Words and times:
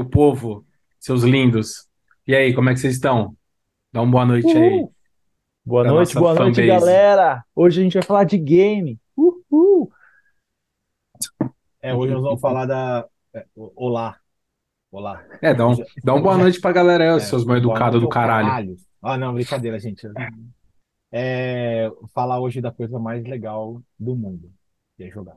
meu 0.00 0.08
povo, 0.08 0.64
seus 0.98 1.22
lindos. 1.22 1.88
E 2.26 2.34
aí, 2.34 2.54
como 2.54 2.70
é 2.70 2.74
que 2.74 2.80
vocês 2.80 2.94
estão? 2.94 3.36
Dá 3.92 4.00
uma 4.02 4.10
boa 4.10 4.24
noite 4.26 4.46
aí 4.48 4.70
Uhul! 4.70 4.94
Boa 5.64 5.82
pra 5.82 5.92
noite, 5.92 6.14
boa 6.14 6.34
noite, 6.34 6.56
fanbase. 6.56 6.66
galera. 6.80 7.44
Hoje 7.54 7.80
a 7.80 7.84
gente 7.84 7.94
vai 7.94 8.02
falar 8.02 8.24
de 8.24 8.38
game. 8.38 8.98
Uhul! 9.16 9.92
É, 11.82 11.94
hoje 11.94 12.12
nós 12.14 12.22
vamos 12.22 12.40
falar 12.40 12.66
da. 12.66 13.06
é, 13.34 13.46
olá. 13.54 14.18
Olá. 14.90 15.24
É, 15.40 15.54
dá, 15.54 15.68
um, 15.68 15.74
Já- 15.74 15.84
dá 16.02 16.14
uma 16.14 16.22
boa 16.22 16.34
já- 16.34 16.42
noite 16.42 16.60
pra 16.60 16.72
galera 16.72 17.04
aí, 17.12 17.16
é, 17.16 17.20
seus 17.20 17.44
mal 17.44 17.60
boa 17.60 17.74
educados 17.74 18.00
noite 18.00 18.02
do 18.02 18.06
ao 18.06 18.10
caralho. 18.10 18.76
Ah, 19.02 19.16
não, 19.16 19.34
brincadeira, 19.34 19.78
gente. 19.78 20.06
É, 21.12 21.90
falar 22.12 22.40
hoje 22.40 22.60
da 22.60 22.72
coisa 22.72 22.98
mais 22.98 23.24
legal 23.24 23.80
do 23.98 24.16
mundo, 24.16 24.50
que 24.96 25.04
é 25.04 25.10
jogar. 25.10 25.36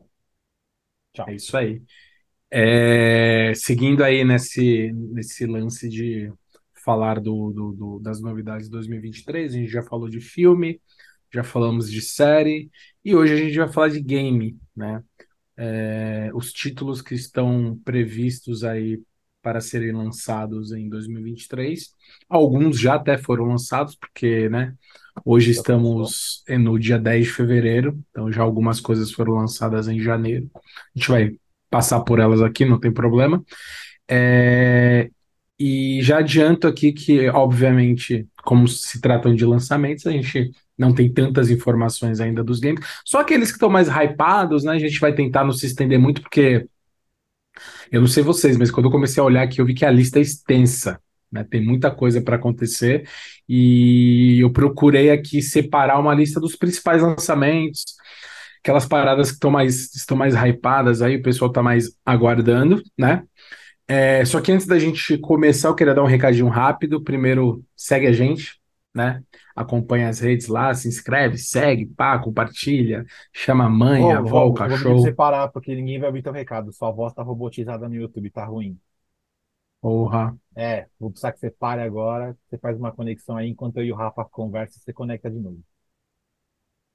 Tchau. 1.13 1.29
É 1.29 1.35
isso 1.35 1.55
aí. 1.55 1.81
É, 2.55 3.51
seguindo 3.55 4.03
aí 4.03 4.23
nesse, 4.23 4.91
nesse 4.93 5.45
lance 5.47 5.89
de 5.89 6.31
falar 6.85 7.19
do, 7.19 7.51
do- 7.51 7.71
do- 7.73 7.99
das 7.99 8.21
novidades 8.21 8.67
de 8.67 8.71
2023, 8.71 9.53
a 9.53 9.57
gente 9.57 9.71
já 9.71 9.81
falou 9.81 10.07
de 10.09 10.21
filme, 10.21 10.79
já 11.33 11.43
falamos 11.43 11.89
de 11.91 11.99
série, 12.01 12.69
e 13.03 13.15
hoje 13.15 13.33
a 13.33 13.37
gente 13.37 13.57
vai 13.57 13.71
falar 13.71 13.89
de 13.89 14.01
game, 14.01 14.55
né? 14.75 15.03
É, 15.57 16.31
os 16.33 16.51
títulos 16.53 17.01
que 17.01 17.15
estão 17.15 17.79
previstos 17.85 18.63
aí 18.63 19.01
para 19.41 19.61
serem 19.61 19.91
lançados 19.93 20.71
em 20.73 20.89
2023. 20.89 21.95
Alguns 22.29 22.79
já 22.79 22.95
até 22.95 23.17
foram 23.17 23.45
lançados, 23.45 23.95
porque, 23.95 24.49
né, 24.49 24.75
hoje 25.25 25.51
estamos 25.51 26.43
no 26.49 26.79
dia 26.79 26.97
10 26.99 27.25
de 27.27 27.33
fevereiro, 27.33 27.99
então 28.11 28.31
já 28.31 28.41
algumas 28.43 28.79
coisas 28.81 29.11
foram 29.11 29.33
lançadas 29.35 29.87
em 29.87 29.99
janeiro. 29.99 30.49
A 30.55 30.59
gente 30.99 31.09
vai 31.09 31.37
passar 31.73 32.01
por 32.01 32.19
elas 32.19 32.39
aqui, 32.39 32.65
não 32.65 32.79
tem 32.79 32.93
problema. 32.93 33.43
É, 34.07 35.09
e 35.59 36.03
já 36.03 36.19
adianto 36.19 36.67
aqui 36.67 36.93
que, 36.93 37.27
obviamente, 37.29 38.27
como 38.43 38.67
se 38.67 39.01
tratam 39.01 39.33
de 39.33 39.43
lançamentos, 39.43 40.05
a 40.05 40.11
gente 40.11 40.51
não 40.77 40.93
tem 40.93 41.11
tantas 41.11 41.49
informações 41.49 42.19
ainda 42.19 42.43
dos 42.43 42.59
games. 42.59 42.85
Só 43.03 43.21
aqueles 43.21 43.49
que 43.49 43.55
estão 43.55 43.71
mais 43.71 43.87
hypados, 43.87 44.63
né? 44.63 44.73
A 44.73 44.79
gente 44.79 44.99
vai 44.99 45.15
tentar 45.15 45.43
não 45.43 45.51
se 45.51 45.65
estender 45.65 45.97
muito, 45.97 46.21
porque 46.21 46.67
eu 47.91 48.01
não 48.01 48.07
sei 48.07 48.21
vocês, 48.21 48.55
mas 48.55 48.69
quando 48.69 48.85
eu 48.85 48.91
comecei 48.91 49.19
a 49.19 49.25
olhar 49.25 49.41
aqui, 49.41 49.59
eu 49.59 49.65
vi 49.65 49.73
que 49.73 49.85
a 49.85 49.89
lista 49.89 50.19
é 50.19 50.21
extensa, 50.21 50.99
né? 51.31 51.43
Tem 51.43 51.59
muita 51.59 51.89
coisa 51.89 52.21
para 52.21 52.35
acontecer. 52.35 53.09
E 53.49 54.37
eu 54.43 54.51
procurei 54.51 55.09
aqui 55.09 55.41
separar 55.41 55.99
uma 55.99 56.13
lista 56.13 56.39
dos 56.39 56.55
principais 56.55 57.01
lançamentos, 57.01 57.83
aquelas 58.63 58.85
paradas 58.87 59.29
que 59.29 59.35
estão 59.35 59.51
mais, 59.51 59.93
estão 59.95 60.17
mais 60.17 60.35
hypadas 60.35 61.01
aí, 61.01 61.17
o 61.17 61.23
pessoal 61.23 61.49
está 61.51 61.63
mais 61.63 61.97
aguardando, 62.05 62.81
né? 62.97 63.23
É, 63.87 64.25
só 64.25 64.41
que 64.41 64.51
antes 64.51 64.67
da 64.67 64.79
gente 64.79 65.17
começar, 65.19 65.69
eu 65.69 65.75
queria 65.75 65.93
dar 65.95 66.03
um 66.03 66.07
recadinho 66.07 66.47
rápido. 66.49 67.03
Primeiro, 67.03 67.63
segue 67.75 68.07
a 68.07 68.11
gente, 68.13 68.59
né? 68.93 69.21
Acompanha 69.55 70.09
as 70.09 70.19
redes 70.19 70.47
lá, 70.47 70.73
se 70.73 70.87
inscreve, 70.87 71.37
segue, 71.37 71.85
pá, 71.87 72.17
compartilha, 72.19 73.05
chama 73.33 73.65
a 73.65 73.69
mãe, 73.69 74.11
a 74.11 74.17
Ô, 74.17 74.19
avó, 74.19 74.45
o 74.47 74.53
vou, 74.53 74.63
vou 74.63 74.79
pra 74.79 74.93
cachorro. 74.93 74.95
você 74.95 75.11
parar, 75.13 75.47
porque 75.49 75.73
ninguém 75.75 75.99
vai 75.99 76.07
ouvir 76.09 76.21
teu 76.23 76.31
recado. 76.33 76.71
Sua 76.73 76.91
voz 76.91 77.13
tá 77.13 77.21
robotizada 77.23 77.87
no 77.89 77.95
YouTube, 77.95 78.29
tá 78.31 78.45
ruim. 78.45 78.79
Porra. 79.81 80.35
É, 80.55 80.87
vou 80.99 81.09
precisar 81.11 81.31
que 81.31 81.39
você 81.39 81.49
pare 81.51 81.81
agora. 81.81 82.37
Você 82.49 82.57
faz 82.57 82.77
uma 82.77 82.91
conexão 82.91 83.37
aí, 83.37 83.49
enquanto 83.49 83.77
eu 83.77 83.85
e 83.85 83.91
o 83.91 83.95
Rafa 83.95 84.23
conversam, 84.25 84.81
você 84.81 84.93
conecta 84.93 85.29
de 85.31 85.39
novo. 85.39 85.63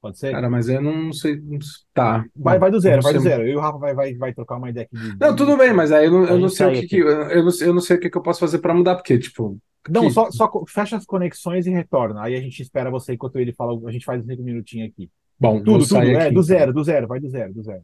Pode 0.01 0.19
ser? 0.19 0.31
Cara, 0.31 0.49
mas 0.49 0.69
eu 0.69 0.81
não 0.81 1.13
sei. 1.13 1.41
não 1.41 1.61
sei- 1.61 1.85
Tá. 1.93 2.25
Vai, 2.37 2.59
vai 2.59 2.71
do 2.71 2.79
zero, 2.79 3.03
vai 3.03 3.13
do 3.13 3.21
zero. 3.21 3.43
Eu 3.43 3.49
e 3.55 3.57
o 3.57 3.61
Rafa 3.61 3.79
vai, 3.79 3.95
vai, 3.95 4.15
vai 4.15 4.33
trocar 4.33 4.57
uma 4.57 4.71
ideia 4.71 4.87
aqui 4.87 4.97
de, 4.97 5.19
Não, 5.19 5.31
de- 5.31 5.37
tudo 5.37 5.57
bem, 5.57 5.73
mas 5.73 5.91
aí 5.91 6.07
eu 6.07 6.13
não, 6.13 6.25
eu 6.25 6.39
não 6.39 6.49
sei 6.49 6.67
o 6.67 6.73
que, 6.73 6.87
que 6.87 6.97
eu 6.99 7.43
não, 7.45 7.51
eu 7.61 7.75
não 7.75 7.81
sei 7.81 7.97
o 7.97 8.01
que, 8.01 8.09
que 8.09 8.17
eu 8.17 8.23
posso 8.23 8.39
fazer 8.41 8.59
para 8.61 8.73
mudar, 8.75 8.95
porque, 8.95 9.19
tipo, 9.19 9.59
Não, 9.89 10.03
que- 10.03 10.11
só, 10.13 10.31
só 10.31 10.49
fecha 10.69 10.97
as 10.97 11.05
conexões 11.05 11.67
e 11.67 11.71
retorna. 11.71 12.23
Aí 12.23 12.37
a 12.37 12.41
gente 12.41 12.63
espera 12.63 12.91
você 12.91 13.15
enquanto 13.15 13.37
ele 13.37 13.53
fala. 13.53 13.77
A 13.89 13.93
gente 13.93 14.05
faz 14.05 14.23
uns 14.23 14.27
cinco 14.27 14.43
minutinhos 14.43 14.89
aqui. 14.91 15.11
bom, 15.39 15.63
Tudo, 15.63 15.85
tudo. 15.87 15.97
É, 15.97 16.15
aqui, 16.17 16.25
do 16.27 16.31
então. 16.31 16.43
zero, 16.43 16.73
do 16.73 16.85
zero, 16.85 17.09
vai 17.09 17.19
do 17.19 17.29
zero, 17.29 17.53
do 17.53 17.63
zero. 17.63 17.83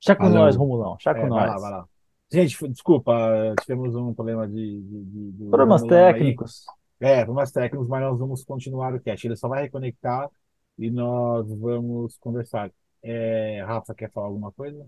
Chá 0.00 0.14
com 0.14 0.24
Valeu. 0.24 0.38
nós, 0.40 0.54
Romulão. 0.56 0.96
Chá 1.00 1.14
com 1.14 1.20
É, 1.20 1.28
vai 1.28 1.46
lá, 1.46 1.52
nós. 1.52 1.62
vai 1.62 1.70
lá. 1.70 1.84
Gente, 2.30 2.68
desculpa, 2.68 3.54
tivemos 3.62 3.96
um 3.96 4.12
problema 4.12 4.46
de, 4.46 4.54
de, 4.82 5.04
de- 5.04 5.30
do 5.32 5.46
Problemas 5.48 5.80
Romulão 5.80 6.04
aí. 6.06 6.12
técnicos. 6.12 6.64
É, 7.00 7.24
problemas 7.24 7.50
técnicos, 7.52 7.88
mas 7.88 8.02
nós 8.02 8.18
vamos 8.18 8.44
continuar 8.44 8.94
o 8.94 9.00
cast. 9.00 9.26
Ele 9.26 9.34
só 9.36 9.48
vai 9.48 9.62
reconectar 9.62 10.28
e 10.78 10.90
nós 10.90 11.46
vamos 11.58 12.16
conversar. 12.18 12.70
É, 13.02 13.62
Rafa, 13.66 13.94
quer 13.94 14.10
falar 14.12 14.28
alguma 14.28 14.52
coisa? 14.52 14.86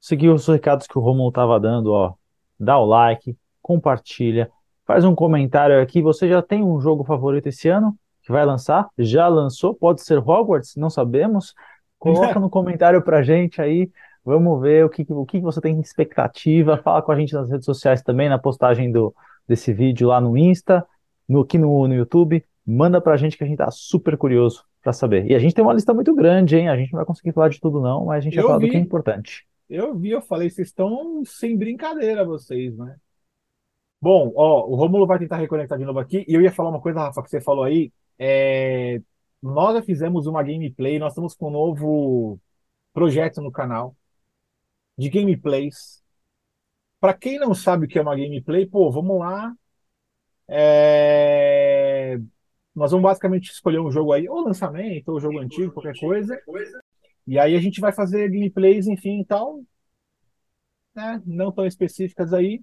Seguir 0.00 0.28
os 0.30 0.46
recados 0.46 0.86
que 0.86 0.98
o 0.98 1.00
Romulo 1.00 1.30
tava 1.30 1.58
dando, 1.60 1.92
ó. 1.92 2.14
Dá 2.58 2.78
o 2.78 2.84
like, 2.84 3.36
compartilha, 3.62 4.50
faz 4.84 5.04
um 5.04 5.14
comentário 5.14 5.80
aqui. 5.80 6.02
Você 6.02 6.28
já 6.28 6.42
tem 6.42 6.64
um 6.64 6.80
jogo 6.80 7.04
favorito 7.04 7.46
esse 7.46 7.68
ano 7.68 7.96
que 8.22 8.32
vai 8.32 8.44
lançar? 8.44 8.88
Já 8.98 9.28
lançou? 9.28 9.74
Pode 9.74 10.02
ser 10.02 10.18
Hogwarts? 10.18 10.76
Não 10.76 10.90
sabemos. 10.90 11.54
Coloca 11.98 12.40
no 12.40 12.50
comentário 12.50 13.00
pra 13.02 13.22
gente 13.22 13.62
aí. 13.62 13.90
Vamos 14.24 14.60
ver 14.60 14.84
o 14.84 14.90
que, 14.90 15.06
o 15.08 15.24
que 15.24 15.40
você 15.40 15.60
tem 15.60 15.78
de 15.80 15.86
expectativa. 15.86 16.76
Fala 16.76 17.00
com 17.02 17.12
a 17.12 17.16
gente 17.16 17.32
nas 17.32 17.48
redes 17.50 17.64
sociais 17.64 18.02
também, 18.02 18.28
na 18.28 18.38
postagem 18.38 18.90
do, 18.90 19.14
desse 19.46 19.72
vídeo 19.72 20.08
lá 20.08 20.20
no 20.20 20.36
Insta, 20.36 20.86
no, 21.28 21.40
aqui 21.40 21.56
no, 21.56 21.86
no 21.86 21.94
YouTube. 21.94 22.44
Manda 22.66 23.00
pra 23.00 23.16
gente 23.16 23.38
que 23.38 23.44
a 23.44 23.46
gente 23.46 23.58
tá 23.58 23.70
super 23.70 24.16
curioso 24.16 24.64
pra 24.82 24.92
saber. 24.92 25.30
E 25.30 25.34
a 25.34 25.38
gente 25.38 25.54
tem 25.54 25.64
uma 25.64 25.74
lista 25.74 25.94
muito 25.94 26.14
grande, 26.14 26.56
hein? 26.56 26.68
A 26.68 26.76
gente 26.76 26.92
não 26.92 26.98
vai 26.98 27.06
conseguir 27.06 27.32
falar 27.32 27.48
de 27.48 27.60
tudo, 27.60 27.80
não, 27.80 28.06
mas 28.06 28.18
a 28.18 28.20
gente 28.20 28.34
vai 28.34 28.44
Eu 28.44 28.46
falar 28.46 28.58
do 28.58 28.66
vi. 28.66 28.70
que 28.70 28.76
é 28.76 28.80
importante. 28.80 29.46
Eu 29.68 29.96
vi, 29.98 30.10
eu 30.10 30.20
falei, 30.22 30.50
vocês 30.50 30.68
estão 30.68 31.24
sem 31.24 31.56
brincadeira, 31.56 32.24
vocês, 32.24 32.76
né? 32.76 32.96
Bom, 34.00 34.32
ó, 34.34 34.66
o 34.66 34.74
Rômulo 34.76 35.06
vai 35.06 35.18
tentar 35.18 35.36
reconectar 35.36 35.78
de 35.78 35.84
novo 35.84 35.98
aqui. 35.98 36.24
E 36.26 36.34
eu 36.34 36.40
ia 36.40 36.52
falar 36.52 36.70
uma 36.70 36.80
coisa, 36.80 37.00
Rafa, 37.00 37.22
que 37.22 37.28
você 37.30 37.40
falou 37.40 37.64
aí. 37.64 37.92
É, 38.18 39.00
Nós 39.42 39.74
já 39.76 39.82
fizemos 39.82 40.26
uma 40.26 40.42
gameplay, 40.42 40.98
nós 40.98 41.12
estamos 41.12 41.34
com 41.34 41.48
um 41.48 41.50
novo 41.50 42.40
projeto 42.94 43.42
no 43.42 43.52
canal 43.52 43.96
de 44.96 45.08
gameplays. 45.08 46.02
Para 47.00 47.14
quem 47.14 47.38
não 47.38 47.54
sabe 47.54 47.86
o 47.86 47.88
que 47.88 47.98
é 47.98 48.02
uma 48.02 48.16
gameplay, 48.16 48.66
pô, 48.66 48.90
vamos 48.90 49.18
lá. 49.20 49.54
É, 50.48 51.19
Nós 52.80 52.92
vamos 52.92 53.04
basicamente 53.04 53.50
escolher 53.50 53.78
um 53.78 53.90
jogo 53.90 54.10
aí, 54.10 54.26
ou 54.26 54.40
lançamento, 54.40 55.10
ou 55.10 55.20
jogo 55.20 55.38
antigo, 55.38 55.70
qualquer 55.70 55.92
coisa. 56.00 56.40
E 57.26 57.38
aí 57.38 57.54
a 57.54 57.60
gente 57.60 57.78
vai 57.78 57.92
fazer 57.92 58.30
gameplays, 58.30 58.86
enfim, 58.86 59.20
e 59.20 59.24
tal, 59.26 59.60
né? 60.96 61.20
Não 61.26 61.52
tão 61.52 61.66
específicas 61.66 62.32
aí. 62.32 62.62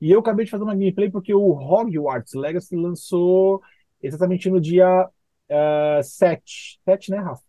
E 0.00 0.12
eu 0.12 0.20
acabei 0.20 0.44
de 0.44 0.52
fazer 0.52 0.62
uma 0.62 0.72
gameplay 0.72 1.10
porque 1.10 1.34
o 1.34 1.50
Hogwarts 1.50 2.32
Legacy 2.34 2.76
lançou 2.76 3.60
exatamente 4.00 4.48
no 4.48 4.60
dia 4.60 4.86
ah, 5.50 6.00
7. 6.00 6.78
7, 6.84 7.10
né, 7.10 7.18
Rafa? 7.18 7.42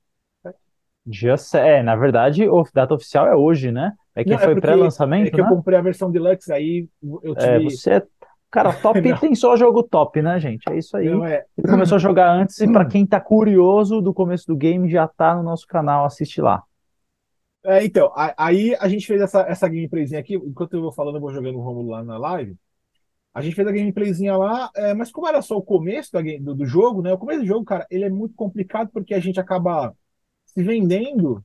Dia 1.06 1.38
se- 1.38 1.60
É, 1.60 1.84
na 1.84 1.96
verdade, 1.96 2.46
a 2.46 2.64
data 2.74 2.96
oficial 2.96 3.28
é 3.28 3.36
hoje, 3.36 3.72
né? 3.72 3.94
É 4.16 4.24
que 4.24 4.32
Não, 4.32 4.40
é 4.40 4.44
foi 4.46 4.56
porque- 4.56 4.68
pré-lançamento, 4.68 5.28
É 5.28 5.30
que 5.30 5.40
eu 5.40 5.46
né? 5.46 5.50
comprei 5.52 5.78
a 5.78 5.82
versão 5.84 6.12
Deluxe, 6.12 6.52
aí 6.52 6.88
eu 7.22 7.36
É, 7.36 7.60
tive. 7.60 7.70
você 7.76 7.92
é... 7.94 8.08
Cara, 8.52 8.74
top 8.82 9.00
Não. 9.02 9.18
tem 9.20 9.36
só 9.36 9.56
jogo 9.56 9.84
top, 9.84 10.22
né, 10.22 10.40
gente? 10.40 10.70
É 10.70 10.78
isso 10.78 10.96
aí. 10.98 11.08
É, 11.08 11.46
Ele 11.58 11.68
começou 11.68 11.96
a 11.98 12.00
jogar 12.00 12.32
antes 12.32 12.60
e 12.62 12.68
pra 12.68 12.86
quem 12.86 13.06
tá 13.06 13.20
curioso 13.20 14.02
do 14.02 14.14
começo 14.14 14.48
do 14.48 14.56
game, 14.56 14.90
já 14.90 15.08
tá 15.08 15.36
no 15.36 15.44
nosso 15.44 15.68
canal, 15.68 16.06
assiste 16.06 16.42
lá. 16.42 16.64
É, 17.66 17.84
então, 17.84 18.12
aí 18.38 18.76
a 18.80 18.88
gente 18.88 19.06
fez 19.06 19.22
essa, 19.22 19.42
essa 19.42 19.68
gameplayzinha 19.68 20.20
aqui, 20.22 20.36
enquanto 20.36 20.74
eu 20.74 20.82
vou 20.82 20.92
falando, 20.94 21.16
eu 21.16 21.22
vou 21.22 21.34
jogando 21.34 21.58
o 21.58 21.62
Romulo 21.62 21.90
lá 21.90 22.04
na 22.04 22.18
live. 22.18 22.56
A 23.34 23.42
gente 23.42 23.56
fez 23.56 23.68
a 23.68 23.72
gameplayzinha 23.72 24.38
lá, 24.38 24.72
é, 24.76 24.94
mas 24.94 25.12
como 25.12 25.28
era 25.28 25.42
só 25.42 25.58
o 25.58 25.64
começo 25.64 26.12
game- 26.22 26.40
do, 26.44 26.56
do 26.56 26.66
jogo, 26.66 27.02
né? 27.02 27.14
O 27.14 27.18
começo 27.20 27.42
do 27.42 27.48
jogo, 27.48 27.66
cara, 27.66 27.88
ele 27.92 28.06
é 28.06 28.10
muito 28.10 28.36
complicado 28.36 28.90
porque 28.94 29.14
a 29.14 29.20
gente 29.20 29.40
acaba 29.40 29.96
se 30.46 30.64
vendendo, 30.64 31.44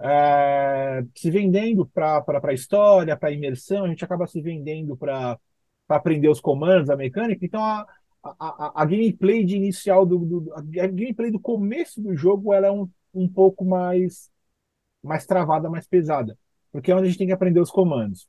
é, 0.00 1.02
se 1.16 1.30
vendendo 1.30 1.86
para 1.86 2.24
a 2.44 2.52
história, 2.54 3.16
para 3.16 3.32
imersão, 3.32 3.84
a 3.84 3.88
gente 3.88 4.04
acaba 4.04 4.26
se 4.26 4.40
vendendo 4.42 4.96
para 4.96 5.38
aprender 5.88 6.28
os 6.28 6.40
comandos, 6.40 6.90
a 6.90 6.96
mecânica. 6.96 7.44
Então, 7.44 7.62
a, 7.62 7.86
a, 8.22 8.34
a, 8.40 8.82
a 8.82 8.84
gameplay 8.86 9.44
de 9.44 9.56
inicial 9.56 10.06
do, 10.06 10.18
do- 10.40 10.54
a 10.54 10.60
gameplay 10.88 11.30
do 11.30 11.40
começo 11.40 12.00
do 12.02 12.14
jogo, 12.16 12.52
ela 12.52 12.66
é 12.68 12.72
um, 12.72 12.88
um 13.14 13.28
pouco 13.28 13.64
mais 13.64 14.30
mais 15.02 15.26
travada, 15.26 15.70
mais 15.70 15.86
pesada, 15.86 16.38
porque 16.72 16.90
é 16.90 16.94
onde 16.94 17.04
a 17.04 17.08
gente 17.08 17.18
tem 17.18 17.26
que 17.26 17.32
aprender 17.32 17.60
os 17.60 17.70
comandos. 17.70 18.28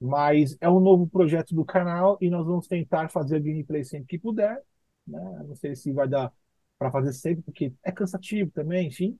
Mas 0.00 0.56
é 0.60 0.68
um 0.70 0.80
novo 0.80 1.08
projeto 1.08 1.54
do 1.54 1.64
canal 1.64 2.18
e 2.20 2.30
nós 2.30 2.46
vamos 2.46 2.66
tentar 2.68 3.10
fazer 3.10 3.36
a 3.36 3.40
gameplay 3.40 3.84
sempre 3.84 4.06
que 4.08 4.18
puder. 4.18 4.62
Né? 5.06 5.20
Não 5.48 5.56
sei 5.56 5.76
se 5.76 5.92
vai 5.92 6.08
dar 6.08 6.32
para 6.78 6.90
fazer 6.90 7.12
sempre, 7.12 7.42
porque 7.42 7.72
é 7.84 7.92
cansativo 7.92 8.50
também, 8.52 8.88
enfim. 8.88 9.18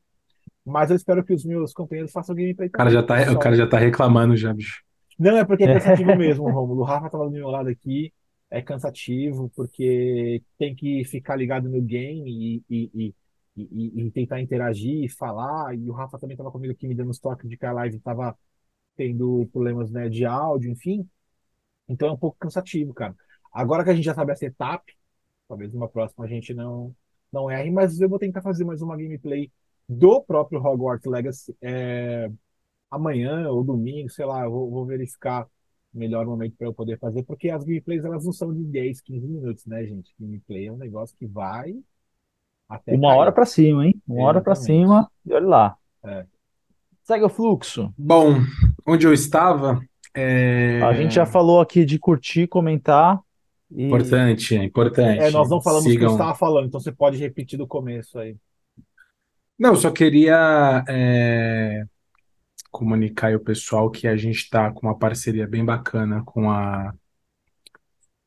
Mas 0.65 0.91
eu 0.91 0.97
espero 0.97 1.25
que 1.25 1.35
os 1.35 1.45
meus 1.45 1.73
companheiros 1.75 2.13
façam 2.13 2.35
gameplay 2.37 2.69
O 2.69 2.73
cara 2.73 2.91
já 2.91 3.03
tá, 3.03 3.33
o 3.33 3.39
cara 3.39 3.55
já 3.57 3.67
tá 3.69 3.79
reclamando 3.79 4.37
já, 4.37 4.53
bicho. 4.53 4.83
Não, 5.21 5.39
é 5.39 5.45
porque 5.47 5.65
é 5.65 5.69
cansativo 5.69 6.15
mesmo, 6.15 6.49
Romulo. 6.51 6.83
O 6.83 6.85
Rafa 6.85 7.11
tava 7.11 7.27
do 7.27 7.31
meu 7.33 7.49
lado 7.51 7.71
aqui. 7.71 8.13
É 8.51 8.63
cansativo, 8.63 9.51
porque 9.57 10.43
tem 10.59 10.77
que 10.77 11.05
ficar 11.07 11.37
ligado 11.37 11.71
no 11.71 11.81
game 11.83 12.31
e, 12.31 12.65
e, 12.71 12.91
e, 12.95 13.15
e- 13.57 14.07
e 14.07 14.13
tentar 14.13 14.43
interagir 14.43 15.05
e 15.05 15.09
falar. 15.11 15.75
E 15.79 15.89
o 15.91 15.93
Rafa 15.95 16.19
também 16.19 16.37
tava 16.37 16.53
comigo 16.53 16.73
aqui 16.75 16.89
me 16.89 16.95
dando 16.97 17.11
os 17.11 17.21
toques 17.21 17.49
de 17.49 17.57
que 17.59 17.67
a 17.67 17.73
live 17.73 18.01
tava 18.01 18.37
tendo 18.97 19.47
problemas, 19.53 19.91
né, 19.93 20.09
de 20.09 20.25
áudio, 20.27 20.71
enfim. 20.73 21.09
Então 21.89 22.09
é 22.09 22.13
um 22.13 22.19
pouco 22.19 22.39
cansativo, 22.39 22.95
cara. 22.95 23.17
Agora 23.53 23.85
que 23.85 23.91
a 23.91 23.95
gente 23.95 24.05
já 24.05 24.15
sabe 24.15 24.33
essa 24.33 24.47
etapa, 24.47 24.85
talvez 25.49 25.73
numa 25.73 25.89
próxima 25.89 26.25
a 26.27 26.29
gente 26.29 26.55
não, 26.55 26.95
não 27.33 27.51
erre, 27.51 27.71
mas 27.71 28.01
eu 28.01 28.09
vou 28.09 28.19
tentar 28.19 28.43
fazer 28.43 28.65
mais 28.65 28.83
uma 28.83 28.97
gameplay 28.97 29.51
do 29.89 30.23
próprio 30.23 30.61
Hogwarts 30.65 31.07
Legacy 31.11 31.57
é, 31.63 32.31
amanhã 32.91 33.49
ou 33.51 33.65
domingo, 33.65 34.11
sei 34.11 34.25
lá, 34.27 34.45
eu 34.45 34.51
vou, 34.51 34.71
vou 34.71 34.87
verificar 34.87 35.47
o 35.95 35.99
melhor 35.99 36.27
momento 36.27 36.57
para 36.57 36.67
eu 36.69 36.75
poder 36.75 36.99
fazer, 36.99 37.23
porque 37.25 37.51
as 37.51 37.65
gameplays 37.65 38.05
elas 38.05 38.25
não 38.25 38.33
são 38.33 38.53
de 38.55 38.65
10, 38.65 39.01
15 39.01 39.27
minutos, 39.27 39.67
né, 39.67 39.85
gente? 39.87 40.15
Gameplay 40.19 40.67
é 40.67 40.73
um 40.73 40.77
negócio 40.77 41.17
que 41.19 41.27
vai 41.27 41.75
até 42.69 42.93
Uma 42.93 43.09
cair. 43.09 43.19
hora 43.19 43.33
pra 43.33 43.47
cima, 43.47 43.87
hein? 43.87 43.95
Uma 44.07 44.27
hora 44.27 44.41
pra 44.41 44.53
Exatamente. 44.53 44.67
cima 44.67 45.11
e 45.25 45.33
olha 45.33 45.47
lá. 45.47 45.77
É. 46.05 46.27
Segue 47.03 47.25
o 47.25 47.29
fluxo. 47.29 47.93
Bom, 47.97 48.37
onde 48.87 49.07
eu 49.07 49.13
estava, 49.13 49.81
é 50.15 50.81
A 50.81 50.93
gente 50.93 51.15
já 51.15 51.27
falou 51.27 51.61
aqui 51.61 51.85
de 51.85 51.99
curtir, 51.99 52.47
comentar 52.49 53.21
e 53.71 53.85
importante, 53.85 54.57
é 54.57 54.65
importante. 54.65 55.23
É, 55.23 55.31
nós 55.31 55.49
não 55.51 55.61
falamos 55.61 55.95
o 55.95 55.99
que 55.99 56.05
eu 56.05 56.09
Sigam. 56.09 56.15
estava 56.15 56.35
falando, 56.35 56.67
então 56.67 56.81
você 56.81 56.93
pode 56.93 57.19
repetir 57.19 57.59
do 57.59 57.67
começo 57.67 58.19
aí. 58.19 58.37
Não, 59.59 59.71
eu 59.71 59.77
só 59.77 59.91
queria 59.91 60.85
é, 60.89 61.85
comunicar 62.71 63.29
aí 63.29 63.37
o 63.37 63.41
pessoal 63.41 63.91
que 63.91 64.07
a 64.07 64.17
gente 64.17 64.37
está 64.39 64.71
com 64.71 64.87
uma 64.87 64.99
parceria 64.99 65.47
bem 65.47 65.65
bacana 65.65 66.23
com 66.25 66.51
a, 66.51 66.95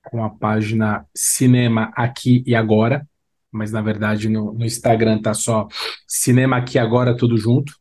com 0.04 0.24
a 0.24 0.30
página 0.30 1.06
Cinema 1.16 1.92
Aqui 1.96 2.44
e 2.46 2.56
Agora, 2.56 3.08
mas 3.52 3.72
na 3.72 3.82
verdade 3.82 4.30
no, 4.30 4.54
no 4.54 4.66
Instagram 4.66 5.22
tá 5.22 5.34
só 5.34 5.68
Cinema 6.08 6.58
Aqui 6.58 6.78
e 6.78 6.80
Agora 6.80 7.16
tudo 7.16 7.38
junto. 7.38 7.74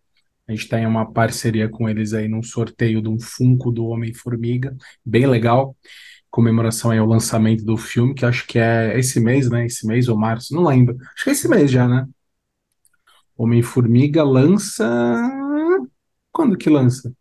A 0.46 0.52
gente 0.52 0.68
tem 0.68 0.86
uma 0.86 1.10
parceria 1.10 1.68
com 1.68 1.88
eles 1.88 2.12
aí 2.12 2.28
num 2.28 2.42
sorteio 2.42 3.00
de 3.00 3.08
um 3.08 3.18
Funko 3.18 3.70
do 3.70 3.86
Homem-Formiga, 3.86 4.76
bem 5.04 5.26
legal. 5.26 5.76
Comemoração 6.30 6.90
aí 6.90 6.98
ao 6.98 7.06
lançamento 7.06 7.64
do 7.64 7.76
filme, 7.76 8.14
que 8.14 8.24
acho 8.24 8.46
que 8.46 8.58
é 8.58 8.98
esse 8.98 9.20
mês, 9.20 9.48
né? 9.50 9.66
Esse 9.66 9.86
mês 9.86 10.08
ou 10.08 10.16
março, 10.18 10.54
não 10.54 10.64
lembro. 10.64 10.96
Acho 11.14 11.24
que 11.24 11.30
é 11.30 11.32
esse 11.32 11.48
mês 11.48 11.70
já, 11.70 11.86
né? 11.86 12.06
Homem-Formiga 13.36 14.22
lança. 14.24 14.84
Quando 16.32 16.56
que 16.56 16.70
lança? 16.70 17.12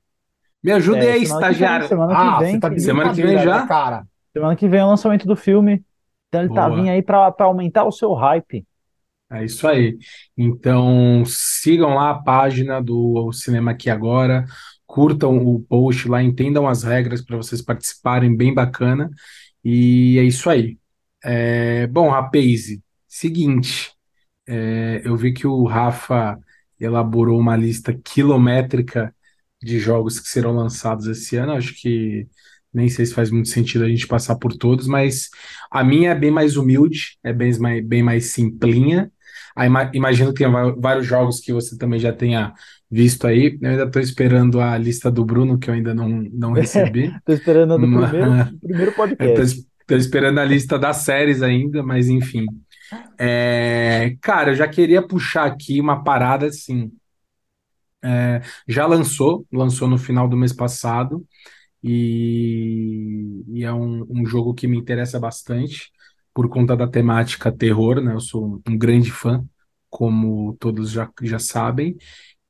Me 0.64 0.72
ajudem 0.74 1.10
É, 1.10 1.12
aí, 1.12 1.24
semana 1.24 1.44
que 1.46 1.56
vem, 1.56 1.80
estagiário. 1.80 1.88
semana 1.88 2.16
que 2.18 2.30
Ah, 2.30 2.32
vem, 2.32 2.54
você 2.54 2.60
tá 2.60 2.70
semana 2.80 3.14
que 3.14 3.22
vem 3.24 3.38
já? 3.40 3.68
cara? 3.68 4.06
semana 4.34 4.56
que 4.56 4.68
vem 4.68 4.80
é 4.80 4.86
o 4.86 4.88
lançamento 4.90 5.28
do 5.28 5.36
filme. 5.36 5.84
Então 6.28 6.42
ele 6.42 6.50
tá 6.52 6.68
Boa. 6.68 6.70
vindo 6.70 6.90
aí 6.90 7.02
pra 7.04 7.32
pra 7.32 7.46
aumentar 7.48 7.86
o 7.86 7.92
seu 7.92 8.14
hype. 8.14 8.66
É 9.32 9.46
isso 9.46 9.66
aí. 9.68 9.98
Então, 10.38 11.24
sigam 11.26 11.94
lá 11.96 12.12
a 12.12 12.22
página 12.22 12.82
do 12.82 13.32
Cinema 13.32 13.72
Aqui 13.72 13.90
Agora, 13.90 14.46
curtam 14.86 15.38
o 15.38 15.62
post 15.62 16.08
lá, 16.10 16.22
entendam 16.22 16.68
as 16.68 16.84
regras 16.84 17.22
para 17.22 17.38
vocês 17.38 17.62
participarem, 17.62 18.36
bem 18.36 18.54
bacana. 18.54 19.10
E 19.64 20.18
é 20.20 20.24
isso 20.24 20.50
aí. 20.50 20.78
É, 21.24 21.88
bom, 21.88 22.10
Rapaze, 22.10 22.84
seguinte, 23.08 23.92
é, 24.48 25.02
eu 25.06 25.16
vi 25.18 25.34
que 25.34 25.48
o 25.48 25.66
Rafa 25.66 26.40
elaborou 26.82 27.40
uma 27.40 27.56
lista 27.58 27.94
quilométrica 27.94 29.16
de 29.62 29.80
jogos 29.80 30.20
que 30.20 30.28
serão 30.28 30.54
lançados 30.56 31.08
esse 31.08 31.36
ano. 31.38 31.54
Acho 31.54 31.74
que 31.76 32.28
nem 32.74 32.90
sei 32.90 33.06
se 33.06 33.14
faz 33.14 33.30
muito 33.32 33.50
sentido 33.50 33.84
a 33.86 33.90
gente 33.90 34.08
passar 34.08 34.36
por 34.38 34.54
todos, 34.58 34.88
mas 34.88 35.30
a 35.70 35.84
minha 35.84 36.12
é 36.12 36.16
bem 36.16 36.32
mais 36.32 36.58
humilde, 36.58 37.18
é 37.24 37.34
bem 37.34 37.58
mais, 37.60 37.86
bem 37.86 38.04
mais 38.04 38.26
simplinha. 38.28 39.12
Aí, 39.56 39.68
ima- 39.68 39.92
imagino 39.94 40.34
que 40.34 40.44
tem 40.44 40.52
vários 40.80 41.06
jogos 41.06 41.40
que 41.42 41.52
você 41.54 41.78
também 41.78 42.00
já 42.00 42.14
tenha 42.14 42.54
visto 42.90 43.28
aí. 43.28 43.58
Eu 43.62 43.70
ainda 43.72 43.84
estou 43.84 44.02
esperando 44.02 44.60
a 44.62 44.78
lista 44.78 45.12
do 45.12 45.26
Bruno, 45.26 45.60
que 45.60 45.70
eu 45.70 45.74
ainda 45.74 45.94
não, 45.94 46.08
não 46.10 46.54
recebi. 46.54 47.12
Tô 47.26 47.34
esperando 47.34 47.74
a 47.74 47.78
do 47.78 47.90
primeiro, 47.90 48.44
primeiro 48.62 48.94
podcast. 48.94 49.42
es- 49.42 49.66
tô 49.88 49.96
esperando 49.96 50.40
a 50.40 50.46
lista 50.46 50.80
das 50.80 50.98
séries 50.98 51.42
ainda, 51.42 51.84
mas 51.84 52.08
enfim. 52.08 52.46
É, 53.18 54.16
cara, 54.22 54.52
eu 54.52 54.56
já 54.56 54.68
queria 54.68 55.06
puxar 55.06 55.46
aqui 55.46 55.80
uma 55.80 56.04
parada 56.04 56.48
assim. 56.48 56.92
É, 58.04 58.42
já 58.68 58.86
lançou, 58.88 59.46
lançou 59.52 59.88
no 59.88 59.98
final 59.98 60.28
do 60.28 60.36
mês 60.38 60.52
passado, 60.54 61.26
e, 61.84 63.44
e 63.50 63.64
é 63.64 63.74
um, 63.74 64.06
um 64.10 64.26
jogo 64.26 64.54
que 64.56 64.68
me 64.68 64.78
interessa 64.78 65.20
bastante 65.20 65.92
por 66.34 66.50
conta 66.50 66.76
da 66.78 66.88
temática 66.88 67.52
terror, 67.52 68.02
né? 68.02 68.14
Eu 68.16 68.22
sou 68.22 68.62
um 68.68 68.78
grande 68.78 69.12
fã, 69.12 69.46
como 69.90 70.56
todos 70.60 70.92
já, 70.92 71.10
já 71.24 71.40
sabem. 71.40 71.98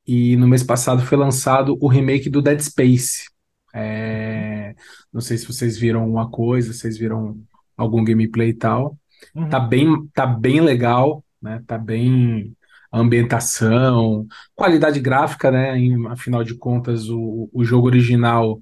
E 0.06 0.36
no 0.36 0.48
mês 0.48 0.62
passado 0.64 1.02
foi 1.02 1.18
lançado 1.18 1.76
o 1.80 1.88
remake 1.88 2.30
do 2.30 2.42
Dead 2.42 2.60
Space. 2.60 3.26
É, 3.74 4.74
não 5.12 5.20
sei 5.20 5.38
se 5.38 5.46
vocês 5.46 5.78
viram 5.78 6.02
alguma 6.02 6.30
coisa, 6.30 6.72
vocês 6.72 6.98
viram 6.98 7.40
algum 7.76 8.04
gameplay 8.04 8.50
e 8.50 8.54
tal. 8.54 8.98
Uhum. 9.34 9.48
Tá 9.48 9.60
bem, 9.60 10.06
tá 10.14 10.26
bem 10.26 10.60
legal, 10.60 11.24
né? 11.40 11.62
Tá 11.66 11.78
bem 11.78 12.56
a 12.90 12.98
ambientação, 12.98 14.26
qualidade 14.54 15.00
gráfica, 15.00 15.50
né? 15.50 15.78
Em- 15.78 16.06
afinal 16.08 16.44
de 16.44 16.54
contas, 16.54 17.08
o, 17.08 17.48
o 17.52 17.64
jogo 17.64 17.86
original 17.86 18.60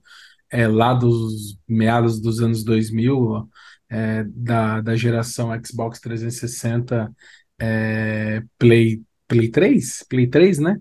é 0.50 0.66
lá 0.68 0.94
dos 0.94 1.58
meados 1.68 2.20
dos 2.20 2.40
anos 2.40 2.64
2000, 2.64 3.48
é, 3.88 4.24
da, 4.24 4.80
da 4.80 4.96
geração 4.96 5.50
Xbox 5.64 6.00
360, 6.00 7.12
é, 7.60 8.42
Play, 8.58 9.02
Play 9.28 9.48
3? 9.50 10.04
Play 10.08 10.26
3, 10.28 10.58
né? 10.58 10.80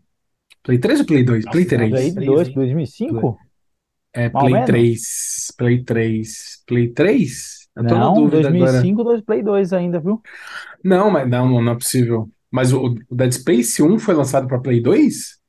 Play 0.63 0.79
3 0.79 0.99
ou 0.99 1.05
Play 1.05 1.23
2? 1.23 1.45
Play 1.47 1.65
Nossa, 1.65 1.69
Play 1.69 1.89
3. 1.89 2.13
Três, 2.13 2.15
2, 2.25 2.47
hein? 2.47 2.53
2005? 2.53 3.37
É, 4.13 4.29
Mais 4.31 4.43
ou 4.45 4.49
Play 4.49 4.51
menos. 4.51 4.63
3. 4.63 5.53
Play 5.57 5.83
3. 5.83 6.63
Play 6.65 6.91
3? 6.93 7.58
Eu 7.75 7.85
tô 7.85 7.95
na 7.95 8.05
Não, 8.05 8.13
dúvida 8.13 8.49
agora. 8.49 8.71
2005, 8.71 9.03
dois 9.03 9.21
Play 9.21 9.43
2 9.43 9.73
ainda, 9.73 9.99
viu? 9.99 10.21
Não, 10.83 11.09
mas 11.09 11.29
não, 11.29 11.61
não 11.61 11.71
é 11.73 11.75
possível. 11.75 12.29
Mas 12.51 12.73
o, 12.73 12.95
o 13.09 13.15
Dead 13.15 13.31
Space 13.31 13.81
1 13.81 13.99
foi 13.99 14.15
lançado 14.15 14.47
para 14.47 14.59
Play 14.59 14.81
2? 14.81 15.39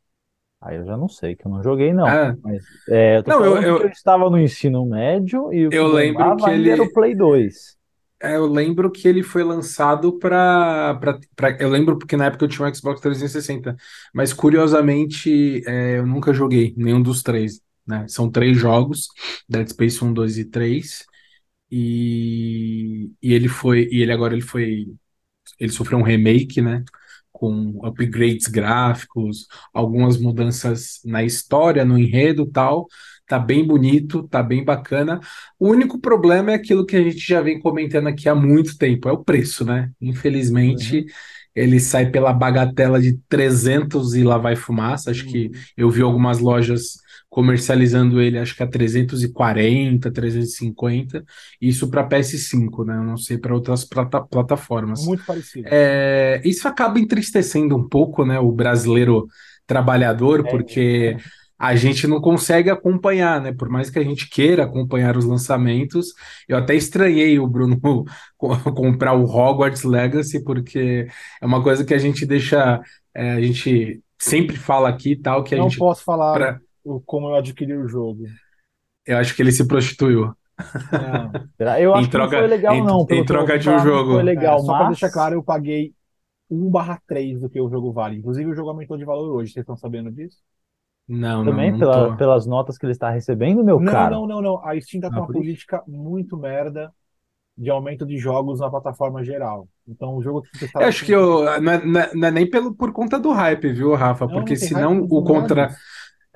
Aí 0.60 0.76
eu 0.76 0.84
já 0.84 0.96
não 0.96 1.08
sei, 1.08 1.34
que 1.34 1.46
eu 1.46 1.50
não 1.50 1.62
joguei, 1.62 1.92
não. 1.92 2.06
Ah, 2.06 2.36
Mas 2.42 2.62
é, 2.88 3.18
eu 3.18 3.22
Não, 3.26 3.44
eu- 3.44 3.62
eu- 3.62 3.82
eu 3.82 3.88
estava 3.88 4.28
no 4.28 4.38
ensino 4.38 4.84
médio 4.84 5.52
e 5.52 5.66
o 5.66 5.70
Eu 5.72 5.86
lembro 5.88 6.36
que 6.36 6.50
ele- 6.50 6.70
era 6.70 6.82
o 6.82 6.92
Play 6.92 7.14
2. 7.14 7.78
é, 8.22 8.36
eu 8.36 8.46
lembro 8.46 8.90
que 8.90 9.08
ele 9.08 9.22
foi 9.22 9.42
lançado 9.42 10.18
para. 10.18 10.98
Eu 11.58 11.70
lembro 11.70 11.98
porque 11.98 12.16
na 12.16 12.26
época 12.26 12.44
eu 12.44 12.48
tinha 12.48 12.66
um 12.68 12.74
Xbox 12.74 13.00
360. 13.00 13.74
Mas 14.12 14.32
curiosamente, 14.32 15.62
é, 15.66 15.98
eu 15.98 16.06
nunca 16.06 16.32
joguei 16.34 16.74
nenhum 16.76 17.00
dos 17.02 17.22
três. 17.22 17.60
Né? 17.86 18.06
São 18.08 18.30
três 18.30 18.58
jogos: 18.58 19.08
Dead 19.48 19.66
Space 19.68 20.04
1, 20.04 20.12
2 20.12 20.36
e 20.38 20.44
3. 20.44 21.04
E, 21.70 23.10
e 23.22 23.32
ele 23.32 23.48
foi. 23.48 23.88
E 23.90 24.02
ele 24.02 24.12
agora 24.12 24.34
ele 24.34 24.42
foi. 24.42 24.86
Ele 25.58 25.72
sofreu 25.72 25.98
um 25.98 26.02
remake, 26.02 26.60
né? 26.62 26.84
Com 27.32 27.78
upgrades 27.86 28.46
gráficos, 28.48 29.46
algumas 29.72 30.18
mudanças 30.18 31.00
na 31.04 31.22
história, 31.22 31.84
no 31.84 31.98
enredo 31.98 32.44
e 32.44 32.50
tal. 32.52 32.86
Tá 33.26 33.38
bem 33.38 33.64
bonito, 33.66 34.26
tá 34.28 34.42
bem 34.42 34.64
bacana. 34.64 35.20
O 35.58 35.68
único 35.68 36.00
problema 36.00 36.50
é 36.52 36.54
aquilo 36.54 36.84
que 36.84 36.96
a 36.96 37.02
gente 37.02 37.18
já 37.20 37.40
vem 37.40 37.60
comentando 37.60 38.08
aqui 38.08 38.28
há 38.28 38.34
muito 38.34 38.76
tempo, 38.76 39.08
é 39.08 39.12
o 39.12 39.24
preço, 39.24 39.64
né? 39.64 39.90
Infelizmente, 40.00 41.06
ele 41.54 41.78
sai 41.80 42.10
pela 42.10 42.32
bagatela 42.32 43.00
de 43.00 43.18
300 43.28 44.14
e 44.14 44.24
lá 44.24 44.38
vai 44.38 44.56
fumaça. 44.56 45.10
Acho 45.10 45.24
que 45.26 45.50
eu 45.76 45.90
vi 45.90 46.02
algumas 46.02 46.38
lojas 46.40 46.98
comercializando 47.30 48.20
ele, 48.20 48.38
acho 48.38 48.56
que 48.56 48.62
a 48.62 48.66
340, 48.66 50.10
350. 50.10 51.24
Isso 51.60 51.88
para 51.88 52.04
PS5, 52.06 52.84
né? 52.84 52.96
Eu 52.96 53.04
não 53.04 53.16
sei 53.16 53.38
para 53.38 53.54
outras 53.54 53.84
plata- 53.84 54.20
plataformas. 54.22 55.06
Muito 55.06 55.24
parecido. 55.24 55.68
É, 55.70 56.42
isso 56.44 56.66
acaba 56.68 56.98
entristecendo 56.98 57.76
um 57.76 57.88
pouco, 57.88 58.24
né, 58.26 58.38
o 58.40 58.50
brasileiro 58.52 59.26
trabalhador, 59.66 60.44
É. 60.44 60.50
porque 60.50 61.16
a 61.56 61.76
gente 61.76 62.06
não 62.06 62.20
consegue 62.20 62.70
acompanhar, 62.70 63.40
né? 63.40 63.52
Por 63.52 63.68
mais 63.68 63.90
que 63.90 63.98
a 63.98 64.02
gente 64.02 64.28
queira 64.28 64.64
acompanhar 64.64 65.16
os 65.16 65.24
lançamentos, 65.26 66.14
eu 66.48 66.56
até 66.56 66.74
estranhei 66.74 67.38
o 67.38 67.46
Bruno 67.46 67.78
co- 68.36 68.56
comprar 68.74 69.12
o 69.12 69.24
Hogwarts 69.24 69.84
Legacy, 69.84 70.42
porque 70.42 71.06
é 71.40 71.46
uma 71.46 71.62
coisa 71.62 71.84
que 71.84 71.94
a 71.94 71.98
gente 71.98 72.26
deixa, 72.26 72.80
é, 73.14 73.32
a 73.32 73.40
gente 73.40 74.00
sempre 74.18 74.56
fala 74.56 74.88
aqui 74.88 75.12
e 75.12 75.16
tal, 75.16 75.44
que 75.44 75.54
a 75.54 75.58
Não 75.58 75.68
gente, 75.68 75.78
posso 75.78 76.02
falar 76.02 76.32
pra- 76.32 76.60
o- 76.96 77.00
como 77.00 77.28
eu 77.30 77.34
adquiri 77.36 77.74
o 77.76 77.88
jogo. 77.88 78.24
eu 79.06 79.18
acho 79.18 79.34
que 79.34 79.42
ele 79.42 79.52
se 79.52 79.66
prostituiu. 79.66 80.34
Será? 81.56 81.80
Eu 81.80 81.94
Em 81.94 82.00
acho 82.00 82.10
que 82.10 82.16
não 82.16 82.28
troca- 82.28 82.38
foi 82.38 82.46
legal, 82.48 82.74
em- 82.74 82.84
não. 82.84 83.06
em 83.10 83.18
eu 83.18 83.24
troca 83.24 83.58
de 83.58 83.68
um 83.68 83.72
não 83.72 83.78
jogo. 83.78 84.12
foi 84.14 84.22
legal, 84.22 84.56
É, 84.56 84.62
só 84.62 84.72
mas 84.72 84.88
deixar 84.88 85.10
claro, 85.10 85.34
eu 85.34 85.42
paguei 85.42 85.94
1/3 86.50 87.40
do 87.40 87.48
que 87.48 87.60
o 87.60 87.68
jogo 87.68 87.92
vale. 87.92 88.16
Inclusive, 88.18 88.50
o 88.50 88.54
jogo 88.54 88.70
aumentou 88.70 88.96
de 88.96 89.04
valor 89.04 89.34
hoje. 89.36 89.52
Vocês 89.52 89.62
estão 89.62 89.76
sabendo 89.76 90.10
disso? 90.10 90.38
Não, 91.08 91.44
também 91.44 91.70
não, 91.72 91.78
não 91.78 91.78
pela- 91.78 92.16
pelas 92.16 92.46
notas 92.46 92.78
que 92.78 92.86
ele 92.86 92.92
está 92.92 93.10
recebendo, 93.10 93.64
meu 93.64 93.80
Não, 93.80 93.92
caro. 93.92 94.14
não, 94.14 94.26
não, 94.26 94.42
não. 94.42 94.66
A 94.66 94.80
Steam 94.80 95.00
tá 95.00 95.08
com 95.10 95.16
Ah, 95.16 95.20
uma 95.20 95.26
política 95.32 95.82
muito 95.86 96.36
merda 96.36 96.92
de 97.58 97.68
aumento 97.70 98.06
de 98.06 98.16
jogos 98.18 98.60
na 98.60 98.70
plataforma 98.70 99.24
geral. 99.24 99.68
Então, 99.86 100.16
o 100.16 100.22
jogo 100.22 100.42
que 100.42 100.50
você 100.58 100.64
Eu 100.64 100.66
estava 100.68 100.86
acho 100.86 101.04
que 101.04 101.12
eu, 101.12 101.44
não 101.60 101.72
é, 101.72 101.84
não 101.84 102.00
é- 102.00 102.14
não 102.14 102.28
é 102.28 102.30
nem 102.30 102.48
pelo, 102.48 102.74
por 102.74 102.92
conta 102.92 103.18
do 103.18 103.32
hype, 103.32 103.72
viu, 103.72 103.94
Rafa? 103.94 104.26
Não, 104.26 104.34
Porque 104.34 104.56
senão 104.56 105.02
o 105.02 105.22
contra, 105.24 105.62
nada. 105.62 105.74
É, 105.74 105.76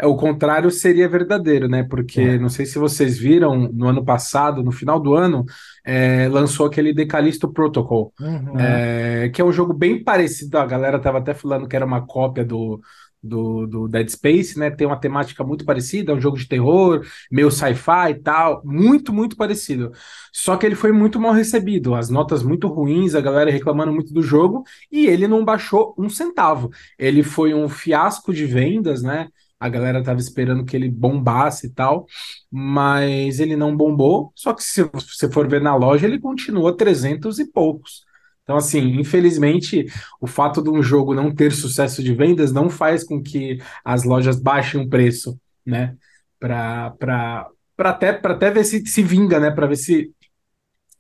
o 0.02 0.16
contrário 0.16 0.70
seria 0.70 1.08
verdadeiro, 1.08 1.68
né? 1.68 1.82
Porque 1.84 2.38
não 2.38 2.48
sei 2.48 2.66
se 2.66 2.78
vocês 2.78 3.16
viram, 3.18 3.68
no 3.72 3.86
ano 3.86 4.04
passado, 4.04 4.62
no 4.62 4.72
final 4.72 4.98
do 4.98 5.14
ano, 5.14 5.44
é, 5.84 6.28
lançou 6.28 6.66
aquele 6.66 6.92
Decalisto 6.92 7.52
Protocol, 7.52 8.12
Uhum. 8.20 8.58
é, 8.58 9.28
que 9.32 9.40
é 9.40 9.44
um 9.44 9.52
jogo 9.52 9.72
bem 9.72 10.02
parecido. 10.02 10.58
A 10.58 10.66
galera 10.66 10.98
tava 10.98 11.18
até 11.18 11.32
falando 11.34 11.68
que 11.68 11.76
era 11.76 11.86
uma 11.86 12.04
cópia 12.06 12.44
do, 12.44 12.80
do, 13.22 13.66
do 13.66 13.88
Dead 13.88 14.08
Space, 14.08 14.58
né? 14.58 14.70
Tem 14.70 14.86
uma 14.86 14.98
temática 15.00 15.42
muito 15.44 15.64
parecida, 15.64 16.12
é 16.12 16.14
um 16.14 16.20
jogo 16.20 16.36
de 16.36 16.46
terror, 16.48 17.04
meio 17.30 17.50
sci-fi 17.50 18.10
e 18.10 18.14
tal, 18.14 18.62
muito, 18.64 19.12
muito 19.12 19.36
parecido. 19.36 19.92
Só 20.32 20.56
que 20.56 20.66
ele 20.66 20.74
foi 20.74 20.92
muito 20.92 21.20
mal 21.20 21.32
recebido, 21.32 21.94
as 21.94 22.10
notas 22.10 22.42
muito 22.42 22.66
ruins, 22.68 23.14
a 23.14 23.20
galera 23.20 23.50
reclamando 23.50 23.92
muito 23.92 24.12
do 24.12 24.22
jogo, 24.22 24.64
e 24.90 25.06
ele 25.06 25.26
não 25.28 25.44
baixou 25.44 25.94
um 25.98 26.08
centavo. 26.08 26.70
Ele 26.98 27.22
foi 27.22 27.54
um 27.54 27.68
fiasco 27.68 28.32
de 28.32 28.44
vendas, 28.44 29.02
né? 29.02 29.28
A 29.64 29.68
galera 29.70 30.02
tava 30.02 30.20
esperando 30.20 30.62
que 30.62 30.76
ele 30.76 30.90
bombasse 30.90 31.68
e 31.68 31.70
tal, 31.70 32.06
mas 32.50 33.40
ele 33.40 33.56
não 33.56 33.74
bombou. 33.74 34.30
Só 34.36 34.52
que 34.52 34.62
se 34.62 34.82
você 34.82 35.30
for 35.30 35.48
ver 35.48 35.62
na 35.62 35.74
loja, 35.74 36.06
ele 36.06 36.18
continua 36.18 36.76
300 36.76 37.38
e 37.38 37.50
poucos. 37.50 38.04
Então, 38.42 38.56
assim, 38.56 39.00
infelizmente, 39.00 39.86
o 40.20 40.26
fato 40.26 40.62
de 40.62 40.68
um 40.68 40.82
jogo 40.82 41.14
não 41.14 41.34
ter 41.34 41.50
sucesso 41.50 42.02
de 42.02 42.14
vendas 42.14 42.52
não 42.52 42.68
faz 42.68 43.02
com 43.02 43.22
que 43.22 43.56
as 43.82 44.04
lojas 44.04 44.38
baixem 44.38 44.82
o 44.82 44.88
preço, 44.88 45.40
né? 45.64 45.96
Para 46.38 47.48
até, 47.78 48.20
até 48.22 48.50
ver 48.50 48.64
se 48.64 48.84
se 48.86 49.02
vinga, 49.02 49.40
né? 49.40 49.50
Para 49.50 49.66
ver 49.66 49.76
se 49.76 50.12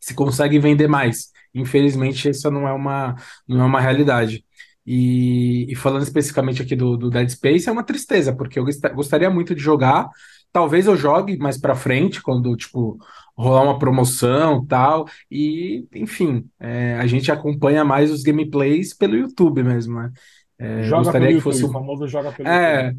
se 0.00 0.14
consegue 0.14 0.58
vender 0.58 0.88
mais. 0.88 1.30
Infelizmente, 1.54 2.28
essa 2.30 2.50
não 2.50 2.66
é 2.66 2.72
uma, 2.72 3.14
não 3.46 3.60
é 3.62 3.64
uma 3.64 3.80
realidade. 3.80 4.43
E, 4.86 5.66
e 5.72 5.74
falando 5.74 6.02
especificamente 6.02 6.60
aqui 6.62 6.76
do, 6.76 6.96
do 6.96 7.10
Dead 7.10 7.28
Space, 7.30 7.68
é 7.68 7.72
uma 7.72 7.84
tristeza, 7.84 8.34
porque 8.34 8.58
eu 8.58 8.64
gosta- 8.64 8.90
gostaria 8.90 9.30
muito 9.30 9.54
de 9.54 9.60
jogar. 9.62 10.08
Talvez 10.52 10.86
eu 10.86 10.96
jogue 10.96 11.36
mais 11.38 11.58
pra 11.58 11.74
frente, 11.74 12.22
quando, 12.22 12.54
tipo, 12.56 12.98
rolar 13.36 13.62
uma 13.62 13.78
promoção 13.78 14.64
tal. 14.66 15.06
E, 15.30 15.86
enfim, 15.94 16.48
é, 16.60 16.94
a 16.96 17.06
gente 17.06 17.32
acompanha 17.32 17.84
mais 17.84 18.10
os 18.10 18.22
gameplays 18.22 18.94
pelo 18.94 19.16
YouTube 19.16 19.62
mesmo, 19.64 19.94
né? 20.00 20.12
É, 20.58 20.82
Joga 20.82 20.96
gostaria 20.96 21.28
pelo 21.28 21.32
que 21.32 21.40
fosse 21.40 21.64
YouTube, 21.64 21.64
um 21.64 21.68
o 21.68 21.72
famoso 21.72 22.06
joga 22.06 22.32
pelo 22.32 22.48
é, 22.48 22.94
YouTube. 22.94 22.96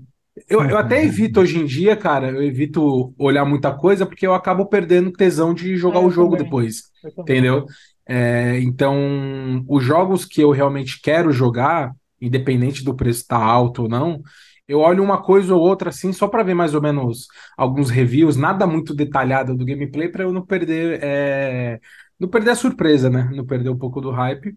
eu, 0.49 0.63
eu 0.65 0.77
até 0.77 1.03
evito 1.05 1.39
hoje 1.39 1.57
em 1.59 1.65
dia, 1.65 1.95
cara, 1.95 2.29
eu 2.31 2.43
evito 2.43 3.13
olhar 3.17 3.45
muita 3.45 3.73
coisa 3.75 4.05
porque 4.05 4.27
eu 4.27 4.33
acabo 4.33 4.65
perdendo 4.67 5.11
tesão 5.11 5.53
de 5.53 5.77
jogar 5.77 5.99
É, 5.99 6.01
o 6.01 6.09
jogo 6.09 6.35
também. 6.35 6.43
depois, 6.43 6.83
entendeu? 7.23 7.65
É, 8.07 8.59
então, 8.61 9.63
os 9.67 9.83
jogos 9.83 10.25
que 10.25 10.41
eu 10.41 10.51
realmente 10.51 10.99
quero 11.01 11.31
jogar, 11.31 11.91
independente 12.21 12.83
do 12.83 12.95
preço 12.95 13.21
estar 13.21 13.41
alto 13.43 13.83
ou 13.83 13.89
não, 13.89 14.21
eu 14.67 14.79
olho 14.79 15.03
uma 15.03 15.21
coisa 15.21 15.53
ou 15.55 15.61
outra 15.61 15.89
assim 15.89 16.11
só 16.11 16.27
para 16.27 16.43
ver 16.43 16.53
mais 16.55 16.73
ou 16.73 16.81
menos 16.81 17.27
alguns 17.57 17.89
reviews, 17.89 18.35
nada 18.35 18.65
muito 18.67 18.95
detalhado 18.95 19.55
do 19.55 19.65
gameplay 19.65 20.09
para 20.09 20.23
eu 20.23 20.33
não 20.33 20.45
perder, 20.45 20.99
é, 21.03 21.79
não 22.19 22.27
perder 22.29 22.51
a 22.51 22.55
surpresa, 22.55 23.09
né? 23.09 23.29
Não 23.33 23.45
perder 23.45 23.69
um 23.69 23.77
pouco 23.77 24.01
do 24.01 24.11
hype. 24.11 24.55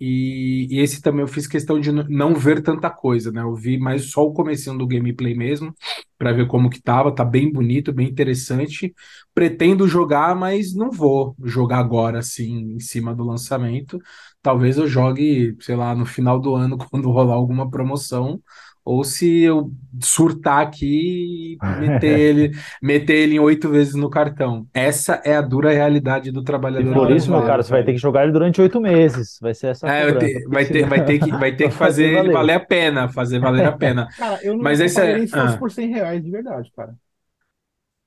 E, 0.00 0.66
e 0.70 0.80
esse 0.80 1.00
também 1.00 1.20
eu 1.22 1.28
fiz 1.28 1.46
questão 1.46 1.80
de 1.80 1.92
não 1.92 2.34
ver 2.34 2.62
tanta 2.62 2.90
coisa, 2.90 3.30
né? 3.32 3.42
Eu 3.42 3.54
vi 3.54 3.78
mais 3.78 4.10
só 4.10 4.22
o 4.24 4.32
comecinho 4.32 4.76
do 4.78 4.86
gameplay 4.86 5.34
mesmo, 5.34 5.72
para 6.18 6.32
ver 6.32 6.46
como 6.48 6.68
que 6.70 6.80
tava, 6.82 7.14
tá 7.14 7.24
bem 7.24 7.50
bonito, 7.52 7.92
bem 7.92 8.08
interessante. 8.08 8.94
Pretendo 9.34 9.86
jogar, 9.88 10.34
mas 10.34 10.74
não 10.74 10.90
vou 10.90 11.34
jogar 11.44 11.78
agora 11.78 12.18
assim 12.18 12.74
em 12.74 12.80
cima 12.80 13.14
do 13.14 13.24
lançamento. 13.24 13.98
Talvez 14.42 14.76
eu 14.78 14.86
jogue, 14.86 15.56
sei 15.60 15.76
lá, 15.76 15.94
no 15.94 16.04
final 16.06 16.40
do 16.40 16.54
ano 16.54 16.76
quando 16.90 17.10
rolar 17.10 17.34
alguma 17.34 17.70
promoção, 17.70 18.40
ou 18.84 19.04
se 19.04 19.40
eu 19.42 19.72
surtar 20.02 20.60
aqui 20.66 21.58
e 21.62 21.74
meter 21.76 22.08
ele, 22.08 22.50
meter 22.82 23.14
ele 23.16 23.36
em 23.36 23.40
oito 23.40 23.68
vezes 23.70 23.94
no 23.94 24.10
cartão. 24.10 24.68
Essa 24.74 25.22
é 25.24 25.36
a 25.36 25.42
dura 25.42 25.72
realidade 25.72 26.30
do 26.32 26.44
E 26.76 26.84
trabalhador 26.84 26.86
por 26.86 27.10
isso, 27.10 27.30
meu 27.30 27.42
cara, 27.42 27.62
você 27.62 27.70
vai 27.70 27.84
ter 27.84 27.92
que 27.92 27.98
jogar 27.98 28.24
ele 28.24 28.32
durante 28.32 28.60
oito 28.60 28.80
meses. 28.80 29.38
Vai 29.40 29.54
ser 29.54 29.68
essa 29.68 29.86
É, 29.86 30.12
te- 30.14 30.46
vai 30.48 30.66
ter, 30.70 30.86
vai 30.86 31.04
ter 31.04 31.18
que, 31.18 31.36
vai 31.36 31.54
ter 31.54 31.68
que 31.68 31.74
fazer 31.74 32.06
ele 32.06 32.30
valer. 32.30 32.30
valer 32.30 32.54
a 32.54 32.60
pena, 32.64 33.08
fazer 33.08 33.38
valer 33.40 33.66
a 33.66 33.72
pena. 33.72 34.08
Cara, 34.16 34.40
eu 34.44 34.56
não 34.56 34.66
Mas 34.66 34.80
esse 34.80 35.00
é. 35.00 35.14
nem 35.14 35.26
se 35.26 35.34
fosse 35.34 35.56
Ah, 35.56 35.58
por 35.58 35.70
100 35.70 35.88
reais 35.92 36.22
de 36.22 36.30
verdade, 36.30 36.70
cara. 36.72 36.96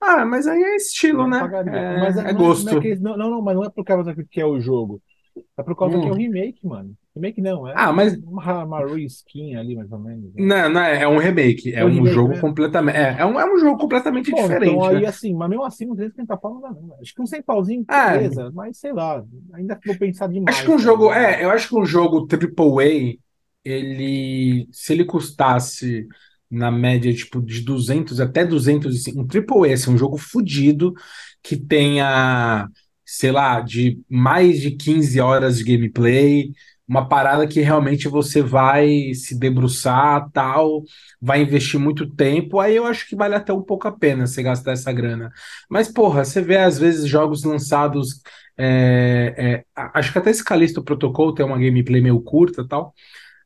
Ah, 0.02 0.26
mas 0.26 0.48
aí 0.48 0.62
é 0.64 0.76
estilo, 0.76 1.28
não 1.28 1.28
né? 1.28 1.52
É, 1.66 1.72
Mas 1.90 2.18
é 2.18 2.34
não 2.34 2.46
é, 2.46 2.60
não 2.60 2.72
é 2.74 2.76
gosto. 2.76 2.78
que, 2.78 2.96
não, 2.96 3.18
não, 3.18 3.42
mas 3.42 3.56
não 3.56 3.64
é 3.64 3.70
por 3.70 3.84
causa 3.86 4.14
que 4.30 4.42
é 4.42 4.46
o 4.46 4.60
jogo. 4.60 5.02
É 5.58 5.64
por 5.64 5.76
causa 5.76 6.00
que 6.00 6.08
é 6.10 6.12
o 6.12 6.16
Hum. 6.16 6.18
remake, 6.18 6.66
mano. 6.66 6.96
Remake 7.18 7.42
não, 7.42 7.68
é 7.68 7.76
Ah, 7.76 7.94
mas 7.94 8.18
uma, 8.24 8.64
uma 8.66 8.86
reskin 8.86 9.56
ali, 9.56 9.76
mais 9.76 9.92
ou 9.92 10.00
menos. 10.00 10.34
né? 10.36 10.42
não, 10.42 10.70
não 10.70 10.82
é, 10.82 11.02
é 11.04 11.08
um 11.08 11.18
remake, 11.18 11.74
É 11.80 11.84
é 11.84 11.86
um 11.86 12.06
remake 12.06 12.08
jogo 12.08 12.38
mesmo? 12.38 12.40
completamente, 12.40 12.98
é, 12.98 13.18
é 13.20 13.26
um, 13.26 13.40
é 13.40 13.46
um 13.54 13.58
jogo 13.60 13.78
completamente 13.80 14.32
Bom, 14.32 14.52
então 14.52 14.84
diferente, 14.84 14.90
aí 14.90 15.06
né? 15.06 15.06
assim, 15.06 15.34
mas 15.34 15.50
mesmo 15.50 15.64
assim, 15.64 15.86
não 15.86 15.96
350 15.96 16.38
pau 16.38 16.54
não 16.56 16.62
dá, 16.62 16.70
não. 16.72 16.98
Acho 17.02 17.14
que 17.14 17.22
um 17.22 17.26
100 17.26 17.42
pauzinho, 17.42 17.88
É, 17.90 17.98
beleza, 18.04 18.52
mas 18.52 18.78
sei 18.78 18.92
lá, 18.94 19.24
ainda 19.54 19.82
vou 19.86 19.98
pensar 19.98 20.28
demais 20.28 20.48
acho 20.48 20.64
que 20.64 20.72
um 20.72 20.78
também, 20.78 20.80
jogo, 20.80 21.12
né? 21.14 21.14
é, 21.14 21.44
eu 21.44 21.50
acho 21.52 21.70
que 21.70 21.76
um 21.76 21.86
jogo 21.86 22.26
AAA, 22.28 23.20
ele, 23.64 24.68
se 24.72 24.94
ele 24.94 25.06
custasse 25.06 26.08
na 26.50 26.72
média, 26.72 27.14
tipo, 27.14 27.42
de 27.42 27.62
200 27.62 28.20
até 28.22 28.46
205, 28.46 29.20
um 29.22 29.26
AAA, 29.28 29.74
assim, 29.74 29.92
um 29.92 29.98
jogo 29.98 30.18
fudido, 30.18 30.94
que 31.44 31.58
tenha, 31.58 32.68
sei 33.06 33.32
lá, 33.32 33.60
de 33.62 34.00
mais 34.10 34.62
de 34.62 34.72
15 34.72 35.20
horas 35.20 35.58
de 35.58 35.64
gameplay, 35.66 36.52
uma 36.88 37.08
parada 37.08 37.46
que 37.48 37.60
realmente 37.62 38.08
você 38.08 38.42
vai 38.42 39.14
se 39.14 39.38
debruçar, 39.38 40.30
tal, 40.32 40.84
vai 41.22 41.42
investir 41.42 41.80
muito 41.80 42.10
tempo, 42.16 42.60
aí 42.60 42.76
eu 42.76 42.86
acho 42.86 43.08
que 43.08 43.16
vale 43.16 43.36
até 43.36 43.52
um 43.54 43.62
pouco 43.62 43.88
a 43.88 43.92
pena 43.92 44.26
você 44.26 44.42
gastar 44.42 44.72
essa 44.72 44.92
grana. 44.94 45.32
Mas, 45.70 45.90
porra, 45.90 46.24
você 46.24 46.42
vê 46.42 46.58
às 46.58 46.78
vezes 46.80 47.08
jogos 47.08 47.44
lançados, 47.44 48.22
é, 48.58 49.64
é, 49.76 49.82
acho 49.94 50.12
que 50.14 50.20
até 50.20 50.30
esse 50.30 50.44
Callisto 50.44 50.84
Protocol 50.84 51.34
tem 51.34 51.46
uma 51.46 51.58
gameplay 51.60 52.02
meio 52.02 52.22
curta, 52.22 52.66
tal, 52.68 52.94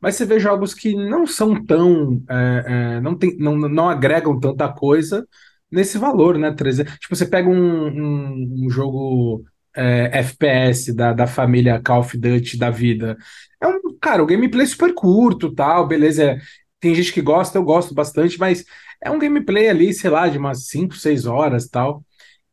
mas 0.02 0.16
você 0.16 0.26
vê 0.26 0.40
jogos 0.40 0.74
que 0.74 0.96
não 0.96 1.28
são 1.28 1.64
tão, 1.66 2.24
é, 2.30 2.96
é, 2.98 3.02
não 3.02 3.16
tem, 3.18 3.38
não, 3.38 3.56
não 3.58 3.90
agregam 3.90 4.40
tanta 4.40 4.68
coisa 4.72 5.28
nesse 5.72 5.98
valor, 5.98 6.38
né? 6.38 6.52
300 6.52 6.94
Tipo, 7.00 7.16
você 7.16 7.26
pega 7.26 7.50
um, 7.50 7.88
um, 7.88 8.66
um 8.66 8.70
jogo 8.70 9.44
é, 9.76 10.10
FPS 10.20 10.94
da, 10.94 11.14
da 11.14 11.28
família 11.28 11.82
Call 11.82 12.00
of 12.02 12.18
Duty 12.18 12.58
da 12.58 12.70
vida. 12.70 13.18
É 13.62 13.68
um, 13.68 13.80
cara, 14.02 14.24
o 14.24 14.26
gameplay 14.26 14.64
é 14.66 14.68
super 14.70 14.94
curto, 14.94 15.54
tal, 15.54 15.88
beleza. 15.88 16.24
é- 16.34 16.40
Tem 16.80 16.96
gente 16.96 17.14
que 17.14 17.22
gosta, 17.22 17.58
eu 17.58 17.64
gosto 17.64 17.94
bastante, 17.94 18.40
mas 18.40 18.66
é 19.02 19.10
um 19.12 19.20
gameplay 19.20 19.70
ali, 19.70 19.94
sei 19.94 20.10
lá, 20.10 20.28
de 20.28 20.38
umas 20.38 20.68
5, 20.68 20.96
6 20.96 21.26
horas, 21.26 21.68
tal. 21.70 22.04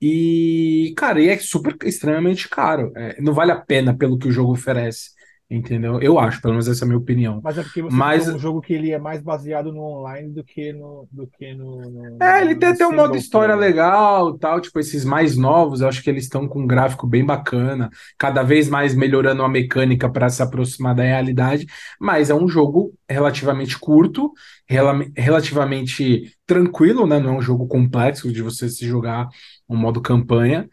E, 0.00 0.94
cara, 0.96 1.20
e 1.20 1.28
é 1.28 1.38
super 1.38 1.76
extremamente 1.84 2.48
caro. 2.48 2.92
É, 2.96 3.20
não 3.20 3.32
vale 3.32 3.50
a 3.52 3.56
pena 3.60 3.96
pelo 3.96 4.18
que 4.18 4.28
o 4.28 4.32
jogo 4.32 4.52
oferece, 4.52 5.10
entendeu? 5.50 6.00
Eu 6.00 6.18
acho, 6.18 6.40
pelo 6.40 6.54
menos 6.54 6.68
essa 6.68 6.84
é 6.84 6.86
a 6.86 6.88
minha 6.88 6.98
opinião. 6.98 7.42
Mas 7.42 7.58
é 7.58 7.62
porque 7.64 7.82
você 7.82 8.04
Mas 8.06 8.28
um 8.28 8.38
jogo 8.38 8.60
que 8.60 8.72
ele 8.72 8.92
é 8.92 8.98
mais 8.98 9.20
baseado 9.22 9.72
no 9.72 9.80
online 9.82 10.32
do 10.32 10.44
que 10.44 10.72
no, 10.72 11.08
do 11.10 11.26
que 11.26 11.54
no, 11.54 11.90
no, 11.90 12.20
É, 12.20 12.40
ele 12.40 12.56
no- 12.56 12.56
tem 12.56 12.70
até 12.70 12.84
um 12.84 12.94
modo 12.96 13.16
história 13.16 13.54
player. 13.54 13.54
legal, 13.54 14.36
tal, 14.38 14.60
tipo 14.60 14.80
esses 14.80 15.04
mais 15.04 15.36
novos, 15.36 15.80
eu 15.80 15.88
acho 15.88 16.02
que 16.02 16.10
eles 16.10 16.24
estão 16.24 16.48
com 16.48 16.62
um 16.62 16.66
gráfico 16.66 17.06
bem 17.06 17.24
bacana, 17.24 17.88
cada 18.18 18.42
vez 18.42 18.68
mais 18.68 18.92
melhorando 18.92 19.44
a 19.44 19.48
mecânica 19.48 20.10
para 20.10 20.28
se 20.28 20.42
aproximar 20.42 20.96
da 20.96 21.04
realidade, 21.04 21.64
mas 22.00 22.28
é 22.28 22.34
um 22.34 22.48
jogo 22.48 22.92
relativamente 23.08 23.78
curto, 23.78 24.32
rela- 24.68 25.04
relativamente 25.16 26.32
tranquilo, 26.44 27.06
né? 27.06 27.20
Não 27.20 27.34
é 27.36 27.38
um 27.38 27.42
jogo 27.42 27.68
complexo 27.68 28.32
de 28.32 28.42
você 28.42 28.68
se 28.68 28.84
jogar 28.84 29.28
um 29.68 29.76
modo 29.76 30.00
campanha, 30.00 30.68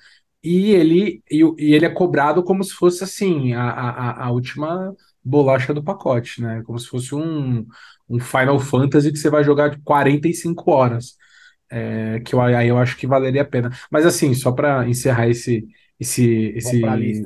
e 0.45 0.71
ele, 0.71 1.23
e, 1.31 1.41
e 1.57 1.73
ele 1.73 1.85
é 1.85 1.89
cobrado 1.89 2.43
como 2.43 2.63
se 2.63 2.73
fosse 2.73 3.03
assim, 3.03 3.53
a, 3.53 3.63
a, 3.69 4.25
a 4.25 4.31
última 4.31 4.95
bolacha 5.23 5.73
do 5.73 5.83
pacote, 5.83 6.41
né? 6.41 6.61
Como 6.65 6.79
se 6.79 6.87
fosse 6.87 7.15
um, 7.15 7.65
um 8.09 8.19
Final 8.19 8.59
Fantasy 8.59 9.11
que 9.11 9.17
você 9.17 9.29
vai 9.29 9.43
jogar 9.43 9.69
de 9.69 9.79
45 9.81 10.71
horas. 10.71 11.15
É, 11.69 12.19
que 12.21 12.35
eu, 12.35 12.41
aí 12.41 12.67
eu 12.67 12.77
acho 12.77 12.95
que 12.97 13.07
valeria 13.07 13.41
a 13.41 13.45
pena. 13.45 13.71
Mas 13.91 14.05
assim, 14.05 14.33
só 14.33 14.51
para 14.51 14.87
encerrar 14.87 15.27
esse 15.29 15.65
esse 15.99 16.53
esse 16.55 16.81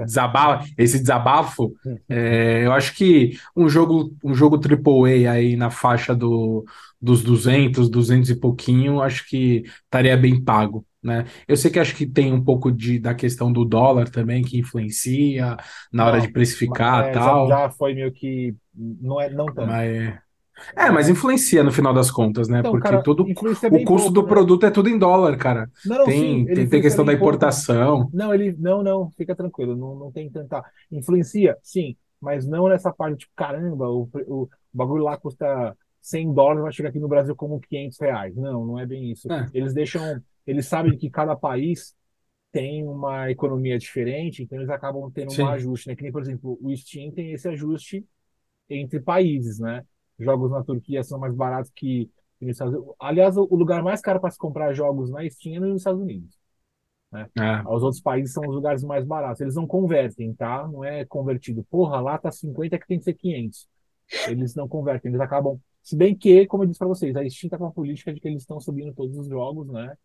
desabafo, 0.05 0.69
esse 0.77 0.99
desabafo, 0.99 1.73
é, 2.07 2.65
eu 2.65 2.71
acho 2.71 2.95
que 2.95 3.37
um 3.55 3.67
jogo 3.67 4.15
um 4.23 4.33
jogo 4.33 4.57
AAA 4.57 5.31
aí 5.31 5.55
na 5.55 5.69
faixa 5.71 6.15
do, 6.15 6.63
dos 7.01 7.23
200, 7.23 7.89
200 7.89 8.29
e 8.29 8.35
pouquinho, 8.35 9.01
acho 9.01 9.27
que 9.27 9.63
estaria 9.85 10.15
bem 10.17 10.43
pago, 10.43 10.85
né? 11.01 11.25
Eu 11.47 11.57
sei 11.57 11.71
que 11.71 11.79
acho 11.79 11.95
que 11.95 12.05
tem 12.05 12.31
um 12.33 12.43
pouco 12.43 12.71
de, 12.71 12.99
da 12.99 13.15
questão 13.15 13.51
do 13.51 13.65
dólar 13.65 14.09
também 14.09 14.43
que 14.43 14.59
influencia 14.59 15.57
na 15.91 16.05
hora 16.05 16.21
de 16.21 16.27
Não, 16.27 16.33
precificar 16.33 17.09
é, 17.09 17.13
já, 17.13 17.19
tal, 17.19 17.47
já 17.47 17.69
foi 17.71 17.93
meio 17.93 18.11
que. 18.11 18.55
Não, 18.75 19.19
é, 19.19 19.29
não 19.29 19.53
tanto. 19.53 19.67
mas 19.67 20.19
é, 20.75 20.89
mas 20.89 21.09
influencia 21.09 21.63
no 21.63 21.71
final 21.71 21.93
das 21.93 22.11
contas, 22.11 22.47
né? 22.47 22.59
então, 22.59 22.71
Porque 22.71 22.89
cara, 22.89 23.03
todo 23.03 23.23
o 23.23 23.33
custo 23.33 23.69
pouco, 23.69 24.11
do 24.11 24.21
né? 24.21 24.27
produto 24.27 24.65
é 24.65 24.71
tudo 24.71 24.89
em 24.89 24.97
dólar, 24.97 25.37
cara. 25.37 25.69
Não, 25.85 25.97
não, 25.97 26.05
sim, 26.05 26.45
Tem, 26.45 26.53
tem, 26.53 26.69
tem 26.69 26.81
questão 26.81 27.05
da 27.05 27.11
bem 27.11 27.19
pouco. 27.19 27.33
importação. 27.35 28.09
Não, 28.13 28.33
ele. 28.33 28.55
Não, 28.57 28.83
não, 28.83 29.11
fica 29.11 29.35
tranquilo, 29.35 29.75
não, 29.75 29.95
não 29.95 30.11
tem 30.11 30.29
tanta. 30.29 30.63
Influencia, 30.91 31.57
sim, 31.63 31.95
mas 32.19 32.47
não 32.47 32.67
nessa 32.67 32.91
parte, 32.91 33.19
tipo, 33.19 33.33
caramba, 33.35 33.87
o, 33.89 34.09
o 34.27 34.49
bagulho 34.73 35.03
lá 35.03 35.17
custa 35.17 35.75
100 36.01 36.33
dólares 36.33 36.63
vai 36.63 36.71
chegar 36.71 36.89
aqui 36.89 36.99
no 36.99 37.07
Brasil 37.07 37.35
como 37.35 37.59
500 37.59 37.99
reais. 37.99 38.35
Não, 38.35 38.65
não 38.65 38.79
é 38.79 38.85
bem 38.85 39.11
isso. 39.11 39.31
É. 39.31 39.47
Eles 39.53 39.73
deixam, 39.73 40.21
eles 40.45 40.65
sabem 40.65 40.97
que 40.97 41.09
cada 41.09 41.35
país 41.35 41.95
tem 42.51 42.83
uma 42.83 43.29
economia 43.29 43.77
diferente, 43.77 44.41
então 44.43 44.57
eles 44.57 44.69
acabam 44.69 45.09
tendo 45.11 45.31
Sim. 45.31 45.43
um 45.43 45.47
ajuste, 45.47 45.87
né? 45.87 45.95
Que 45.95 46.03
nem, 46.03 46.11
por 46.11 46.21
exemplo, 46.21 46.57
o 46.61 46.75
Steam 46.75 47.11
tem 47.11 47.31
esse 47.33 47.47
ajuste 47.47 48.05
entre 48.69 48.99
países, 48.99 49.59
né? 49.59 49.83
Jogos 50.19 50.51
na 50.51 50.63
Turquia 50.63 51.03
são 51.03 51.19
mais 51.19 51.33
baratos 51.33 51.71
que 51.73 52.09
nos 52.41 52.51
Estados 52.51 52.73
Unidos. 52.73 52.95
Aliás, 52.99 53.37
o 53.37 53.55
lugar 53.55 53.83
mais 53.83 54.01
caro 54.01 54.19
para 54.19 54.31
se 54.31 54.37
comprar 54.37 54.73
jogos 54.73 55.09
na 55.09 55.27
Steam 55.29 55.55
é 55.55 55.59
nos 55.59 55.81
Estados 55.81 56.01
Unidos. 56.01 56.37
É. 57.13 57.67
Os 57.67 57.81
outros 57.81 58.01
países 58.01 58.33
são 58.33 58.43
os 58.47 58.53
lugares 58.53 58.83
mais 58.83 59.05
baratos. 59.05 59.41
Eles 59.41 59.55
não 59.55 59.65
convertem, 59.65 60.33
tá? 60.33 60.67
Não 60.67 60.83
é 60.83 61.05
convertido. 61.05 61.63
Porra, 61.63 61.99
lá 61.99 62.17
tá 62.17 62.31
50 62.31 62.77
que 62.77 62.87
tem 62.87 62.99
que 62.99 63.05
ser 63.05 63.13
500. 63.13 63.67
Eles 64.27 64.55
não 64.55 64.67
convertem, 64.67 65.09
eles 65.09 65.21
acabam. 65.21 65.59
Se 65.81 65.95
bem 65.95 66.15
que, 66.15 66.45
como 66.45 66.63
eu 66.63 66.67
disse 66.67 66.79
para 66.79 66.87
vocês, 66.87 67.15
a 67.15 67.27
Steam 67.27 67.49
tá 67.49 67.57
com 67.57 67.65
a 67.65 67.71
política 67.71 68.13
de 68.13 68.19
que 68.19 68.27
eles 68.27 68.41
estão 68.41 68.59
subindo 68.59 68.93
todos 68.93 69.17
os 69.17 69.27
jogos, 69.27 69.67
né? 69.67 69.95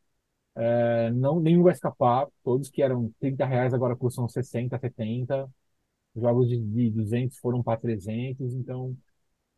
É, 0.57 1.11
não, 1.11 1.41
nenhum 1.41 1.63
vai 1.63 1.73
escapar. 1.73 2.27
Todos 2.43 2.71
que 2.71 2.83
eram 2.83 3.13
30 3.21 3.45
reais 3.45 3.75
agora 3.75 3.97
custam 3.97 4.29
60, 4.29 4.79
70. 4.79 5.49
Jogos 6.17 6.49
de, 6.49 6.59
de 6.61 6.91
200 6.91 7.37
foram 7.39 7.63
para 7.63 7.79
300, 7.79 8.55
então 8.55 8.97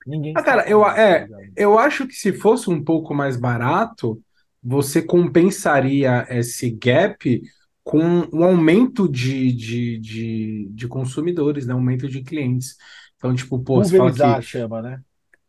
ninguém 0.07 0.33
Ah, 0.37 0.43
cara, 0.43 0.69
eu, 0.69 0.87
é, 0.87 1.27
eu 1.57 1.79
acho 1.79 2.07
que 2.07 2.15
se 2.15 2.33
fosse 2.33 2.71
um 2.71 2.83
pouco 2.83 3.15
mais 3.15 3.37
barato, 3.37 4.21
você 4.63 5.03
compensaria 5.03 6.27
esse 6.31 6.71
gap 6.71 7.43
com 7.83 8.29
um 8.33 8.43
aumento 8.43 9.09
de, 9.09 9.53
de, 9.53 9.99
de, 9.99 10.69
de 10.73 10.89
consumidores, 10.89 11.67
né? 11.67 11.75
Um 11.75 11.79
aumento 11.79 12.09
de 12.09 12.23
clientes. 12.23 12.77
Então, 13.17 13.35
tipo, 13.35 13.59
pô, 13.61 13.77
você 13.77 13.97
fala 13.97 14.13
que, 14.13 14.43
chama, 14.43 14.83
né? 14.83 15.01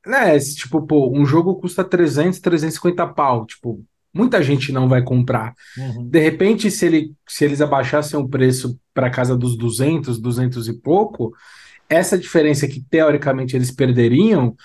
né, 0.06 0.36
esse, 0.36 0.56
tipo, 0.56 0.82
pô, 0.86 1.12
um 1.12 1.26
jogo 1.26 1.56
custa 1.56 1.84
300, 1.84 2.40
350 2.40 3.08
pau, 3.08 3.46
tipo, 3.46 3.84
muita 4.14 4.42
gente 4.42 4.72
não 4.72 4.88
vai 4.88 5.04
comprar. 5.04 5.54
Uhum. 5.78 6.08
De 6.08 6.20
repente, 6.20 6.72
se, 6.72 6.86
ele, 6.86 7.14
se 7.28 7.44
eles 7.44 7.62
abaixassem 7.62 8.20
o 8.20 8.28
preço 8.28 8.80
para 8.94 9.10
casa 9.10 9.36
dos 9.36 9.58
200, 9.58 10.20
200 10.20 10.68
e 10.68 10.74
pouco, 10.74 11.34
essa 11.90 12.18
diferença 12.18 12.68
que 12.68 12.82
teoricamente 12.82 13.56
eles 13.56 13.72
perderiam, 13.72 14.56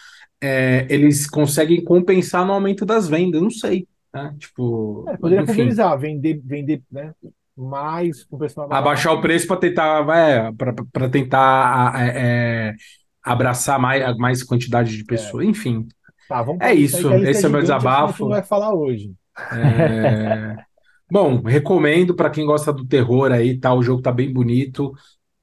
é, 0.40 0.86
eles 0.90 1.28
conseguem 1.28 1.82
compensar 1.84 2.44
no 2.44 2.52
aumento 2.52 2.84
das 2.84 3.08
vendas. 3.08 3.40
Não 3.40 3.50
sei, 3.50 3.86
né? 4.12 4.34
Tipo, 4.38 5.04
É, 5.08 5.16
poderia 5.16 5.44
pulverizar, 5.44 5.98
vender, 5.98 6.40
vender, 6.44 6.82
né? 6.90 7.12
Mais 7.56 8.24
com 8.24 8.38
preço 8.38 8.56
barato. 8.56 8.74
abaixar 8.74 9.12
o 9.12 9.20
preço 9.20 9.46
para 9.46 9.56
tentar, 9.58 10.08
é, 10.16 10.50
para 10.92 11.08
tentar 11.08 12.00
é, 12.00 12.68
é, 12.70 12.74
abraçar 13.22 13.78
mais, 13.78 14.16
mais 14.16 14.42
quantidade 14.42 14.96
de 14.96 15.04
pessoas. 15.04 15.46
Enfim, 15.46 15.86
Tá, 16.28 16.44
É 16.60 16.72
isso, 16.72 17.12
esse 17.14 17.44
é 17.44 17.48
o 17.48 17.52
meu 17.52 17.60
desabafo. 17.60 18.28
vai 18.28 18.42
falar 18.42 18.74
hoje. 18.74 19.12
É, 19.52 20.56
Bom, 21.10 21.42
recomendo 21.42 22.14
para 22.14 22.30
quem 22.30 22.46
gosta 22.46 22.72
do 22.72 22.86
terror 22.86 23.32
aí, 23.32 23.58
tá? 23.58 23.74
O 23.74 23.82
jogo 23.82 24.00
tá 24.00 24.10
bem 24.10 24.32
bonito, 24.32 24.92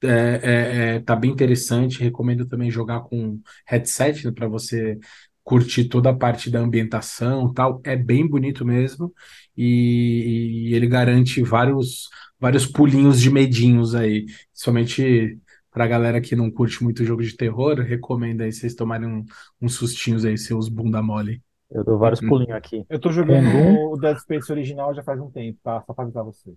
é, 0.02 0.40
é, 0.42 0.96
é, 0.96 1.00
tá 1.00 1.14
bem 1.16 1.30
interessante. 1.30 2.02
Recomendo 2.02 2.46
também 2.46 2.70
jogar 2.70 3.00
com 3.02 3.40
headset 3.66 4.30
para 4.32 4.48
você 4.48 4.98
curtir 5.44 5.84
toda 5.88 6.10
a 6.10 6.14
parte 6.16 6.50
da 6.50 6.60
ambientação, 6.60 7.50
e 7.50 7.54
tal. 7.54 7.80
É 7.84 7.96
bem 7.96 8.26
bonito 8.28 8.64
mesmo 8.64 9.12
e, 9.56 10.68
e 10.70 10.74
ele 10.74 10.86
garante 10.86 11.42
vários 11.42 12.08
vários 12.38 12.64
pulinhos 12.66 13.20
de 13.20 13.30
medinhos 13.30 13.94
aí, 13.94 14.24
principalmente 14.52 15.38
pra 15.70 15.86
galera 15.86 16.20
que 16.20 16.34
não 16.34 16.50
curte 16.50 16.82
muito 16.82 17.04
jogo 17.04 17.22
de 17.22 17.36
terror. 17.36 17.80
Recomendo 17.80 18.40
aí 18.42 18.52
vocês 18.52 18.74
tomarem 18.74 19.08
um- 19.08 19.24
uns 19.60 19.74
sustinhos 19.74 20.24
aí, 20.24 20.36
seus 20.38 20.68
bunda 20.68 21.02
mole. 21.02 21.42
Eu 21.70 21.84
dou 21.84 21.98
vários 21.98 22.20
Uhum. 22.20 22.20
pulinhos 22.20 22.56
aqui. 22.56 22.84
Eu 22.88 23.00
tô 23.00 23.10
jogando 23.12 23.52
Uhum. 23.52 23.84
o 23.92 23.96
Dead 23.96 24.16
Space 24.18 24.50
original 24.52 24.94
já 24.94 25.02
faz 25.02 25.20
um 25.20 25.30
tempo, 25.30 25.58
tá? 25.62 25.82
Só 25.86 25.92
pra 25.94 26.04
avisar 26.04 26.24
você. 26.24 26.54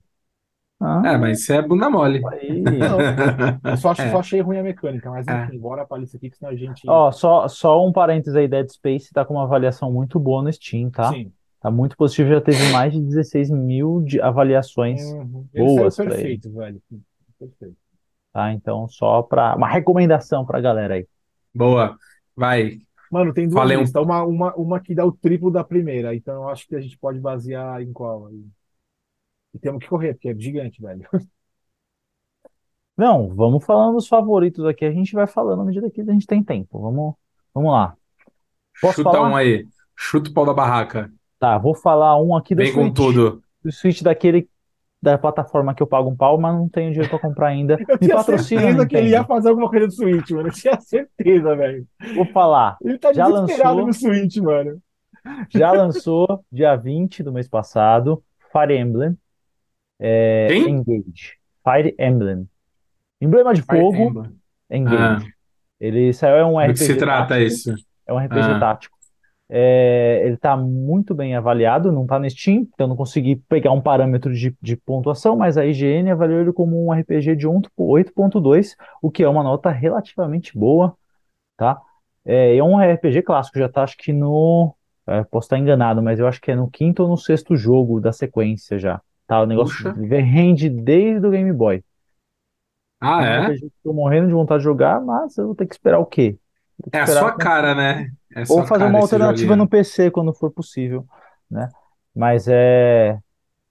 Ah, 0.85 1.01
É, 1.05 1.17
mas 1.17 1.39
isso 1.39 1.53
é 1.53 1.61
bunda 1.61 1.89
mole. 1.89 2.21
aí. 2.27 2.61
Não, 2.61 3.77
só, 3.77 3.91
É. 3.97 4.11
só 4.11 4.19
achei 4.19 4.41
ruim 4.41 4.57
a 4.59 4.63
mecânica, 4.63 5.09
mas 5.09 5.25
É. 5.27 5.45
enfim, 5.45 5.57
bora 5.57 5.85
pra 5.85 5.97
lista 5.97 6.17
aqui, 6.17 6.29
que 6.29 6.37
senão 6.37 6.51
a 6.51 6.55
gente. 6.55 6.81
Ó, 6.87 7.11
só, 7.11 7.47
só 7.47 7.85
um 7.85 7.91
parênteses 7.93 8.35
aí, 8.35 8.47
Dead 8.47 8.67
Space 8.69 9.13
tá 9.13 9.23
com 9.23 9.35
uma 9.35 9.43
avaliação 9.43 9.91
muito 9.91 10.19
boa 10.19 10.43
no 10.43 10.51
Steam, 10.51 10.89
tá? 10.89 11.11
Sim. 11.13 11.31
Tá 11.61 11.71
muito 11.71 11.95
positivo, 11.95 12.29
já 12.29 12.41
teve 12.41 12.71
mais 12.73 12.91
de 12.91 13.01
16 13.01 13.49
mil 13.49 14.01
de 14.01 14.19
avaliações, 14.19 15.01
Uhum. 15.13 15.45
Ele 15.53 15.65
boas 15.65 15.95
pra 15.95 16.05
perfeito, 16.07 16.51
velho. 16.51 16.81
Perfeito. 17.39 17.75
tá? 18.33 18.51
Então, 18.51 18.87
só 18.89 19.21
pra 19.21 19.55
uma 19.55 19.67
recomendação 19.69 20.45
pra 20.45 20.59
galera 20.59 20.95
aí. 20.95 21.07
Boa. 21.55 21.95
Vai. 22.35 22.79
Mano, 23.11 23.31
tem 23.33 23.47
duas 23.47 23.61
Falei 23.61 23.77
um- 23.77 23.81
listas. 23.81 24.03
Uma, 24.03 24.23
uma, 24.23 24.53
uma 24.55 24.79
que 24.79 24.93
dá 24.95 25.05
o 25.05 25.11
triplo 25.11 25.51
da 25.51 25.63
primeira, 25.63 26.13
então 26.15 26.33
eu 26.43 26.49
acho 26.49 26.67
que 26.67 26.75
a 26.75 26.81
gente 26.81 26.97
pode 26.97 27.19
basear 27.19 27.81
em 27.81 27.93
qual 27.93 28.25
aí. 28.27 28.43
E 29.53 29.59
temos 29.59 29.83
que 29.83 29.89
correr, 29.89 30.13
porque 30.13 30.29
é 30.29 30.35
gigante, 30.35 30.81
velho. 30.81 31.07
Não, 32.97 33.29
vamos 33.35 33.65
falando 33.65 33.95
dos 33.95 34.07
favoritos 34.07 34.65
aqui, 34.65 34.85
a 34.85 34.91
gente 34.91 35.13
vai 35.13 35.25
falando 35.25 35.61
à 35.61 35.65
medida 35.65 35.89
que 35.89 36.01
a 36.01 36.05
gente 36.05 36.27
tem 36.27 36.43
tempo. 36.43 36.79
Vamos, 36.79 37.15
vamos 37.53 37.71
lá. 37.71 37.95
Posso 38.79 38.97
Chuta 38.97 39.11
falar? 39.11 39.29
um 39.31 39.35
aí. 39.35 39.67
Chuta 39.95 40.29
o 40.29 40.33
pau 40.33 40.45
da 40.45 40.53
barraca. 40.53 41.11
Tá, 41.39 41.57
vou 41.57 41.75
falar 41.75 42.21
um 42.21 42.35
aqui 42.35 42.53
do 42.55 42.59
Vem 42.63 42.71
com 42.73 42.81
Switch. 42.83 42.95
tudo. 42.95 43.43
Do 43.63 43.71
Switch 43.71 44.01
daquele 44.01 44.47
da 45.01 45.17
plataforma 45.17 45.75
que 45.75 45.83
eu 45.83 45.87
pago 45.87 46.09
um 46.09 46.15
pau, 46.15 46.39
mas 46.39 46.55
não 46.55 46.69
tenho 46.69 46.91
dinheiro 46.91 47.09
pra 47.09 47.19
comprar 47.19 47.47
ainda. 47.47 47.77
Eu 47.89 47.97
Me 47.99 48.07
tinha 48.07 48.23
certeza 48.23 48.85
que 48.87 48.95
ele 48.95 49.09
ia 49.09 49.23
fazer 49.25 49.49
alguma 49.49 49.69
coisa 49.69 49.87
do 49.87 49.93
Switch, 49.93 50.29
mano. 50.31 50.47
Eu 50.47 50.53
tinha 50.53 50.79
certeza, 50.79 51.55
velho. 51.57 51.85
Vou 52.15 52.25
falar. 52.27 52.77
Ele 52.81 52.97
tá 52.97 53.11
Já 53.11 53.29
desesperado 53.29 53.81
lançou. 53.81 53.87
no 53.87 53.93
Switch, 53.93 54.37
mano. 54.37 54.81
Já 55.49 55.71
lançou 55.73 56.45
dia 56.51 56.75
20 56.77 57.21
do 57.21 57.33
mês 57.33 57.49
passado, 57.49 58.23
Fire 58.51 58.77
Emblem, 58.77 59.17
é, 59.99 60.47
Quem? 60.49 60.69
Engage. 60.69 61.37
Fire 61.63 61.95
Emblem. 61.99 62.47
Emblema 63.21 63.53
de 63.53 63.61
Fire 63.61 63.79
fogo, 63.79 63.97
Emblem. 63.97 64.31
Engage. 64.69 65.33
Ele 65.79 66.13
saiu, 66.13 66.35
é 66.35 66.45
um 66.45 66.53
Do 66.53 66.59
que 66.59 66.65
RPG 66.71 66.77
se 66.77 66.95
trata 66.97 67.27
tático. 67.29 67.47
isso? 67.47 67.75
É 68.07 68.13
um 68.13 68.17
RPG 68.17 68.39
Ah. 68.39 68.59
tático. 68.59 68.93
É, 69.55 70.21
ele 70.25 70.35
está 70.35 70.57
muito 70.57 71.13
bem 71.13 71.35
avaliado, 71.35 71.91
não 71.91 72.03
está 72.03 72.17
no 72.17 72.27
Steam, 72.29 72.67
então 72.73 72.87
não 72.87 72.95
consegui 72.95 73.35
pegar 73.35 73.71
um 73.71 73.81
parâmetro 73.81 74.33
de, 74.33 74.55
de 74.61 74.75
pontuação, 74.77 75.35
mas 75.35 75.57
a 75.57 75.65
IGN 75.65 76.09
avaliou 76.09 76.39
ele 76.41 76.53
como 76.53 76.87
um 76.87 76.91
RPG 76.91 77.35
de 77.35 77.47
8.2, 77.47 78.75
o 79.01 79.11
que 79.11 79.21
é 79.21 79.27
uma 79.29 79.43
nota 79.43 79.69
relativamente 79.69 80.57
boa, 80.57 80.95
tá? 81.57 81.79
É, 82.25 82.55
é 82.55 82.63
um 82.63 82.77
RPG 82.79 83.21
clássico, 83.21 83.59
já 83.59 83.69
tá 83.69 83.83
acho 83.83 83.97
que 83.97 84.11
no... 84.13 84.73
é, 85.05 85.23
posso 85.25 85.45
estar 85.45 85.59
enganado, 85.59 86.01
mas 86.01 86.19
eu 86.19 86.25
acho 86.27 86.41
que 86.41 86.49
é 86.51 86.55
no 86.55 86.69
quinto 86.71 87.03
ou 87.03 87.09
no 87.09 87.17
sexto 87.17 87.55
jogo 87.55 87.99
da 87.99 88.11
sequência 88.13 88.79
já, 88.79 89.01
tá? 89.27 89.41
O 89.41 89.45
negócio 89.45 89.91
rende 89.93 90.69
desde 90.69 91.25
o 91.25 91.31
Game 91.31 91.51
Boy. 91.53 91.83
Ah, 93.01 93.23
É 93.25 93.57
tô 93.83 93.93
morrendo 93.93 94.27
de 94.27 94.33
vontade 94.33 94.59
de 94.59 94.63
jogar, 94.63 95.01
mas 95.01 95.37
eu 95.37 95.47
vou 95.47 95.55
ter 95.55 95.65
que 95.67 95.73
esperar 95.73 95.99
o 95.99 96.05
quê? 96.05 96.37
É 96.91 96.99
a 97.01 97.07
sua 97.07 97.37
cara, 97.37 97.75
né? 97.75 98.11
É 98.35 98.43
ou 98.47 98.63
fazer 98.63 98.85
uma 98.85 98.99
alternativa 98.99 99.55
no 99.55 99.67
PC 99.67 100.11
quando 100.11 100.33
for 100.33 100.51
possível, 100.51 101.05
né? 101.49 101.69
Mas 102.15 102.47
é, 102.47 103.19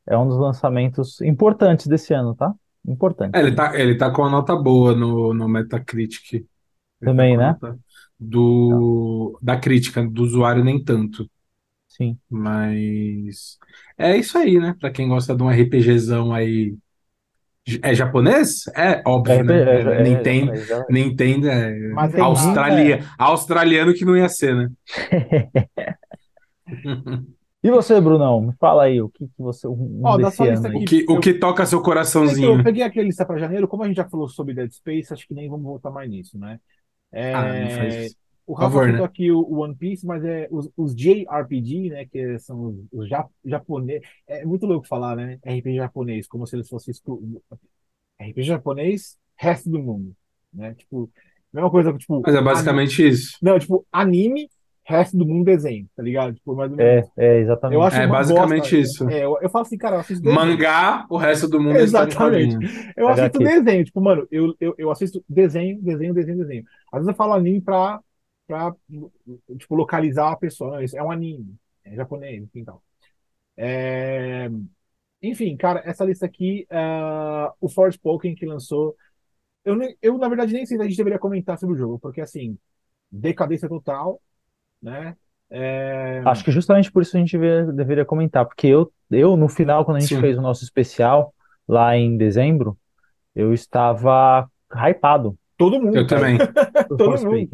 é 0.07 0.19
um 0.19 0.29
dos 0.29 0.38
lançamentos 0.38 1.21
importantes 1.23 1.87
desse 1.87 2.15
ano, 2.15 2.35
tá? 2.35 2.55
Importante. 2.87 3.35
É, 3.35 3.41
ele 3.41 3.55
tá, 3.55 3.79
ele 3.79 3.97
tá 3.97 4.11
com 4.12 4.25
a 4.25 4.31
nota 4.31 4.55
boa 4.57 4.95
no, 4.95 5.33
no 5.35 5.49
Metacritic. 5.49 6.47
Ele 7.01 7.12
tá 7.12 7.12
Também, 7.12 7.37
a 7.37 7.38
né? 7.38 7.57
do, 8.21 9.38
da 9.43 9.59
crítica, 9.61 10.05
do 10.09 10.25
usuário 10.25 10.65
nem 10.65 10.83
tanto. 10.85 11.31
Sim. 12.03 12.19
Mas 12.31 13.59
é 13.99 14.17
isso 14.17 14.38
aí, 14.38 14.59
né? 14.59 14.75
Pra 14.81 14.91
quem 14.91 15.09
gosta 15.09 15.35
de 15.37 15.43
um 15.43 15.51
RPGzão 15.51 16.33
aí. 16.33 16.77
É 17.83 17.95
japonês? 17.95 18.65
É 18.77 19.03
óbvio, 19.07 19.45
É, 19.49 19.53
né? 19.53 19.62
é, 19.62 20.01
é, 20.01 20.03
é 20.03 20.03
Nintendo, 20.03 20.53
é- 20.53 20.85
Nintendo 20.88 21.49
é 21.49 21.73
Mas 21.88 22.12
Australia, 22.19 23.05
australiano 23.19 23.95
que 23.95 24.05
não 24.05 24.17
ia 24.17 24.29
ser, 24.29 24.55
né? 24.57 24.69
E 27.62 27.71
você, 27.71 28.01
Brunão? 28.01 28.41
Me 28.41 28.53
fala 28.59 28.85
aí, 28.85 29.01
o 29.01 29.09
que, 29.09 29.27
que 29.27 29.35
você. 29.38 29.67
Um 29.69 30.19
da 30.19 30.31
desse 30.31 30.47
ano 30.47 30.69
aí. 30.69 30.79
O 30.79 30.83
aqui, 30.85 31.05
que, 31.05 31.05
o 31.09 31.19
eu- 31.19 31.21
que 31.21 31.35
toca 31.35 31.65
seu 31.67 31.81
Então, 32.21 32.35
eu 32.41 32.59
coraçãozinho? 32.59 32.62
peguei 32.62 32.83
aquele 32.83 33.07
lista 33.07 33.27
pra 33.27 33.38
janeiro, 33.38 33.69
como 33.69 33.85
a 33.85 33.88
gente 33.88 33.97
já 33.97 34.09
falou 34.09 34.29
sobre 34.29 34.55
Dead 34.55 34.71
Space, 34.73 35.12
acho 35.12 35.27
que 35.27 35.35
nem 35.35 35.49
vamos 35.51 35.65
voltar 35.67 35.91
mais 35.91 36.11
nisso, 36.11 36.38
né? 36.38 36.61
É, 37.12 37.33
Ah, 37.33 37.55
não 37.55 37.71
faz 37.71 37.97
isso. 37.97 38.17
O 38.47 38.55
Rafa 38.55 38.71
favor, 38.71 38.87
citou 38.87 39.01
né? 39.01 39.05
aqui 39.05 39.31
o, 39.31 39.59
One 39.61 39.75
Piece, 39.75 40.07
mas 40.07 40.25
é 40.25 40.49
os, 40.51 40.69
os 40.77 40.95
JRPG, 40.95 41.91
né? 41.91 42.07
Que 42.07 42.39
são 42.39 42.65
os, 42.65 42.77
os 42.93 43.09
ja, 43.09 43.27
japonês. 43.45 44.03
É 44.27 44.45
muito 44.45 44.67
louco 44.67 44.87
falar, 44.87 45.17
né? 45.17 45.39
RPG 45.47 45.77
japonês, 45.77 46.27
como 46.27 46.47
se 46.47 46.57
eles 46.57 46.69
fossem 46.69 46.93
exclu... 46.93 47.41
RPG 48.21 48.43
japonês, 48.43 49.17
resto 49.37 49.71
do 49.71 49.79
mundo, 49.79 50.13
né? 50.53 50.75
Tipo, 50.75 51.11
mesma 51.53 51.71
coisa, 51.71 51.93
tipo, 51.93 52.23
Mas 52.25 52.35
é 52.35 52.43
basicamente 52.43 53.07
isso. 53.07 53.37
não, 53.43 53.59
tipo, 53.59 53.87
anime, 53.93 54.49
resto 54.85 55.17
do 55.17 55.27
mundo 55.27 55.45
desenho, 55.45 55.87
tá 55.97 56.03
ligado? 56.03 56.35
Tipo, 56.35 56.55
mais 56.55 56.71
ou 56.71 56.77
menos. 56.77 57.09
É, 57.17 57.25
é, 57.25 57.41
exatamente. 57.41 57.75
Eu 57.77 57.83
acho 57.83 57.97
É 57.97 58.07
basicamente 58.07 58.61
bosta. 58.61 58.77
isso. 58.77 59.09
É, 59.09 59.25
eu, 59.25 59.39
eu 59.41 59.51
falo 59.51 59.65
assim, 59.65 59.79
cara, 59.79 59.97
eu 59.97 60.01
assisto 60.01 60.23
desenho. 60.23 60.41
Mangá, 60.41 61.07
o 61.09 61.17
resto 61.17 61.49
do 61.49 61.61
mundo 61.61 61.77
é 61.77 61.83
Exatamente. 61.83 62.57
Eu 62.97 63.09
assisto 63.09 63.39
HQ. 63.39 63.45
desenho, 63.45 63.85
tipo, 63.85 64.01
mano, 64.01 64.27
eu, 64.31 64.55
eu, 64.61 64.75
eu 64.77 64.91
assisto 64.91 65.25
desenho, 65.29 65.81
desenho, 65.81 66.15
desenho, 66.15 66.39
desenho. 66.39 66.65
Às 66.93 67.01
vezes 67.01 67.09
eu 67.09 67.15
falo 67.15 67.33
anime 67.33 67.61
pra, 67.61 68.01
para 68.53 68.75
tipo, 69.59 69.75
localizar 69.75 70.31
a 70.33 70.37
pessoa. 70.37 70.73
Não, 70.73 70.83
isso 70.83 70.97
é 70.97 71.03
um 71.03 71.11
anime, 71.11 71.57
é 71.85 71.95
japonês, 71.95 72.43
enfim, 72.43 72.65
tal. 72.65 72.83
É... 73.57 74.51
Enfim, 75.23 75.57
cara, 75.57 75.83
essa 75.87 76.05
lista 76.05 76.27
aqui, 76.27 76.67
uh, 76.71 77.53
o 77.61 77.69
Forspoken 77.69 78.35
que 78.35 78.45
lançou. 78.45 78.95
Eu, 79.65 79.79
eu, 80.03 80.19
na 80.19 80.29
verdade, 80.29 80.53
nem 80.53 80.67
sei 80.67 80.77
se 80.77 80.83
a 80.83 80.87
gente 80.87 80.97
deveria 80.97 81.19
comentar 81.19 81.57
sobre 81.57 81.77
o 81.77 81.79
jogo, 81.79 81.99
porque, 81.99 82.21
assim, 82.21 82.59
decadência 83.11 83.69
total, 83.69 84.21
né? 84.83 85.17
É... 85.49 86.23
Acho 86.25 86.45
que 86.45 86.51
justamente 86.51 86.91
por 86.91 87.03
isso 87.03 87.17
a 87.17 87.21
gente 87.21 87.38
deveria, 87.38 87.73
deveria 87.73 88.05
comentar, 88.05 88.45
porque 88.45 88.67
eu, 88.67 88.93
eu, 89.11 89.37
no 89.37 89.49
final, 89.49 89.85
quando 89.85 89.99
a 89.99 90.01
gente 90.01 90.15
Sim. 90.15 90.21
fez 90.21 90.37
o 90.37 90.43
nosso 90.43 90.65
especial, 90.65 91.33
lá 91.69 91.97
em 91.97 92.17
dezembro, 92.17 92.77
eu 93.35 93.55
estava 93.55 94.51
hypado. 94.75 95.38
Todo 95.62 95.81
mundo. 95.81 95.96
Eu 95.96 96.07
também. 96.07 96.38
Todo 96.88 97.25
mundo. 97.25 97.48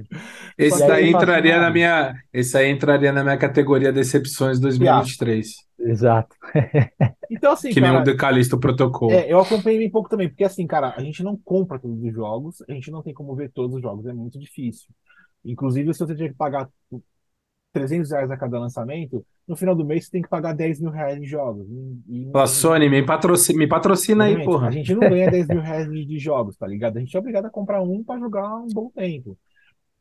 Esse 0.57 0.87
daí 0.87 1.11
entraria 1.11 1.61
na 1.61 1.71
minha, 1.71 2.15
esse 2.33 2.57
aí 2.57 2.71
entraria 2.71 3.13
na 3.13 3.23
minha 3.23 3.37
categoria 3.37 3.93
decepções 3.93 4.59
2023. 4.59 5.55
Exato. 5.81 6.35
Então 7.31 7.53
assim, 7.53 7.69
que 7.69 7.79
cara, 7.79 7.93
nem 7.93 8.01
o 8.01 8.05
Decalisto 8.05 8.59
Protocolo. 8.59 9.13
É, 9.13 9.31
eu 9.31 9.39
acompanhei 9.39 9.87
um 9.87 9.91
pouco 9.91 10.09
também, 10.09 10.31
porque 10.31 10.45
assim, 10.45 10.67
cara, 10.67 10.95
a 10.97 11.03
gente 11.03 11.23
não 11.23 11.37
compra 11.37 11.79
todos 11.79 12.03
os 12.03 12.11
jogos, 12.15 12.65
a 12.67 12.73
gente 12.73 12.91
não 12.91 13.03
tem 13.03 13.13
como 13.13 13.37
ver 13.37 13.51
todos 13.53 13.77
os 13.77 13.83
jogos, 13.83 14.07
é 14.07 14.15
muito 14.15 14.39
difícil. 14.39 14.89
Inclusive, 15.45 15.93
se 15.93 16.01
você 16.01 16.15
tiver 16.15 16.31
que 16.31 16.35
pagar 16.35 16.71
300 17.73 18.11
reais 18.11 18.31
a 18.31 18.37
cada 18.37 18.59
lançamento, 18.59 19.25
no 19.47 19.57
final 19.57 19.75
do 19.75 19.85
mês 19.85 20.05
você 20.05 20.11
tem 20.11 20.23
que 20.23 20.29
pagar 20.29 20.53
10 20.53 20.81
mil 20.81 20.91
reais 20.91 21.21
de 21.21 21.27
jogos. 21.27 21.67
E, 22.07 22.31
e 22.31 22.47
Sony, 22.47 22.89
me 22.89 23.05
patrocina, 23.05 23.59
me 23.59 23.67
patrocina 23.67 24.25
aí, 24.25 24.45
porra. 24.45 24.69
A 24.69 24.71
gente 24.71 24.95
não 24.95 25.01
ganha 25.01 25.31
10 25.31 25.49
mil 25.49 25.61
reais 25.61 25.91
de, 25.91 26.05
de, 26.05 26.19
jogos, 26.19 26.57
tá 26.57 26.67
ligado? 26.67 26.97
A 26.97 27.01
gente 27.01 27.17
é 27.17 27.19
obrigado 27.19 27.47
a 27.47 27.51
comprar 27.51 27.83
um 27.83 28.03
para 28.03 28.21
jogar 28.21 28.57
um 28.57 28.69
bom 28.69 28.91
tempo. 28.91 29.39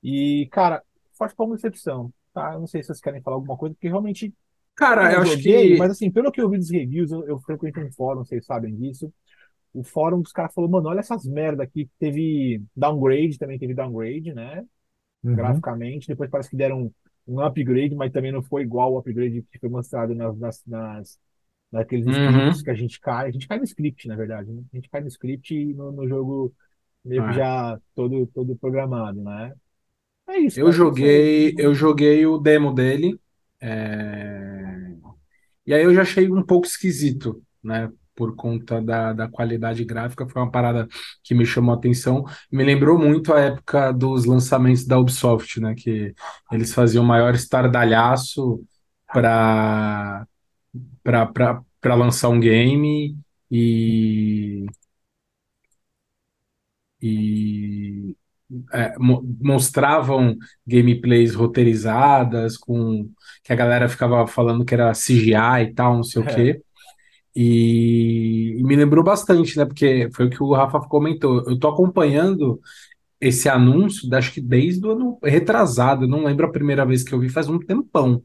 E, 0.04 0.48
cara, 0.52 0.82
forte 1.18 1.36
como 1.36 1.56
exceção, 1.56 2.12
tá? 2.34 2.54
Eu 2.54 2.60
não 2.60 2.68
sei 2.68 2.82
se 2.82 2.88
vocês 2.88 3.02
querem 3.02 3.22
falar 3.22 3.38
alguma 3.38 3.58
coisa, 3.58 3.76
porque 3.76 3.88
realmente. 3.88 4.34
Cara, 4.76 5.12
eu, 5.12 5.18
eu 5.18 5.22
acho 5.24 5.38
que. 5.40 5.78
Mas 5.78 5.92
assim, 5.92 6.12
pelo 6.12 6.32
que 6.32 6.42
eu 6.42 6.50
vi 6.50 6.58
dos 6.58 6.70
reviews, 6.70 7.12
eu, 7.12 7.28
eu 7.28 7.40
frequento 7.40 7.80
um 7.80 7.92
fórum, 7.92 8.24
vocês 8.24 8.46
sabem 8.46 8.76
disso. 8.76 9.12
O 9.74 9.84
fórum 9.84 10.22
dos 10.22 10.32
caras 10.32 10.54
falou, 10.54 10.70
mano, 10.70 10.90
olha 10.90 11.00
essas 11.00 11.26
merda 11.26 11.64
aqui. 11.64 11.90
Teve 12.00 12.62
downgrade, 12.76 13.38
também 13.38 13.60
teve 13.60 13.74
downgrade, 13.74 14.34
né? 14.34 14.66
Uhum. 15.24 15.36
Graficamente. 15.36 16.08
Depois 16.08 16.30
parece 16.30 16.50
que 16.50 16.56
deram 16.56 16.92
um 17.28 17.42
upgrade, 17.42 17.96
mas 17.96 18.12
também 18.12 18.32
não 18.32 18.42
foi 18.42 18.62
igual 18.62 18.94
o 18.94 18.98
upgrade 18.98 19.44
que 19.52 19.60
foi 19.60 19.70
mostrado 19.70 20.16
nas, 20.16 20.38
nas, 20.38 20.64
nas 20.66 21.20
naqueles 21.72 22.06
uhum. 22.06 22.12
scripts 22.12 22.62
que 22.62 22.70
a 22.70 22.76
gente 22.76 23.00
cai. 23.00 23.28
A 23.28 23.32
gente 23.32 23.48
cai 23.48 23.58
no 23.58 23.64
script, 23.66 24.08
na 24.08 24.16
verdade. 24.16 24.52
Né? 24.52 24.64
A 24.72 24.76
gente 24.76 24.90
cai 24.90 25.02
no 25.02 25.08
script 25.08 25.54
e 25.54 25.74
no, 25.74 25.92
no 25.92 26.08
jogo 26.08 26.54
meio 27.04 27.24
que 27.24 27.30
ah. 27.30 27.34
já 27.34 27.80
todo, 27.94 28.28
todo 28.28 28.56
programado, 28.56 29.22
né? 29.22 29.54
É 30.30 30.40
isso. 30.40 30.60
Eu 30.60 30.72
joguei, 30.72 31.56
eu 31.58 31.74
joguei 31.74 32.26
o 32.26 32.38
demo 32.38 32.74
dele. 32.74 33.20
É... 33.62 34.94
E 35.66 35.74
aí 35.74 35.84
eu 35.84 35.94
já 35.94 36.02
achei 36.02 36.30
um 36.30 36.44
pouco 36.44 36.68
esquisito, 36.68 37.42
né? 37.64 37.92
Por 38.18 38.36
conta 38.36 38.82
da, 38.82 39.14
da 39.14 39.28
qualidade 39.30 39.86
gráfica, 39.86 40.28
foi 40.28 40.42
uma 40.42 40.52
parada 40.52 40.88
que 41.24 41.36
me 41.36 41.46
chamou 41.46 41.76
a 41.76 41.78
atenção. 41.78 42.26
Me 42.52 42.64
lembrou 42.64 42.98
muito 42.98 43.32
a 43.32 43.40
época 43.40 43.92
dos 43.94 44.26
lançamentos 44.26 44.86
da 44.86 45.00
Ubisoft, 45.00 45.60
né? 45.62 45.76
Que 45.76 46.14
eles 46.52 46.74
faziam 46.74 47.04
o 47.04 47.08
maior 47.08 47.36
estardalhaço 47.36 48.64
para 49.08 50.26
para 51.82 51.96
lançar 51.96 52.30
um 52.30 52.40
game 52.40 53.16
e 53.52 54.66
e 57.02 58.16
é, 58.74 58.98
mo 58.98 59.22
mostravam 59.42 60.36
gameplays 60.66 61.36
roteirizadas 61.36 62.58
com 62.58 63.10
que 63.44 63.54
a 63.54 63.56
galera 63.56 63.90
ficava 63.90 64.26
falando 64.28 64.66
que 64.66 64.74
era 64.74 64.92
CGI 64.94 65.64
e 65.64 65.74
tal, 65.74 65.96
não 65.96 66.04
sei 66.04 66.22
é. 66.24 66.26
o 66.26 66.36
quê. 66.36 66.62
E, 67.40 68.56
e, 68.58 68.64
me 68.64 68.76
lembrou 68.76 69.04
bastante, 69.04 69.56
né? 69.58 69.66
Porque 69.66 70.10
foi 70.16 70.26
o 70.26 70.30
que 70.30 70.42
o 70.42 70.54
Rafa 70.54 70.80
comentou. 70.80 71.44
Eu 71.48 71.60
tô 71.60 71.68
acompanhando 71.68 72.60
esse 73.22 73.48
anúncio, 73.48 74.14
acho 74.16 74.34
que 74.34 74.42
desde 74.42 74.86
o 74.88 74.92
ano 74.92 75.20
retrasado. 75.24 76.08
Não 76.08 76.24
lembro 76.26 76.48
a 76.48 76.52
primeira 76.52 76.84
vez 76.86 77.04
que 77.04 77.14
eu 77.14 77.20
vi, 77.20 77.30
faz 77.30 77.48
um 77.48 77.60
tempão. 77.60 78.24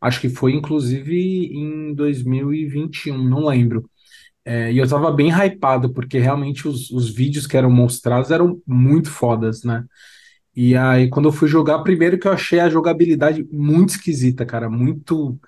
Acho 0.00 0.20
que 0.20 0.28
foi 0.28 0.52
inclusive 0.54 1.16
em 1.52 1.92
2021, 1.94 3.18
não 3.28 3.46
lembro. 3.48 3.90
É, 4.44 4.72
e 4.72 4.78
eu 4.78 4.88
tava 4.88 5.10
bem 5.12 5.30
hypado, 5.30 5.92
porque 5.92 6.18
realmente 6.18 6.68
os, 6.68 6.90
os 6.90 7.10
vídeos 7.10 7.46
que 7.48 7.56
eram 7.56 7.70
mostrados 7.70 8.30
eram 8.30 8.60
muito 8.66 9.10
fodas, 9.10 9.64
né? 9.64 9.84
E 10.54 10.76
aí, 10.76 11.08
quando 11.08 11.28
eu 11.28 11.32
fui 11.32 11.48
jogar, 11.48 11.80
primeiro 11.80 12.18
que 12.18 12.28
eu 12.28 12.32
achei 12.32 12.60
a 12.60 12.68
jogabilidade 12.70 13.46
muito 13.50 13.90
esquisita, 13.90 14.46
cara, 14.46 14.70
muito 14.70 15.38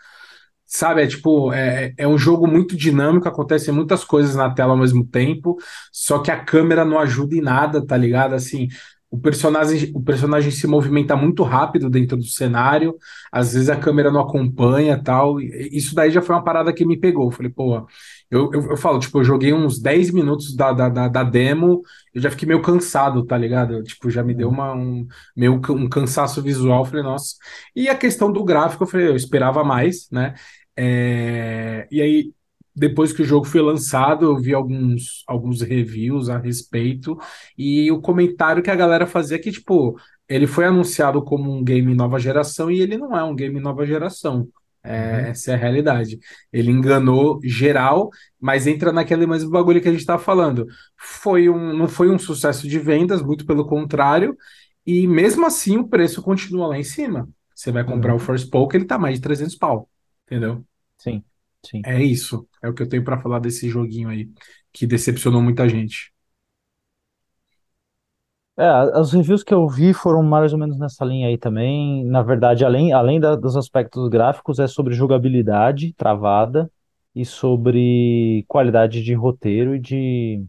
Sabe, 0.76 1.02
é 1.02 1.06
tipo, 1.06 1.52
é, 1.52 1.94
é 1.96 2.08
um 2.08 2.18
jogo 2.18 2.48
muito 2.48 2.76
dinâmico, 2.76 3.28
acontecem 3.28 3.72
muitas 3.72 4.02
coisas 4.02 4.34
na 4.34 4.50
tela 4.50 4.72
ao 4.72 4.76
mesmo 4.76 5.06
tempo, 5.06 5.56
só 5.92 6.18
que 6.18 6.32
a 6.32 6.44
câmera 6.44 6.84
não 6.84 6.98
ajuda 6.98 7.36
em 7.36 7.40
nada, 7.40 7.86
tá 7.86 7.96
ligado? 7.96 8.34
Assim, 8.34 8.66
o 9.08 9.16
personagem, 9.16 9.92
o 9.94 10.02
personagem 10.02 10.50
se 10.50 10.66
movimenta 10.66 11.14
muito 11.14 11.44
rápido 11.44 11.88
dentro 11.88 12.16
do 12.16 12.24
cenário, 12.24 12.96
às 13.30 13.52
vezes 13.52 13.70
a 13.70 13.76
câmera 13.76 14.10
não 14.10 14.20
acompanha 14.20 15.00
tal. 15.00 15.40
Isso 15.40 15.94
daí 15.94 16.10
já 16.10 16.20
foi 16.20 16.34
uma 16.34 16.42
parada 16.42 16.72
que 16.72 16.84
me 16.84 16.98
pegou. 16.98 17.30
Falei, 17.30 17.52
pô, 17.52 17.86
eu, 18.28 18.50
eu, 18.52 18.70
eu, 18.70 18.76
falo, 18.76 18.98
tipo, 18.98 19.20
eu 19.20 19.24
joguei 19.24 19.52
uns 19.52 19.78
10 19.78 20.10
minutos 20.10 20.56
da, 20.56 20.72
da, 20.72 20.88
da, 20.88 21.06
da, 21.06 21.22
demo, 21.22 21.82
eu 22.12 22.20
já 22.20 22.32
fiquei 22.32 22.48
meio 22.48 22.60
cansado, 22.60 23.24
tá 23.24 23.38
ligado? 23.38 23.74
Eu, 23.74 23.84
tipo, 23.84 24.10
já 24.10 24.24
me 24.24 24.34
deu 24.34 24.48
uhum. 24.48 24.54
uma, 24.54 24.74
um, 24.74 25.06
meio 25.36 25.54
um 25.70 25.88
cansaço 25.88 26.42
visual. 26.42 26.84
Falei, 26.84 27.04
nossa. 27.04 27.36
E 27.76 27.88
a 27.88 27.94
questão 27.94 28.32
do 28.32 28.42
gráfico, 28.42 28.82
eu 28.82 28.88
falei, 28.88 29.06
eu 29.06 29.14
esperava 29.14 29.62
mais, 29.62 30.08
né? 30.10 30.34
É, 30.76 31.86
e 31.90 32.00
aí, 32.00 32.32
depois 32.74 33.12
que 33.12 33.22
o 33.22 33.24
jogo 33.24 33.46
foi 33.46 33.60
lançado, 33.62 34.26
eu 34.26 34.36
vi 34.36 34.52
alguns, 34.52 35.22
alguns 35.26 35.62
reviews 35.62 36.28
a 36.28 36.38
respeito, 36.38 37.16
e 37.56 37.90
o 37.92 38.00
comentário 38.00 38.62
que 38.62 38.70
a 38.70 38.76
galera 38.76 39.06
fazia 39.06 39.36
é 39.36 39.40
que, 39.40 39.52
tipo, 39.52 39.96
ele 40.28 40.46
foi 40.46 40.64
anunciado 40.64 41.22
como 41.22 41.52
um 41.52 41.62
game 41.62 41.94
nova 41.94 42.18
geração 42.18 42.70
e 42.70 42.80
ele 42.80 42.96
não 42.96 43.16
é 43.16 43.22
um 43.22 43.34
game 43.34 43.60
nova 43.60 43.86
geração. 43.86 44.48
É, 44.82 44.90
uhum. 44.90 45.26
Essa 45.28 45.52
é 45.52 45.54
a 45.54 45.56
realidade. 45.56 46.18
Ele 46.52 46.70
enganou 46.70 47.40
geral, 47.42 48.10
mas 48.38 48.66
entra 48.66 48.92
naquele 48.92 49.26
mesmo 49.26 49.50
bagulho 49.50 49.80
que 49.80 49.88
a 49.88 49.90
gente 49.90 50.00
está 50.00 50.18
falando. 50.18 50.66
Foi 50.96 51.48
um, 51.48 51.74
não 51.74 51.88
foi 51.88 52.10
um 52.10 52.18
sucesso 52.18 52.68
de 52.68 52.78
vendas, 52.78 53.22
muito 53.22 53.46
pelo 53.46 53.66
contrário, 53.66 54.36
e 54.86 55.06
mesmo 55.06 55.46
assim 55.46 55.78
o 55.78 55.88
preço 55.88 56.22
continua 56.22 56.66
lá 56.66 56.78
em 56.78 56.84
cima. 56.84 57.28
Você 57.54 57.72
vai 57.72 57.84
comprar 57.84 58.10
uhum. 58.12 58.16
o 58.16 58.20
First 58.20 58.50
Poke, 58.50 58.76
ele 58.76 58.84
tá 58.84 58.98
mais 58.98 59.14
de 59.16 59.22
300 59.22 59.54
pau. 59.56 59.88
Entendeu? 60.26 60.64
Sim, 60.98 61.24
sim. 61.64 61.82
É 61.84 62.02
isso. 62.02 62.48
É 62.62 62.68
o 62.68 62.74
que 62.74 62.82
eu 62.82 62.88
tenho 62.88 63.04
para 63.04 63.20
falar 63.20 63.38
desse 63.40 63.68
joguinho 63.68 64.08
aí, 64.08 64.30
que 64.72 64.86
decepcionou 64.86 65.42
muita 65.42 65.68
gente. 65.68 66.12
É, 68.56 69.00
os 69.00 69.12
reviews 69.12 69.42
que 69.42 69.52
eu 69.52 69.68
vi 69.68 69.92
foram 69.92 70.22
mais 70.22 70.52
ou 70.52 70.58
menos 70.58 70.78
nessa 70.78 71.04
linha 71.04 71.26
aí 71.28 71.36
também. 71.36 72.04
Na 72.04 72.22
verdade, 72.22 72.64
além, 72.64 72.92
além 72.92 73.18
da, 73.18 73.34
dos 73.34 73.56
aspectos 73.56 74.08
gráficos, 74.08 74.58
é 74.60 74.66
sobre 74.68 74.94
jogabilidade 74.94 75.92
travada 75.94 76.70
e 77.14 77.24
sobre 77.24 78.44
qualidade 78.46 79.02
de 79.02 79.12
roteiro 79.14 79.74
e 79.74 79.80
de 79.80 80.44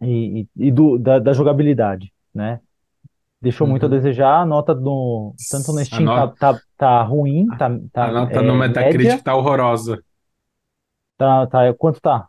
e, 0.00 0.42
e, 0.42 0.48
e 0.68 0.72
do, 0.72 0.98
da, 0.98 1.18
da 1.18 1.32
jogabilidade, 1.32 2.12
né? 2.34 2.60
Deixou 3.44 3.66
muito 3.66 3.84
a 3.84 3.86
uhum. 3.86 3.94
desejar. 3.94 4.40
A 4.40 4.46
nota 4.46 4.74
do, 4.74 5.34
tanto 5.50 5.72
no 5.72 5.84
Steam 5.84 6.06
tá, 6.06 6.16
nota, 6.16 6.34
tá, 6.38 6.60
tá, 6.78 7.02
ruim. 7.02 7.46
Tá, 7.58 7.70
tá, 7.92 8.06
a 8.06 8.12
nota 8.12 8.38
é, 8.38 8.42
no 8.42 8.56
Metacritic 8.56 9.06
média. 9.06 9.22
tá 9.22 9.36
horrorosa. 9.36 10.02
Tá, 11.18 11.46
tá, 11.46 11.74
quanto 11.74 12.00
tá? 12.00 12.26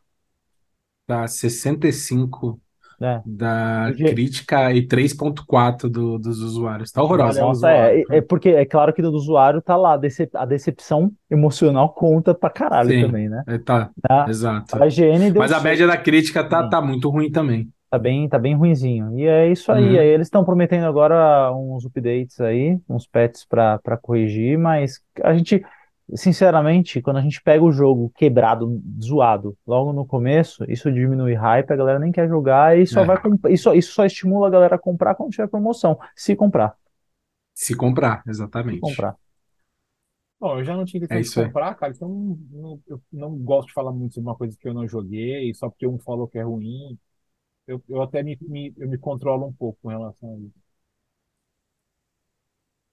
Tá 1.07 1.25
65 1.25 2.59
é. 3.01 3.21
da 3.25 3.93
crítica 3.95 4.73
e 4.73 4.85
3.4 4.85 5.89
do, 5.89 6.19
dos 6.19 6.41
usuários. 6.41 6.91
Tá 6.91 7.01
horrorosa. 7.01 7.39
Nossa, 7.39 7.71
é, 7.71 8.03
é 8.09 8.21
porque 8.21 8.49
é 8.49 8.65
claro 8.65 8.93
que 8.93 9.01
do 9.01 9.11
usuário 9.11 9.61
tá 9.61 9.77
lá, 9.77 9.97
a 10.33 10.45
decepção 10.45 11.09
emocional 11.31 11.93
conta 11.93 12.35
pra 12.35 12.49
caralho 12.49 12.89
Sim, 12.89 13.05
também, 13.05 13.29
né? 13.29 13.41
É, 13.47 13.57
tá, 13.57 13.89
tá, 14.01 14.25
exato. 14.27 14.83
A 14.83 14.87
IGN 14.87 15.33
Mas 15.33 15.53
a 15.53 15.61
média 15.61 15.87
da 15.87 15.95
crítica 15.95 16.43
tá, 16.43 16.67
tá 16.67 16.81
muito 16.81 17.09
ruim 17.09 17.31
também. 17.31 17.69
Tá 17.95 17.99
bem, 17.99 18.27
tá 18.27 18.37
bem 18.37 18.53
ruinzinho. 18.53 19.17
E 19.17 19.25
é 19.25 19.49
isso 19.49 19.71
aí. 19.71 19.93
Uhum. 19.93 19.99
aí 20.01 20.07
eles 20.07 20.27
estão 20.27 20.43
prometendo 20.43 20.85
agora 20.85 21.49
uns 21.55 21.85
updates 21.85 22.41
aí, 22.41 22.77
uns 22.89 23.07
patches 23.07 23.45
para 23.45 23.97
corrigir, 24.01 24.59
mas 24.59 25.01
a 25.23 25.33
gente, 25.33 25.63
sinceramente, 26.13 27.01
quando 27.01 27.15
a 27.17 27.21
gente 27.21 27.41
pega 27.41 27.63
o 27.63 27.71
jogo 27.71 28.11
quebrado, 28.17 28.83
zoado, 29.01 29.57
logo 29.65 29.93
no 29.93 30.05
começo, 30.05 30.69
isso 30.69 30.91
diminui 30.91 31.35
hype, 31.35 31.71
a 31.71 31.75
galera 31.77 31.97
nem 31.97 32.11
quer 32.11 32.27
jogar 32.27 32.77
e 32.77 32.85
só 32.85 33.03
é. 33.03 33.05
vai 33.05 33.17
isso, 33.47 33.73
isso 33.73 33.93
só 33.93 34.05
estimula 34.05 34.47
a 34.47 34.51
galera 34.51 34.75
a 34.75 34.79
comprar 34.79 35.15
quando 35.15 35.31
tiver 35.31 35.47
promoção, 35.47 35.97
se 36.13 36.35
comprar. 36.35 36.75
Se 37.53 37.77
comprar, 37.77 38.23
exatamente. 38.27 38.75
Se 38.75 38.81
comprar. 38.81 39.15
Bom, 40.37 40.59
eu 40.59 40.65
já 40.65 40.75
não 40.75 40.83
tive 40.83 41.07
tempo 41.07 41.21
é 41.21 41.23
de 41.23 41.33
comprar, 41.33 41.73
cara, 41.75 41.93
então 41.95 42.37
não, 42.51 42.77
eu 42.87 43.01
não 43.09 43.37
gosto 43.37 43.69
de 43.69 43.73
falar 43.73 43.93
muito 43.93 44.15
sobre 44.15 44.29
uma 44.29 44.35
coisa 44.35 44.57
que 44.59 44.67
eu 44.67 44.73
não 44.73 44.85
joguei, 44.85 45.53
só 45.53 45.69
porque 45.69 45.87
um 45.87 45.97
falou 45.97 46.27
que 46.27 46.37
é 46.37 46.43
ruim 46.43 46.99
eu, 47.67 47.83
eu 47.89 48.01
até 48.01 48.23
me, 48.23 48.37
me, 48.41 48.73
eu 48.77 48.87
me 48.89 48.97
controlo 48.97 49.45
um 49.47 49.53
pouco 49.53 49.79
com 49.81 49.89
relação 49.89 50.33
a 50.35 50.39
isso. 50.39 50.65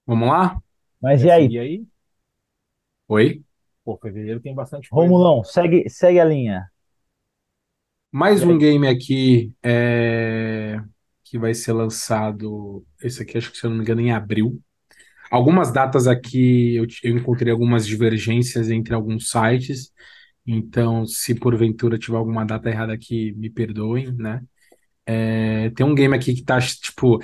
Vamos 0.05 0.27
lá? 0.29 0.61
Mas 1.01 1.23
e 1.23 1.29
Quer 1.29 1.31
aí, 1.31 1.49
seguir 1.49 1.59
aí? 1.59 1.85
Oi? 3.07 3.43
Pô, 3.83 3.97
fevereiro 3.97 4.41
tem 4.41 4.53
bastante 4.53 4.91
coisa. 4.91 5.17
Romulão, 5.17 5.43
segue, 5.43 5.89
segue 5.89 6.19
a 6.21 6.25
linha. 6.25 6.71
Mais 8.11 8.43
E 8.43 8.43
um 8.43 8.57
aí? 8.57 8.57
game 8.57 8.87
aqui 8.87 9.55
é, 9.63 10.79
que 11.23 11.37
vai 11.39 11.53
ser 11.53 11.73
lançado. 11.73 12.85
Esse 13.01 13.23
aqui, 13.23 13.37
acho 13.37 13.51
que 13.51 13.57
se 13.57 13.65
eu 13.65 13.69
não 13.71 13.77
me 13.77 13.83
engano, 13.83 14.01
em 14.01 14.11
abril. 14.11 14.61
Algumas 15.31 15.73
datas 15.73 16.07
aqui 16.07 16.75
eu, 16.75 16.85
eu 17.03 17.17
encontrei 17.17 17.51
algumas 17.53 17.87
divergências 17.87 18.69
entre 18.71 18.95
alguns 18.95 19.29
sites. 19.29 19.91
Então, 20.47 21.05
se 21.07 21.35
porventura 21.35 21.97
tiver 21.99 22.17
alguma 22.17 22.45
data 22.45 22.69
errada 22.69 22.93
aqui, 22.93 23.33
me 23.33 23.49
perdoem, 23.51 24.13
né? 24.15 24.41
É, 25.05 25.69
tem 25.71 25.85
um 25.85 25.95
game 25.95 26.15
aqui 26.15 26.33
que 26.33 26.43
tá, 26.43 26.59
tipo, 26.59 27.19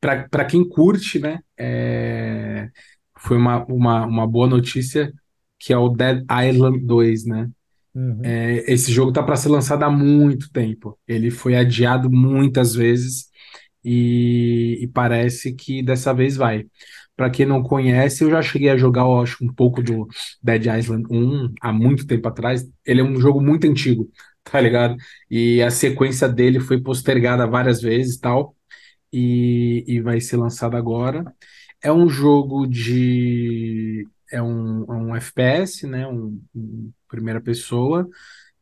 pra, 0.00 0.28
pra 0.28 0.44
quem 0.44 0.68
curte, 0.68 1.18
né? 1.18 1.38
é, 1.58 2.68
foi 3.18 3.36
uma, 3.36 3.64
uma, 3.66 4.06
uma 4.06 4.26
boa 4.26 4.48
notícia, 4.48 5.12
que 5.58 5.72
é 5.72 5.78
o 5.78 5.88
Dead 5.88 6.24
Island 6.48 6.80
2, 6.84 7.24
né? 7.24 7.48
Uhum. 7.94 8.20
É, 8.24 8.64
esse 8.72 8.90
jogo 8.90 9.12
tá 9.12 9.22
para 9.22 9.36
ser 9.36 9.48
lançado 9.48 9.84
há 9.84 9.90
muito 9.90 10.50
tempo. 10.50 10.98
Ele 11.06 11.30
foi 11.30 11.54
adiado 11.56 12.10
muitas 12.10 12.74
vezes 12.74 13.26
e, 13.84 14.78
e 14.82 14.88
parece 14.88 15.54
que 15.54 15.82
dessa 15.82 16.12
vez 16.12 16.36
vai. 16.36 16.66
Para 17.14 17.30
quem 17.30 17.46
não 17.46 17.62
conhece, 17.62 18.24
eu 18.24 18.30
já 18.30 18.42
cheguei 18.42 18.70
a 18.70 18.76
jogar, 18.76 19.02
eu 19.02 19.20
acho, 19.20 19.44
um 19.44 19.52
pouco 19.52 19.82
do 19.82 20.08
Dead 20.42 20.66
Island 20.66 21.06
1 21.10 21.52
há 21.60 21.72
muito 21.72 22.06
tempo 22.06 22.26
atrás. 22.28 22.66
Ele 22.84 23.00
é 23.02 23.04
um 23.04 23.20
jogo 23.20 23.40
muito 23.40 23.66
antigo, 23.66 24.10
tá 24.44 24.60
ligado? 24.60 24.96
E 25.30 25.62
a 25.62 25.70
sequência 25.70 26.28
dele 26.28 26.60
foi 26.60 26.80
postergada 26.80 27.46
várias 27.46 27.80
vezes, 27.80 28.18
tal, 28.18 28.56
e, 29.12 29.84
e 29.86 30.00
vai 30.00 30.20
ser 30.20 30.36
lançado 30.38 30.76
agora. 30.76 31.24
É 31.82 31.92
um 31.92 32.08
jogo 32.08 32.66
de. 32.66 34.06
É 34.32 34.42
um, 34.42 34.84
é 34.84 34.96
um 34.96 35.16
FPS, 35.16 35.86
né? 35.86 36.06
Um, 36.06 36.40
um 36.54 36.92
primeira 37.08 37.40
pessoa, 37.40 38.08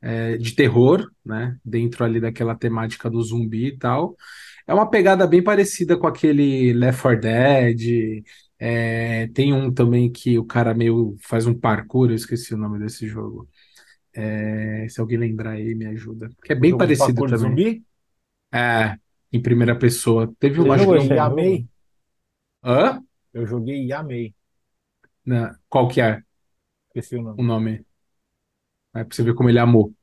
é, 0.03 0.37
de 0.39 0.55
terror, 0.55 1.11
né? 1.25 1.57
Dentro 1.65 2.05
ali 2.05 2.21
daquela 2.21 2.55
temática 2.57 3.11
do 3.11 3.23
zumbi 3.23 3.69
e 3.69 3.79
tal. 3.79 4.17
É 4.67 4.75
uma 4.75 4.89
pegada 4.91 5.27
bem 5.27 5.43
parecida 5.43 5.97
com 5.99 6.07
aquele 6.07 6.73
Left 6.73 7.03
4 7.03 7.21
Dead. 7.21 8.25
é, 8.59 9.29
tem 9.29 9.53
um 9.53 9.73
também 9.73 10.11
que 10.13 10.39
o 10.39 10.45
cara 10.45 10.75
meio 10.75 11.17
faz 11.23 11.47
um 11.47 11.55
parkour, 11.59 12.11
eu 12.11 12.17
esqueci 12.17 12.55
o 12.55 12.59
nome 12.59 12.79
desse 12.79 13.07
jogo. 13.09 13.49
É, 14.15 14.89
se 14.89 15.01
alguém 15.01 15.19
lembrar 15.19 15.53
aí, 15.53 15.75
me 15.75 15.87
ajuda. 15.87 16.31
Que 16.45 16.53
é 16.53 16.57
O 16.57 16.57
bem 16.57 16.77
parecido 16.77 17.25
também. 17.25 17.63
zumbi? 17.63 17.85
É, 18.55 18.99
em 19.33 19.43
primeira 19.43 19.79
pessoa. 19.79 20.33
Teve 20.39 20.61
Você 20.61 20.71
acho 20.73 20.89
jogou 20.89 20.95
que 20.95 20.97
esse 20.97 21.13
E 21.15 21.19
um. 21.19 21.21
jogo? 21.21 21.29
amei. 21.29 21.69
Hã? 22.65 23.03
Eu 23.33 23.45
joguei 23.47 23.87
e 23.87 23.93
amei. 23.93 24.35
Não, 25.25 25.51
qual 25.69 25.89
que 25.89 26.01
é 26.01 26.23
Esqueci 26.89 27.17
o 27.17 27.23
o 27.37 27.43
nome. 27.43 27.45
nome? 27.45 27.85
É 28.95 29.05
pra 29.05 29.15
você 29.17 29.23
ver 29.23 29.35
como 29.35 29.49
ele 29.49 29.59
amou. 29.59 29.95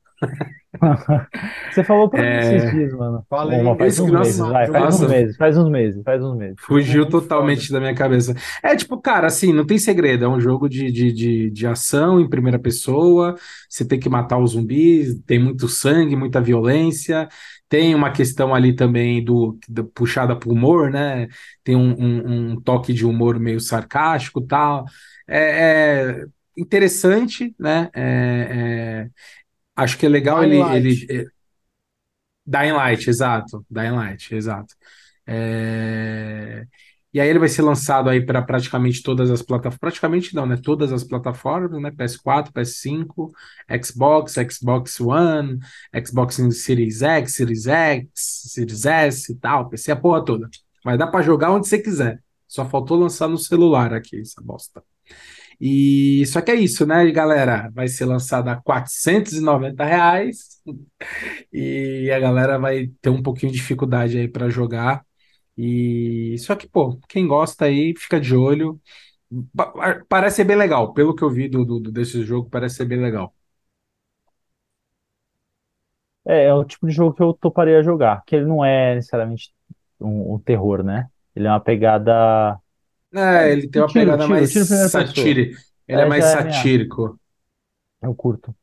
Você 1.70 1.84
falou 1.84 2.10
pra 2.10 2.24
mim 2.24 2.36
esses 2.38 2.64
É, 2.64 2.70
dias, 2.70 2.92
mano. 2.92 3.24
Falei, 3.28 3.60
Uma, 3.60 3.76
faz 3.76 3.98
esse 3.98 4.00
uns 4.00 4.12
meses, 4.12 4.46
nossa, 4.46 4.46
vai. 4.46 4.68
Faz 4.70 4.90
uns 4.90 5.04
meses, 5.06 5.36
faz 5.36 5.56
uns 5.58 5.68
meses, 5.70 6.02
faz 6.04 6.22
uns 6.22 6.36
meses. 6.36 6.60
Fugiu 6.60 7.08
foda. 7.08 7.08
totalmente 7.08 7.70
da 7.72 7.78
minha 7.78 7.94
cabeça. 7.94 8.34
É 8.62 8.74
tipo, 8.74 9.00
cara, 9.00 9.28
assim, 9.28 9.52
não 9.52 9.64
tem 9.64 9.78
segredo. 9.78 10.24
É 10.24 10.28
um 10.28 10.40
jogo 10.40 10.68
de, 10.68 10.90
de, 10.90 11.12
de, 11.12 11.50
de 11.50 11.66
ação 11.66 12.20
em 12.20 12.28
primeira 12.28 12.58
pessoa. 12.58 13.36
Você 13.68 13.86
tem 13.86 13.98
que 13.98 14.08
matar 14.08 14.38
os 14.38 14.50
zumbis, 14.52 15.14
tem 15.24 15.38
muito 15.38 15.68
sangue, 15.68 16.16
muita 16.16 16.40
violência. 16.40 17.28
Tem 17.68 17.94
uma 17.94 18.10
questão 18.10 18.52
ali 18.54 18.74
também 18.74 19.24
do, 19.24 19.56
do 19.68 19.84
puxada 19.84 20.34
pro 20.36 20.50
humor, 20.52 20.90
né? 20.90 21.28
Tem 21.62 21.76
um, 21.76 21.94
um, 21.98 22.52
um 22.52 22.60
toque 22.60 22.92
de 22.92 23.06
humor 23.06 23.38
meio 23.38 23.60
sarcástico, 23.60 24.40
e 24.40 24.46
tal. 24.48 24.84
É, 25.28 26.20
é 26.22 26.26
interessante, 26.56 27.54
né? 27.58 27.88
É, 27.94 29.06
é, 29.06 29.10
acho 29.78 29.98
que 29.98 30.06
é 30.06 30.08
legal 30.08 30.42
ele, 30.44 30.58
Light. 30.58 31.06
ele 31.08 31.30
Dying 32.46 32.72
Light, 32.72 33.08
exato. 33.08 33.64
Dying 33.70 33.92
Light, 33.92 34.34
exato. 34.34 34.74
É, 35.26 36.66
E 37.12 37.20
aí 37.20 37.28
ele 37.28 37.38
vai 37.38 37.48
ser 37.48 37.62
lançado 37.62 38.10
aí 38.10 38.24
para 38.24 38.42
praticamente 38.42 39.02
todas 39.02 39.30
as 39.30 39.42
plataformas, 39.42 39.80
praticamente 39.80 40.34
não, 40.34 40.46
né? 40.46 40.58
Todas 40.62 40.92
as 40.92 41.04
plataformas, 41.04 41.82
né? 41.82 41.90
PS4, 41.90 42.52
PS5, 42.52 43.32
Xbox, 43.84 44.34
Xbox 44.50 45.00
One, 45.00 45.58
Xbox 46.06 46.36
Series 46.52 47.02
X, 47.02 47.34
Series 47.34 47.66
X, 47.66 48.10
Series 48.14 48.86
S 48.86 49.32
e 49.32 49.36
tal, 49.36 49.68
PC 49.70 49.92
a 49.92 49.96
porra 49.96 50.24
toda. 50.24 50.50
Vai 50.84 50.98
dar 50.98 51.08
para 51.08 51.22
jogar 51.24 51.52
onde 51.52 51.68
você 51.68 51.78
quiser. 51.80 52.22
Só 52.46 52.64
faltou 52.68 52.98
lançar 52.98 53.28
no 53.28 53.38
celular 53.38 53.94
aqui, 53.94 54.20
essa 54.20 54.42
bosta. 54.42 54.82
E 55.60 56.24
só 56.26 56.40
que 56.40 56.50
é 56.52 56.54
isso, 56.56 56.86
né, 56.86 57.10
galera? 57.10 57.70
Vai 57.74 57.88
ser 57.88 58.04
lançado 58.06 58.48
a 58.48 58.56
490 58.56 59.84
reais 59.84 60.60
e 61.52 62.10
a 62.12 62.18
galera 62.20 62.58
vai 62.58 62.88
ter 63.02 63.10
um 63.10 63.22
pouquinho 63.22 63.52
de 63.52 63.58
dificuldade 63.58 64.18
aí 64.18 64.28
para 64.28 64.50
jogar. 64.50 65.04
E 65.56 66.36
só 66.38 66.56
que, 66.56 66.68
pô, 66.68 66.98
quem 67.08 67.26
gosta 67.26 67.66
aí, 67.66 67.94
fica 67.96 68.20
de 68.20 68.34
olho. 68.36 68.80
Pa- 69.56 69.72
Parece 70.08 70.36
ser 70.38 70.44
bem 70.44 70.56
legal. 70.56 70.94
Pelo 70.94 71.14
que 71.14 71.22
eu 71.24 71.30
vi 71.30 71.48
do, 71.48 71.64
do- 71.64 71.92
desse 71.92 72.22
jogo, 72.24 72.50
parece 72.50 72.76
ser 72.76 72.86
bem 72.86 73.00
legal. 73.00 73.34
É, 76.26 76.44
é 76.46 76.54
o 76.54 76.64
tipo 76.64 76.86
de 76.86 76.92
jogo 76.92 77.14
que 77.14 77.22
eu 77.22 77.32
toparia 77.34 77.82
jogar, 77.82 78.22
que 78.26 78.36
ele 78.36 78.44
não 78.46 78.64
é 78.64 78.94
necessariamente 78.96 79.52
um, 80.00 80.34
um 80.34 80.38
terror, 80.38 80.82
né? 80.82 81.08
Ele 81.34 81.46
é 81.46 81.50
uma 81.50 81.60
pegada. 81.60 82.58
É, 83.18 83.52
ele 83.52 83.68
tem 83.68 83.82
Um 83.82 83.86
uma 83.86 83.88
tiro, 83.88 84.10
pegada 84.10 84.18
tiro, 84.18 84.34
mais 84.34 84.52
tiro. 84.52 84.66
Ele 85.88 86.00
é 86.02 86.04
É, 86.04 86.06
mais 86.06 86.24
é 86.24 86.32
satírico. 86.32 87.18
Eu 88.02 88.14
curto. 88.14 88.54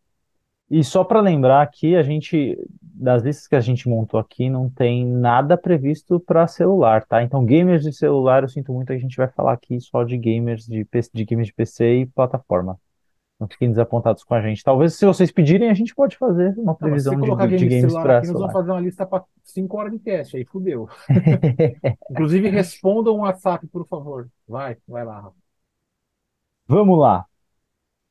E 0.70 0.84
só 0.84 1.04
para 1.04 1.22
lembrar 1.22 1.62
aqui, 1.62 1.96
a 1.96 2.04
gente, 2.04 2.58
das 2.82 3.24
listas 3.24 3.48
que 3.48 3.56
a 3.56 3.62
gente 3.62 3.88
montou 3.90 4.20
aqui, 4.20 4.50
não 4.50 4.70
tem 4.70 5.06
nada 5.06 5.58
previsto 5.58 6.20
para 6.20 6.48
celular, 6.48 7.06
tá? 7.06 7.24
Então, 7.24 7.46
gamers 7.46 7.84
de 7.84 7.94
celular, 7.94 8.44
eu 8.44 8.50
sinto 8.50 8.74
muito, 8.74 8.92
a 8.94 8.98
gente 8.98 9.18
vai 9.18 9.28
falar 9.30 9.54
aqui 9.54 9.80
só 9.82 10.04
de 10.04 10.18
gamers 10.18 10.66
de, 10.66 10.86
PC 10.86 11.12
de 11.14 11.26
games 11.26 11.48
de 11.48 11.54
PC 11.54 12.02
e 12.02 12.06
plataforma. 12.08 12.80
Não 13.40 13.48
fiquem 13.50 13.70
desapontados 13.70 14.24
com 14.24 14.34
a 14.34 14.42
gente. 14.42 14.64
Talvez, 14.64 14.94
se 14.94 15.06
vocês 15.06 15.30
pedirem, 15.32 15.70
a 15.70 15.74
gente 15.74 15.94
pode 15.94 16.18
fazer 16.18 16.54
uma 16.58 16.58
Não, 16.58 16.66
mas 16.66 16.76
se 16.78 16.80
previsão 16.80 17.16
de, 17.16 17.20
colocar 17.20 17.48
de 17.48 17.58
de 17.58 17.68
games 17.68 17.94
para 17.94 18.22
nós 18.22 18.32
vamos 18.32 18.54
fazer 18.54 18.72
uma 18.72 18.80
lista 18.80 19.06
para 19.06 19.24
5 19.44 19.78
horas 19.78 19.92
de 19.92 20.00
teste. 20.00 20.38
Aí 20.38 20.46
fudeu. 20.46 20.88
Inclusive, 22.12 22.50
respondam 22.50 23.16
o 23.16 23.20
WhatsApp, 23.20 23.68
por 23.68 23.86
favor. 23.88 24.30
Vai, 24.48 24.78
vai 24.88 25.04
lá, 25.04 25.20
Rafa. 25.20 25.36
Vamos 26.68 26.98
lá. 26.98 27.26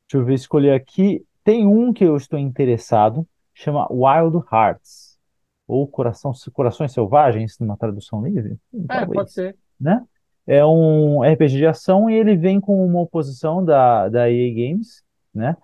Deixa 0.07 0.23
eu 0.23 0.25
ver, 0.25 0.35
escolher 0.35 0.73
aqui. 0.75 1.25
Tem 1.43 1.67
um 1.67 1.93
que 1.93 2.05
eu 2.05 2.17
estou 2.17 2.39
interessado, 2.39 3.27
chama 3.55 3.87
Wild 3.91 4.45
Hearts, 4.53 5.19
ou 5.67 5.89
Coração, 5.89 6.33
Corações 6.53 6.93
Selvagens, 6.93 7.59
numa 7.59 7.77
tradução 7.77 8.23
livre? 8.23 8.59
Hum, 8.73 8.87
É, 8.91 9.07
pode 9.07 9.33
ser. 9.33 9.57
né? 9.81 10.05
É 10.47 10.65
um 10.65 11.23
RPG 11.23 11.57
de 11.57 11.67
ação 11.67 12.11
e 12.11 12.15
ele 12.15 12.37
vem 12.37 12.61
com 12.61 12.85
uma 12.85 13.01
oposição 13.01 13.65
da, 13.65 14.09
da 14.11 14.31
EA 14.31 14.51
Games, 14.53 15.03
né? 15.35 15.57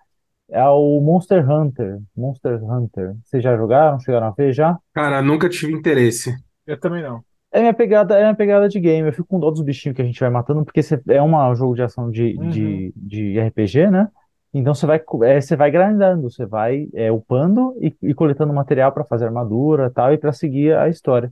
É 0.49 0.65
o 0.65 1.01
Monster 1.01 1.49
Hunter. 1.49 1.99
Monster 2.17 2.63
Hunter. 2.63 3.15
Vocês 3.25 3.43
já 3.43 3.57
jogaram? 3.57 4.01
Chegaram 4.01 4.27
a 4.29 4.31
ver 4.31 4.53
já? 4.53 4.77
Cara, 4.93 5.23
nunca 5.23 5.49
tive 5.49 5.73
interesse. 5.73 6.35
Eu 6.67 6.79
também 6.79 7.03
não. 7.03 7.23
É 7.53 7.61
minha 7.61 7.75
pegada, 7.75 8.17
é 8.17 8.21
minha 8.23 8.35
pegada 8.35 8.69
de 8.69 8.79
game. 8.81 9.09
Eu 9.09 9.13
fico 9.13 9.27
com 9.27 9.41
dó 9.41 9.51
dos 9.51 9.63
bichinhos 9.63 9.97
que 9.97 10.03
a 10.03 10.05
gente 10.05 10.21
vai 10.21 10.31
matando, 10.31 10.65
porque 10.65 10.81
é 11.09 11.23
um 11.23 11.55
jogo 11.55 11.75
de 11.75 11.83
ação 11.83 12.11
de, 12.11 12.37
Uhum. 12.37 12.49
de, 12.49 12.93
de 12.97 13.41
RPG, 13.41 13.91
né? 13.91 14.09
Então 14.53 14.75
você 14.75 14.87
vai, 14.87 15.01
é, 15.25 15.41
você 15.41 15.57
vai 15.57 15.71
grindando, 15.71 16.29
você 16.29 16.45
vai 16.45 16.89
é, 16.95 17.11
upando 17.11 17.77
e, 17.81 17.95
e 18.03 18.15
coletando 18.15 18.53
material 18.53 18.93
para 18.93 19.05
fazer 19.05 19.27
armadura 19.27 19.87
e 19.87 19.91
tal, 19.91 20.13
e 20.13 20.19
para 20.19 20.33
seguir 20.33 20.77
a 20.77 20.89
história. 20.89 21.31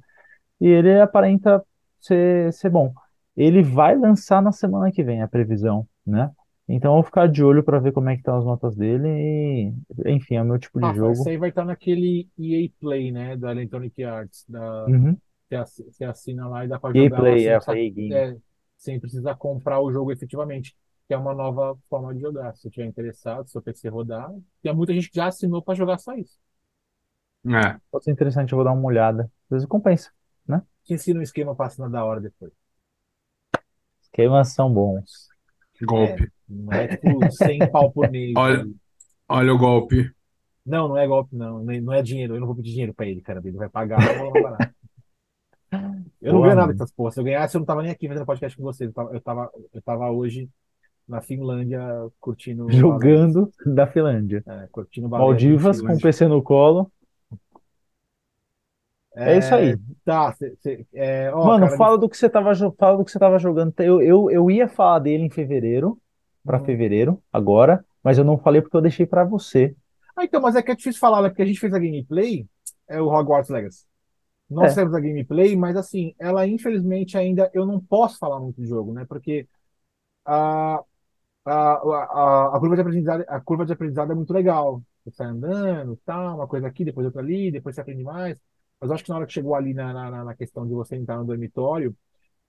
E 0.61 0.68
ele 0.68 1.01
aparenta 1.01 1.62
ser, 2.01 2.53
ser 2.53 2.70
bom. 2.70 2.92
Ele 3.37 3.62
vai 3.62 3.96
lançar 3.96 4.42
na 4.42 4.53
semana 4.53 4.90
que 4.90 5.03
vem, 5.03 5.22
a 5.22 5.29
previsão, 5.29 5.87
né? 6.07 6.31
Então 6.68 6.92
eu 6.92 6.96
vou 6.96 7.02
ficar 7.04 7.28
de 7.28 7.42
olho 7.42 7.64
para 7.64 7.78
ver 7.81 7.92
como 7.92 8.09
é 8.11 8.14
que 8.14 8.20
estão 8.20 8.38
as 8.38 8.44
notas 8.44 8.76
dele 8.76 9.09
e, 9.09 9.72
enfim, 10.07 10.37
é 10.37 10.42
o 10.42 10.44
meu 10.44 10.59
tipo 10.59 10.81
de 10.81 10.90
Rafa, 10.90 11.11
esse 11.11 11.28
jogo. 11.28 11.28
aí 11.28 11.37
vai 11.37 11.48
estar 11.50 11.64
naquele 11.64 12.28
EA 12.38 12.70
Play, 12.81 13.11
né? 13.12 13.37
Da 13.37 13.50
Electronic 13.52 14.02
Arts. 14.04 14.44
Da... 14.48 14.88
Uhum. 14.88 15.20
Você 15.48 15.57
ass- 15.57 15.83
você 15.87 16.04
assina 16.04 16.48
lá 16.48 16.64
e 16.64 16.68
dá 16.68 16.78
para 16.78 16.94
EA 16.94 16.94
jogar 16.94 17.22
lá 17.22 17.37
Play, 17.37 17.38
sem 17.38 17.52
é, 17.52 17.57
precisar, 17.57 17.81
EA 17.81 17.90
Game. 17.90 18.24
é, 18.35 18.37
sem 18.76 19.00
precisar 19.00 19.37
comprar 19.37 19.81
o 19.81 19.92
jogo 19.92 20.12
efetivamente. 20.12 20.76
Que 21.09 21.14
é 21.14 21.16
uma 21.18 21.35
nova 21.35 21.78
forma 21.88 22.14
de 22.14 22.20
jogar. 22.20 22.54
Se 22.54 22.62
você 22.62 22.68
estiver 22.68 22.87
interessado, 22.87 23.48
se 23.48 23.57
o 23.59 23.62
PC 23.62 23.88
rodar. 23.88 24.31
Tem 24.62 24.74
muita 24.74 24.92
gente 24.94 25.09
que 25.11 25.16
já 25.16 25.26
assinou 25.28 25.62
para 25.62 25.74
jogar 25.74 25.98
só 25.98 26.14
isso. 26.14 26.38
É. 27.46 27.78
Pode 27.90 28.04
ser 28.04 28.11
interessante, 28.12 28.52
eu 28.52 28.57
vou 28.57 28.64
dar 28.64 28.72
uma 28.72 28.87
olhada. 28.87 29.24
Às 29.24 29.50
vezes 29.50 29.66
compensa, 29.68 30.12
né? 30.46 30.62
Te 30.85 30.94
ensina 30.94 31.20
um 31.20 31.22
esquema 31.22 31.54
para 31.54 31.66
assinar 31.68 31.88
da 31.88 32.04
hora 32.04 32.20
depois. 32.20 32.52
Esquemas 34.02 34.48
são 34.54 34.74
bons. 34.74 35.28
Golpe. 35.86 36.30
Não 36.48 36.72
é 36.72 36.88
tipo 36.88 37.30
100 37.30 37.70
pau 37.70 37.90
por 37.92 38.10
mês. 38.10 38.32
Olha, 38.36 38.60
ali. 38.60 38.76
olha 39.28 39.54
o 39.54 39.58
golpe. 39.58 40.10
Não, 40.64 40.88
não 40.88 40.98
é 40.98 41.06
golpe, 41.06 41.34
não. 41.34 41.62
Não 41.62 41.92
é- 41.92 41.98
é 41.98 42.02
dinheiro. 42.02 42.34
Eu 42.34 42.40
não 42.40 42.46
vou 42.46 42.56
pedir 42.56 42.70
dinheiro 42.70 42.94
para 42.94 43.06
ele, 43.06 43.20
cara. 43.20 43.40
Ele 43.44 43.56
vai 43.56 43.68
pagar. 43.68 43.98
eu 44.16 44.30
vou 44.30 44.42
lá. 44.42 44.58
Eu 46.20 46.32
não 46.32 46.42
ganho 46.42 46.56
nada 46.56 46.72
dessas 46.72 46.92
porra. 46.92 47.10
Se 47.10 47.20
eu 47.20 47.24
ganhasse, 47.24 47.56
eu 47.56 47.60
não 47.60 47.66
tava 47.66 47.82
nem 47.82 47.90
aqui 47.90 48.08
fazendo 48.08 48.26
podcast 48.26 48.56
com 48.56 48.62
vocês. 48.62 48.88
Eu 48.88 48.94
tava, 48.94 49.14
eu 49.14 49.20
tava, 49.20 49.50
eu 49.74 49.82
tava 49.82 50.10
hoje 50.10 50.48
na 51.06 51.20
Finlândia 51.20 51.80
curtindo. 52.20 52.70
Jogando 52.70 53.50
da 53.64 53.86
Finlândia. 53.86 54.42
É, 54.46 54.66
curtindo 54.70 55.08
Maldivas 55.08 55.80
com 55.80 55.92
o. 55.94 56.00
PC 56.00 56.26
no 56.26 56.42
colo. 56.42 56.90
É 59.14 59.36
isso 59.36 59.54
aí. 59.54 59.78
Tá, 60.04 60.32
cê- 60.34 60.56
cê- 60.62 60.86
é, 60.94 61.32
ó, 61.34 61.52
Mano, 61.52 61.68
cara, 61.68 61.76
fala 61.76 61.96
do 61.98 62.08
que 62.08 62.16
você 62.16 62.28
tava, 62.28 62.52
fala 62.78 62.98
do 62.98 63.04
que 63.04 63.10
você 63.12 63.18
tava 63.18 63.38
jogando. 63.38 63.72
Eu, 63.78 64.02
eu, 64.02 64.30
eu 64.30 64.50
ia 64.50 64.68
falar 64.68 64.98
dele 65.00 65.24
em 65.24 65.30
fevereiro, 65.30 66.00
pra 66.44 66.58
Uhum. 66.58 66.60
fevereiro, 66.60 67.22
agora, 67.32 67.84
mas 68.02 68.18
eu 68.18 68.24
não 68.24 68.38
falei 68.38 68.60
porque 68.60 68.76
eu 68.76 68.80
deixei 68.82 69.06
pra 69.06 69.24
você. 69.24 69.76
Ah, 70.16 70.24
então, 70.24 70.40
mas 70.40 70.56
é 70.56 70.62
que 70.62 70.70
é 70.70 70.74
difícil 70.74 71.00
falar, 71.00 71.22
né? 71.22 71.28
Porque 71.28 71.42
a 71.42 71.46
gente 71.46 71.60
fez 71.60 71.72
a 71.72 71.78
gameplay, 71.78 72.46
é 72.88 73.00
o 73.00 73.06
Hogwarts 73.08 73.50
Legacy. 73.50 73.84
Nós 74.50 74.76
É. 74.76 74.78
a 74.78 74.84
gameplay, 75.00 75.56
mas 75.56 75.76
assim, 75.76 76.14
ela 76.18 76.46
infelizmente 76.46 77.18
ainda 77.18 77.50
eu 77.54 77.66
não 77.66 77.80
posso 77.80 78.18
falar 78.18 78.40
muito 78.40 78.56
do 78.60 78.66
jogo, 78.66 78.92
né? 78.94 79.04
Porque 79.06 79.48
a, 80.26 80.76
a, 81.46 81.52
a, 81.74 82.56
a 82.56 82.60
curva 82.60 82.76
de 82.76 82.82
aprendizado, 82.82 83.24
a 83.28 83.40
curva 83.40 83.66
de 83.66 83.72
aprendizado 83.74 84.12
é 84.12 84.14
muito 84.16 84.32
legal. 84.32 84.82
Você 85.04 85.12
sai 85.16 85.28
andando, 85.28 85.96
tal, 86.06 86.36
uma 86.36 86.48
coisa 86.48 86.68
aqui, 86.68 86.84
depois 86.84 87.06
outra 87.06 87.22
ali, 87.22 87.50
depois 87.52 87.74
você 87.76 87.82
aprende 87.82 88.04
mais. 88.04 88.38
Mas 88.80 88.90
acho 88.90 89.04
que 89.04 89.10
na 89.10 89.16
hora 89.16 89.26
que 89.26 89.32
chegou 89.32 89.54
ali 89.54 89.74
na, 89.74 89.92
na, 89.92 90.24
na 90.24 90.34
questão 90.34 90.66
de 90.66 90.74
você 90.74 90.96
entrar 90.96 91.18
no 91.18 91.24
dormitório, 91.26 91.96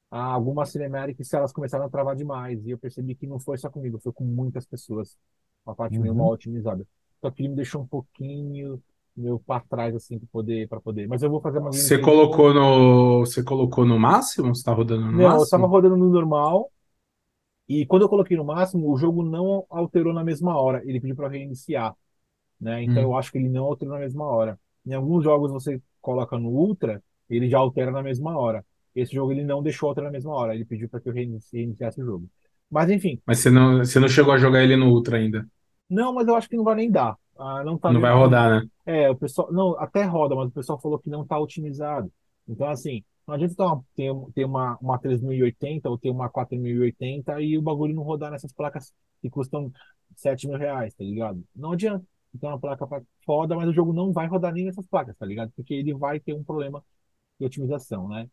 algumas 0.10 0.70
cinemáticas 0.72 1.34
elas 1.34 1.54
começaram 1.54 1.86
a 1.86 1.90
travar 1.90 2.16
demais. 2.16 2.66
E 2.66 2.72
eu 2.72 2.78
percebi 2.80 3.16
que 3.16 3.28
não 3.28 3.40
foi 3.40 3.58
só 3.58 3.70
comigo, 3.70 4.00
foi 4.00 4.14
com 4.14 4.24
muitas 4.26 4.66
pessoas. 4.68 5.18
Uma 5.66 5.76
parte 5.76 6.02
meio 6.02 6.16
Uhum. 6.16 6.16
mal 6.16 6.32
otimizada. 6.32 6.86
Então 7.20 7.30
aquilo 7.30 7.50
me 7.50 7.56
deixou 7.56 7.82
um 7.84 7.88
pouquinho 7.88 8.82
meu 9.16 9.40
para 9.40 9.62
trás, 9.66 9.96
assim, 9.96 10.20
para 10.20 10.28
poder, 10.32 10.68
para 10.70 10.82
poder. 10.82 11.08
Mas 11.08 11.24
eu 11.24 11.30
vou 11.30 11.42
fazer 11.42 11.60
uma 11.60 11.72
Você 11.72 12.00
colocou 12.00 12.54
no, 12.54 13.20
você 13.26 13.44
colocou 13.44 13.86
no 13.86 14.00
máximo? 14.00 14.54
Você 14.56 14.64
tá 14.64 14.72
rodando 14.74 15.12
no 15.12 15.20
Não, 15.20 15.38
eu 15.40 15.44
estava 15.44 15.66
máximo? 15.66 15.68
rodando 15.68 15.98
no 15.98 16.10
normal. 16.10 16.72
E 17.68 17.86
quando 17.86 18.04
eu 18.04 18.10
coloquei 18.10 18.38
no 18.38 18.46
máximo, 18.46 18.92
o 18.92 18.98
jogo 18.98 19.24
não 19.24 19.66
alterou 19.70 20.14
na 20.14 20.24
mesma 20.24 20.60
hora. 20.60 20.82
Ele 20.86 21.00
pediu 21.00 21.16
para 21.16 21.30
reiniciar, 21.30 21.96
né? 22.62 22.84
Então 22.84 23.02
Hum. 23.02 23.12
eu 23.12 23.18
acho 23.18 23.32
que 23.32 23.38
ele 23.38 23.50
não 23.50 23.66
alterou 23.66 23.96
na 23.96 24.02
mesma 24.02 24.26
hora. 24.26 24.60
Em 24.86 24.94
alguns 24.94 25.24
jogos 25.24 25.52
você 25.52 25.82
coloca 26.02 26.38
no 26.38 26.50
Ultra, 26.50 27.04
ele 27.30 27.50
já 27.50 27.58
altera 27.60 27.92
na 27.92 28.04
mesma 28.04 28.38
hora. 28.38 28.66
Esse 28.96 29.14
jogo 29.14 29.32
ele 29.32 29.44
não 29.44 29.62
deixou 29.64 29.90
alterar 29.90 30.10
na 30.12 30.14
mesma 30.18 30.34
hora. 30.34 30.56
Ele 30.56 30.66
pediu 30.66 30.90
para 30.90 31.00
que 31.00 31.10
eu 31.10 31.14
reinici- 31.14 31.58
reiniciasse 31.58 32.02
o 32.02 32.06
jogo. 32.06 32.30
Mas 32.70 32.90
enfim, 32.90 33.22
Mas 33.26 33.40
você 33.40 33.50
não, 33.50 33.78
você 33.80 33.98
não 34.00 34.08
chegou 34.10 34.34
a 34.34 34.38
jogar 34.38 34.62
ele 34.64 34.76
no 34.76 34.90
Ultra 34.90 35.18
ainda. 35.18 35.48
não, 35.90 36.14
mas 36.14 36.28
eu 36.28 36.36
acho 36.36 36.50
que 36.50 36.56
não 36.58 36.64
vai 36.64 36.76
nem 36.76 36.92
dar. 36.92 37.18
Ah, 37.38 37.64
não 37.64 37.78
tá 37.78 37.94
Não 37.94 38.02
vai 38.02 38.12
rodar, 38.14 38.50
né? 38.62 38.70
É, 38.86 39.10
o 39.10 39.16
pessoal, 39.18 39.52
não, 39.52 39.78
até 39.80 40.04
roda, 40.04 40.36
mas 40.36 40.50
o 40.50 40.52
pessoal 40.52 40.80
falou 40.82 41.00
que 41.00 41.10
não 41.10 41.24
está 41.24 41.40
otimizado. 41.40 42.12
Então, 42.48 42.68
assim, 42.70 43.04
não 43.28 43.36
adianta 43.36 43.56
ter 43.96 44.10
uma, 44.12 44.32
ter 44.34 44.46
uma, 44.46 44.78
uma 44.82 45.00
3080 45.00 45.90
ou 45.90 45.98
ter 45.98 46.10
uma 46.10 46.30
4080 46.30 47.42
e 47.42 47.58
o 47.58 47.62
bagulho 47.62 47.94
não 47.96 48.04
rodar 48.04 48.32
nessas 48.32 48.52
placas 48.54 48.94
que 49.22 49.30
custam 49.30 49.72
7 50.16 50.48
mil 50.48 50.58
reais, 50.58 50.94
tá 50.96 51.04
ligado? 51.04 51.44
Não 51.56 51.74
adianta. 51.74 52.06
Então, 52.36 52.50
uma 52.50 52.60
placa 52.60 52.86
pra- 52.88 53.02
foda, 53.26 53.56
mas 53.56 53.68
o 53.70 53.74
jogo 53.74 53.94
não 53.94 54.12
vai 54.14 54.28
rodar 54.28 54.54
nem 54.54 54.66
nessas 54.66 54.86
placas, 54.88 55.16
tá 55.18 55.26
ligado? 55.26 55.52
Porque 55.56 55.74
ele 55.74 55.94
vai 55.94 56.20
ter 56.20 56.34
um 56.34 56.44
problema 56.44 56.84
de 57.40 57.46
otimização, 57.46 58.08
né? 58.10 58.30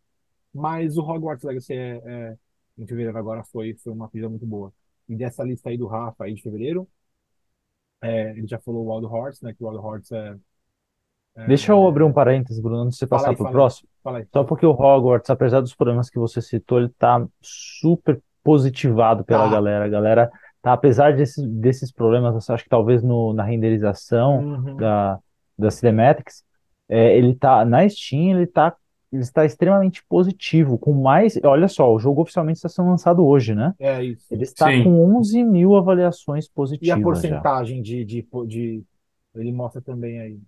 Mas 0.54 0.96
o 0.98 1.02
Hogwarts 1.02 1.44
Legacy 1.44 1.74
é, 1.74 1.96
é- 2.04 2.38
em 2.78 2.86
fevereiro 2.86 3.18
agora 3.18 3.44
foi, 3.44 3.74
foi 3.76 3.92
uma 3.92 4.08
coisa 4.08 4.28
muito 4.28 4.46
boa. 4.46 4.72
E 5.08 5.16
dessa 5.16 5.44
lista 5.44 5.70
aí 5.70 5.78
do 5.78 5.86
Rafa 5.86 6.24
aí 6.24 6.34
de 6.34 6.42
fevereiro, 6.42 6.88
é, 8.02 8.30
ele 8.30 8.46
já 8.46 8.58
falou 8.60 8.86
o 8.86 8.94
Wild 8.94 9.12
Hearts, 9.14 9.40
né? 9.40 9.54
Que 9.54 9.64
o 9.64 9.68
Wild 9.68 9.84
Hearts 9.84 10.12
é, 10.12 10.36
é- 11.36 11.46
Deixa 11.46 11.72
eu 11.72 11.86
abrir 11.86 12.02
um 12.04 12.12
parênteses, 12.12 12.60
Bruno, 12.60 12.82
antes 12.82 12.94
de 12.96 13.00
você 13.00 13.06
passar 13.06 13.34
fala 13.36 13.48
aí. 13.50 13.52
próximo. 13.52 13.88
Fala 14.02 14.18
aí. 14.18 14.26
Só 14.32 14.44
porque 14.44 14.66
o 14.66 14.70
Hogwarts, 14.72 15.30
apesar 15.30 15.60
dos 15.60 15.74
problemas 15.74 16.10
que 16.10 16.18
você 16.18 16.42
citou, 16.42 16.78
ele 16.78 16.88
tá 16.98 17.26
super 17.40 18.20
positivado 18.42 19.24
pela 19.24 19.44
Tá. 19.44 19.50
galera. 19.52 19.84
A 19.84 19.88
galera 19.88 20.30
tá, 20.66 20.72
apesar 20.74 21.14
desses, 21.16 21.46
desses 21.46 21.92
problemas, 21.92 22.34
você 22.34 22.52
acha 22.52 22.64
que 22.64 22.68
talvez 22.70 23.02
no, 23.02 23.32
na 23.32 23.44
renderização 23.44 24.40
Uhum. 24.40 24.76
da, 24.78 25.18
das 25.58 25.74
cinematics, 25.76 26.44
é, 26.88 27.16
ele 27.16 27.34
tá 27.34 27.64
na 27.64 27.88
Steam, 27.88 28.36
ele 28.38 28.46
tá, 28.46 28.74
ele 29.12 29.22
está 29.22 29.44
extremamente 29.44 30.04
positivo, 30.08 30.78
com 30.78 30.92
mais, 30.92 31.38
olha 31.44 31.68
só, 31.68 31.92
o 31.92 31.98
jogo 31.98 32.22
oficialmente 32.22 32.58
está 32.58 32.68
sendo 32.68 32.90
lançado 32.90 33.24
hoje, 33.26 33.54
né? 33.54 33.74
É 33.78 34.02
isso. 34.04 34.26
Ele 34.30 34.42
está 34.44 34.72
Sim. 34.72 34.82
com 34.82 35.16
11 35.16 35.42
mil 35.44 35.76
avaliações 35.76 36.48
E 36.80 36.90
a 36.90 36.96
positivas 36.96 37.02
porcentagem 37.02 37.82
de, 37.82 38.04
de, 38.04 38.22
de- 38.46 38.84
Ele 39.34 39.52
mostra 39.52 39.80
também 39.82 40.20
aí. 40.20 40.40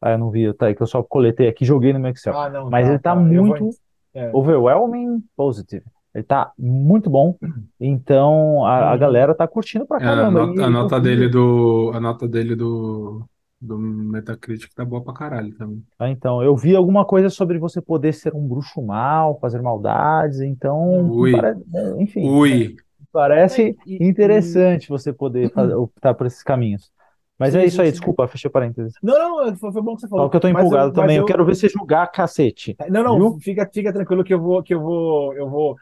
Ah, 0.00 0.10
eu 0.12 0.18
não 0.18 0.30
vi, 0.30 0.52
tá 0.54 0.66
aí 0.66 0.74
que 0.74 0.82
eu 0.82 0.86
só 0.86 1.02
coletei 1.02 1.48
aqui, 1.48 1.64
joguei 1.64 1.92
no 1.92 1.98
meu 1.98 2.10
Excel. 2.12 2.34
Ah, 2.34 2.50
não, 2.50 2.70
Mas 2.70 2.86
tá, 2.86 2.88
ele 2.88 2.98
tá 2.98 3.14
tá. 3.14 3.28
Eu 3.32 3.44
vou- 3.44 3.56
muito 3.56 3.70
é. 4.14 4.30
overwhelming 4.32 5.22
positive. 5.36 5.84
Ele 6.14 6.24
tá 6.24 6.52
muito 6.58 7.10
bom. 7.10 7.38
Então 7.80 8.64
a, 8.64 8.92
a 8.92 8.96
Uhum. 8.96 8.98
galera 8.98 9.34
tá 9.34 9.46
curtindo 9.48 9.86
pra 9.86 10.00
É, 10.00 10.06
a 10.06 10.30
caramba. 10.30 10.30
nota, 10.30 10.60
E 10.60 10.66
a 10.66 10.70
eu 10.70 10.76
nota 10.76 11.00
dele 11.00 11.28
do, 11.28 11.92
a 11.94 12.00
nota 12.00 12.28
dele 12.28 12.56
do, 12.56 13.28
do 13.60 13.78
Metacritic 13.78 14.72
tá 14.74 14.84
boa 14.84 15.04
pra 15.04 15.14
caralho 15.14 15.56
também. 15.56 15.86
Ah, 15.98 16.08
então, 16.10 16.42
eu 16.42 16.56
vi 16.56 16.74
alguma 16.74 17.04
coisa 17.06 17.30
sobre 17.30 17.58
você 17.58 17.80
poder 17.80 18.12
ser 18.12 18.34
um 18.34 18.46
bruxo 18.46 18.82
mau, 18.82 19.38
fazer 19.38 19.62
maldades. 19.62 20.40
Então, 20.40 21.12
Ui. 21.18 21.30
pare- 21.30 21.56
é, 21.74 22.02
enfim, 22.02 22.36
Ui, 22.40 22.76
parece 23.12 23.76
E- 23.86 24.02
e- 24.04 24.04
interessante 24.06 24.88
você 24.90 25.12
poder 25.12 25.52
fazer, 25.52 25.74
optar 25.74 26.14
por 26.14 26.26
esses 26.26 26.42
caminhos. 26.42 26.92
Mas 27.38 27.54
Sim, 27.54 27.56
é 27.56 27.66
isso 27.66 27.82
aí, 27.82 27.90
sim. 27.90 27.92
desculpa, 27.92 28.28
fechei 28.28 28.50
parênteses. 28.50 28.94
Não, 29.02 29.46
não, 29.46 29.56
foi, 29.56 29.72
foi 29.72 29.82
bom 29.82 29.94
que 29.96 30.02
você 30.02 30.08
falou. 30.08 30.26
Só 30.26 30.30
que 30.30 30.36
eu 30.36 30.40
tô 30.40 30.48
empolgado 30.48 30.92
mas 30.92 30.92
também. 30.92 31.16
Eu 31.18 31.24
eu- 31.24 31.24
quero 31.24 31.44
ver 31.44 31.54
você 31.54 31.68
jogar 31.68 32.06
cacete. 32.08 32.78
Não, 32.90 33.02
não, 33.04 33.20
Viu? 33.20 33.38
fica, 33.40 33.68
fica 33.72 33.92
tranquilo 33.92 34.24
que 34.24 34.34
eu 34.34 34.40
vou, 34.40 34.62
que 34.62 34.74
eu 34.74 34.80
vou, 34.80 35.32
eu 35.34 35.48
vou, 35.48 35.76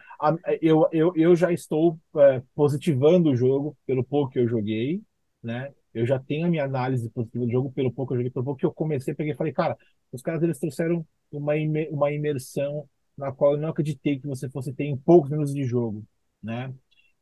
eu, 0.61 0.89
eu, 0.93 1.13
eu 1.17 1.37
já 1.37 1.53
estou 1.53 1.99
é, 2.17 2.43
positivando 2.55 3.31
o 3.31 3.37
jogo 3.37 3.77
pelo 3.87 4.05
pouco 4.05 4.33
que 4.33 4.39
eu 4.39 4.49
joguei, 4.49 5.03
né? 5.43 5.73
Eu 5.95 6.07
já 6.07 6.19
tenho 6.19 6.47
a 6.47 6.51
minha 6.51 6.65
análise 6.65 7.09
positiva 7.11 7.45
do 7.45 7.51
jogo 7.53 7.73
pelo 7.73 7.93
pouco 7.93 8.11
que 8.11 8.15
eu 8.15 8.19
joguei, 8.19 8.31
pelo 8.31 8.45
pouco 8.45 8.61
que 8.61 8.67
eu 8.67 8.73
comecei, 8.73 9.15
peguei 9.15 9.33
e 9.33 9.37
falei, 9.37 9.53
cara, 9.53 9.77
os 10.11 10.23
caras 10.23 10.43
eles 10.43 10.59
trouxeram 10.59 11.07
uma, 11.31 11.57
ime- 11.57 11.89
uma 11.91 12.11
imersão 12.13 12.89
na 13.17 13.31
qual 13.33 13.53
eu 13.55 13.59
não 13.61 13.69
acreditei 13.69 14.19
que 14.19 14.27
você 14.27 14.49
fosse 14.49 14.73
ter 14.73 14.85
em 14.85 14.97
poucos 14.97 15.31
minutos 15.31 15.53
de 15.55 15.65
jogo, 15.65 16.03
né? 16.43 16.73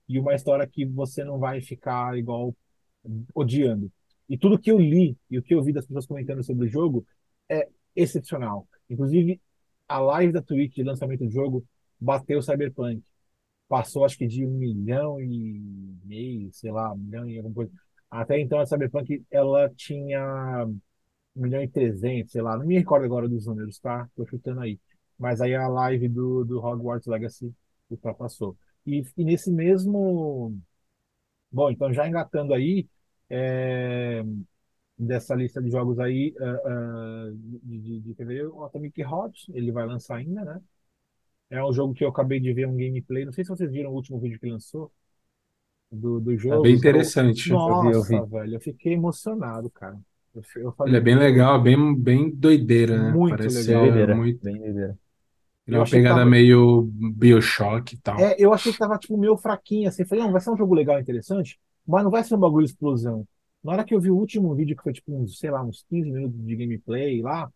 E 0.09 0.19
uma 0.19 0.35
história 0.35 0.67
que 0.67 0.85
você 0.87 1.25
não 1.25 1.39
vai 1.39 1.61
ficar 1.63 2.17
igual 2.19 2.55
odiando. 3.35 3.91
E 4.29 4.39
tudo 4.39 4.59
que 4.59 4.71
eu 4.71 4.79
li 4.79 5.17
e 5.31 5.39
o 5.39 5.43
que 5.43 5.55
eu 5.55 5.63
vi 5.63 5.73
das 5.73 5.87
pessoas 5.87 6.07
comentando 6.07 6.43
sobre 6.45 6.67
o 6.67 6.69
jogo 6.69 7.05
é 7.49 7.69
excepcional. 7.97 8.69
Inclusive, 8.89 9.41
a 9.89 9.99
live 9.99 10.33
da 10.33 10.43
Twitch 10.43 10.75
de 10.77 10.83
lançamento 10.85 11.25
do 11.25 11.31
jogo 11.31 11.65
bateu 12.01 12.39
o 12.39 12.43
Cyberpunk. 12.43 13.03
Passou, 13.69 14.05
acho 14.05 14.19
que 14.19 14.27
de 14.27 14.45
um 14.45 14.51
milhão 14.51 15.21
e 15.21 15.61
meio, 16.05 16.53
sei 16.53 16.73
lá, 16.73 16.93
um 16.93 16.99
milhão 16.99 17.29
e 17.29 17.37
alguma 17.39 17.55
coisa. 17.55 17.73
Até 18.11 18.41
então, 18.41 18.59
a 18.61 18.67
Cyberpunk, 18.67 19.25
ela 19.31 19.71
tinha 19.77 20.67
um 21.37 21.43
milhão 21.43 21.63
e 21.63 21.69
trezentos, 21.69 22.33
sei 22.33 22.43
lá. 22.43 22.57
Não 22.57 22.67
me 22.67 22.79
recordo 22.79 23.05
agora 23.05 23.29
dos 23.29 23.47
números, 23.47 23.79
tá? 23.79 24.09
Tô 24.17 24.27
chutando 24.27 24.61
aí. 24.61 24.79
Mas 25.19 25.41
aí 25.41 25.55
a 25.55 25.69
live 25.69 26.09
do, 26.09 26.45
do 26.45 26.59
Hogwarts 26.59 27.07
Legacy 27.07 27.55
ultrapassou. 27.91 28.57
E, 28.87 29.03
e 29.17 29.25
nesse 29.25 29.51
mesmo... 29.51 30.57
Bom, 31.53 31.71
então 31.71 31.93
já 31.93 32.07
engatando 32.09 32.55
aí, 32.55 32.89
é, 33.29 34.23
dessa 34.99 35.35
lista 35.35 35.63
de 35.63 35.71
jogos 35.71 35.99
aí 35.99 36.35
ah, 36.41 36.61
ah, 36.67 37.31
de, 37.33 37.79
de, 37.81 38.01
de 38.01 38.15
fevereiro, 38.15 38.55
o 38.55 38.65
Atomic 38.65 39.01
Heart, 39.01 39.49
ele 39.51 39.73
vai 39.73 39.87
lançar 39.87 40.17
ainda, 40.17 40.45
né? 40.45 40.61
É 41.51 41.63
um 41.65 41.73
jogo 41.73 41.95
que 41.95 42.05
eu 42.05 42.09
acabei 42.09 42.41
de 42.41 42.53
ver 42.53 42.67
um 42.67 42.77
gameplay. 42.77 43.25
Não 43.25 43.33
sei 43.33 43.45
se 43.45 43.51
vocês 43.51 43.71
viram 43.71 43.91
o 43.91 43.95
último 43.95 44.21
vídeo 44.21 44.39
que 44.41 44.49
lançou 44.51 44.93
do, 45.91 46.21
do 46.21 46.37
é 46.49 46.59
jogo. 46.59 46.59
bem 46.59 46.75
interessante. 46.75 47.53
Nossa, 47.53 48.01
Eu 48.01 48.05
vi, 48.05 48.17
eu 48.17 48.27
velho, 48.27 48.57
eu 48.57 48.61
fiquei 48.61 48.95
emocionado, 48.95 49.71
cara. 49.71 50.01
Eu, 50.35 50.43
eu 50.57 50.73
falei, 50.73 50.91
Ele 50.91 50.97
é 50.97 51.01
bem 51.01 51.17
legal, 51.17 51.61
bem, 51.63 51.95
bem 51.97 52.31
doideira, 52.31 53.13
né? 53.15 53.21
Muito 53.21 53.27
Parece 53.27 53.65
legal. 53.65 53.81
doideira, 53.81 54.15
muito. 54.15 54.41
bem 54.43 54.59
doideira. 54.59 54.99
Ele 55.67 55.77
é 55.77 55.81
uma 55.81 55.89
pegada 55.89 56.25
tava- 56.25 56.27
meio 56.27 56.83
Bioshock 57.17 57.95
e 57.95 57.99
tal. 57.99 58.29
É, 58.29 58.43
eu 58.43 58.53
achei 58.53 58.73
que 58.73 58.79
tava 58.79 58.99
tipo 58.99 59.17
meio 59.17 59.37
fraquinho 59.37 59.89
assim. 59.89 60.05
Falei, 60.05 60.25
não, 60.25 60.33
vai 60.33 60.41
ser 60.41 60.51
um 60.51 60.57
jogo 60.57 60.75
legal, 60.75 61.01
interessante, 61.01 61.59
mas 61.87 62.05
não 62.05 62.11
vai 62.11 62.23
ser 62.25 62.35
um 62.35 62.39
bagulho 62.39 62.67
de 62.67 62.73
explosão. 62.73 63.27
Na 63.63 63.73
hora 63.73 63.85
que 63.85 63.95
eu 63.95 64.01
vi 64.01 64.11
o 64.11 64.17
último 64.17 64.55
vídeo, 64.55 64.77
que 64.77 64.83
foi 64.83 64.93
tipo 64.93 65.13
uns, 65.15 65.39
sei 65.39 65.51
lá, 65.51 65.63
uns 65.63 65.85
15 65.89 66.11
minutos 66.11 66.39
de 66.45 66.57
gameplay 66.57 67.23
lá, 67.23 67.51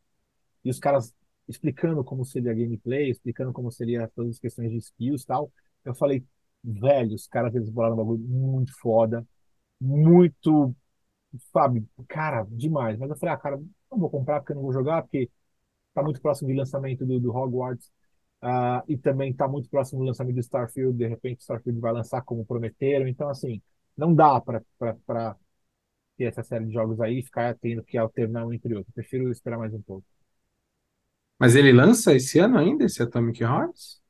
e 0.65 0.71
os 0.71 0.79
caras 0.81 1.15
explicando 1.49 2.05
como 2.05 2.25
seria 2.25 2.53
a 2.53 2.55
gameplay, 2.55 3.11
explicando 3.11 3.53
como 3.53 3.71
seria 3.71 4.09
todas 4.15 4.33
as 4.33 4.39
questões 4.41 4.71
de 4.71 4.79
skills 4.79 5.23
e 5.23 5.27
tal, 5.27 5.53
eu 5.85 5.95
falei, 5.95 6.25
velho, 6.63 7.15
os 7.15 7.27
caras 7.27 7.55
eles 7.55 7.69
bolaram 7.71 7.95
um 7.95 7.99
bagulho 7.99 8.23
muito 8.25 8.73
foda, 8.81 9.27
muito, 9.81 10.75
sabe, 11.53 11.87
cara, 12.09 12.45
demais. 12.51 12.99
Mas 12.99 13.11
eu 13.11 13.17
falei, 13.17 13.35
ah, 13.35 13.39
cara, 13.39 13.57
não 13.91 13.99
vou 13.99 14.11
comprar 14.11 14.41
porque 14.41 14.53
eu 14.53 14.57
não 14.57 14.63
vou 14.63 14.73
jogar, 14.73 15.03
porque 15.03 15.31
tá 15.95 16.03
muito 16.03 16.21
próximo 16.21 16.49
do 16.51 16.57
lançamento 16.57 17.07
do, 17.07 17.21
do 17.21 17.31
Hogwarts. 17.37 17.91
ah, 18.43 18.83
e 18.89 18.97
também 18.99 19.33
tá 19.35 19.49
muito 19.49 19.69
próximo 19.71 20.01
do 20.01 20.07
lançamento 20.07 20.35
do 20.37 20.41
Starfield. 20.43 20.97
De 20.99 21.09
repente, 21.09 21.41
Starfield 21.43 21.81
vai 21.81 21.93
lançar 21.93 22.23
como 22.23 22.45
prometeram. 22.47 23.09
Então, 23.09 23.29
assim, 23.29 23.63
não 23.97 24.15
dá 24.15 24.41
para 24.41 24.63
ter 26.17 26.25
essa 26.25 26.43
série 26.43 26.67
de 26.67 26.73
jogos 26.73 27.01
aí 27.01 27.21
e 27.21 27.23
ficar 27.23 27.57
tendo 27.59 27.83
que 27.85 27.97
alternar 27.99 28.47
um 28.47 28.53
entre 28.53 28.75
outro. 28.75 28.93
Prefiro 28.93 29.31
esperar 29.31 29.59
mais 29.59 29.73
um 29.75 29.83
pouco. 29.83 30.05
Mas 31.39 31.57
ele 31.57 31.73
lança 31.73 32.15
esse 32.15 32.39
ano 32.39 32.59
ainda, 32.59 32.85
esse 32.85 33.03
Atomic 33.03 33.43
Hearts? 33.43 34.01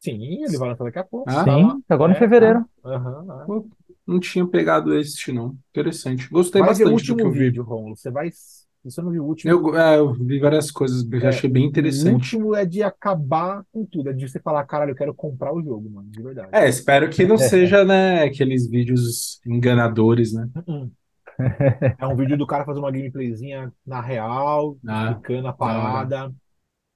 Sim, 0.00 0.44
ele 0.44 0.56
vai 0.58 0.68
lançar 0.68 0.84
daqui 0.84 0.98
a 0.98 1.04
pouco. 1.04 1.32
Ah, 1.32 1.46
Tá. 1.48 1.58
Sim, 1.58 1.82
agora 1.88 2.12
em 2.12 2.14
É, 2.14 2.14
fevereiro. 2.14 2.68
Aham, 2.84 3.42
é. 3.44 3.46
Pô, 3.46 3.68
não 4.06 4.20
tinha 4.20 4.46
pegado 4.48 4.94
esse, 4.98 5.32
não. 5.32 5.58
Interessante. 5.70 6.28
Gostei 6.30 6.62
Vai 6.62 6.74
ver 6.74 6.86
o 6.86 6.90
bastante 6.90 7.06
do 7.06 7.16
que 7.16 7.24
último 7.24 7.26
eu 7.26 7.32
vi. 7.32 7.52
vídeo, 7.52 7.62
Romulo. 7.64 7.96
Você 7.96 8.10
vai. 8.10 8.30
Se 8.30 8.66
você 8.84 9.02
não 9.02 9.10
viu 9.10 9.24
o 9.24 9.26
último, 9.28 9.52
Eu, 9.52 9.76
é, 9.76 9.98
eu 9.98 10.12
vi 10.14 10.38
várias 10.38 10.70
coisas, 10.70 11.04
eu 11.10 11.28
É, 11.28 11.28
achei 11.28 11.50
bem 11.50 11.64
o 11.84 12.06
interessante. 12.06 12.06
último 12.08 12.54
é 12.54 12.64
de 12.64 12.82
acabar 12.82 13.64
com 13.72 13.84
tudo. 13.84 14.10
É 14.10 14.12
de 14.12 14.28
você 14.28 14.40
falar, 14.40 14.64
caralho, 14.66 14.92
eu 14.92 14.96
quero 14.96 15.14
comprar 15.14 15.52
o 15.54 15.62
jogo, 15.62 15.90
mano, 15.90 16.10
de 16.10 16.22
verdade. 16.22 16.52
É, 16.52 16.66
espero 16.68 17.10
que 17.10 17.26
não 17.26 17.36
seja, 17.36 17.84
né, 17.84 18.22
aqueles 18.24 18.68
vídeos 18.68 19.40
enganadores, 19.46 20.32
né? 20.32 20.48
Uhum. 20.54 20.94
É 22.00 22.06
um 22.06 22.16
vídeo 22.16 22.36
do 22.36 22.46
cara 22.46 22.64
fazer 22.64 22.78
uma 22.80 22.90
gameplayzinha 22.92 23.72
na 23.84 24.00
real, 24.00 24.78
Ah, 24.86 25.22
explicando 25.22 25.48
a 25.48 25.52
parada. 25.52 26.32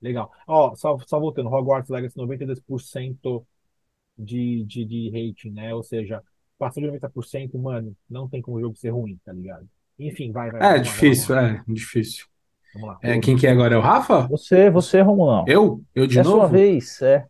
Legal. 0.02 0.30
Ó, 0.46 0.74
só, 0.76 0.98
só 1.06 1.20
voltando, 1.20 1.48
Hogwarts 1.50 1.90
Legacy 1.90 2.16
92% 2.18 3.46
de, 4.18 4.64
de, 4.66 4.84
de 4.84 5.10
rating, 5.10 5.50
né? 5.52 5.74
Ou 5.74 5.82
seja, 5.82 6.22
passou 6.58 6.82
de 6.82 6.88
90%, 6.88 7.58
mano, 7.58 7.96
não 8.10 8.28
tem 8.28 8.42
como 8.42 8.58
o 8.58 8.60
jogo 8.60 8.76
ser 8.76 8.90
ruim, 8.90 9.18
tá 9.24 9.32
ligado? 9.32 9.68
Enfim, 9.98 10.32
vai, 10.32 10.50
vai, 10.50 10.62
É 10.62 10.78
vamos 10.78 10.84
lá, 10.84 10.94
vamos 10.96 11.08
difícil, 11.08 11.34
lá. 11.34 11.34
é 11.34 11.62
difícil. 11.68 12.26
Vamos 12.72 12.88
lá. 12.88 13.02
É, 13.02 13.18
quem 13.20 13.36
que 13.36 13.46
é 13.46 13.50
agora? 13.52 13.74
É 13.74 13.78
o 13.78 13.82
Rafa? 13.82 14.28
Você, 14.28 14.70
você, 14.70 15.00
Romulão. 15.00 15.54
Eu? 15.54 15.84
Eu 15.94 16.06
de 16.06 16.18
É 16.18 16.20
a 16.20 16.24
sua 16.24 16.46
novo? 16.46 16.48
vez, 16.48 17.00
é. 17.02 17.26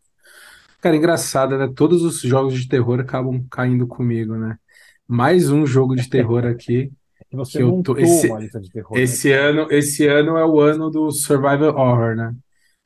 Cara, 0.81 0.97
engraçado, 0.97 1.57
né? 1.59 1.69
Todos 1.75 2.03
os 2.03 2.21
jogos 2.21 2.55
de 2.61 2.69
terror 2.69 3.01
acabam 3.01 3.47
caindo 3.51 3.87
comigo, 3.87 4.37
né? 4.37 4.59
Mais 5.07 5.51
um 5.51 5.65
jogo 5.67 5.95
de 5.95 6.09
terror 6.09 6.45
aqui 6.47 6.93
Que 7.31 7.37
você 7.37 7.59
que 7.59 7.63
eu 7.63 7.73
tô. 7.83 7.99
Esse, 7.99 8.29
uma 8.29 8.39
lista 8.39 8.61
de 8.61 8.71
terror, 8.71 9.05
né? 9.05 9.17
esse 9.17 9.33
ano, 9.33 9.69
esse 9.71 10.07
ano 10.09 10.37
é 10.39 10.47
o 10.47 10.61
ano 10.61 10.91
do 10.91 11.11
Survival 11.13 11.75
Horror, 11.77 12.17
né? 12.17 12.35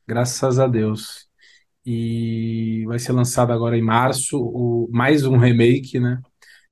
Graças 0.07 0.59
a 0.59 0.67
Deus. 0.67 1.27
E 1.87 2.85
vai 2.87 2.99
ser 2.99 3.13
lançado 3.13 3.53
agora 3.53 3.79
em 3.79 3.83
março 3.83 4.39
o, 4.41 4.89
mais 4.93 5.25
um 5.27 5.37
remake, 5.39 6.01
né? 6.01 6.21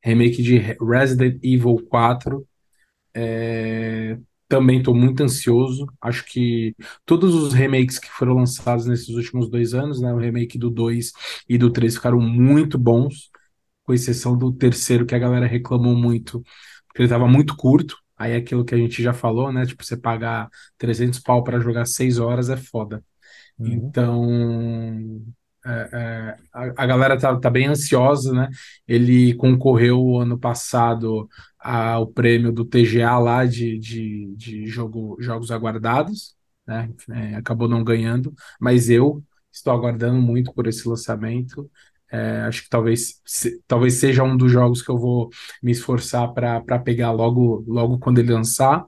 Remake 0.05 0.43
de 0.43 0.59
Resident 0.59 1.41
Evil 1.43 1.79
4. 1.89 2.47
É, 3.15 4.19
também 4.49 4.79
estou 4.79 4.95
muito 4.95 5.23
ansioso. 5.23 5.87
Acho 6.01 6.25
que 6.27 6.75
todos 7.07 7.35
os 7.35 7.55
remakes 7.55 7.99
que 7.99 8.09
foram 8.11 8.35
lançados 8.35 8.87
nesses 8.87 9.11
últimos 9.11 9.51
dois 9.51 9.75
anos, 9.75 10.01
né? 10.01 10.13
O 10.13 10.19
remake 10.19 10.59
do 10.59 10.71
2 10.71 11.13
e 11.49 11.59
do 11.59 11.71
3 11.73 11.95
ficaram 11.97 12.21
muito 12.21 12.79
bons, 12.79 13.31
com 13.85 13.95
exceção 13.95 14.37
do 14.39 14.53
terceiro, 14.53 15.07
que 15.07 15.15
a 15.15 15.19
galera 15.19 15.47
reclamou 15.47 15.97
muito, 15.97 16.43
porque 16.89 17.03
ele 17.03 17.07
estava 17.07 17.29
muito 17.29 17.57
curto. 17.57 17.97
Aí 18.17 18.33
é 18.33 18.37
aquilo 18.37 18.65
que 18.65 18.75
a 18.75 18.79
gente 18.79 19.03
já 19.03 19.13
falou, 19.15 19.53
né? 19.53 19.67
Tipo, 19.67 19.85
você 19.85 19.97
pagar 19.97 20.49
300 20.79 21.21
pau 21.21 21.45
para 21.45 21.61
jogar 21.61 21.87
6 21.87 22.19
horas 22.19 22.51
é 22.51 22.57
foda. 22.57 23.05
Uhum. 23.59 23.73
Então, 23.73 25.25
é, 25.67 25.71
é, 25.93 26.37
a, 26.53 26.85
a 26.85 26.87
galera 26.87 27.19
tá, 27.19 27.39
tá 27.41 27.51
bem 27.51 27.67
ansiosa, 27.67 28.33
né? 28.33 28.49
Ele 28.87 29.35
concorreu 29.35 30.19
ano 30.19 30.39
passado 30.39 31.29
ao 31.59 32.07
prêmio 32.07 32.53
do 32.53 32.65
TGA 32.65 33.19
lá 33.19 33.45
de, 33.47 33.79
de, 33.79 34.35
de 34.37 34.67
jogo, 34.67 35.17
jogos 35.21 35.51
aguardados, 35.51 36.35
né? 36.67 36.91
É, 37.11 37.37
acabou 37.37 37.69
não 37.69 37.83
ganhando, 37.85 38.33
mas 38.61 38.91
eu 38.91 39.23
estou 39.53 39.73
aguardando 39.73 40.21
muito 40.21 40.53
por 40.53 40.67
esse 40.67 40.87
lançamento. 40.89 41.71
É, 42.11 42.43
acho 42.43 42.63
que 42.65 42.69
talvez, 42.69 43.21
se- 43.25 43.61
talvez 43.67 43.95
seja 43.95 44.23
um 44.23 44.37
dos 44.37 44.53
jogos 44.53 44.83
que 44.83 44.91
eu 44.91 44.99
vou 44.99 45.31
me 45.63 45.73
esforçar 45.73 46.33
para 46.33 46.79
pegar 46.79 47.11
logo, 47.13 47.65
logo 47.67 47.99
quando 47.99 48.19
ele 48.19 48.33
lançar. 48.33 48.85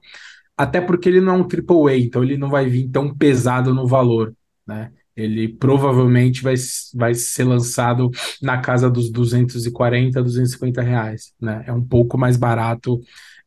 Até 0.57 0.81
porque 0.81 1.07
ele 1.09 1.21
não 1.21 1.35
é 1.35 1.37
um 1.39 1.47
AAA, 1.47 1.97
então 1.97 2.23
ele 2.23 2.37
não 2.37 2.49
vai 2.49 2.67
vir 2.67 2.89
tão 2.89 3.15
pesado 3.15 3.73
no 3.73 3.87
valor, 3.87 4.33
né? 4.67 4.91
Ele 5.15 5.47
provavelmente 5.47 6.43
vai, 6.43 6.53
vai 6.93 7.13
ser 7.15 7.43
lançado 7.43 8.11
na 8.41 8.59
casa 8.59 8.89
dos 8.89 9.09
240, 9.09 10.21
250 10.21 10.81
reais, 10.81 11.33
né? 11.41 11.63
É 11.65 11.73
um 11.73 11.83
pouco 11.83 12.17
mais 12.17 12.37
barato 12.37 13.01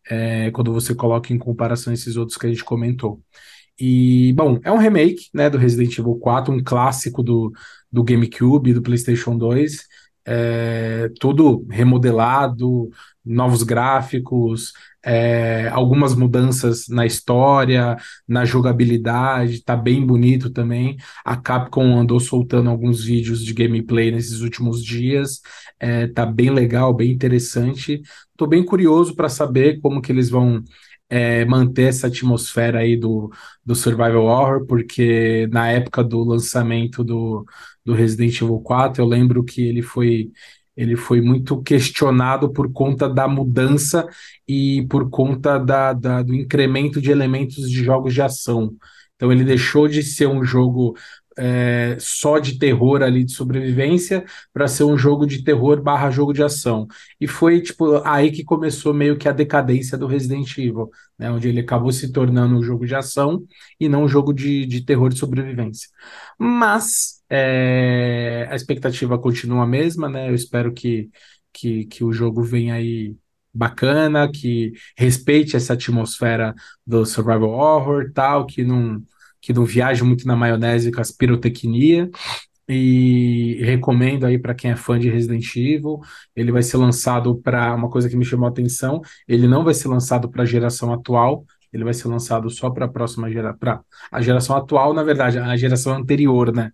é, 0.09 0.51
quando 0.51 0.73
você 0.73 0.95
coloca 0.95 1.33
em 1.33 1.39
comparação 1.39 1.93
esses 1.93 2.17
outros 2.17 2.37
que 2.37 2.47
a 2.47 2.49
gente 2.49 2.65
comentou. 2.65 3.21
E, 3.79 4.33
bom, 4.35 4.59
é 4.63 4.71
um 4.71 4.77
remake, 4.77 5.29
né, 5.33 5.49
do 5.49 5.57
Resident 5.57 5.97
Evil 5.99 6.17
4, 6.17 6.53
um 6.53 6.63
clássico 6.63 7.23
do, 7.23 7.51
do 7.91 8.05
GameCube, 8.05 8.75
do 8.75 8.83
PlayStation 8.83 9.39
2, 9.39 9.87
é, 10.27 11.11
tudo 11.19 11.67
remodelado, 11.71 12.91
novos 13.31 13.63
gráficos, 13.63 14.73
é, 15.03 15.69
algumas 15.69 16.15
mudanças 16.15 16.89
na 16.89 17.07
história, 17.07 17.97
na 18.29 18.45
jogabilidade, 18.45 19.63
tá 19.65 19.77
bem 19.77 20.05
bonito 20.05 20.51
também. 20.51 20.97
A 21.25 21.37
Capcom 21.37 21.99
andou 21.99 22.21
soltando 22.21 22.69
alguns 22.71 23.05
vídeos 23.05 23.45
de 23.45 23.55
gameplay 23.55 24.11
nesses 24.11 24.41
últimos 24.41 24.85
dias, 24.85 25.41
é, 25.79 26.07
tá 26.07 26.27
bem 26.27 26.51
legal, 26.51 26.93
bem 26.95 27.11
interessante. 27.13 28.03
Tô 28.37 28.47
bem 28.47 28.65
curioso 28.65 29.15
para 29.15 29.29
saber 29.29 29.81
como 29.81 30.03
que 30.03 30.13
eles 30.13 30.29
vão 30.29 30.63
é, 31.11 31.45
manter 31.45 31.89
essa 31.89 32.07
atmosfera 32.07 32.79
aí 32.81 32.97
do, 32.97 33.31
do 33.65 33.75
Survival 33.75 34.25
Horror, 34.25 34.67
porque 34.67 35.49
na 35.51 35.69
época 35.69 36.05
do 36.05 36.23
lançamento 36.23 37.03
do, 37.03 37.45
do 37.85 37.93
Resident 37.93 38.41
Evil 38.41 38.61
4, 38.61 39.03
eu 39.03 39.07
lembro 39.07 39.45
que 39.45 39.63
ele 39.63 39.83
foi, 39.83 40.31
ele 40.81 40.97
foi 40.97 41.21
muito 41.21 41.63
questionado 41.63 42.53
por 42.53 42.73
conta 42.73 43.09
da 43.09 43.29
mudança 43.29 44.07
e 44.49 44.87
por 44.89 45.11
conta 45.11 45.59
da, 45.59 45.93
da- 45.93 46.23
do 46.23 46.35
incremento 46.35 47.01
de 47.01 47.11
elementos 47.11 47.71
de 47.71 47.83
jogos 47.85 48.15
de 48.15 48.23
ação. 48.23 48.73
Então 49.17 49.31
ele 49.33 49.45
deixou 49.45 49.87
de 49.89 50.03
ser 50.03 50.27
um 50.27 50.43
jogo 50.45 50.97
é, 51.39 51.97
só 51.99 52.39
de 52.39 52.59
terror 52.59 53.03
ali 53.03 53.25
de 53.25 53.33
sobrevivência 53.33 54.25
para 54.53 54.67
ser 54.69 54.85
um 54.85 54.97
jogo 54.99 55.27
de 55.27 55.43
terror 55.45 55.81
barra 55.83 56.11
jogo 56.11 56.33
de 56.33 56.43
ação. 56.43 56.87
E 57.21 57.27
foi 57.27 57.61
tipo 57.63 58.03
aí 58.05 58.31
que 58.31 58.45
começou 58.45 58.93
meio 58.93 59.17
que 59.17 59.29
a 59.29 59.33
decadência 59.33 59.97
do 59.97 60.07
Resident 60.07 60.57
Evil, 60.59 60.91
né? 61.19 61.31
Onde 61.31 61.49
ele 61.49 61.61
acabou 61.61 61.93
se 61.93 62.13
tornando 62.13 62.57
um 62.57 62.63
jogo 62.63 62.87
de 62.87 62.95
ação 62.95 63.45
e 63.79 63.89
não 63.89 64.05
um 64.05 64.09
jogo 64.09 64.33
de, 64.33 64.67
de 64.67 64.85
terror 64.85 65.09
de 65.11 65.19
sobrevivência. 65.19 65.89
Mas 66.39 67.20
é, 67.31 68.49
a 68.51 68.57
expectativa 68.57 69.19
continua 69.19 69.63
a 69.63 69.67
mesma, 69.67 70.09
né? 70.09 70.29
Eu 70.29 70.35
espero 70.35 70.73
que, 70.73 71.09
que, 71.53 71.85
que 71.87 72.05
o 72.05 72.13
jogo 72.13 72.43
venha 72.43 72.75
aí 72.75 73.15
bacana, 73.55 74.31
que 74.31 74.73
respeite 74.97 75.57
essa 75.57 75.75
atmosfera 75.75 76.55
do 76.87 77.05
survival 77.07 77.51
horror, 77.51 78.11
tal, 78.13 78.47
que 78.47 78.65
não, 78.65 79.03
que 79.41 79.53
não 79.53 79.65
viaje 79.65 80.03
muito 80.03 80.27
na 80.27 80.37
maionese 80.37 80.93
com 80.93 81.01
as 81.01 81.13
pirotecnia. 81.13 82.11
E 82.69 83.61
recomendo 83.65 84.25
aí 84.27 84.39
para 84.39 84.55
quem 84.55 84.71
é 84.71 84.77
fã 84.77 84.99
de 84.99 85.11
Resident 85.11 85.45
Evil. 85.57 86.01
Ele 86.37 86.53
vai 86.53 86.63
ser 86.63 86.77
lançado 86.77 87.37
para 87.41 87.75
uma 87.75 87.91
coisa 87.91 88.09
que 88.09 88.17
me 88.17 88.25
chamou 88.25 88.47
a 88.47 88.51
atenção. 88.51 89.01
Ele 89.27 89.49
não 89.49 89.65
vai 89.65 89.75
ser 89.75 89.89
lançado 89.89 90.31
para 90.31 90.43
a 90.45 90.47
geração 90.47 90.93
atual. 90.93 91.45
Ele 91.73 91.85
vai 91.85 91.95
ser 91.95 92.09
lançado 92.09 92.49
só 92.51 92.71
para 92.71 92.87
a 92.87 92.89
próxima 92.89 93.31
geração, 93.31 93.59
para 93.59 93.81
a 94.11 94.21
geração 94.21 94.57
atual, 94.57 94.93
na 94.93 95.03
verdade, 95.03 95.39
a 95.39 95.57
geração 95.57 95.95
anterior, 95.95 96.53
né? 96.55 96.71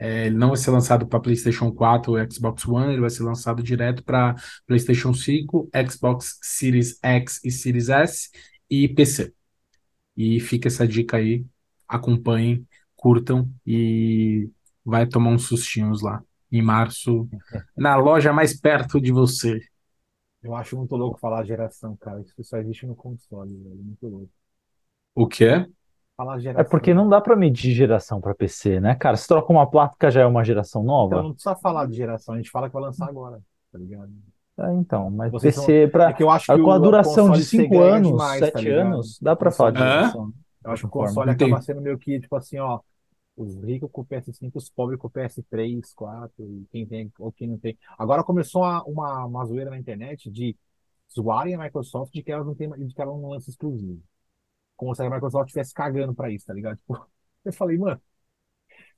É, 0.00 0.26
ele 0.26 0.36
não 0.36 0.48
vai 0.48 0.56
ser 0.56 0.70
lançado 0.70 1.06
para 1.06 1.20
PlayStation 1.20 1.70
4 1.70 2.12
ou 2.12 2.32
Xbox 2.32 2.66
One, 2.66 2.92
ele 2.92 3.02
vai 3.02 3.10
ser 3.10 3.22
lançado 3.22 3.62
direto 3.62 4.02
para 4.02 4.34
PlayStation 4.66 5.12
5, 5.12 5.68
Xbox 5.90 6.38
Series 6.42 6.98
X 7.02 7.38
e 7.44 7.50
Series 7.50 7.90
S 7.90 8.30
e 8.70 8.88
PC. 8.88 9.34
E 10.16 10.40
fica 10.40 10.68
essa 10.68 10.88
dica 10.88 11.18
aí, 11.18 11.44
acompanhem, 11.86 12.66
curtam 12.96 13.50
e 13.66 14.48
vai 14.82 15.06
tomar 15.06 15.30
uns 15.30 15.46
sustinhos 15.46 16.00
lá 16.00 16.22
em 16.50 16.62
março, 16.62 17.28
na 17.76 17.94
loja 17.96 18.32
mais 18.32 18.58
perto 18.58 18.98
de 18.98 19.12
você. 19.12 19.60
Eu 20.42 20.54
acho 20.54 20.76
muito 20.76 20.96
louco 20.96 21.18
falar 21.18 21.44
geração, 21.44 21.94
cara. 21.96 22.22
Isso 22.22 22.42
só 22.42 22.56
existe 22.56 22.86
no 22.86 22.96
console, 22.96 23.54
velho. 23.54 23.76
Muito 23.76 24.06
louco. 24.08 24.30
O 25.14 25.26
quê? 25.28 25.66
Falar 26.20 26.36
É 26.36 26.40
geração. 26.40 26.70
porque 26.70 26.92
não 26.92 27.08
dá 27.08 27.18
pra 27.20 27.34
medir 27.34 27.72
geração 27.74 28.20
pra 28.20 28.34
PC, 28.34 28.78
né, 28.78 28.94
cara? 28.94 29.16
Se 29.16 29.26
troca 29.26 29.50
uma 29.50 29.66
placa 29.66 30.10
já 30.10 30.20
é 30.20 30.26
uma 30.26 30.44
geração 30.44 30.82
Então 30.82 30.94
nova? 30.94 31.22
não 31.22 31.32
precisa 31.32 31.56
falar 31.56 31.86
de 31.86 31.96
geração, 31.96 32.34
a 32.34 32.36
gente 32.36 32.50
fala 32.50 32.68
que 32.68 32.74
vai 32.74 32.82
lançar 32.82 33.08
agora, 33.08 33.40
tá 33.72 33.78
ligado? 33.78 34.10
É, 34.58 34.74
então, 34.74 35.10
mas 35.10 35.32
Vocês 35.32 35.56
PC 35.56 35.88
pra 35.88 36.10
É 36.10 36.12
que 36.12 36.22
eu 36.22 36.28
acho 36.30 36.44
que 36.54 36.62
com 36.62 36.70
a 36.70 36.78
duração 36.78 37.30
de 37.30 37.42
console 37.42 37.42
5 37.44 37.62
segrega 37.74 37.94
anos, 37.96 38.08
demais, 38.08 38.40
tá 38.40 38.46
7 38.46 38.64
ligado? 38.64 38.86
anos, 38.86 39.18
dá 39.20 39.34
pra 39.34 39.50
falar 39.50 39.70
de 39.70 39.78
geração. 39.78 40.32
Eu 40.62 40.70
acho 40.72 40.82
que 40.82 40.88
o 40.88 40.90
console 40.90 41.30
Entendi. 41.30 41.44
acaba 41.50 41.62
sendo 41.62 41.80
meio 41.80 41.98
que, 41.98 42.20
tipo 42.20 42.36
assim, 42.36 42.58
ó, 42.58 42.80
os 43.34 43.56
ricos 43.62 43.88
com 43.90 44.02
o 44.02 44.04
PS5, 44.04 44.50
os 44.56 44.68
pobres 44.68 44.98
com 45.00 45.06
o 45.06 45.10
PS3, 45.10 45.94
4, 45.94 46.44
e 46.44 46.66
quem 46.70 46.86
tem 46.86 47.10
ou 47.18 47.32
quem 47.32 47.48
não 47.48 47.56
tem. 47.58 47.78
Agora 47.98 48.22
começou 48.22 48.60
uma, 48.60 48.82
uma, 48.84 49.24
uma 49.24 49.44
zoeira 49.46 49.70
na 49.70 49.78
internet 49.78 50.30
de 50.30 50.54
zoarem 51.10 51.54
a 51.54 51.58
Microsoft 51.58 52.12
de 52.12 52.22
que 52.22 52.30
ela 52.30 52.44
não 52.44 52.54
tem, 52.54 52.68
de 52.70 52.94
que 52.94 53.00
ela 53.00 53.12
não 53.12 53.30
lança 53.30 53.48
exclusivo. 53.48 53.98
Como 54.80 54.94
se 54.94 55.02
a 55.02 55.10
Microsoft 55.10 55.48
estivesse 55.48 55.74
cagando 55.74 56.14
pra 56.14 56.30
isso, 56.30 56.46
tá 56.46 56.54
ligado? 56.54 56.78
Tipo, 56.78 57.06
eu 57.44 57.52
falei, 57.52 57.76
mano, 57.78 58.00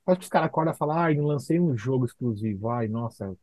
acho 0.05 0.19
que 0.19 0.23
os 0.23 0.29
caras 0.29 0.47
acordam 0.47 0.73
e 0.73 0.77
falam, 0.77 0.97
ai, 0.97 1.15
não 1.15 1.25
lancei 1.25 1.59
um 1.59 1.75
jogo 1.77 2.05
exclusivo, 2.05 2.69
ai, 2.69 2.87
nossa, 2.87 3.35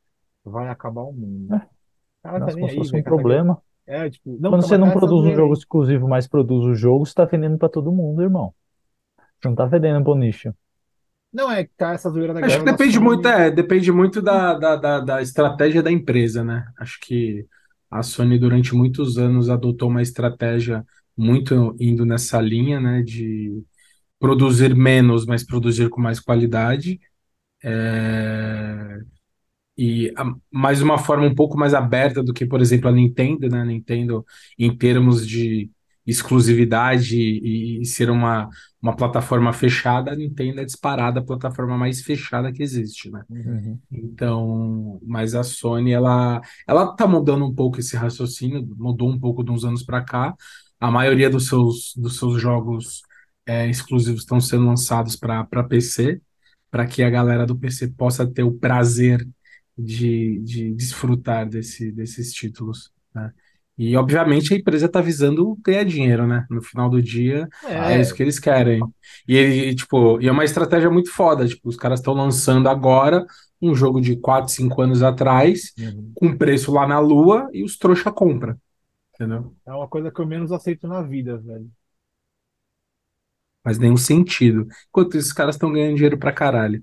vai 0.44 0.68
acabar 0.68 1.02
o 1.02 1.12
mundo. 1.12 1.54
É. 1.54 1.56
O 1.56 2.22
cara 2.22 2.42
tá 2.42 2.46
Nossa, 2.46 2.54
nem 2.54 2.66
como 2.66 2.70
se 2.70 2.76
aí, 2.76 2.76
fosse 2.76 2.90
velho, 2.90 3.00
um 3.00 3.02
cara, 3.02 3.16
tá 3.16 3.22
problema. 3.22 3.62
É, 3.86 4.10
tipo, 4.10 4.38
não, 4.40 4.50
Quando 4.50 4.60
tá, 4.60 4.68
você 4.68 4.78
não 4.78 4.88
tá 4.88 4.92
produz 4.92 5.26
um 5.26 5.34
jogo 5.34 5.52
aí. 5.52 5.54
exclusivo, 5.54 6.08
mas 6.08 6.28
produz 6.28 6.64
o 6.66 6.74
jogo, 6.74 7.06
você 7.06 7.14
tá 7.14 7.24
vendendo 7.26 7.58
pra 7.58 7.68
todo 7.68 7.92
mundo, 7.92 8.22
irmão. 8.22 8.54
Não 9.44 9.54
tá 9.54 9.68
fedendo 9.68 10.02
pro 10.04 10.14
nicho. 10.14 10.54
Não, 11.32 11.50
é 11.50 11.64
que 11.64 11.72
tá 11.76 11.92
essa 11.92 12.10
zoeira 12.10 12.34
da 12.34 12.40
Acho 12.40 12.58
guerra 12.58 12.64
que 12.64 12.70
depende 12.72 12.98
muito, 12.98 13.28
é, 13.28 13.50
depende 13.50 13.92
muito 13.92 14.22
da, 14.22 14.54
da, 14.54 14.76
da, 14.76 15.00
da 15.00 15.22
estratégia 15.22 15.82
da 15.82 15.90
empresa, 15.90 16.42
né? 16.42 16.66
Acho 16.78 16.98
que 17.00 17.46
a 17.90 18.02
Sony 18.02 18.38
durante 18.38 18.74
muitos 18.74 19.18
anos 19.18 19.50
adotou 19.50 19.88
uma 19.88 20.02
estratégia 20.02 20.84
muito 21.20 21.76
indo 21.80 22.04
nessa 22.06 22.40
linha, 22.40 22.80
né? 22.80 23.02
De 23.02 23.62
produzir 24.20 24.74
menos, 24.76 25.26
mas 25.26 25.44
produzir 25.44 25.90
com 25.90 26.00
mais 26.00 26.20
qualidade. 26.20 27.00
É, 27.64 29.00
E 29.78 30.12
a- 30.16 30.34
mais 30.52 30.82
uma 30.82 30.98
forma 30.98 31.26
um 31.26 31.34
pouco 31.34 31.56
mais 31.58 31.72
aberta 31.74 32.22
do 32.22 32.32
que, 32.34 32.44
por 32.46 32.60
exemplo, 32.60 32.88
a 32.88 32.92
Nintendo, 32.92 33.48
né? 33.48 33.60
A 33.62 33.64
Nintendo, 33.64 34.24
em 34.58 34.76
termos 34.76 35.26
de 35.26 35.70
exclusividade 36.06 37.16
e, 37.18 37.80
e 37.80 37.84
ser 37.86 38.10
uma, 38.10 38.48
uma 38.82 38.94
plataforma 38.96 39.52
fechada, 39.52 40.12
a 40.12 40.16
Nintendo 40.16 40.60
é 40.60 40.64
disparada 40.64 41.20
a 41.20 41.24
plataforma 41.24 41.78
mais 41.78 42.02
fechada 42.02 42.52
que 42.52 42.62
existe, 42.62 43.10
né? 43.10 43.22
Uhum. 43.30 43.80
Então, 43.92 45.00
mas 45.04 45.34
a 45.34 45.42
Sony, 45.42 45.92
ela, 45.92 46.40
ela 46.66 46.94
tá 46.94 47.06
mudando 47.08 47.44
um 47.44 47.54
pouco 47.54 47.80
esse 47.80 47.96
raciocínio, 47.96 48.66
mudou 48.78 49.10
um 49.10 49.18
pouco 49.18 49.42
de 49.44 49.50
uns 49.50 49.64
anos 49.64 49.82
para 49.82 50.02
cá. 50.04 50.34
A 50.80 50.90
maioria 50.90 51.30
dos 51.30 51.46
seus, 51.48 51.94
dos 51.96 52.18
seus 52.18 52.40
jogos 52.40 53.02
é, 53.46 53.68
exclusivos 53.68 54.22
estão 54.22 54.40
sendo 54.40 54.66
lançados 54.66 55.16
para 55.16 55.44
PC, 55.68 56.20
para 56.70 56.86
que 56.86 57.02
a 57.02 57.10
galera 57.10 57.46
do 57.46 57.56
PC 57.58 57.88
possa 57.88 58.26
ter 58.26 58.42
o 58.42 58.52
prazer 58.52 59.26
de, 59.76 60.40
de 60.40 60.74
desfrutar 60.74 61.48
desse, 61.48 61.90
desses 61.92 62.32
títulos, 62.32 62.90
né? 63.14 63.30
E, 63.78 63.96
obviamente, 63.96 64.52
a 64.52 64.56
empresa 64.58 64.84
está 64.86 65.00
visando 65.00 65.56
ganhar 65.64 65.84
dinheiro, 65.84 66.26
né? 66.26 66.44
No 66.50 66.60
final 66.62 66.90
do 66.90 67.00
dia, 67.02 67.48
é 67.66 67.96
É, 67.96 68.00
isso 68.00 68.14
que 68.14 68.22
eles 68.22 68.38
querem. 68.38 68.78
E, 69.26 69.34
ele, 69.34 69.74
tipo, 69.74 70.20
e 70.20 70.28
é 70.28 70.32
uma 70.32 70.44
estratégia 70.44 70.90
muito 70.90 71.10
foda. 71.10 71.48
Tipo, 71.48 71.66
os 71.68 71.76
caras 71.76 72.00
estão 72.00 72.12
lançando 72.12 72.68
agora 72.68 73.24
um 73.60 73.74
jogo 73.74 73.98
de 74.00 74.16
4, 74.16 74.52
5 74.52 74.82
anos 74.82 75.02
atrás, 75.02 75.72
Uhum. 75.78 76.12
com 76.14 76.36
preço 76.36 76.70
lá 76.72 76.86
na 76.86 76.98
lua, 76.98 77.48
e 77.54 77.64
os 77.64 77.78
trouxa 77.78 78.12
compram. 78.12 78.54
Entendeu? 79.20 79.54
é 79.66 79.72
uma 79.72 79.86
coisa 79.86 80.10
que 80.10 80.18
eu 80.18 80.26
menos 80.26 80.50
aceito 80.50 80.88
na 80.88 81.02
vida, 81.02 81.36
velho. 81.36 81.70
Faz 83.62 83.78
nenhum 83.78 83.98
sentido. 83.98 84.66
Enquanto 84.88 85.18
isso, 85.18 85.28
os 85.28 85.32
caras 85.34 85.56
estão 85.56 85.70
ganhando 85.70 85.96
dinheiro 85.96 86.18
pra 86.18 86.32
caralho. 86.32 86.82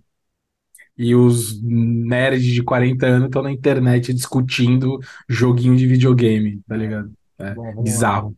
E 0.95 1.15
os 1.15 1.59
nerds 1.63 2.43
de 2.43 2.63
40 2.63 3.07
anos 3.07 3.25
estão 3.25 3.41
na 3.41 3.51
internet 3.51 4.13
discutindo 4.13 4.99
joguinho 5.27 5.75
de 5.75 5.88
videogame, 5.88 6.61
tá 6.67 6.77
ligado? 6.77 7.11
É 7.39 7.55
Bom, 7.55 7.63
vamos 7.63 7.75
lá. 7.75 7.83
bizarro. 7.83 8.38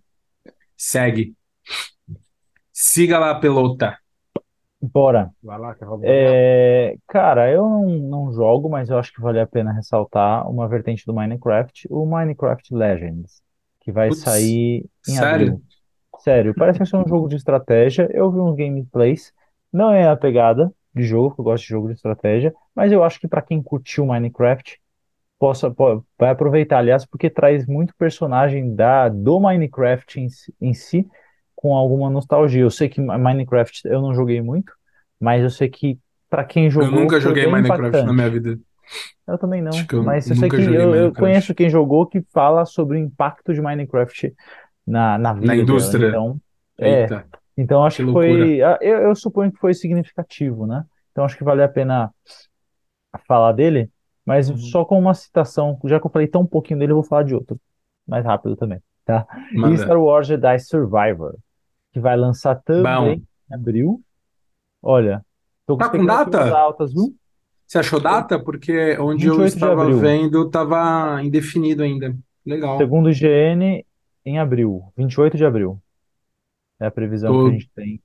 Segue. 0.77 1.35
Siga 2.71 3.19
lá, 3.19 3.35
pelota. 3.35 3.97
Bora. 4.81 5.29
Vai 5.43 5.59
lá, 5.59 5.75
que 5.75 5.83
eu 5.83 5.89
vou 5.89 5.99
É, 6.03 6.95
cara, 7.05 7.51
eu 7.51 7.63
não, 7.63 7.85
não 7.85 8.31
jogo, 8.31 8.69
mas 8.69 8.89
eu 8.89 8.97
acho 8.97 9.11
que 9.13 9.19
vale 9.19 9.41
a 9.41 9.47
pena 9.47 9.73
ressaltar 9.73 10.49
uma 10.49 10.69
vertente 10.69 11.05
do 11.05 11.13
Minecraft, 11.13 11.85
o 11.91 12.05
Minecraft 12.05 12.73
Legends, 12.73 13.41
que 13.89 13.93
vai 13.93 14.11
Putz, 14.11 14.11
sair 14.11 14.85
em 15.07 15.17
sério? 15.17 15.19
abril. 15.19 15.63
Sério, 16.19 16.55
parece 16.55 16.85
ser 16.85 16.97
um 16.97 17.07
jogo 17.07 17.27
de 17.29 17.35
estratégia. 17.35 18.09
Eu 18.13 18.31
vi 18.31 18.39
uns 18.39 18.55
gameplays, 18.55 19.33
não 19.71 19.91
é 19.93 20.07
a 20.09 20.15
pegada 20.17 20.73
de 20.93 21.03
jogo, 21.03 21.35
que 21.35 21.41
eu 21.41 21.45
gosto 21.45 21.63
de 21.63 21.69
jogo 21.69 21.87
de 21.87 21.93
estratégia, 21.95 22.53
mas 22.75 22.91
eu 22.91 23.03
acho 23.03 23.19
que 23.19 23.27
para 23.27 23.41
quem 23.41 23.61
curtiu 23.63 24.05
Minecraft, 24.05 24.79
possa, 25.39 25.71
po- 25.71 26.05
vai 26.17 26.29
aproveitar, 26.31 26.79
aliás, 26.79 27.05
porque 27.05 27.29
traz 27.29 27.65
muito 27.67 27.95
personagem 27.97 28.75
da, 28.75 29.09
do 29.09 29.39
Minecraft 29.39 30.19
em, 30.19 30.29
si- 30.29 30.53
em 30.61 30.73
si, 30.73 31.07
com 31.55 31.75
alguma 31.75 32.09
nostalgia. 32.09 32.61
Eu 32.61 32.71
sei 32.71 32.89
que 32.89 33.01
Minecraft 33.01 33.81
eu 33.87 34.01
não 34.01 34.13
joguei 34.13 34.41
muito, 34.41 34.73
mas 35.19 35.43
eu 35.43 35.49
sei 35.49 35.69
que 35.69 35.99
para 36.29 36.43
quem 36.45 36.69
Eu 36.77 36.89
jogou 36.89 36.91
nunca 36.91 37.19
foi 37.21 37.35
joguei 37.35 37.45
Minecraft 37.47 38.03
na 38.05 38.13
impactante. 38.13 38.13
minha 38.13 38.29
vida. 38.29 38.59
Eu 39.27 39.37
também 39.37 39.61
não, 39.61 39.89
eu 39.91 40.03
mas 40.03 40.29
eu 40.29 40.35
sei 40.35 40.51
que 40.51 40.61
eu, 40.61 40.95
eu 40.95 41.13
conheço 41.15 41.53
quem 41.53 41.69
jogou 41.69 42.07
que 42.07 42.21
fala 42.33 42.65
sobre 42.65 42.97
o 42.97 42.99
impacto 43.01 43.53
de 43.53 43.61
Minecraft 43.61 44.33
na, 44.87 45.17
na 45.17 45.33
Na 45.41 45.53
vida 45.53 45.65
dela. 45.65 45.95
indústria. 45.95 46.09
Então, 46.09 46.41
é, 46.79 47.13
então 47.57 47.85
acho 47.85 48.01
que 48.03 48.07
que 48.07 48.09
foi, 48.11 48.59
eu, 48.81 48.97
eu 49.03 49.15
suponho 49.15 49.51
que 49.51 49.59
foi 49.59 49.73
significativo, 49.73 50.67
né? 50.67 50.85
Então 51.11 51.25
acho 51.25 51.37
que 51.37 51.43
vale 51.43 51.63
a 51.63 51.69
pena 51.69 52.11
falar 53.27 53.51
dele, 53.53 53.89
mas 54.25 54.47
Uhum. 54.47 54.55
só 54.57 54.85
com 54.85 54.97
uma 54.99 55.13
citação, 55.13 55.79
já 55.85 55.99
que 55.99 56.05
eu 56.05 56.11
falei 56.11 56.27
tão 56.27 56.45
pouquinho 56.45 56.79
dele, 56.79 56.91
eu 56.91 56.95
vou 56.97 57.03
falar 57.03 57.23
de 57.23 57.33
outro, 57.35 57.59
mais 58.07 58.25
rápido 58.25 58.55
também, 58.55 58.81
tá? 59.05 59.25
E. 59.53 59.77
Star 59.77 59.99
Wars 60.01 60.27
Jedi 60.27 60.59
Survivor, 60.59 61.35
que 61.91 61.99
vai 62.01 62.17
lançar 62.17 62.55
Bom. 62.75 63.21
também 63.21 63.27
em 63.51 63.55
abril. 63.55 64.03
Olha, 64.81 65.25
tô 65.67 65.77
com 65.77 65.85
Tá 65.87 65.89
com 65.89 66.05
data? 66.05 66.39
altas, 66.53 66.93
viu? 66.93 67.15
Você 67.69 67.79
achou 67.79 68.01
data? 68.01 68.43
Porque 68.43 68.97
onde 68.99 69.27
eu 69.27 69.43
28 69.43 69.57
de 69.59 69.67
estava 69.67 69.89
vendo 69.91 70.47
estava 70.47 71.21
indefinido 71.23 71.83
ainda. 71.83 72.17
Legal. 72.45 72.91
Segundo 72.91 73.05
o 73.07 73.11
IGN, 73.11 73.85
em 74.25 74.39
abril, 74.39 74.91
28 74.97 75.37
de 75.37 75.45
abril. 75.45 75.79
É 76.79 76.85
a 76.87 76.91
previsão 76.91 77.37
que 77.37 77.47
a 77.47 77.51
Tô, 77.51 77.51
gente 77.51 77.69
tem. 77.75 78.01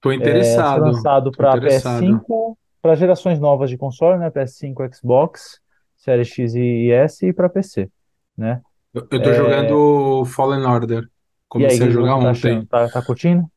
tô 0.00 0.12
É, 0.18 0.64
ser 0.64 0.80
interessado. 0.80 0.80
lançado 0.80 1.34
Tô 1.36 1.42
para 1.42 1.56
interessado. 1.56 2.26
PS5, 2.26 2.58
para 2.82 2.96
gerações 2.96 3.40
novas 3.40 3.70
de 3.70 3.78
console, 3.78 4.18
né? 4.20 4.30
PS5, 4.30 4.82
Xbox, 4.94 5.60
Série 5.96 6.24
X 6.24 6.54
e 6.56 6.90
S 6.92 7.26
e 7.26 7.34
para 7.34 7.48
PC, 7.50 7.90
né? 8.36 8.62
Eu, 8.92 9.22
tô 9.22 9.32
É, 9.32 9.32
jogando 9.32 10.24
Fallen 10.24 10.64
Order. 10.64 11.08
aí, 11.58 11.78
Comecei 11.78 11.80
que 11.80 11.88
a 11.88 11.90
jogar 11.90 12.16
tá 12.18 12.30
achando? 12.30 12.64
ontem. 12.64 12.66
Tá, 12.66 12.88
tá 12.90 13.02
curtindo? 13.02 13.50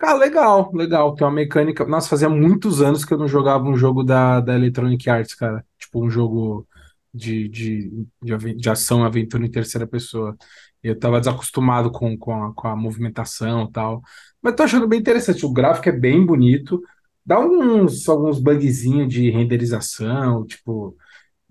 Cara, 0.00 0.16
legal, 0.18 0.72
legal. 0.74 1.14
Tem 1.14 1.26
uma 1.26 1.32
mecânica. 1.32 1.84
Nossa, 1.86 2.08
fazia 2.08 2.28
muitos 2.28 2.80
anos 2.80 3.04
que 3.04 3.14
eu 3.14 3.18
não 3.18 3.28
jogava 3.28 3.64
um 3.68 3.76
jogo 3.76 4.02
da, 4.04 4.40
da 4.40 4.54
Electronic 4.54 5.10
Arts, 5.10 5.34
cara. 5.34 5.64
Tipo, 5.78 6.02
um 6.04 6.10
jogo 6.10 6.66
de, 7.12 7.48
de, 7.48 8.06
de, 8.22 8.54
de 8.56 8.70
ação, 8.70 9.04
aventura 9.04 9.44
em 9.44 9.50
terceira 9.50 9.86
pessoa. 9.86 10.36
Eu 10.82 10.98
tava 10.98 11.20
desacostumado 11.20 11.92
com, 11.92 12.16
com 12.16 12.32
a, 12.46 12.54
com 12.54 12.68
a 12.68 12.76
movimentação 12.76 13.64
e 13.64 13.72
tal. 13.72 14.02
Mas 14.42 14.54
tô 14.56 14.62
achando 14.62 14.88
bem 14.88 15.00
interessante. 15.00 15.44
O 15.44 15.52
gráfico 15.52 15.88
é 15.90 15.92
bem 15.92 16.24
bonito. 16.24 16.80
Dá 17.24 17.38
uns, 17.40 18.08
alguns 18.08 18.40
bugzinhos 18.40 19.12
de 19.12 19.30
renderização, 19.30 20.46
tipo. 20.46 20.96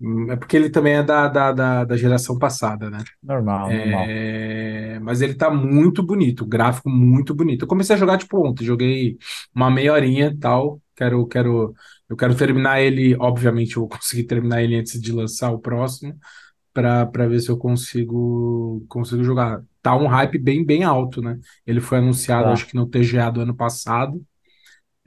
Hum, 0.00 0.30
É 0.30 0.36
porque 0.36 0.56
ele 0.56 0.70
também 0.70 0.94
é 0.94 1.02
da, 1.02 1.28
da, 1.28 1.52
da, 1.52 1.84
da 1.84 1.96
geração 1.96 2.38
passada, 2.38 2.90
né? 2.90 2.98
Normal, 3.22 3.72
normal. 3.78 4.14
É, 4.14 4.98
mas 5.00 5.22
ele 5.22 5.34
tá 5.34 5.50
muito 5.50 6.02
bonito, 6.02 6.44
o 6.44 6.46
gráfico 6.48 6.90
muito 6.90 7.34
bonito. 7.34 7.62
Eu 7.64 7.68
comecei 7.68 7.96
a 7.96 7.98
jogar 7.98 8.18
tipo 8.18 8.38
ontem, 8.46 8.64
joguei 8.64 9.18
uma 9.54 9.70
meia 9.70 9.92
horinha 9.94 10.28
e 10.28 10.38
tal. 10.38 10.82
Quero, 10.96 11.26
quero, 11.28 11.74
eu 12.08 12.16
quero 12.16 12.36
terminar 12.36 12.80
ele, 12.82 13.16
obviamente 13.18 13.76
eu 13.76 13.82
vou 13.82 13.88
conseguir 13.90 14.24
terminar 14.24 14.62
ele 14.62 14.76
antes 14.76 15.00
de 15.00 15.12
lançar 15.12 15.50
o 15.52 15.58
próximo, 15.60 16.16
para 16.72 17.06
para 17.06 17.26
ver 17.28 17.40
se 17.40 17.50
eu 17.50 17.58
consigo 17.58 18.84
consigo 18.88 19.24
jogar. 19.24 19.62
Tá 19.82 19.96
um 19.96 20.06
hype 20.06 20.38
bem 20.38 20.64
bem 20.64 20.84
alto, 20.84 21.22
né? 21.22 21.38
Ele 21.66 21.80
foi 21.80 21.98
anunciado, 21.98 22.52
Tá. 22.52 22.52
acho 22.52 22.66
que 22.66 22.74
no 22.76 22.86
TGA 22.86 23.30
do 23.30 23.40
ano 23.42 23.54
passado. 23.56 24.24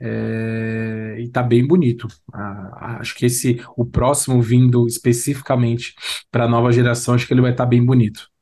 É, 0.00 1.16
e 1.18 1.28
tá 1.28 1.42
bem 1.42 1.66
bonito. 1.66 2.08
Ah, 2.32 2.98
acho 3.00 3.14
que 3.14 3.26
esse, 3.26 3.60
o 3.76 3.84
próximo 3.86 4.40
vindo 4.42 4.86
especificamente 4.86 5.94
para 6.30 6.44
a 6.44 6.48
nova 6.48 6.72
geração, 6.72 7.14
acho 7.14 7.26
que 7.26 7.32
ele 7.34 7.40
vai 7.40 7.52
estar 7.52 7.66
bem 7.66 7.84
bonito. 7.84 8.33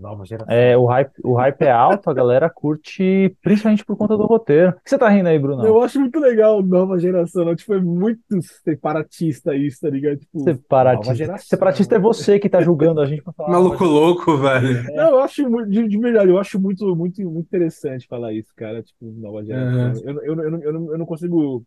Nova 0.00 0.24
geração. 0.24 0.52
É, 0.52 0.76
o 0.76 0.86
hype, 0.86 1.12
o 1.22 1.34
hype 1.34 1.62
é 1.62 1.70
alto, 1.70 2.08
a 2.08 2.14
galera 2.14 2.48
curte, 2.48 3.36
principalmente 3.42 3.84
por 3.84 3.96
conta 3.96 4.16
do 4.16 4.24
roteiro. 4.24 4.70
O 4.70 4.82
que 4.82 4.88
você 4.88 4.96
tá 4.96 5.08
rindo 5.10 5.28
aí, 5.28 5.38
Bruno? 5.38 5.64
Eu 5.64 5.82
acho 5.82 6.00
muito 6.00 6.18
legal 6.18 6.62
nova 6.62 6.98
geração, 6.98 7.44
né? 7.44 7.54
Tipo, 7.54 7.74
é 7.74 7.80
muito 7.80 8.40
separatista 8.64 9.54
isso, 9.54 9.80
tá 9.82 9.90
ligado? 9.90 10.16
Tipo, 10.16 10.38
nova 10.38 10.52
Separatista. 10.52 11.14
geração. 11.14 11.46
Separatista 11.46 11.96
é 11.96 11.98
você 11.98 12.38
que 12.38 12.48
tá 12.48 12.62
julgando 12.62 13.00
a 13.00 13.06
gente 13.06 13.22
pra 13.22 13.32
falar. 13.34 13.50
Maluco 13.50 13.84
louco, 13.84 14.38
velho. 14.38 14.84
Não, 14.94 15.10
eu 15.10 15.20
acho 15.20 15.48
muito, 15.48 15.68
de, 15.68 15.86
de 15.86 15.98
verdade, 15.98 16.30
eu 16.30 16.38
acho 16.38 16.58
muito, 16.58 16.96
muito, 16.96 17.22
muito 17.22 17.46
interessante 17.46 18.06
falar 18.06 18.32
isso, 18.32 18.52
cara. 18.56 18.82
Tipo, 18.82 19.04
nova 19.04 19.44
geração. 19.44 19.92
Uhum. 19.92 20.02
Eu, 20.02 20.22
eu, 20.22 20.42
eu, 20.42 20.60
eu, 20.62 20.72
não, 20.72 20.92
eu 20.92 20.98
não 20.98 21.06
consigo 21.06 21.62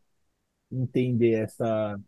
entender 0.72 1.34
essa 1.34 2.00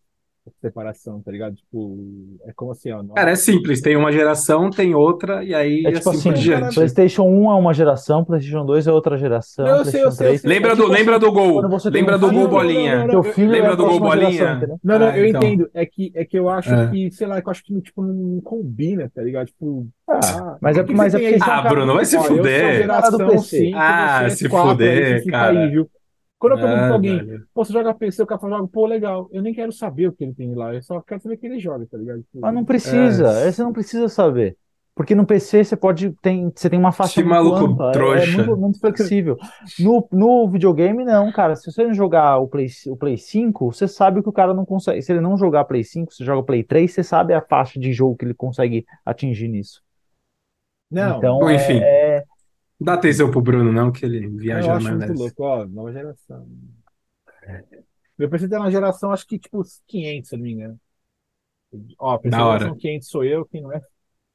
separação, 0.61 1.21
tá 1.21 1.31
ligado? 1.31 1.55
Tipo, 1.55 1.97
é 2.45 2.51
como 2.55 2.71
assim, 2.71 2.91
ó. 2.91 3.03
Cara, 3.15 3.31
é 3.31 3.35
simples. 3.35 3.81
Tem 3.81 3.95
uma 3.95 4.11
geração, 4.11 4.69
tem 4.69 4.93
outra, 4.93 5.43
e 5.43 5.53
aí 5.53 5.85
É 5.85 5.91
tipo 5.93 6.09
assim 6.09 6.29
por 6.29 6.33
assim, 6.33 6.41
diante. 6.43 6.75
PlayStation 6.75 7.23
1 7.23 7.51
é 7.51 7.55
uma 7.55 7.73
geração, 7.73 8.23
PlayStation 8.23 8.65
2 8.65 8.87
é 8.87 8.91
outra 8.91 9.17
geração, 9.17 9.65
eu 9.67 9.85
sei, 9.85 10.01
eu 10.01 10.03
PlayStation 10.03 10.11
sei, 10.11 10.25
eu 10.27 10.29
3. 10.29 10.41
sei. 10.41 10.49
Lembra 10.49 10.71
É 10.71 10.75
do, 10.75 10.81
tipo 10.83 10.93
lembra 10.93 11.15
assim, 11.17 11.25
do 11.25 11.31
gol? 11.31 11.61
Lembra 11.91 12.15
um 12.15 12.19
do 12.19 12.27
filho, 12.29 12.39
gol 12.39 12.41
não, 12.41 12.41
não, 12.41 12.49
bolinha? 12.49 12.97
não, 12.99 13.07
Teu 13.07 13.23
filho 13.23 13.51
Lembra 13.51 13.71
é 13.73 13.75
do 13.75 13.83
gol 13.85 13.93
geração, 13.93 14.07
bolinha? 14.09 14.51
entendeu? 14.53 14.79
Não, 14.83 14.99
não, 14.99 15.07
Ah, 15.07 15.17
eu 15.17 15.25
então. 15.25 15.41
entendo. 15.43 15.69
É 15.73 15.85
que, 15.85 16.11
é 16.15 16.25
que 16.25 16.37
eu 16.39 16.49
acho 16.49 16.73
É. 16.73 16.87
que, 16.91 17.11
sei 17.11 17.27
lá, 17.27 17.41
que 17.41 17.47
eu 17.47 17.51
acho 17.51 17.63
que 17.63 17.81
tipo, 17.81 18.01
não 18.03 18.41
combina, 18.41 19.11
tá 19.13 19.21
ligado? 19.21 19.47
Tipo, 19.47 19.87
Ah, 20.07 20.19
ah, 20.23 20.57
mas 20.61 20.77
é, 20.77 20.81
por 20.83 20.87
que 20.89 20.95
mas 20.95 21.13
é 21.15 21.19
porque 21.19 21.37
Ah, 21.41 21.61
Bruno, 21.63 21.93
vai 21.95 22.05
se 22.05 22.19
fuder. 22.19 22.87
Cara 22.87 23.09
do 23.09 23.17
geração 23.17 23.27
PC. 23.29 23.57
5, 23.57 23.77
Ah, 23.79 24.23
é 24.25 24.29
se 24.29 24.49
4, 24.49 24.69
fuder, 24.71 25.25
cara. 25.25 25.71
Quando 26.49 26.59
eu 26.59 26.65
pergunto 26.67 26.83
Ah, 26.83 26.85
pra 26.87 26.93
alguém, 26.95 27.25
velho. 27.25 27.47
pô, 27.53 27.65
você 27.65 27.73
joga 27.73 27.93
PC, 27.93 28.23
o 28.23 28.25
cara 28.27 28.39
fala, 28.41 28.57
joga, 28.57 28.69
pô, 28.71 28.85
legal. 28.85 29.29
Eu 29.31 29.41
nem 29.41 29.53
quero 29.53 29.71
saber 29.71 30.07
o 30.07 30.13
que 30.13 30.23
ele 30.23 30.33
tem 30.33 30.53
lá, 30.53 30.73
eu 30.73 30.81
só 30.83 31.01
quero 31.01 31.21
saber 31.21 31.35
o 31.35 31.37
que 31.37 31.45
ele 31.47 31.59
joga, 31.59 31.85
tá 31.85 31.97
ligado? 31.97 32.21
Tipo, 32.21 32.39
Mas 32.41 32.53
não 32.53 32.63
precisa, 32.65 33.27
É. 33.29 33.51
você 33.51 33.63
não 33.63 33.73
precisa 33.73 34.07
saber. 34.07 34.57
Porque 34.97 35.13
no 35.13 35.25
PC 35.25 35.61
você 35.61 35.75
pode 35.75 36.11
tem, 36.21 36.49
você 36.55 36.69
tem 36.69 36.79
uma 36.79 36.93
faixa 36.93 37.19
muito 37.19 37.29
maluco 37.29 37.65
ampla, 37.65 37.87
é, 37.87 37.89
é 37.89 37.91
trouxa. 37.91 38.37
muito, 38.37 38.57
muito 38.57 38.79
flexível. 38.79 39.37
No, 39.77 40.07
no 40.09 40.49
videogame, 40.49 41.03
não, 41.03 41.33
cara. 41.33 41.53
Se 41.57 41.69
você 41.69 41.83
não 41.83 41.93
jogar 41.93 42.37
o 42.37 42.47
Play, 42.47 42.67
o 42.87 42.95
Play 42.95 43.17
5, 43.17 43.73
você 43.73 43.89
sabe 43.89 44.23
que 44.23 44.29
o 44.29 44.31
cara 44.31 44.53
não 44.53 44.63
consegue. 44.65 45.01
Se 45.01 45.11
ele 45.11 45.19
não 45.19 45.37
jogar 45.37 45.65
Play 45.65 45.83
5, 45.83 46.13
você 46.13 46.23
joga 46.23 46.43
Play 46.43 46.63
3, 46.63 46.93
você 46.93 47.03
sabe 47.03 47.33
a 47.33 47.41
faixa 47.41 47.77
de 47.77 47.91
jogo 47.91 48.15
que 48.15 48.23
ele 48.23 48.33
consegue 48.33 48.85
atingir 49.05 49.49
nisso. 49.49 49.81
Não, 50.89 51.17
Então, 51.17 51.39
Bom, 51.39 51.49
é, 51.49 51.55
enfim. 51.55 51.79
é- 51.81 52.23
Dá 52.79 52.93
atenção 52.93 53.31
pro 53.31 53.41
Bruno, 53.41 53.71
não, 53.71 53.91
que 53.91 54.05
ele 54.05 54.27
eu 54.27 54.37
viaja 54.37 54.67
na 54.73 54.75
acho 54.75 54.87
muito 54.93 54.99
maionese. 54.99 55.13
louco, 55.13 55.43
ó, 55.43 55.65
nova 55.65 55.91
geração. 55.91 56.47
Meu 58.17 58.29
PC 58.29 58.47
tá 58.47 58.59
na 58.59 58.69
geração, 58.71 59.11
acho 59.11 59.27
que 59.27 59.37
tipo 59.39 59.61
500, 59.87 60.29
se 60.29 60.35
eu 60.35 60.39
não 60.39 60.43
me 60.45 60.51
engano. 60.53 60.79
Ó, 61.99 62.17
PC 62.19 62.31
Da 62.31 62.45
hora. 62.45 62.59
geração 62.59 62.77
500 62.77 63.09
sou 63.09 63.23
eu, 63.23 63.45
quem 63.45 63.61
não 63.61 63.71
é? 63.73 63.81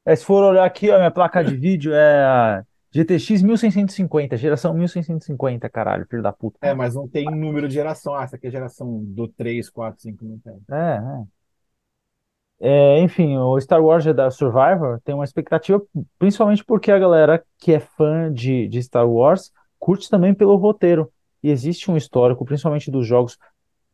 é, 0.05 0.17
se 0.17 0.25
for 0.25 0.43
olhar 0.43 0.65
aqui, 0.65 0.91
ó, 0.91 0.97
minha 0.99 1.11
placa 1.11 1.43
de 1.45 1.57
vídeo 1.57 1.93
é 1.95 2.25
a 2.25 2.65
GTX 2.93 3.43
1650, 3.43 4.37
geração 4.37 4.75
1650, 4.75 5.69
caralho, 5.69 6.07
filho 6.09 6.23
da 6.23 6.33
puta. 6.33 6.59
É, 6.63 6.75
mas 6.75 6.95
não 6.95 7.09
tem 7.09 7.25
número 7.31 7.69
de 7.69 7.75
geração. 7.75 8.15
Ah, 8.15 8.25
essa 8.25 8.37
aqui 8.37 8.47
é 8.47 8.51
geração 8.51 9.03
do 9.05 9.29
3, 9.29 9.71
4, 9.71 10.01
5, 10.03 10.25
não 10.25 10.39
tem. 10.39 10.61
É, 10.71 10.75
é. 10.75 11.40
É, 12.61 13.01
enfim, 13.01 13.39
o 13.39 13.59
Star 13.59 13.83
Wars 13.83 14.05
Jedi 14.05 14.31
Survivor 14.31 15.01
tem 15.03 15.15
uma 15.15 15.25
expectativa, 15.25 15.81
principalmente 16.19 16.63
porque 16.63 16.93
a 16.93 16.99
galera 16.99 17.43
que 17.59 17.73
é 17.73 17.81
fã 17.81 18.31
de, 18.31 18.69
de 18.69 18.83
Star 18.83 19.09
Wars 19.09 19.51
curte 19.79 20.11
também 20.11 20.35
pelo 20.35 20.57
roteiro. 20.57 21.11
E 21.43 21.51
existe 21.51 21.91
um 21.91 21.97
histórico, 21.97 22.45
principalmente 22.45 22.91
dos 22.91 23.07
jogos. 23.07 23.39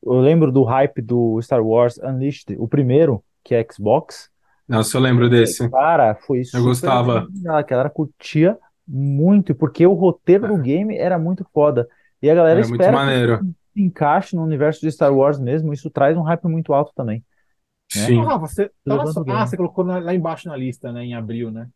Eu 0.05 0.21
lembro 0.21 0.51
do 0.51 0.65
hype 0.65 1.01
do 1.01 1.41
Star 1.41 1.65
Wars 1.65 1.97
Unleashed, 1.99 2.57
o 2.59 2.67
primeiro, 2.67 3.23
que 3.45 3.55
é 3.55 3.65
Xbox. 3.73 4.29
Nossa, 4.69 4.97
eu 4.97 5.01
lembro 5.01 5.31
desse. 5.31 5.69
Cara, 5.71 6.17
foi 6.17 6.43
super 6.45 6.63
gostava. 6.63 7.29
bem, 7.31 7.49
A 7.49 7.63
galera 7.63 7.89
curtia 7.89 8.59
muito, 8.87 9.55
porque 9.55 9.87
o 9.87 9.93
roteiro 9.93 10.49
do 10.49 10.57
game 10.57 10.97
era 10.97 11.19
muito 11.19 11.47
foda. 11.53 11.89
E 12.21 12.29
a 12.29 12.35
galera 12.35 12.61
Era 12.61 12.69
espera 12.69 13.39
que 13.39 13.45
se 13.75 13.83
encaixe 13.83 14.35
no 14.35 14.43
universo 14.43 14.81
de 14.81 14.91
Star 14.91 15.15
Wars 15.15 15.39
mesmo. 15.39 15.73
Isso 15.73 15.89
traz 15.89 16.17
um 16.17 16.23
hype 16.23 16.45
muito 16.49 16.73
alto 16.73 16.93
também. 16.97 17.25
Né? 17.97 18.07
Sim. 18.07 18.21
Ah, 18.27 18.37
você, 18.37 18.71
tá 18.87 18.97
na 18.97 19.03
ah, 19.43 19.47
você 19.47 19.57
colocou 19.57 19.85
na- 19.85 19.99
lá 19.99 20.15
embaixo 20.15 20.49
na 20.49 20.57
lista, 20.57 20.93
né? 20.93 21.05
Em 21.05 21.15
abril, 21.15 21.51
né? 21.51 21.69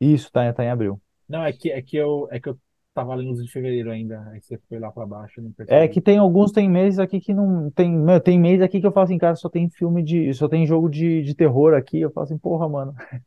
Isso, 0.00 0.30
tá, 0.32 0.52
tá 0.52 0.64
em 0.64 0.70
abril. 0.70 1.00
Não, 1.28 1.44
é 1.44 1.52
que, 1.52 1.70
é 1.70 1.82
que 1.82 1.96
eu, 1.96 2.28
é 2.30 2.40
que 2.40 2.48
eu 2.48 2.58
tava 2.94 3.14
lendo 3.14 3.32
os 3.32 3.44
de 3.44 3.50
fevereiro 3.50 3.90
ainda. 3.90 4.22
Aí 4.30 4.40
você 4.40 4.58
foi 4.68 4.78
lá 4.78 4.90
pra 4.92 5.06
baixo, 5.06 5.42
não 5.42 5.52
É 5.68 5.88
que 5.88 6.00
tem 6.00 6.18
alguns, 6.18 6.52
tem 6.52 6.68
meses 6.70 6.98
aqui 6.98 7.20
que 7.20 7.34
não 7.34 7.70
tem, 7.72 7.90
meu, 7.92 8.20
tem 8.20 8.38
mês 8.38 8.62
aqui 8.62 8.80
que 8.80 8.86
eu 8.86 8.92
falo 8.92 9.04
assim, 9.04 9.18
cara, 9.18 9.34
só 9.34 9.48
tem 9.48 9.68
filme 9.68 10.02
de, 10.02 10.32
só 10.34 10.48
tem 10.48 10.66
jogo 10.66 10.88
de, 10.88 11.22
de 11.22 11.34
terror 11.34 11.74
aqui, 11.74 12.00
eu 12.00 12.10
falo 12.12 12.24
assim, 12.24 12.38
porra, 12.38 12.68
mano. 12.68 12.94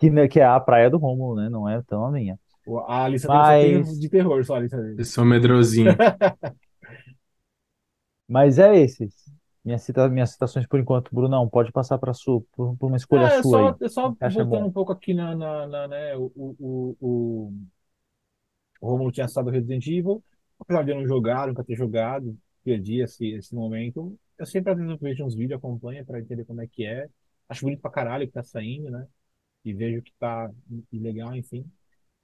Que, 0.00 0.10
né, 0.10 0.28
que 0.28 0.38
é 0.40 0.44
a 0.44 0.58
praia 0.60 0.88
do 0.90 0.96
Rômulo, 0.98 1.36
né? 1.36 1.48
Não 1.48 1.68
é 1.68 1.82
tão 1.82 2.04
a 2.06 2.10
minha. 2.10 2.38
A 2.86 3.08
lista 3.08 3.28
dele 3.28 3.44
só 3.44 3.56
tem 3.56 3.72
Mas, 3.72 3.98
de 3.98 4.08
terror, 4.08 4.44
só 4.44 4.56
a 4.56 4.60
lista 4.60 4.80
dele. 4.80 4.96
Eu 4.98 5.04
sou 5.04 5.24
medrosinho. 5.24 5.96
mas 8.28 8.58
é 8.58 8.76
esses. 8.80 9.14
Minhas, 9.68 9.82
cita, 9.82 10.08
minhas 10.08 10.30
citações 10.30 10.66
por 10.66 10.80
enquanto, 10.80 11.14
Brunão, 11.14 11.46
pode 11.46 11.70
passar 11.70 11.98
para 11.98 12.14
sua, 12.14 12.40
por, 12.56 12.74
por 12.78 12.86
uma 12.86 12.96
escolha 12.96 13.28
É, 13.28 13.42
sua 13.42 13.58
só, 13.60 13.68
aí. 13.68 13.74
é 13.82 13.88
só 13.90 14.16
acha 14.18 14.42
voltando 14.42 14.66
um 14.66 14.72
pouco 14.72 14.92
aqui 14.92 15.12
na, 15.12 15.34
na, 15.36 15.66
na, 15.66 15.88
né, 15.88 16.16
o, 16.16 16.32
o, 16.34 16.96
o, 16.98 17.52
o 18.80 18.88
Romulo 18.88 19.12
tinha 19.12 19.28
citado 19.28 19.50
Resident 19.50 19.86
Evil, 19.86 20.24
apesar 20.58 20.82
de 20.84 20.92
eu 20.92 20.96
não 20.96 21.06
jogar, 21.06 21.48
nunca 21.48 21.62
ter 21.62 21.76
jogado, 21.76 22.34
perdi 22.64 23.02
esse, 23.02 23.26
esse 23.34 23.54
momento. 23.54 24.18
Eu 24.38 24.46
sempre 24.46 24.72
às 24.72 24.78
vezes 24.78 24.98
vejo 24.98 25.22
uns 25.22 25.34
vídeos, 25.34 25.58
acompanho 25.58 26.02
para 26.06 26.18
entender 26.18 26.46
como 26.46 26.62
é 26.62 26.66
que 26.66 26.86
é. 26.86 27.06
Acho 27.46 27.66
bonito 27.66 27.82
pra 27.82 27.90
caralho 27.90 28.26
que 28.26 28.32
tá 28.32 28.42
saindo, 28.42 28.90
né? 28.90 29.06
E 29.64 29.74
vejo 29.74 30.00
que 30.02 30.12
tá 30.18 30.50
legal, 30.92 31.36
enfim. 31.36 31.64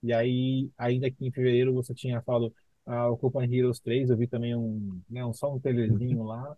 E 0.03 0.13
aí, 0.13 0.71
ainda 0.79 1.09
aqui 1.09 1.27
em 1.27 1.33
fevereiro, 1.33 1.75
você 1.75 1.95
tinha 1.95 2.23
falado 2.23 2.55
ah, 2.87 3.11
o 3.11 3.17
Company 3.19 3.59
Heroes 3.59 3.81
3, 3.81 4.11
eu 4.11 4.17
vi 4.17 4.27
também 4.27 4.55
um, 4.57 5.01
né, 5.11 5.25
um, 5.25 5.33
só 5.33 5.53
um 5.55 5.61
trailerzinho 5.61 6.23
lá 6.25 6.57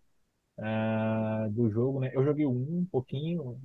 ah, 0.59 1.48
do 1.50 1.70
jogo, 1.70 2.00
né? 2.00 2.11
Eu 2.14 2.24
joguei 2.24 2.46
um, 2.46 2.80
um 2.80 2.86
pouquinho, 2.86 3.61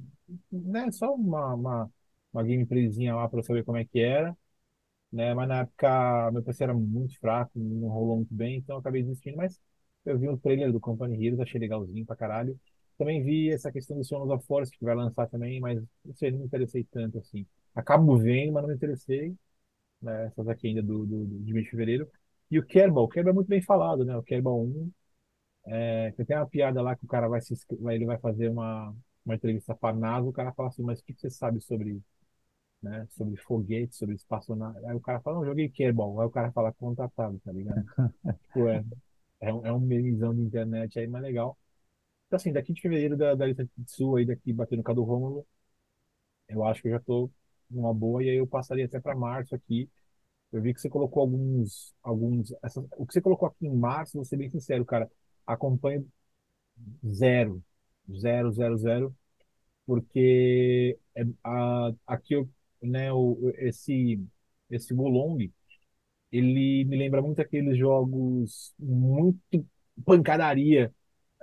né? 0.51 0.91
Só 0.91 1.13
uma, 1.15 1.53
uma, 1.55 1.91
uma 2.33 2.43
gameplayzinha 2.43 3.15
lá 3.15 3.27
para 3.29 3.39
eu 3.39 3.43
saber 3.43 3.63
como 3.63 3.77
é 3.77 3.85
que 3.85 3.99
era, 3.99 4.35
né? 5.11 5.33
Mas 5.33 5.47
na 5.47 5.59
época 5.61 6.31
meu 6.31 6.43
PC 6.43 6.63
era 6.63 6.73
muito 6.73 7.19
fraco, 7.19 7.51
não 7.59 7.89
rolou 7.89 8.17
muito 8.17 8.33
bem, 8.33 8.57
então 8.57 8.75
eu 8.75 8.79
acabei 8.79 9.03
desistindo. 9.03 9.37
Mas 9.37 9.59
eu 10.05 10.17
vi 10.19 10.27
o 10.29 10.37
trailer 10.37 10.71
do 10.71 10.79
Company 10.79 11.25
Heroes, 11.25 11.39
achei 11.41 11.59
legalzinho 11.59 12.05
pra 12.05 12.15
caralho. 12.15 12.59
Também 12.97 13.23
vi 13.23 13.51
essa 13.51 13.71
questão 13.71 13.97
do 13.97 14.03
Sons 14.03 14.29
of 14.29 14.45
Force 14.45 14.71
que 14.71 14.83
vai 14.85 14.95
lançar 14.95 15.27
também, 15.27 15.59
mas 15.59 15.81
não 16.05 16.13
sei, 16.15 16.31
não 16.31 16.39
me 16.39 16.45
interessei 16.45 16.83
tanto 16.91 17.17
assim. 17.19 17.45
Acabo 17.75 18.17
vendo, 18.17 18.53
mas 18.53 18.61
não 18.63 18.69
me 18.69 18.75
interessei, 18.75 19.35
né? 20.01 20.25
Essas 20.27 20.47
aqui 20.47 20.67
ainda 20.67 20.81
do, 20.83 21.05
do, 21.05 21.25
do- 21.25 21.39
de 21.43 21.53
mês 21.53 21.65
de 21.65 21.71
fevereiro. 21.71 22.07
E 22.49 22.59
o 22.59 22.65
Kerbal, 22.65 23.05
o 23.05 23.07
Kerbal 23.09 23.31
é 23.31 23.35
muito 23.35 23.47
bem 23.47 23.61
falado, 23.61 24.03
né? 24.05 24.15
O 24.17 24.23
Kerbal 24.23 24.61
1, 24.63 24.91
é, 25.65 26.11
tem 26.27 26.35
uma 26.37 26.47
piada 26.47 26.81
lá 26.81 26.95
que 26.95 27.05
o 27.05 27.07
cara 27.07 27.27
vai 27.27 27.41
se, 27.41 27.55
vai- 27.79 27.95
ele 27.95 28.05
vai 28.05 28.17
fazer 28.19 28.49
uma, 28.49 28.95
uma 29.25 29.35
entrevista 29.35 29.75
para 29.75 29.95
a 29.95 29.99
NASA, 29.99 30.27
o 30.29 30.33
cara 30.33 30.53
fala 30.53 30.69
assim, 30.69 30.83
mas 30.83 30.99
o 30.99 31.03
que 31.05 31.13
você 31.13 31.29
sabe 31.29 31.61
sobre, 31.61 32.01
né, 32.83 33.07
sobre 33.11 33.37
foguete, 33.37 33.95
sobre 33.95 34.15
espaçonave? 34.15 34.85
Aí 34.87 34.95
o 34.95 35.01
cara 35.01 35.21
fala, 35.21 35.37
não, 35.39 35.45
joguei 35.45 35.69
Kerbal. 35.69 36.19
Aí 36.21 36.27
o 36.27 36.31
cara 36.31 36.51
fala, 36.53 36.73
contratado, 36.73 37.39
tá 37.45 37.51
ligado? 37.51 37.85
Tipo, 38.43 38.69
é, 38.69 38.85
é, 39.41 39.53
um, 39.53 39.65
é 39.67 39.73
um 39.73 39.79
memezão 39.79 40.35
de 40.35 40.41
internet 40.41 40.99
aí, 40.99 41.07
mas 41.07 41.21
legal. 41.23 41.57
Então, 42.27 42.37
assim, 42.37 42.53
daqui 42.53 42.73
de 42.73 42.81
fevereiro 42.81 43.17
da, 43.17 43.35
da 43.35 43.45
lista 43.47 43.67
sua 43.87 44.19
aí, 44.19 44.25
daqui 44.27 44.53
batendo 44.53 44.83
com 44.83 44.91
a 44.91 44.95
do 44.95 45.03
Rômulo, 45.03 45.47
eu 46.47 46.63
acho 46.65 46.81
que 46.81 46.87
eu 46.87 46.91
já 46.93 46.99
tô 46.99 47.29
numa 47.69 47.93
boa, 47.93 48.23
e 48.23 48.29
aí 48.29 48.35
eu 48.37 48.47
passaria 48.47 48.85
até 48.85 48.99
para 48.99 49.15
março 49.15 49.55
aqui. 49.55 49.89
Eu 50.51 50.61
vi 50.61 50.73
que 50.73 50.81
você 50.81 50.89
colocou 50.89 51.21
alguns, 51.23 51.93
alguns, 52.03 52.51
o 52.97 53.05
que 53.05 53.13
você 53.13 53.21
colocou 53.21 53.47
aqui 53.49 53.67
em 53.67 53.75
março, 53.75 54.17
vou 54.17 54.25
ser 54.25 54.37
bem 54.37 54.49
sincero, 54.49 54.85
cara, 54.85 55.11
acompanho 55.53 56.07
zero, 57.05 57.61
zero, 58.11 58.51
zero, 58.51 58.77
zero, 58.77 59.15
porque 59.85 60.99
é, 61.15 61.23
a, 61.43 61.91
aqui 62.07 62.35
eu, 62.35 62.49
né, 62.81 63.11
o, 63.13 63.51
esse, 63.57 64.21
esse 64.69 64.93
Wolong, 64.93 65.51
ele 66.31 66.85
me 66.85 66.97
lembra 66.97 67.21
muito 67.21 67.41
aqueles 67.41 67.77
jogos 67.77 68.73
muito 68.79 69.65
pancadaria, 70.05 70.93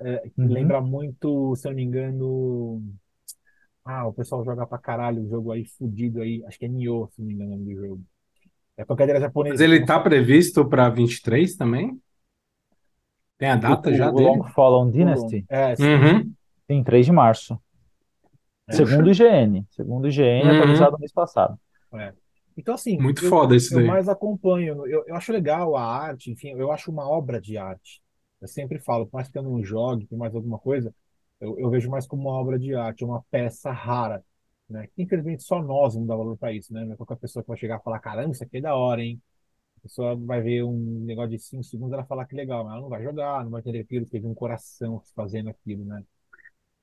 é, 0.01 0.31
que 0.31 0.37
Uhum. 0.39 0.49
lembra 0.49 0.81
muito, 0.81 1.57
se 1.57 1.69
eu 1.69 1.73
não 1.73 1.77
me 1.77 1.85
engano, 1.85 2.83
ah, 3.85 4.07
o 4.07 4.13
pessoal 4.13 4.45
joga 4.45 4.67
pra 4.67 4.79
caralho 4.79 5.23
o 5.25 5.29
jogo 5.29 5.53
aí 5.53 5.65
fudido 5.67 6.21
aí, 6.23 6.45
acho 6.47 6.59
que 6.59 6.67
é 6.67 6.69
Nioh, 6.69 7.09
se 7.13 7.21
não 7.21 7.27
me 7.29 7.35
engano 7.35 7.53
o 7.55 7.59
nome 7.59 7.75
do 7.75 7.81
jogo. 7.81 8.05
É 8.77 8.85
pancadeira 8.85 9.21
Mas 9.49 9.61
japonesa. 9.61 9.61
ele 9.61 9.81
não 9.81 9.85
tá 9.85 9.99
previsto 10.01 10.67
para 10.69 10.89
23 10.91 11.57
também? 11.57 12.01
Tem 13.39 13.49
a 13.51 13.57
data 13.57 13.91
O, 13.91 13.95
já 13.95 14.11
o 14.11 14.15
dele? 14.15 14.29
Long 14.29 14.43
Fallen. 14.49 14.91
Dynasty 14.91 15.45
É, 15.49 15.77
sim. 15.77 15.85
Uhum. 15.85 16.33
tem 16.67 16.83
3 16.83 17.07
de 17.07 17.13
março. 17.13 17.59
É. 18.69 18.73
Segundo 18.73 19.07
o 19.07 19.11
IGN. 19.11 19.65
Segundo 19.71 20.05
o 20.05 20.09
IGN, 20.09 20.45
Uhum. 20.45 20.57
atualizado 20.57 20.99
mês 20.99 21.13
passado. 21.13 21.59
É. 21.95 22.13
Então, 22.57 22.75
assim, 22.75 22.99
Muito 22.99 23.25
eu, 23.25 23.31
foda 23.31 23.55
isso 23.55 23.73
eu 23.75 23.79
daí. 23.79 23.87
mais 23.87 24.09
acompanho. 24.09 24.85
Eu, 24.87 25.05
eu 25.07 25.15
acho 25.15 25.33
legal 25.33 25.77
a 25.77 25.83
arte, 25.85 26.31
enfim, 26.31 26.51
eu 26.51 26.73
acho 26.73 26.91
uma 26.91 27.09
obra 27.09 27.41
de 27.41 27.57
arte. 27.57 28.03
Eu 28.41 28.49
sempre 28.49 28.79
falo, 28.81 29.07
por 29.07 29.15
mais 29.17 29.29
que 29.29 29.39
eu 29.39 29.43
não 29.43 29.63
jogue, 29.63 30.07
por 30.07 30.19
mais 30.19 30.35
alguma 30.35 30.59
coisa, 30.59 30.93
eu, 31.41 31.57
eu 31.59 31.71
vejo 31.71 31.89
mais 31.89 32.07
como 32.07 32.23
uma 32.29 32.33
obra 32.39 32.59
de 32.59 32.75
arte, 32.75 33.05
uma 33.05 33.23
peça 33.31 33.71
rara, 33.71 34.23
né? 34.69 34.89
Que, 34.95 35.03
infelizmente 35.03 35.43
só 35.45 35.63
nós 35.63 35.95
vamos 35.95 36.09
dar 36.09 36.17
valor 36.17 36.37
para 36.37 36.53
isso, 36.53 36.73
né? 36.75 36.85
Não 36.85 36.93
é 36.95 36.97
Qualquer 36.97 37.17
pessoa 37.17 37.43
que 37.43 37.49
vai 37.49 37.57
chegar 37.57 37.79
e 37.79 37.83
falar, 37.83 38.01
caramba, 38.01 38.33
isso 38.33 38.43
aqui 38.43 38.59
é 38.59 38.61
da 38.61 38.75
hora, 38.75 39.03
hein? 39.03 39.21
A 39.79 39.83
pessoa 39.83 40.17
vai 40.17 40.41
ver 40.43 40.65
um 40.65 41.05
negócio 41.05 41.31
de 41.31 41.39
5 41.39 41.63
segundos, 41.65 41.93
ela 41.95 42.05
falar 42.05 42.27
que 42.27 42.35
legal, 42.37 42.65
mas 42.65 42.73
ela 42.75 42.83
não 42.83 42.89
vai 42.89 43.03
jogar, 43.03 43.45
não 43.45 43.51
vai 43.51 43.61
entender 43.61 43.81
aquilo, 43.81 44.07
teve 44.07 44.27
um 44.27 44.35
coração 44.35 45.01
fazendo 45.15 45.51
aquilo, 45.51 45.85
né? 45.85 46.05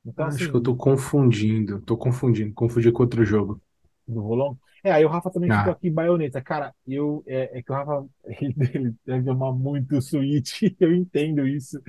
Então, 0.05 0.25
Acho 0.25 0.49
assim, 0.49 0.51
que 0.51 0.55
eu 0.57 0.61
tô 0.61 0.75
confundindo. 0.75 1.81
Tô 1.81 1.97
confundindo. 1.97 2.53
Confundi 2.53 2.91
com 2.91 3.03
outro 3.03 3.23
jogo. 3.23 3.61
do 4.07 4.21
Rolão. 4.21 4.57
É, 4.83 4.91
aí 4.91 5.03
o 5.05 5.09
Rafa 5.09 5.31
também 5.31 5.49
Ah. 5.49 5.53
ficou 5.53 5.71
aqui 5.73 5.89
baioneta. 5.89 6.41
Cara, 6.41 6.73
eu 6.87 7.23
é, 7.27 7.59
é 7.59 7.63
que 7.63 7.71
o 7.71 7.75
Rafa 7.75 8.05
ele, 8.25 8.55
ele 8.73 8.95
deve 9.05 9.29
amar 9.29 9.53
muito 9.53 9.97
o 9.97 10.01
Switch, 10.01 10.61
eu 10.79 10.93
entendo 10.93 11.47
isso. 11.47 11.81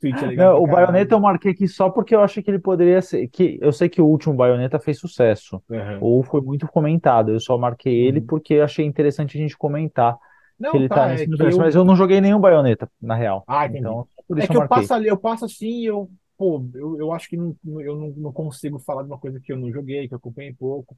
Switch 0.00 0.22
é 0.22 0.26
legal 0.26 0.50
Não, 0.50 0.62
o 0.62 0.66
pra. 0.66 0.66
Bayonetta 0.66 1.14
eu 1.14 1.20
marquei 1.20 1.52
aqui 1.52 1.66
só 1.68 1.88
porque 1.90 2.14
eu 2.14 2.20
achei 2.22 2.42
que 2.42 2.50
ele 2.50 2.58
poderia 2.58 3.00
ser. 3.02 3.26
Que, 3.28 3.58
eu 3.60 3.72
sei 3.72 3.88
que 3.88 4.00
o 4.00 4.06
último 4.06 4.34
Bayonetta 4.34 4.78
fez 4.78 4.98
sucesso, 4.98 5.62
Aham. 5.70 6.00
ou 6.00 6.22
foi 6.22 6.40
muito 6.40 6.66
comentado. 6.68 7.30
Eu 7.32 7.40
só 7.40 7.56
marquei 7.58 7.94
ele 8.06 8.20
Uhum. 8.20 8.26
porque 8.26 8.54
eu 8.54 8.64
achei 8.64 8.84
interessante 8.84 9.36
a 9.38 9.40
gente 9.40 9.56
comentar 9.56 10.18
Não, 10.58 10.74
ele 10.74 10.88
tá, 10.88 10.94
tá 10.96 11.12
é 11.12 11.16
que 11.16 11.24
universo. 11.26 11.58
eu. 11.58 11.64
Mas 11.64 11.74
eu 11.74 11.84
não 11.84 11.96
joguei 11.96 12.20
nenhum 12.20 12.40
Bayonetta, 12.40 12.90
na 13.00 13.14
real. 13.14 13.44
Ah, 13.46 13.66
entendi. 13.66 13.80
Então, 13.80 14.06
por 14.26 14.38
É 14.38 14.42
isso 14.42 14.50
que 14.50 14.56
eu 14.56 14.62
eu 14.62 14.68
passo 14.68 14.94
ali, 14.94 15.08
eu 15.08 15.16
passo 15.18 15.44
assim, 15.44 15.86
eu, 15.86 16.10
pô, 16.36 16.64
eu, 16.74 16.98
eu 16.98 17.12
acho 17.12 17.28
que 17.28 17.36
não, 17.36 17.56
eu 17.80 17.96
não, 17.96 18.08
não 18.10 18.32
consigo 18.32 18.78
falar 18.78 19.02
de 19.02 19.08
uma 19.08 19.18
coisa 19.18 19.40
que 19.40 19.52
eu 19.52 19.56
não 19.56 19.72
joguei, 19.72 20.08
que 20.08 20.14
eu 20.14 20.18
acompanhei 20.18 20.54
pouco, 20.54 20.96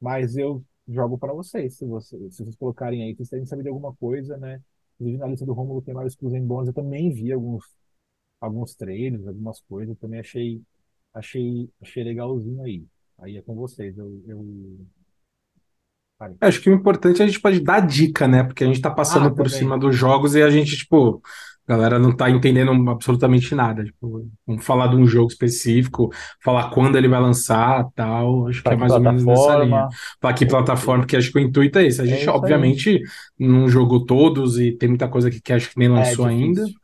mas 0.00 0.36
eu 0.36 0.62
jogo 0.88 1.18
pra 1.18 1.32
vocês. 1.32 1.76
Se, 1.76 1.84
você, 1.84 2.16
se 2.30 2.44
vocês 2.44 2.56
colocarem 2.56 3.02
aí, 3.02 3.12
se 3.12 3.18
vocês 3.18 3.30
querem 3.30 3.46
saber 3.46 3.62
de 3.62 3.68
alguma 3.68 3.94
coisa, 3.94 4.36
né? 4.36 4.60
Inclusive 4.94 5.18
na 5.18 5.26
lista 5.28 5.46
do 5.46 5.52
Romulo 5.52 5.82
tem 5.82 5.94
vários 5.94 6.12
exclusivos 6.12 6.46
bons, 6.46 6.66
eu 6.66 6.74
também 6.74 7.12
vi 7.12 7.32
alguns, 7.32 7.64
alguns 8.40 8.74
trailers, 8.74 9.26
algumas 9.26 9.60
coisas, 9.62 9.90
eu 9.90 10.00
também 10.00 10.20
achei, 10.20 10.62
achei, 11.14 11.70
achei 11.80 12.04
legalzinho 12.04 12.62
aí. 12.62 12.84
Aí 13.18 13.36
é 13.36 13.42
com 13.42 13.54
vocês. 13.54 13.96
Eu, 13.96 14.22
eu... 14.26 14.78
Parei. 16.20 16.36
Acho 16.40 16.60
que 16.62 16.70
o 16.70 16.74
importante 16.74 17.20
é 17.20 17.24
a 17.24 17.28
gente 17.28 17.40
pode 17.40 17.60
dar 17.60 17.80
dica, 17.86 18.26
né? 18.28 18.42
Porque 18.44 18.64
a 18.64 18.66
gente 18.66 18.80
tá 18.80 18.90
passando 18.90 19.28
Ah, 19.28 19.34
por 19.34 19.48
também. 19.48 19.50
cima 19.50 19.78
dos 19.78 19.94
jogos 19.96 20.34
e 20.34 20.42
a 20.42 20.50
gente, 20.50 20.76
tipo, 20.76 21.22
a 21.66 21.72
galera 21.74 21.98
não 21.98 22.16
tá 22.16 22.30
entendendo 22.30 22.72
absolutamente 22.90 23.54
nada. 23.54 23.84
Tipo, 23.84 24.28
vamos 24.46 24.64
falar 24.64 24.88
de 24.88 24.96
um 24.96 25.06
jogo 25.06 25.30
específico, 25.30 26.10
falar 26.42 26.70
quando 26.70 26.96
ele 26.96 27.08
vai 27.08 27.20
lançar, 27.20 27.86
tal. 27.94 28.48
Acho 28.48 28.64
que 28.64 28.72
Pra 28.72 28.74
é 28.74 28.76
que 28.76 28.84
mais 28.84 28.96
ou 28.96 29.02
menos 29.02 29.24
nessa 29.26 29.54
linha. 29.56 29.86
plataforma? 29.86 29.96
Falar 30.20 30.34
que 30.34 30.46
plataforma, 30.46 31.02
porque 31.04 31.16
acho 31.16 31.32
que 31.32 31.38
o 31.38 31.42
intuito 31.42 31.78
é 31.78 31.86
esse. 31.86 32.00
A 32.02 32.06
É 32.06 32.06
gente, 32.06 32.28
isso 32.28 32.46
aí. 32.46 32.60
obviamente, 32.60 33.00
não 33.38 33.68
jogou 33.68 34.04
todos 34.06 34.58
e 34.58 34.72
tem 34.72 34.88
muita 34.88 35.08
coisa 35.08 35.28
aqui 35.28 35.40
que 35.42 35.52
acho 35.52 35.70
que 35.70 35.78
nem 35.78 35.88
É 35.94 36.14
lançou 36.14 36.24
ainda. 36.26 36.62
difícil. 36.62 36.80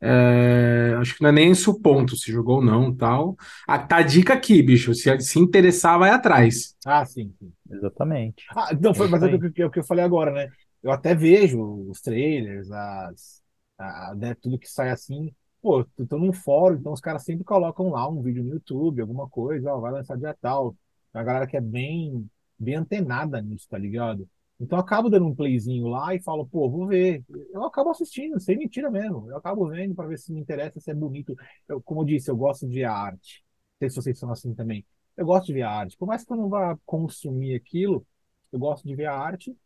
É, 0.00 0.96
acho 1.00 1.16
que 1.16 1.22
não 1.22 1.30
é 1.30 1.32
nem 1.32 1.50
esse 1.52 1.68
o 1.70 1.74
ponto, 1.80 2.16
se 2.16 2.30
jogou 2.32 2.56
ou 2.56 2.62
não, 2.64 2.94
tal. 2.94 3.36
Ah, 3.66 3.78
tá 3.78 3.98
a 3.98 4.02
dica 4.02 4.34
aqui, 4.34 4.62
bicho. 4.62 4.94
Se, 4.94 5.18
se 5.20 5.38
interessar, 5.40 5.98
vai 5.98 6.10
atrás. 6.10 6.76
Ah, 6.84 7.04
sim, 7.04 7.32
sim. 7.38 7.52
Exatamente. 7.70 8.44
Ah, 8.56 8.70
não, 8.80 8.94
foi, 8.94 9.08
mas 9.08 9.22
isso 9.22 9.34
é 9.34 9.36
o 9.38 9.52
que, 9.52 9.62
é 9.62 9.66
o 9.66 9.70
que 9.70 9.78
eu 9.80 9.84
falei 9.84 10.04
agora, 10.04 10.30
né? 10.32 10.48
Eu 10.82 10.90
até 10.90 11.14
vejo 11.14 11.60
os 11.90 12.00
trailers, 12.00 12.70
as, 12.70 13.42
a- 13.78 14.14
né, 14.16 14.34
tudo 14.40 14.58
que 14.58 14.68
sai 14.68 14.90
assim. 14.90 15.34
Pô, 15.60 15.80
eu 15.98 16.06
tô 16.06 16.18
num 16.18 16.32
fórum, 16.32 16.76
então 16.76 16.92
os 16.92 17.00
caras 17.00 17.24
sempre 17.24 17.44
colocam 17.44 17.90
lá 17.90 18.08
um 18.08 18.22
vídeo 18.22 18.42
no 18.44 18.50
YouTube, 18.54 19.00
alguma 19.00 19.28
coisa, 19.28 19.72
ó, 19.74 19.80
vai 19.80 19.92
lançar 19.92 20.16
dia 20.16 20.34
tal. 20.40 20.74
A 21.12 21.22
galera 21.22 21.46
que 21.46 21.56
é 21.56 21.60
bem, 21.60 22.28
bem 22.58 22.76
antenada 22.76 23.40
nisso, 23.42 23.66
tá 23.68 23.76
ligado? 23.76 24.26
Então 24.60 24.78
eu 24.78 24.82
acabo 24.82 25.08
dando 25.10 25.26
um 25.26 25.34
playzinho 25.34 25.86
lá 25.88 26.14
e 26.14 26.20
falo, 26.22 26.46
pô, 26.46 26.68
vou 26.70 26.86
ver. 26.86 27.24
Eu 27.52 27.64
acabo 27.64 27.90
assistindo, 27.90 28.40
sem 28.40 28.56
mentira 28.56 28.90
mesmo. 28.90 29.28
Eu 29.30 29.36
acabo 29.36 29.68
vendo 29.68 29.94
para 29.94 30.08
ver 30.08 30.18
se 30.18 30.32
me 30.32 30.40
interessa, 30.40 30.80
se 30.80 30.90
é 30.90 30.94
bonito. 30.94 31.34
Eu, 31.68 31.80
como 31.82 32.00
eu 32.02 32.04
disse, 32.06 32.30
eu 32.30 32.36
gosto 32.36 32.66
de 32.68 32.82
arte. 32.84 33.44
Não 33.80 33.88
sei 33.88 33.90
se 33.90 33.96
vocês 33.96 34.18
são 34.18 34.30
assim 34.32 34.54
também. 34.54 34.84
Eu 35.18 35.26
gosto 35.26 35.48
de 35.48 35.54
ver 35.54 35.62
a 35.64 35.72
arte. 35.72 35.98
Por 35.98 36.06
mais 36.08 36.24
que 36.24 36.32
eu 36.32 36.38
não 36.38 36.50
vá 36.50 36.78
consumir 36.86 37.56
aquilo, 37.56 38.06
eu 38.52 38.60
gosto 38.60 38.86
de 38.88 38.96
ver 38.96 39.06
a 39.06 39.14
arte 39.16 39.56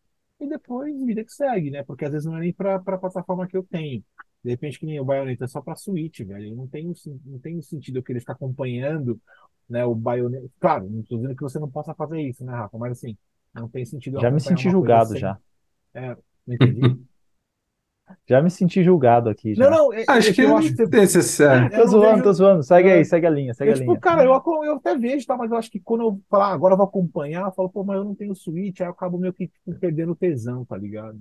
e 0.41 0.49
depois 0.49 0.95
vida 1.07 1.25
que 1.25 1.33
segue, 1.33 1.71
né? 1.71 1.85
Porque 1.85 2.07
às 2.07 2.13
vezes 2.13 2.27
não 2.27 2.39
é 2.39 2.41
nem 2.43 2.55
para 2.55 2.77
a 2.77 2.99
plataforma 2.99 3.49
que 3.49 3.57
eu 3.57 3.65
tenho. 3.65 4.05
De 4.45 4.51
repente, 4.51 4.79
que 4.81 4.87
nem 4.87 5.01
o 5.01 5.07
Bayonetta 5.07 5.47
é 5.47 5.49
só 5.49 5.63
para 5.63 5.77
Switch, 5.77 6.21
velho. 6.23 6.49
Eu 6.51 6.57
Não 6.57 6.69
tem, 6.69 6.93
não 7.27 7.41
tem 7.41 7.63
sentido 7.63 8.01
eu 8.01 8.05
querer 8.05 8.21
ficar 8.21 8.35
acompanhando, 8.35 9.21
né, 9.71 9.85
o 9.85 9.95
Bayonetta. 9.95 10.49
Claro, 10.61 10.91
não 10.91 11.03
estou 11.03 11.19
dizendo 11.19 11.37
que 11.37 11.43
você 11.45 11.59
não 11.61 11.71
possa 11.71 11.95
fazer 11.95 12.21
isso, 12.23 12.45
né, 12.45 12.53
Rafa? 12.53 12.79
Mas 12.79 12.93
assim, 12.99 13.17
não 13.55 13.69
tem 13.69 13.85
sentido 13.85 14.19
Já 14.21 14.31
me 14.31 14.41
senti 14.41 14.71
julgado 14.71 15.15
sem- 15.15 15.23
já. 15.23 15.39
É, 15.95 16.17
não 16.47 16.55
entendi. 16.57 16.81
Já 18.29 18.43
me 18.43 18.51
senti 18.51 18.83
julgado 18.83 19.29
aqui 19.29 19.55
já. 19.55 19.69
Não, 19.69 19.71
não, 19.89 19.93
é, 19.93 20.05
Acho 20.09 20.31
é 20.31 20.33
que 20.33 20.43
eu 20.43 20.57
acho 20.57 20.69
que 20.71 20.87
você. 20.87 20.97
necessário. 21.01 21.71
Tô 21.71 21.87
zoando, 21.87 22.11
vejo- 22.11 22.23
tô 22.23 22.33
zoando. 22.33 22.63
Segue 22.63 22.89
É. 22.89 22.95
aí, 22.95 23.05
segue 23.05 23.27
a 23.27 23.31
linha, 23.31 23.55
segue 23.55 23.71
Eu, 23.71 23.75
a 23.75 23.79
tipo, 23.79 23.91
linha. 23.93 24.01
cara, 24.01 24.25
eu, 24.25 24.43
eu 24.65 24.75
até 24.77 24.97
vejo, 24.97 25.27
tá? 25.27 25.37
Mas 25.37 25.51
eu 25.51 25.57
acho 25.57 25.71
que 25.71 25.81
quando 25.81 26.03
eu 26.03 26.21
falar, 26.31 26.47
"Ah, 26.51 26.53
agora 26.55 26.75
eu 26.75 26.79
vou 26.79 26.87
acompanhar, 26.87 27.47
eu 27.47 27.53
falo, 27.53 27.69
pô, 27.71 27.85
mas 27.85 27.97
eu 27.99 28.05
não 28.05 28.15
tenho 28.15 28.35
Switch, 28.35 28.81
aí 28.81 28.87
eu 28.87 28.91
acabo 28.93 29.19
meio 29.19 29.33
que 29.33 29.49
tipo, 29.49 29.75
perdendo 29.79 30.13
o 30.13 30.17
tesão, 30.17 30.65
tá 30.65 30.77
ligado? 30.77 31.19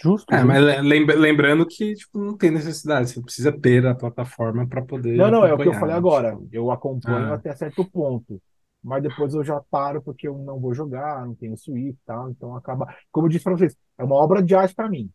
Justo, 0.00 0.32
É, 0.32 0.36
justo. 0.38 0.46
mas 0.46 0.62
lem- 0.84 1.04
lembrando 1.06 1.66
que 1.66 1.94
tipo, 1.94 2.18
não 2.20 2.36
tem 2.36 2.52
necessidade, 2.52 3.10
você 3.10 3.20
precisa 3.20 3.50
ter 3.52 3.84
a 3.84 3.94
plataforma 3.96 4.66
para 4.68 4.80
poder 4.82 5.16
Não, 5.16 5.28
não, 5.30 5.44
é 5.44 5.52
o 5.52 5.58
que 5.58 5.66
eu 5.68 5.74
falei 5.74 5.94
agora. 5.96 6.36
Tipo, 6.36 6.48
Eu 6.52 6.70
acompanho 6.70 7.32
Ah. 7.32 7.34
até 7.34 7.54
certo 7.54 7.84
ponto. 7.90 8.40
Mas 8.82 9.02
depois 9.02 9.34
eu 9.34 9.42
já 9.42 9.60
paro 9.68 10.00
porque 10.00 10.28
eu 10.28 10.38
não 10.38 10.60
vou 10.60 10.72
jogar, 10.72 11.26
não 11.26 11.34
tenho 11.34 11.56
Switch 11.56 11.96
e 11.96 11.98
tal. 12.06 12.30
Então 12.30 12.54
acaba. 12.54 12.86
Como 13.10 13.26
eu 13.26 13.30
disse 13.30 13.42
pra 13.42 13.56
vocês, 13.56 13.76
é 13.98 14.04
uma 14.04 14.14
obra 14.14 14.40
de 14.40 14.54
arte 14.54 14.72
pra 14.74 14.88
mim. 14.88 15.10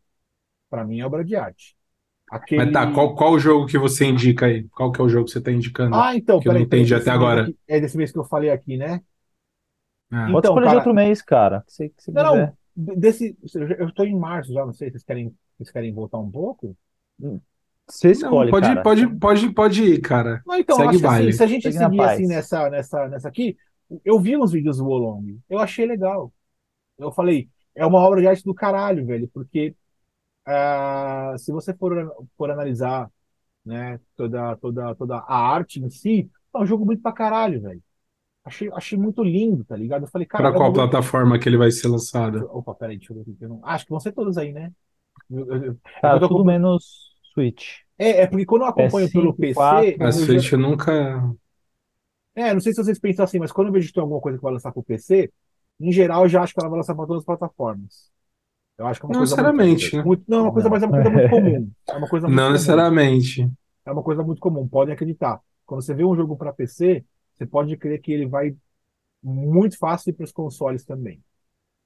Pra 0.74 0.84
mim 0.84 1.02
é 1.02 1.06
obra 1.06 1.24
de 1.24 1.36
arte. 1.36 1.76
Aquele... 2.32 2.66
Mas 2.66 2.74
tá, 2.74 2.92
qual, 2.92 3.14
qual 3.14 3.34
o 3.34 3.38
jogo 3.38 3.68
que 3.68 3.78
você 3.78 4.08
indica 4.08 4.48
aí? 4.48 4.64
Qual 4.70 4.92
que 4.92 5.00
é 5.00 5.04
o 5.04 5.08
jogo 5.08 5.26
que 5.26 5.32
você 5.32 5.40
tá 5.40 5.52
indicando? 5.52 5.96
Ah, 5.96 6.16
então, 6.16 6.40
que 6.40 6.48
eu 6.48 6.52
não 6.54 6.62
peraí, 6.62 6.80
entendi 6.80 6.96
até 6.96 7.12
agora. 7.12 7.44
aqui- 7.44 7.56
é 7.68 7.80
desse 7.80 7.96
mês 7.96 8.12
que 8.12 8.18
eu 8.18 8.24
falei 8.24 8.50
aqui, 8.50 8.76
né? 8.76 9.00
Ah. 10.12 10.26
Pode 10.32 10.40
então, 10.40 10.40
escolher 10.52 10.70
de 10.70 10.76
outro 10.78 10.94
mês, 10.96 11.22
cara. 11.22 11.64
Se 11.68 11.94
se 11.96 12.12
Não, 12.12 12.24
quiser. 12.32 12.48
não. 12.76 12.86
de- 12.96 13.00
Desse, 13.00 13.38
eu 13.78 13.88
estou 13.88 14.04
em 14.04 14.18
março 14.18 14.52
já, 14.52 14.66
não 14.66 14.74
sei, 14.74 14.90
vocês 14.90 15.04
querem, 15.04 15.32
vocês 15.60 15.70
querem 15.70 15.94
voltar 15.94 16.18
um 16.18 16.32
pouco? 16.32 16.76
Você 17.88 18.08
Não, 18.08 18.12
escolhe, 18.14 18.50
pode, 18.50 18.68
cara. 18.68 18.82
pode, 18.82 19.08
pode, 19.20 19.50
pode 19.54 19.84
ir, 19.84 20.02
cara. 20.02 20.42
Não, 20.44 20.58
então, 20.58 20.76
Segue 20.76 20.90
acho 20.90 21.00
que 21.00 21.06
assim, 21.06 21.32
se 21.34 21.44
a 21.44 21.48
gente 21.48 21.72
Segue 21.72 21.78
seguir 21.78 22.02
assim 22.02 22.26
nessa, 22.26 22.68
nessa, 22.72 23.08
nessa 23.10 23.28
aqui, 23.28 23.56
eu 24.04 24.20
vi 24.20 24.36
uns 24.36 24.52
vídeos 24.52 24.78
do 24.78 24.86
Wolong, 24.86 25.40
eu 25.48 25.60
achei 25.60 25.86
legal. 25.86 26.34
Eu 26.98 27.12
falei, 27.12 27.48
é 27.76 27.86
uma 27.86 28.00
obra 28.00 28.22
de 28.22 28.28
arte 28.28 28.44
do 28.44 28.54
caralho, 28.54 29.06
velho, 29.06 29.30
porque 29.34 29.76
ah, 30.46 31.34
se 31.38 31.52
você 31.52 31.74
for, 31.74 31.94
for 32.38 32.52
analisar, 32.52 33.10
né, 33.66 34.00
toda, 34.16 34.56
toda, 34.58 34.96
toda 34.96 35.18
a 35.18 35.36
arte 35.36 35.80
em 35.80 35.90
si, 35.90 36.30
é 36.54 36.58
um 36.60 36.66
jogo 36.66 36.86
muito 36.86 37.02
pra 37.02 37.12
caralho, 37.14 37.62
velho. 37.62 37.82
Achei, 38.46 38.70
achei 38.74 38.98
muito 38.98 39.24
lindo, 39.24 39.64
tá 39.64 39.76
ligado? 39.76 40.04
Eu 40.04 40.08
falei, 40.10 40.28
cara, 40.28 40.44
Para 40.44 40.50
é 40.50 40.54
um 40.54 40.58
qual 40.58 40.72
bagulho- 40.74 40.90
plataforma 40.92 41.40
que 41.40 41.48
ele 41.48 41.58
vai 41.58 41.72
ser 41.72 41.88
lançado? 41.88 42.50
Opa, 42.52 42.76
peraí, 42.76 42.98
deixa 42.98 43.14
eu 43.14 43.18
ver 43.18 43.22
aqui. 43.22 43.38
eu 43.40 43.50
não- 43.50 43.62
Acho 43.64 43.86
que 43.86 43.92
vão 43.92 44.00
ser 44.02 44.12
todos 44.12 44.38
aí, 44.38 44.52
né? 44.52 44.72
Eu- 45.32 45.48
eu- 45.48 45.64
eu- 45.66 45.78
Cara, 46.02 46.16
eu 46.18 46.20
tô 46.20 46.28
tudo 46.28 46.36
acompanhando- 46.42 46.64
menos 46.64 47.14
Switch. 47.34 47.80
É, 47.98 48.22
é 48.24 48.28
porque 48.28 48.46
quando 48.46 48.64
eu 48.64 48.68
acompanho 48.68 49.08
PS5, 49.08 49.12
pelo 49.14 49.34
PC, 49.34 49.54
4, 49.54 49.86
eu 49.86 50.08
A 50.08 50.12
já- 50.12 50.26
Switch 50.26 50.52
eu 50.52 50.60
nunca. 50.60 51.34
É, 52.36 52.54
não 52.54 52.60
sei 52.60 52.74
se 52.74 52.84
vocês 52.84 53.00
pensam 53.00 53.24
assim, 53.24 53.40
mas 53.40 53.52
quando 53.52 53.68
eu 53.68 53.74
vejo 53.74 53.88
que 53.88 53.94
tem 53.94 54.02
alguma 54.02 54.20
coisa 54.20 54.38
que 54.38 54.44
vai 54.44 54.52
lançar 54.54 54.72
pro 54.72 54.84
PC, 54.84 55.32
em 55.80 55.92
geral 55.92 56.24
eu 56.24 56.30
já 56.30 56.42
acho 56.44 56.54
que 56.54 56.60
ela 56.60 56.70
vai 56.70 56.78
lançar 56.80 56.96
para 56.96 57.06
todas 57.06 57.22
as 57.22 57.26
plataformas. 57.26 58.12
Eu 58.78 58.88
acho 58.88 59.00
que 59.00 59.06
é 59.06 59.08
uma 59.08 59.14
Não 59.14 59.20
coisa 59.20 59.36
necessariamente, 59.36 59.96
muito, 59.96 60.08
muito- 60.08 60.24
não, 60.28 60.38
é 60.38 60.42
uma 60.42 60.52
coisa, 60.54 60.70
Não. 60.70 60.72
mas 60.72 60.84
é 60.84 60.88
uma 60.88 61.02
coisa 61.02 61.12
muito 61.12 61.30
comum. 61.30 61.72
É 61.88 61.94
uma 61.98 62.08
coisa 62.10 62.28
muito 62.28 62.38
Não 62.38 62.44
comum. 62.44 62.54
necessariamente. 62.54 63.52
É 63.86 63.92
uma 63.92 64.04
coisa 64.04 64.24
muito 64.24 64.40
comum, 64.40 64.68
podem 64.68 64.94
acreditar. 64.94 65.40
Quando 65.66 65.82
você 65.82 65.94
vê 65.94 66.04
um 66.04 66.16
jogo 66.16 66.36
para 66.36 66.54
PC, 66.54 67.06
você 67.34 67.46
pode 67.46 67.76
crer 67.78 68.02
que 68.02 68.12
ele 68.12 68.26
vai 68.28 68.56
muito 69.22 69.78
fácil 69.78 70.14
para 70.14 70.24
os 70.24 70.32
consoles 70.32 70.84
também. 70.86 71.22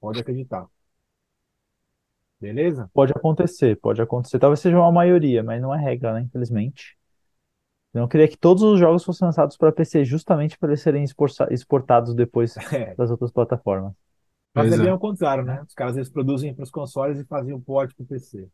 Pode 0.00 0.20
acreditar. 0.20 0.66
Beleza? 2.40 2.88
Pode 2.94 3.12
acontecer, 3.12 3.76
pode 3.80 4.00
acontecer. 4.00 4.38
Talvez 4.38 4.60
seja 4.60 4.78
uma 4.78 4.92
maioria, 4.92 5.42
mas 5.42 5.60
não 5.60 5.74
é 5.74 5.78
regra, 5.80 6.14
né? 6.14 6.20
Infelizmente. 6.22 6.96
Eu 7.92 8.02
não 8.02 8.08
queria 8.08 8.28
que 8.28 8.36
todos 8.36 8.62
os 8.62 8.78
jogos 8.78 9.02
fossem 9.04 9.26
lançados 9.26 9.56
para 9.56 9.72
PC 9.72 10.04
justamente 10.04 10.56
para 10.58 10.68
eles 10.70 10.80
serem 10.82 11.02
exporta- 11.02 11.48
exportados 11.52 12.14
depois 12.14 12.54
É. 12.72 12.94
das 12.94 13.10
outras 13.10 13.32
plataformas. 13.32 13.92
Mas 14.58 14.70
Pois 14.70 14.72
é 14.72 14.78
bem 14.78 14.90
é. 14.90 14.90
ao 14.90 14.98
contrário, 14.98 15.44
né? 15.44 15.62
Os 15.62 15.74
caras 15.74 15.96
eles 15.96 16.10
produzem 16.10 16.54
para 16.54 16.64
os 16.64 16.70
consoles 16.70 17.18
e 17.20 17.24
fazem 17.24 17.54
o 17.54 17.60
port 17.60 17.94
para 17.94 18.02
o 18.04 18.06
PC. 18.06 18.48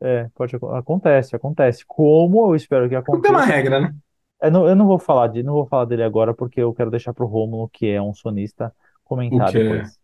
É, 0.00 0.28
pode 0.34 0.54
acon- 0.56 0.74
acontece, 0.74 1.34
acontece. 1.36 1.84
Como 1.86 2.46
eu 2.50 2.54
espero 2.56 2.88
que 2.88 2.94
Não 3.10 3.20
tem 3.20 3.30
uma 3.30 3.44
aconteça. 3.44 3.46
regra, 3.46 3.80
né? 3.80 3.94
Eu 4.42 4.50
não, 4.50 4.68
eu 4.68 4.76
não 4.76 4.86
vou 4.86 4.98
falar 4.98 5.28
de, 5.28 5.42
não 5.42 5.54
vou 5.54 5.66
falar 5.66 5.86
dele 5.86 6.02
agora 6.02 6.34
porque 6.34 6.60
eu 6.62 6.74
quero 6.74 6.90
deixar 6.90 7.14
pro 7.14 7.26
Rômulo, 7.26 7.68
que 7.70 7.86
é 7.88 8.02
um 8.02 8.14
sonista, 8.14 8.74
comentar 9.04 9.48
O 9.48 9.52
quê? 9.52 9.62
depois. 9.64 9.98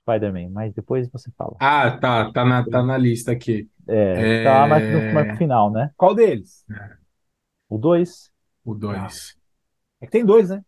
Spider-Man, 0.00 0.50
mas 0.50 0.74
depois 0.74 1.08
você 1.10 1.30
fala. 1.38 1.58
Ah, 1.58 1.90
tá, 1.98 2.32
tá 2.32 2.44
na, 2.44 2.68
tá 2.68 2.82
na 2.82 2.98
lista 2.98 3.32
aqui. 3.32 3.68
É, 3.88 4.24
É. 4.24 4.42
tá 4.42 4.66
mais 4.66 4.88
no, 4.88 5.02
mais 5.12 5.26
pro 5.28 5.36
final, 5.36 5.70
né? 5.70 5.90
Qual 5.96 6.14
deles? 6.14 6.64
O 7.68 7.78
2 7.78 8.32
O 8.64 8.74
2. 8.74 9.36
É 10.00 10.06
que 10.06 10.12
tem 10.12 10.24
dois, 10.24 10.50
né? 10.50 10.64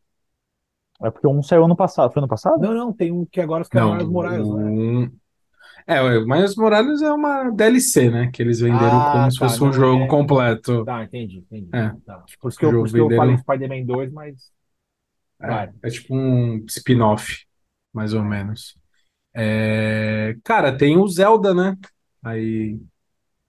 É 1.03 1.11
porque 1.11 1.27
um 1.27 1.43
saiu 1.43 1.65
ano 1.65 1.77
passado. 1.77 2.13
Foi 2.13 2.21
ano 2.21 2.29
passado? 2.29 2.61
Não, 2.61 2.75
não, 2.75 2.93
tem 2.93 3.13
um 3.13 3.25
que 3.25 3.41
agora 3.41 3.65
caras 3.65 3.89
Não, 3.89 3.97
Miles 3.97 4.11
Morales, 4.11 4.49
né? 4.49 4.65
um... 4.65 5.13
É, 5.87 6.03
o 6.03 6.27
Miles 6.27 6.55
Morales 6.55 7.01
é 7.01 7.11
uma 7.11 7.51
DLC, 7.51 8.11
né? 8.11 8.31
Que 8.31 8.43
eles 8.43 8.61
venderam 8.61 9.01
Ah, 9.01 9.13
como 9.13 9.31
se 9.33 9.39
tá, 9.39 9.49
fosse 9.49 9.65
um 9.65 9.73
jogo 9.73 10.05
é- 10.05 10.07
completo. 10.07 10.85
Tá, 10.85 11.03
entendi, 11.03 11.39
entendi. 11.39 11.69
É. 11.73 11.95
Tá. 12.05 12.25
Por 12.41 12.49
isso 12.49 12.59
que 12.59 12.65
eu, 12.67 12.71
por 12.73 12.85
isso 12.87 12.95
que 12.95 13.01
eu 13.01 13.05
venderam- 13.09 13.23
falei 13.23 13.39
Spider-Man 13.39 13.87
2, 13.87 14.13
mas. 14.13 14.53
É, 15.41 15.71
é 15.85 15.89
tipo 15.91 16.15
um 16.15 16.65
spin-off, 16.69 17.47
mais 17.93 18.13
ou 18.13 18.23
menos. 18.23 18.77
É, 19.33 20.37
Cara, 20.45 20.77
tem 20.77 20.97
o 20.99 21.07
Zelda, 21.07 21.55
né? 21.55 21.77
Aí 22.23 22.79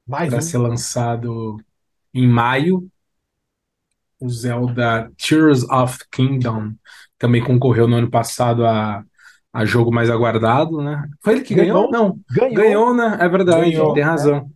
Mais 0.08 0.30
para 0.30 0.38
um. 0.38 0.42
ser 0.42 0.58
lançado 0.60 1.58
em 2.14 2.28
maio. 2.28 2.88
O 4.22 4.30
Zelda 4.30 5.12
Tears 5.18 5.64
of 5.70 5.98
Kingdom 6.12 6.74
também 7.20 7.44
concorreu 7.44 7.88
no 7.88 7.98
ano 7.98 8.10
passado 8.10 8.66
a, 8.66 9.04
a 9.54 9.66
jogo 9.66 9.92
mais 9.94 10.10
aguardado, 10.10 10.82
né? 10.82 11.08
Foi 11.22 11.34
ele 11.34 11.42
que 11.44 11.54
ganhou? 11.54 11.90
Ganhou. 11.90 11.92
Não, 11.92 12.20
Ganhou. 12.32 12.54
ganhou, 12.56 12.94
né? 12.96 13.18
É 13.20 13.30
verdade, 13.30 13.72
Ganhou, 13.72 13.94
tem 13.94 14.04
né? 14.04 14.10
razão. 14.10 14.50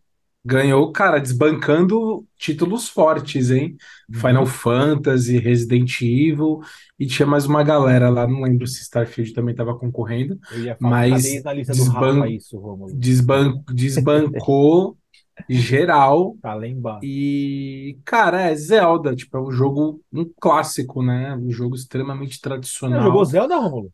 Ganhou, 0.45 0.91
cara, 0.91 1.19
desbancando 1.19 2.25
títulos 2.37 2.89
fortes, 2.89 3.49
hein? 3.49 3.77
Final 4.11 4.45
Fantasy, 4.45 5.37
Resident 5.37 6.01
Evil 6.01 6.59
e 6.99 7.05
tinha 7.07 7.25
mais 7.25 7.45
uma 7.45 7.63
galera 7.63 8.09
lá, 8.09 8.27
não 8.27 8.41
lembro 8.41 8.67
se 8.67 8.81
Starfield 8.81 9.33
também 9.33 9.53
estava 9.53 9.73
concorrendo. 9.77 10.37
Mas 10.79 11.23
desban- 11.23 12.29
isso? 12.29 12.59
Desban 12.93 13.63
desbancou 13.73 14.97
geral. 15.49 16.37
Tá 16.41 16.53
lá 16.53 16.67
embaixo. 16.67 17.09
E, 17.09 17.99
cara, 18.05 18.41
é 18.43 18.55
Zelda, 18.55 19.15
tipo, 19.15 19.37
é 19.37 19.41
um 19.41 19.51
jogo, 19.51 20.03
um 20.11 20.25
clássico, 20.39 21.03
né? 21.03 21.35
Um 21.35 21.51
jogo 21.51 21.75
extremamente 21.75 22.39
Você 22.87 22.99
tradicional. 22.99 23.01
jogou 23.01 23.25
Zelda, 23.25 23.57
Romulo? 23.57 23.91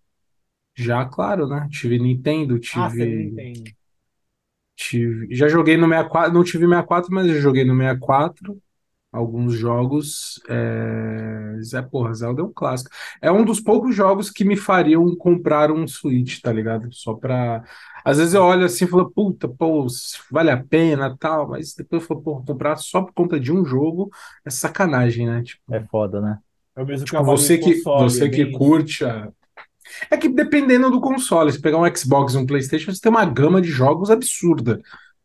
Já, 0.75 1.05
claro, 1.05 1.47
né? 1.47 1.67
Tive 1.71 1.99
Nintendo, 1.99 2.59
Ah, 2.71 2.89
você 2.89 3.05
tive, 3.05 3.23
entende. 3.23 3.75
tive. 4.75 5.33
Já 5.35 5.47
joguei 5.47 5.77
no 5.77 5.87
64, 5.87 6.33
não 6.33 6.43
tive 6.43 6.65
64, 6.67 7.13
mas 7.13 7.27
já 7.27 7.39
joguei 7.39 7.63
no 7.65 7.75
64. 7.75 8.61
alguns 9.11 9.53
jogos. 9.53 10.41
É... 10.49 11.81
Porra, 11.91 12.13
Zelda 12.13 12.41
é 12.41 12.45
um 12.45 12.53
clássico. 12.53 12.89
É 13.21 13.31
um 13.31 13.43
dos 13.45 13.59
poucos 13.59 13.95
jogos 13.95 14.29
que 14.29 14.43
me 14.45 14.55
fariam 14.57 15.15
comprar 15.17 15.71
um 15.71 15.87
Switch, 15.87 16.39
tá 16.41 16.51
ligado? 16.53 16.89
Só 16.93 17.13
pra. 17.13 17.63
Às 18.03 18.17
vezes 18.17 18.33
eu 18.33 18.43
olho 18.43 18.65
assim 18.65 18.85
e 18.85 18.87
falo, 18.87 19.09
puta, 19.11 19.47
pô, 19.47 19.85
vale 20.31 20.51
a 20.51 20.61
pena 20.63 21.15
tal, 21.17 21.49
mas 21.49 21.73
depois 21.73 22.01
eu 22.01 22.07
falo, 22.07 22.21
pô, 22.21 22.43
comprar 22.43 22.75
só 22.77 23.01
por 23.01 23.13
conta 23.13 23.39
de 23.39 23.51
um 23.51 23.65
jogo 23.65 24.09
é 24.45 24.49
sacanagem, 24.49 25.27
né? 25.27 25.43
Tipo, 25.43 25.73
É 25.73 25.81
foda, 25.87 26.21
né? 26.21 26.39
É 26.75 26.81
o 26.81 26.85
mesmo 26.85 27.05
tipo, 27.05 27.23
você 27.23 27.57
que, 27.57 27.75
console, 27.75 28.09
você 28.09 28.23
é 28.25 28.29
que 28.29 28.37
bem 28.37 28.49
isso. 28.49 28.57
curte 28.57 29.05
a. 29.05 29.29
É 30.11 30.17
que 30.17 30.29
dependendo 30.29 30.89
do 30.91 31.01
console, 31.01 31.51
se 31.51 31.61
pegar 31.61 31.77
um 31.77 31.95
Xbox 31.95 32.33
e 32.33 32.37
um 32.37 32.45
PlayStation, 32.45 32.93
você 32.93 33.01
tem 33.01 33.09
uma 33.11 33.25
gama 33.25 33.61
de 33.61 33.69
jogos 33.69 34.11
absurda. 34.11 34.79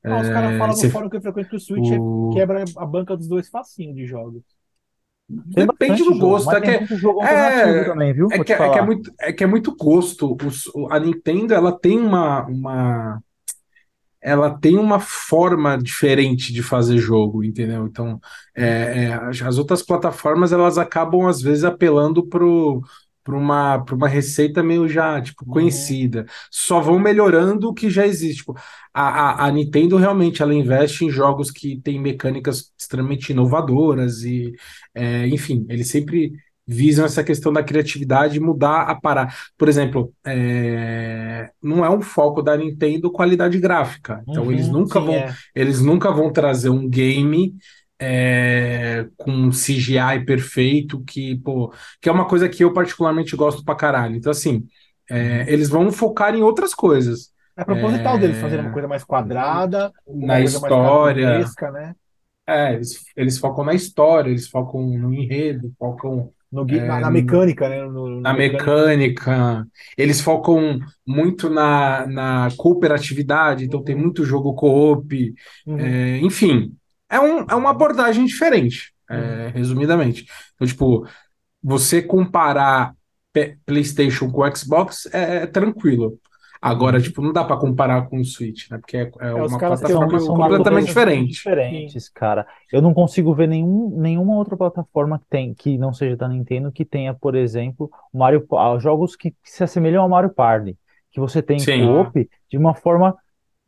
Ah, 0.05 0.20
os 0.20 0.29
caras 0.29 0.51
É, 0.53 0.59
falam 0.59 0.77
no 0.77 0.77
você- 0.77 0.91
fórum 0.91 1.09
que 1.11 1.16
eu 1.16 1.22
frequento 1.22 1.49
que 1.51 1.57
o 1.57 1.61
Switch 1.61 1.91
o- 1.91 2.31
quebra 2.31 2.64
a 2.77 2.87
banca 2.87 3.16
dos 3.16 3.29
dois 3.29 3.49
facinho 3.49 3.95
de 3.95 4.07
jogos. 4.07 4.43
Tem 5.55 5.66
Depende 5.66 6.05
do 6.05 6.18
gosto, 6.18 6.51
é 6.55 6.61
que- 6.61 6.70
é- 6.70 6.79
alternativo 6.83 7.85
também, 7.87 8.12
viu? 8.12 8.29
É 8.31 8.37
Vou 8.37 8.45
que, 8.45 8.53
é, 8.53 8.57
que 8.57 8.79
é 8.79 8.83
muito, 8.83 9.12
é 9.20 9.33
que 9.33 9.45
é 9.45 9.47
muito 9.47 9.75
gosto. 9.77 10.37
Os- 10.45 10.70
a 10.91 10.99
Nintendo, 11.01 11.55
ela 11.55 11.72
tem 11.72 11.99
uma, 11.99 12.45
uma, 12.47 13.22
ela 14.20 14.51
tem 14.59 14.77
uma 14.79 15.01
forma 15.01 15.77
diferente 15.79 16.53
de 16.53 16.62
fazer 16.62 16.99
jogo, 16.99 17.43
entendeu? 17.43 17.87
Então, 17.87 18.20
é, 18.55 19.05
é, 19.05 19.12
as 19.14 19.43
as 19.43 19.59
outras 19.59 19.83
plataformas, 19.83 20.53
elas 20.53 20.79
acabam, 20.79 21.27
às 21.27 21.41
vezes, 21.41 21.64
apelando 21.64 22.27
pro, 22.27 22.83
para 23.25 23.37
uma, 23.37 23.85
pra 23.85 23.95
uma 23.97 24.09
receita 24.09 24.62
meio 24.62 24.87
já, 24.89 25.20
tipo, 25.22 25.47
Uhum. 25.47 25.53
conhecida. 25.53 26.27
Só 26.51 26.81
vão 26.81 26.99
melhorando 27.01 27.68
o 27.68 27.75
que 27.75 27.91
já 27.91 28.07
existe. 28.07 28.39
Tipo, 28.39 28.55
a, 28.93 29.45
a, 29.45 29.47
a 29.47 29.53
Nintendo, 29.53 29.97
realmente, 29.97 30.43
ela 30.43 30.55
investe 30.55 31.05
em 31.05 31.11
jogos 31.11 31.51
que 31.51 31.81
têm 31.81 32.01
mecânicas 32.01 32.72
extremamente 32.79 33.31
inovadoras 33.33 34.22
e, 34.22 34.53
é, 34.95 35.27
enfim, 35.29 35.66
eles 35.68 35.89
sempre 35.89 36.33
visam 36.66 37.05
essa 37.05 37.22
questão 37.22 37.53
da 37.53 37.62
criatividade 37.62 38.41
mudar 38.41 38.83
a 38.83 38.95
parada. 38.95 39.33
Por 39.59 39.68
exemplo, 39.68 40.12
é, 40.27 41.51
não 41.62 41.85
é 41.85 41.91
um 41.91 42.01
foco 42.01 42.43
da 42.43 42.57
Nintendo 42.57 43.11
qualidade 43.12 43.59
gráfica. 43.59 44.22
Então, 44.29 44.45
Uhum, 44.45 44.53
eles 44.53 44.68
nunca 44.70 45.01
Sim, 45.01 45.07
vão 45.07 45.14
é. 45.14 45.37
eles 45.55 45.81
nunca 45.83 46.11
vão 46.11 46.33
trazer 46.33 46.70
um 46.70 46.89
game 46.89 47.55
é, 47.99 49.07
com 49.19 49.53
CGI 49.53 50.25
perfeito, 50.25 51.03
que, 51.05 51.37
pô, 51.39 51.73
que 52.01 52.09
é 52.09 52.13
uma 52.13 52.27
coisa 52.27 52.49
que 52.49 52.65
eu 52.65 52.73
particularmente 52.73 53.37
gosto 53.37 53.65
pra 53.65 53.75
caralho. 53.75 54.17
Então, 54.17 54.33
assim, 54.33 54.67
é, 55.11 55.45
eles 55.53 55.69
vão 55.69 55.91
focar 55.93 56.35
em 56.35 56.43
outras 56.43 56.75
coisas. 56.75 57.33
É 57.57 57.65
proposital 57.65 58.17
É. 58.17 58.19
deles 58.19 58.39
fazerem 58.41 58.65
uma 58.65 58.71
coisa 58.73 58.89
mais 58.89 59.05
quadrada, 59.05 59.93
Na 60.07 60.41
história. 60.41 61.45
né? 61.73 61.95
É, 62.47 62.75
eles, 62.75 63.05
eles 63.17 63.39
focam 63.39 63.65
na 63.65 63.75
história, 63.75 64.31
eles 64.31 64.49
focam 64.49 64.83
no 64.87 65.15
enredo, 65.15 65.73
focam 65.79 66.33
No, 66.51 66.65
gui- 66.65 66.81
na, 66.81 66.95
É, 66.95 67.01
na 67.01 67.11
mecânica, 67.11 67.69
né? 67.69 67.83
No, 67.83 68.09
no 68.09 68.21
na 68.21 68.33
mecânica, 68.33 69.67
eles 69.99 70.21
focam 70.21 70.79
muito 71.07 71.51
na, 71.51 72.07
na 72.07 72.49
cooperatividade, 72.57 73.65
então 73.65 73.83
tem 73.83 73.95
Uhum. 73.95 74.03
muito 74.03 74.25
jogo 74.25 74.55
co-op, 74.55 75.35
Uhum. 75.67 75.79
é, 75.79 76.19
enfim, 76.19 76.75
é, 77.17 77.21
um, 77.21 77.47
é 77.49 77.55
uma 77.55 77.71
abordagem 77.71 78.25
diferente, 78.25 78.93
é, 79.11 79.49
resumidamente. 79.55 80.27
Então, 80.55 80.67
tipo, 80.67 81.07
você 81.62 82.03
comparar 82.03 82.95
P- 83.33 83.59
PlayStation 83.67 84.31
com 84.31 84.55
Xbox 84.55 85.07
é, 85.12 85.45
é 85.45 85.47
tranquilo. 85.47 86.19
Agora, 86.61 87.01
tipo, 87.01 87.21
não 87.21 87.33
dá 87.33 87.45
pra 87.45 87.59
comparar 87.59 88.09
com 88.09 88.19
o 88.21 88.25
Switch, 88.25 88.71
né? 88.71 88.79
Porque 88.79 88.97
é, 88.97 89.11
é 89.21 89.35
os 89.35 89.51
uma 89.51 89.59
plataforma 89.59 90.19
são 90.19 90.35
completamente 90.35 90.87
diferente. 90.87 91.33
diferentes, 91.35 92.09
cara. 92.09 92.47
Eu 92.73 92.81
não 92.81 92.95
consigo 92.95 93.35
ver 93.35 93.49
nenhum, 93.49 93.91
nenhuma 94.01 94.35
outra 94.37 94.57
plataforma 94.57 95.19
que 95.19 95.27
tem, 95.29 95.53
que 95.53 95.77
não 95.77 95.93
seja 95.93 96.17
da 96.17 96.27
Nintendo, 96.29 96.73
que 96.73 96.85
tenha, 96.85 97.12
por 97.12 97.35
exemplo, 97.35 97.91
Mario, 98.12 98.47
jogos 98.81 99.15
que, 99.15 99.31
que 99.31 99.37
se 99.51 99.62
assemelham 99.62 100.03
ao 100.03 100.09
Mario 100.09 100.31
Party, 100.31 100.77
que 101.11 101.21
você 101.21 101.43
tem 101.43 101.59
Sim. 101.59 101.83
co-op 101.85 102.29
de 102.51 102.57
uma 102.57 102.75
forma 102.75 103.15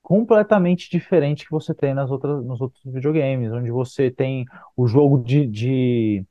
completamente 0.07 0.89
diferente 0.89 1.45
que 1.45 1.51
você 1.51 1.75
tem 1.75 1.93
nas 1.93 2.11
outras, 2.13 2.45
nos 2.45 2.61
outros 2.61 2.81
videogames, 2.87 3.51
onde 3.53 3.73
você 3.73 4.09
tem 4.09 4.45
o 4.77 4.87
jogo 4.87 5.19
de, 5.19 5.45
de 5.49 6.25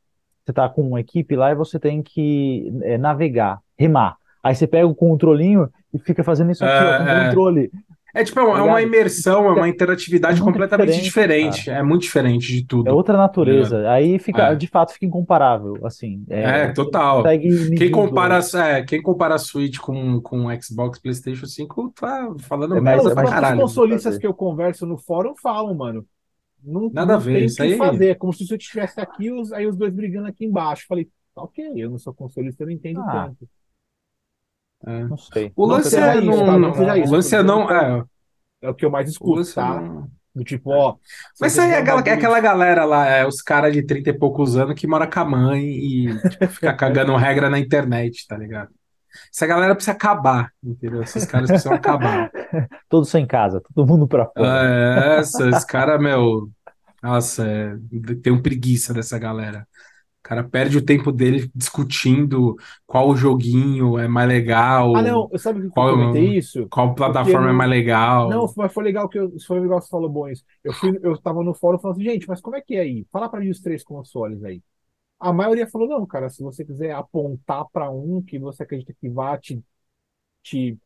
você 0.45 0.53
tá 0.53 0.69
com 0.69 0.81
uma 0.87 1.01
equipe 1.01 1.35
lá 1.35 1.51
e 1.51 1.55
você 1.55 1.77
tem 1.79 2.01
que 2.01 2.71
é, 2.83 2.97
navegar, 2.97 3.59
remar. 3.77 4.17
Aí 4.41 4.55
você 4.55 4.65
pega 4.67 4.87
o 4.87 4.95
controlinho 4.95 5.69
e 5.93 5.99
fica 5.99 6.23
fazendo 6.23 6.51
isso 6.51 6.63
aqui, 6.63 6.85
ó, 6.85 6.93
com 6.93 7.03
o 7.03 7.09
É, 7.09 7.15
é. 7.27 7.29
controle. 7.29 7.71
É 8.15 8.23
tipo, 8.23 8.39
é 8.39 8.43
uma- 8.43 8.57
é 8.57 8.61
uma 8.61 8.81
imersão, 8.81 9.45
é 9.47 9.51
uma 9.51 9.67
interatividade 9.67 10.39
É 10.39 10.43
completamente 10.43 11.01
diferente, 11.01 11.55
diferente. 11.57 11.69
É 11.69 11.83
muito 11.83 12.03
diferente 12.03 12.47
de 12.47 12.59
É 12.61 12.65
tudo. 12.67 12.87
outra 12.95 13.17
natureza. 13.17 13.89
Aí 13.89 14.17
fica, 14.17 14.51
É. 14.51 14.55
de 14.55 14.67
fato, 14.67 14.93
fica 14.93 15.05
incomparável, 15.05 15.77
assim. 15.85 16.23
É, 16.29 16.69
total. 16.71 17.17
consegue 17.17 17.49
medir 17.49 17.77
Quem 17.77 17.87
os 17.87 17.93
compara, 17.93 18.39
é, 18.55 18.83
quem 18.83 19.01
compara 19.01 19.35
a 19.35 19.37
Switch 19.37 19.77
com, 19.79 20.21
com 20.21 20.47
Xbox, 20.61 20.97
PlayStation 20.97 21.45
5 21.45 21.91
tá 21.93 22.33
falando 22.39 22.77
É 22.77 22.79
mais- 22.81 22.95
merda 23.03 23.03
os 23.03 23.11
é 23.11 23.15
pra 23.15 23.29
caralho. 23.29 23.59
consolistas 23.59 24.03
fazer. 24.13 24.19
que 24.21 24.27
eu 24.27 24.33
converso 24.33 24.85
no 24.85 24.97
fórum 24.97 25.35
falam, 25.35 25.75
mano. 25.75 26.05
Não, 26.63 26.89
Nada 26.93 27.13
a 27.13 27.15
não 27.17 27.21
ver, 27.21 27.33
tem 27.33 27.43
o 27.43 27.45
isso 27.45 27.57
que 27.57 27.61
aí- 27.63 27.77
fazer. 27.77 28.07
É 28.11 28.15
como 28.15 28.31
se 28.33 28.43
o 28.43 28.47
Switch 28.47 28.63
estivesse 28.63 28.99
aqui, 28.99 29.29
os, 29.31 29.51
aí 29.51 29.67
os 29.67 29.75
dois 29.75 29.93
brigando 29.93 30.27
aqui 30.27 30.45
embaixo. 30.45 30.85
Falei, 30.87 31.07
tá 31.35 31.43
ok, 31.43 31.63
eu 31.75 31.89
não 31.91 31.99
sou 31.99 32.13
consolista, 32.13 32.63
eu 32.63 32.67
não 32.67 32.73
entendo 32.73 33.01
Ah. 33.01 33.25
tanto. 33.27 33.47
É. 34.85 35.03
Não 35.05 35.17
sei. 35.17 35.51
O 35.55 35.65
lance 35.65 35.95
é 35.95 36.17
isso, 36.17 36.25
não, 36.25 36.71
tá? 36.71 36.95
O 36.95 37.11
lance 37.11 37.35
é 37.35 37.43
não, 37.43 37.69
é, 37.69 38.03
É 38.61 38.69
o 38.69 38.75
que 38.75 38.85
eu 38.85 38.91
mais 38.91 39.09
escuto, 39.09 39.41
é 39.41 39.53
tá? 39.53 39.81
não. 39.81 40.07
Do 40.33 40.43
tipo, 40.43 40.69
ó. 40.69 40.97
Mas 41.39 41.53
isso 41.53 41.61
aí 41.61 41.71
é 41.71 41.77
aquela, 41.77 42.01
é 42.01 42.11
um 42.11 42.13
aquela 42.13 42.39
galera 42.41 42.83
lá, 42.83 43.07
é 43.07 43.25
os 43.25 43.41
caras 43.41 43.71
de 43.71 43.81
30 43.81 44.09
e 44.09 44.13
poucos 44.13 44.57
anos 44.57 44.75
que 44.75 44.85
mora 44.85 45.07
com 45.07 45.19
a 45.21 45.25
mãe 45.25 45.63
e 45.63 46.19
tipo, 46.29 46.47
fica 46.47 46.73
cagando 46.73 47.15
regra 47.17 47.49
na 47.49 47.57
internet, 47.57 48.27
tá 48.27 48.37
ligado? 48.37 48.69
Essa 49.33 49.47
galera 49.47 49.73
precisa 49.73 49.93
acabar, 49.93 50.51
entendeu? 50.61 51.01
Esses 51.01 51.23
caras 51.23 51.47
precisam 51.47 51.73
acabar. 51.73 52.29
Todos 52.89 53.09
sem 53.09 53.25
casa, 53.25 53.61
todo 53.61 53.87
mundo 53.87 54.09
pra 54.09 54.25
fora. 54.25 55.15
É, 55.15 55.19
essa, 55.19 55.47
esse 55.49 55.65
cara, 55.65 55.97
meu. 55.97 56.49
Nossa, 57.01 57.47
é, 57.47 57.75
tenho 58.21 58.41
preguiça 58.41 58.93
dessa 58.93 59.17
galera. 59.17 59.65
O 60.25 60.27
cara 60.27 60.43
perde 60.43 60.77
o 60.77 60.85
tempo 60.85 61.11
dele 61.11 61.51
discutindo 61.55 62.55
qual 62.87 63.15
joguinho 63.15 63.99
é 63.99 64.07
mais 64.07 64.27
legal, 64.27 64.91
Ah, 64.91 65.01
não, 65.03 65.29
eu 65.31 65.37
sabe 65.39 65.61
que 65.61 65.67
eu 65.67 65.71
Qual- 65.73 65.87
comentei 65.87 66.37
isso? 66.37 66.71
qual 66.71 66.95
plataforma 66.95 67.49
é 67.49 67.53
mais 67.53 67.69
legal. 67.69 68.25
Não, 68.25 68.51
mas 68.57 68.73
foi 68.73 68.83
legal 68.83 69.07
que 69.09 69.19
eu, 69.19 69.31
foi 69.45 69.59
legal 69.59 69.79
que 69.79 69.85
você 69.85 69.91
falou 69.91 70.09
bom 70.09 70.27
isso. 70.27 70.43
Eu 70.63 70.73
fui, 70.73 70.99
eu 71.03 71.19
tava 71.21 71.43
no 71.43 71.53
fórum 71.53 71.79
falando 71.79 71.97
assim, 71.97 72.05
gente, 72.05 72.27
mas 72.27 72.41
como 72.41 72.55
é 72.55 72.61
que 72.61 72.75
é 72.75 72.81
aí? 72.81 73.05
Fala 73.11 73.29
pra 73.29 73.39
mim 73.39 73.49
os 73.49 73.61
três 73.61 73.83
consoles 73.83 74.43
aí. 74.43 74.63
A 75.19 75.33
maioria 75.33 75.67
falou, 75.67 75.87
não, 75.87 76.05
cara, 76.07 76.29
se 76.29 76.43
você 76.43 76.65
quiser 76.65 76.91
apontar 76.93 77.65
pra 77.71 77.91
um 77.91 78.21
que 78.23 78.39
você 78.39 78.63
acredita 78.63 78.93
que 78.99 79.09
vá 79.09 79.37
te, 79.37 79.63
te, 80.43 80.77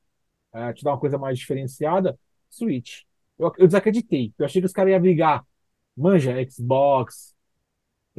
eh, 0.53 0.73
te 0.73 0.83
dar 0.83 0.91
uma 0.93 0.99
coisa 0.99 1.17
mais 1.17 1.39
diferenciada, 1.39 2.19
Switch. 2.49 3.03
Eu, 3.39 3.51
eu 3.57 3.67
desacreditei. 3.67 4.33
Eu 4.39 4.45
achei 4.45 4.61
que 4.61 4.67
os 4.67 4.73
caras 4.73 4.91
iam 4.93 5.01
brigar. 5.01 5.45
Manja, 5.97 6.33
Xbox, 6.49 7.35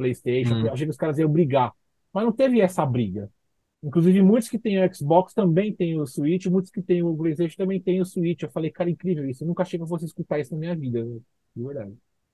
PlayStation. 0.01 0.55
Hum. 0.55 0.65
Eu 0.67 0.73
achei 0.73 0.85
que 0.85 0.91
os 0.91 0.97
caras 0.97 1.17
iam 1.19 1.29
brigar. 1.31 1.71
Mas 2.13 2.25
não 2.25 2.31
teve 2.31 2.59
essa 2.61 2.85
briga. 2.85 3.29
Inclusive, 3.83 4.21
muitos 4.21 4.49
que 4.49 4.59
têm 4.59 4.83
o 4.83 4.95
Xbox 4.95 5.33
também 5.33 5.73
têm 5.73 5.99
o 5.99 6.05
Switch, 6.05 6.45
muitos 6.47 6.69
que 6.71 6.81
têm 6.81 7.01
o 7.03 7.15
PlayStation 7.15 7.57
também 7.57 7.81
têm 7.81 7.99
o 8.01 8.05
Switch. 8.05 8.43
Eu 8.43 8.51
falei, 8.51 8.71
cara, 8.71 8.89
incrível 8.89 9.27
isso. 9.29 9.43
Eu 9.43 9.47
nunca 9.47 9.63
achei 9.63 9.79
que 9.79 9.83
eu 9.83 9.87
fosse 9.87 10.05
escutar 10.05 10.39
isso 10.39 10.53
na 10.53 10.59
minha 10.59 10.75
vida, 10.75 11.03
de 11.55 11.63
verdade. 11.63 11.93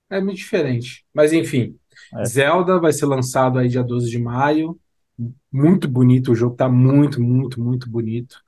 É 0.10 0.22
muito 0.22 0.38
diferente. 0.38 1.06
Mas 1.14 1.34
enfim, 1.34 1.78
É. 2.16 2.26
Zelda 2.26 2.80
vai 2.80 2.94
ser 2.94 3.06
lançado 3.06 3.60
aí 3.60 3.68
dia 3.68 3.84
12 3.84 4.10
de 4.10 4.20
maio. 4.20 4.80
Muito 5.52 5.88
bonito, 5.88 6.32
o 6.32 6.36
jogo 6.36 6.56
tá 6.56 6.70
muito, 6.70 7.22
muito, 7.22 7.60
muito 7.62 7.90
bonito. 7.90 8.42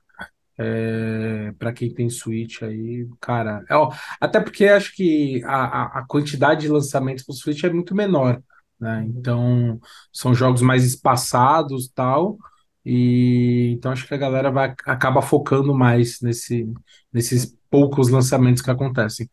É, 0.58 1.52
para 1.58 1.72
quem 1.72 1.92
tem 1.92 2.10
Switch 2.10 2.62
aí, 2.62 3.08
cara, 3.20 3.64
é, 3.68 3.74
ó, 3.74 3.90
até 4.20 4.38
porque 4.40 4.66
acho 4.66 4.94
que 4.94 5.42
a, 5.44 5.54
a, 5.54 6.00
a 6.00 6.06
quantidade 6.06 6.62
de 6.62 6.68
lançamentos 6.68 7.24
pro 7.24 7.34
Switch 7.34 7.64
é 7.64 7.70
muito 7.72 7.94
menor, 7.94 8.42
né? 8.80 9.04
Então 9.08 9.78
são 10.12 10.34
jogos 10.34 10.62
mais 10.62 10.84
espaçados 10.84 11.88
tal, 11.88 12.38
e 12.84 13.74
então 13.76 13.92
acho 13.92 14.06
que 14.06 14.14
a 14.14 14.18
galera 14.18 14.50
vai 14.50 14.74
acaba 14.86 15.20
focando 15.20 15.74
mais 15.74 16.20
nesse, 16.20 16.66
nesses 17.12 17.56
poucos 17.68 18.08
lançamentos 18.08 18.62
que 18.62 18.70
acontecem. 18.70 19.28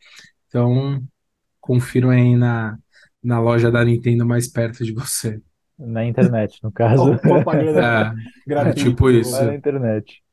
Então 0.47 1.01
confiram 1.59 2.09
aí 2.09 2.35
na, 2.35 2.77
na 3.23 3.39
loja 3.39 3.71
da 3.71 3.83
Nintendo 3.83 4.25
mais 4.25 4.47
perto 4.47 4.83
de 4.83 4.93
você. 4.93 5.41
Na 5.77 6.05
internet, 6.05 6.59
no 6.63 6.71
caso. 6.71 7.03
É, 7.23 8.11
gratuita. 8.47 8.89
tipo 8.89 9.09
isso. 9.09 9.31
Vai 9.31 9.45
na 9.45 9.55
internet. 9.55 10.23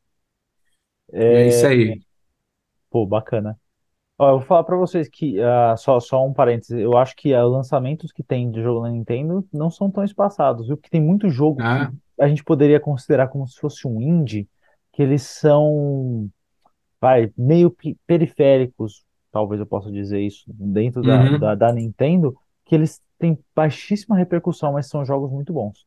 é 1.12 1.48
isso 1.48 1.66
aí. 1.66 2.00
Pô, 2.90 3.06
bacana. 3.06 3.58
Ó, 4.16 4.28
eu 4.30 4.38
vou 4.38 4.46
falar 4.46 4.62
pra 4.64 4.76
vocês 4.76 5.08
que, 5.08 5.40
ah, 5.40 5.76
só, 5.76 5.98
só 5.98 6.24
um 6.24 6.32
parênteses, 6.32 6.78
eu 6.78 6.96
acho 6.96 7.16
que 7.16 7.34
ah, 7.34 7.44
os 7.44 7.52
lançamentos 7.52 8.12
que 8.12 8.22
tem 8.22 8.50
de 8.50 8.62
jogo 8.62 8.82
na 8.82 8.90
Nintendo 8.90 9.44
não 9.52 9.70
são 9.70 9.90
tão 9.90 10.04
espaçados, 10.04 10.66
viu? 10.68 10.76
Porque 10.76 10.88
tem 10.90 11.00
muito 11.02 11.28
jogo 11.28 11.60
Ah. 11.62 11.90
que 11.90 12.22
a 12.22 12.28
gente 12.28 12.44
poderia 12.44 12.78
considerar 12.78 13.28
como 13.28 13.46
se 13.48 13.58
fosse 13.58 13.88
um 13.88 14.00
indie, 14.00 14.48
que 14.92 15.02
eles 15.02 15.22
são, 15.22 16.28
vai, 17.00 17.32
meio 17.36 17.70
pe- 17.70 17.96
periféricos, 18.06 19.04
talvez 19.32 19.60
eu 19.60 19.66
possa 19.66 19.90
dizer 19.90 20.20
isso, 20.20 20.44
dentro 20.48 21.02
da, 21.02 21.22
Uhum. 21.24 21.38
da, 21.38 21.54
da 21.56 21.72
Nintendo, 21.72 22.36
que 22.64 22.74
eles 22.74 23.02
tem 23.18 23.38
baixíssima 23.54 24.16
repercussão, 24.16 24.72
mas 24.74 24.88
são 24.88 25.04
jogos 25.04 25.30
muito 25.30 25.52
bons. 25.52 25.86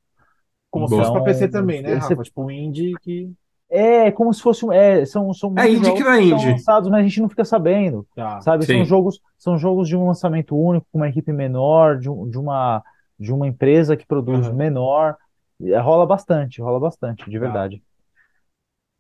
Como 0.70 0.88
se 0.88 0.96
fosse 0.96 1.12
pra 1.12 1.22
Então, 1.22 1.34
PC 1.34 1.48
também, 1.50 1.82
né, 1.82 1.94
esse- 1.94 2.10
Rafa? 2.10 2.24
Tipo 2.24 2.44
um 2.44 2.52
indie 2.52 2.94
que. 3.02 3.32
É 3.70 4.12
como 4.12 4.34
se 4.34 4.42
fosse 4.42 4.66
um. 4.66 4.72
É, 4.72 5.06
são, 5.06 5.34
são 5.34 5.50
É 5.58 5.68
muitos 5.68 5.88
indie 5.90 5.94
que 5.94 6.04
não 6.04 6.12
é 6.12 6.18
são 6.18 6.38
indie. 6.38 6.52
lançados, 6.52 6.90
mas 6.90 7.00
a 7.02 7.04
gente 7.08 7.22
não 7.22 7.30
fica 7.30 7.46
sabendo. 7.46 8.08
Tá. 8.16 8.42
Sabe? 8.42 8.66
São 8.66 8.86
jogos, 8.86 9.20
são 9.38 9.58
jogos 9.58 9.88
de 9.88 9.96
um 9.96 10.08
lançamento 10.08 10.56
único, 10.58 10.88
com 10.92 11.00
uma 11.00 11.10
equipe 11.10 11.32
menor, 11.34 11.98
de, 12.00 12.10
um- 12.10 12.30
de 12.30 12.38
uma, 12.38 12.84
de 13.20 13.34
uma 13.34 13.48
empresa 13.48 13.98
que 13.98 14.06
produz 14.06 14.48
Aham. 14.48 14.56
menor. 14.56 15.16
É, 15.62 15.80
Rola 15.80 16.06
bastante, 16.06 16.62
rola 16.62 16.80
bastante, 16.80 17.26
de 17.30 17.34
Tá. 17.34 17.40
verdade. 17.40 17.84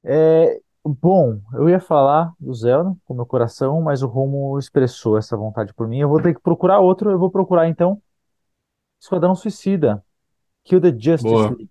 É, 0.04 0.60
bom, 0.84 1.40
eu 1.54 1.70
ia 1.70 1.80
falar 1.80 2.34
do 2.40 2.54
Zelda 2.54 2.96
com 3.06 3.14
meu 3.14 3.26
coração, 3.26 3.82
mas 3.82 4.02
o 4.02 4.08
Romo 4.08 4.58
expressou 4.58 5.18
essa 5.18 5.36
vontade 5.36 5.74
por 5.74 5.88
mim. 5.88 6.00
Eu 6.00 6.10
vou 6.10 6.22
ter 6.22 6.34
que 6.34 6.42
procurar 6.42 6.80
outro, 6.80 7.12
eu 7.12 7.20
vou 7.20 7.30
procurar 7.30 7.68
então 7.68 8.02
Esquadrão 9.00 9.36
Suicida, 9.36 10.04
Kill 10.64 10.82
the 10.82 10.92
Justice 10.92 11.24
Boa. 11.24 11.50
League. 11.50 11.70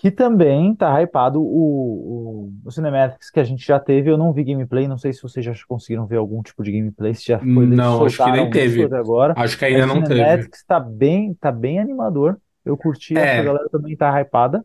Que 0.00 0.10
também 0.10 0.74
tá 0.74 0.98
hypado 1.02 1.42
o, 1.42 1.44
o, 1.44 2.52
o 2.64 2.70
Cinematics 2.70 3.30
que 3.30 3.38
a 3.38 3.44
gente 3.44 3.66
já 3.66 3.78
teve. 3.78 4.10
Eu 4.10 4.16
não 4.16 4.32
vi 4.32 4.44
gameplay, 4.44 4.88
não 4.88 4.96
sei 4.96 5.12
se 5.12 5.20
vocês 5.20 5.44
já 5.44 5.52
conseguiram 5.68 6.06
ver 6.06 6.16
algum 6.16 6.42
tipo 6.42 6.62
de 6.62 6.72
gameplay, 6.72 7.14
se 7.14 7.26
já 7.26 7.38
foi, 7.38 7.66
Não, 7.66 8.06
acho 8.06 8.16
que 8.24 8.30
nem 8.30 8.48
teve. 8.48 8.82
agora. 8.96 9.34
Acho 9.36 9.58
que 9.58 9.64
ainda 9.66 9.86
Mas 9.86 9.94
não 9.94 10.02
teve. 10.02 10.14
Cinematics 10.14 10.64
tá 10.64 10.80
bem, 10.80 11.34
tá 11.34 11.52
bem 11.52 11.78
animador. 11.78 12.38
Eu 12.64 12.78
curti, 12.78 13.14
É. 13.14 13.40
a 13.40 13.42
galera 13.42 13.68
também 13.68 13.94
tá 13.94 14.18
hypada, 14.18 14.64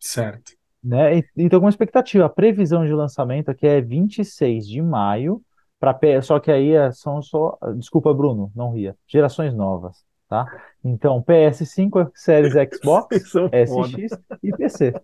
Certo. 0.00 0.52
né? 0.82 1.20
Então, 1.36 1.60
com 1.60 1.68
expectativa, 1.68 2.24
a 2.24 2.30
previsão 2.30 2.86
de 2.86 2.94
lançamento 2.94 3.50
aqui 3.50 3.66
é 3.66 3.82
26 3.82 4.66
de 4.66 4.80
maio, 4.80 5.42
para 5.78 6.22
só 6.22 6.40
que 6.40 6.50
aí 6.50 6.70
é- 6.72 6.90
são 6.90 7.20
só, 7.20 7.58
desculpa, 7.76 8.14
Bruno, 8.14 8.50
não 8.56 8.72
ria, 8.72 8.96
gerações 9.06 9.52
novas, 9.54 10.05
tá? 10.28 10.50
Então, 10.84 11.22
PS5, 11.22 12.10
Series 12.14 12.54
Xbox. 12.74 13.32
SX 13.52 14.18
e 14.42 14.52
PC, 14.52 15.00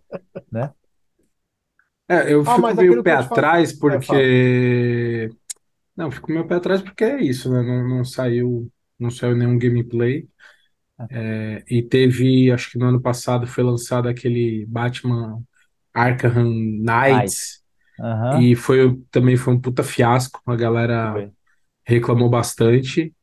né? 0.50 0.72
É, 2.08 2.32
eu 2.32 2.44
Ah, 2.44 2.56
fico 2.56 2.76
meio 2.76 3.02
pé 3.02 3.12
atrás 3.14 3.72
É, 3.88 3.98
porque. 4.06 5.30
Não, 5.96 6.10
fico 6.10 6.32
meio 6.32 6.46
pé 6.46 6.56
atrás 6.56 6.82
porque 6.82 7.04
é 7.04 7.22
isso, 7.22 7.50
né? 7.52 7.62
Não, 7.62 7.88
não 7.98 8.04
saiu, 8.04 8.70
não 8.98 9.10
saiu 9.10 9.36
nenhum 9.36 9.58
gameplay. 9.58 10.28
É, 11.10 11.64
e 11.70 11.82
teve, 11.82 12.50
acho 12.52 12.70
que 12.70 12.78
no 12.78 12.86
ano 12.86 13.00
passado 13.02 13.46
foi 13.46 13.64
lançado 13.64 14.08
aquele 14.08 14.66
Batman 14.66 15.42
Arkham 15.94 16.44
Knights. 16.50 17.62
Aham. 17.98 18.48
E 18.48 18.56
foi, 18.56 18.96
também 19.10 19.36
foi 19.36 19.54
um 19.54 19.60
puta 19.60 19.82
fiasco. 19.84 20.40
A 20.46 20.56
galera 20.56 21.22
reclamou 21.86 22.30
bastante. 22.30 23.14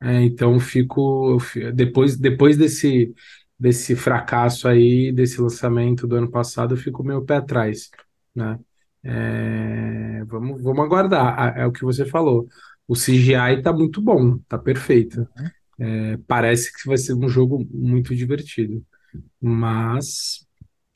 É, 0.00 0.22
então 0.22 0.58
fico 0.60 1.38
depois 1.74 2.16
depois 2.16 2.56
desse 2.56 3.14
desse 3.58 3.96
fracasso 3.96 4.68
aí 4.68 5.10
desse 5.10 5.40
lançamento 5.40 6.06
do 6.06 6.16
ano 6.16 6.30
passado 6.30 6.74
eu 6.74 6.78
fico 6.78 7.02
meio 7.02 7.24
pé 7.24 7.36
atrás, 7.36 7.90
né? 8.34 8.58
É, 9.02 10.24
vamos 10.24 10.62
vamos 10.62 10.84
aguardar. 10.84 11.56
É 11.56 11.66
o 11.66 11.72
que 11.72 11.84
você 11.84 12.04
falou. 12.04 12.46
O 12.86 12.94
CGI 12.94 13.62
tá 13.62 13.72
muito 13.72 14.00
bom, 14.00 14.38
tá 14.48 14.58
perfeito. 14.58 15.26
É, 15.78 16.16
parece 16.26 16.72
que 16.72 16.86
vai 16.88 16.96
ser 16.98 17.14
um 17.14 17.28
jogo 17.28 17.66
muito 17.70 18.14
divertido, 18.14 18.84
mas 19.40 20.46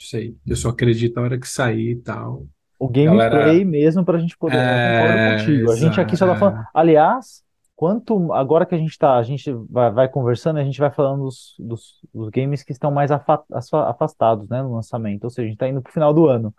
não 0.00 0.06
sei. 0.06 0.36
Eu 0.46 0.56
só 0.56 0.70
acredito 0.70 1.16
na 1.16 1.22
hora 1.22 1.38
que 1.38 1.48
sair 1.48 1.92
e 1.92 1.96
tal. 1.96 2.46
O 2.78 2.88
gameplay 2.88 3.28
Galera- 3.28 3.64
mesmo 3.64 4.04
para 4.04 4.16
a 4.18 4.20
gente 4.20 4.36
poder. 4.38 4.56
É, 4.56 5.38
contigo. 5.38 5.70
A 5.70 5.76
gente 5.76 6.00
aqui 6.00 6.16
só 6.16 6.26
tá 6.26 6.36
falando. 6.36 6.64
Aliás, 6.74 7.42
quanto 7.80 8.32
agora 8.32 8.66
que 8.66 8.74
a 8.74 8.78
gente 8.78 8.98
tá, 8.98 9.16
a 9.18 9.22
gente 9.22 9.52
vai, 9.70 9.90
vai 9.90 10.08
conversando, 10.08 10.58
a 10.58 10.64
gente 10.64 10.78
vai 10.78 10.90
falando 10.92 11.24
dos, 11.24 11.54
dos, 11.58 12.00
dos 12.12 12.28
games 12.30 12.62
que 12.62 12.72
estão 12.72 12.90
mais 12.90 13.10
afa- 13.10 13.44
afa- 13.52 13.90
afastados, 13.90 14.48
né, 14.48 14.62
no 14.62 14.74
lançamento. 14.74 15.24
Ou 15.24 15.30
seja, 15.30 15.46
a 15.46 15.50
gente 15.50 15.58
tá 15.58 15.68
indo 15.68 15.82
pro 15.82 15.92
final 15.92 16.12
do 16.14 16.26
ano. 16.28 16.54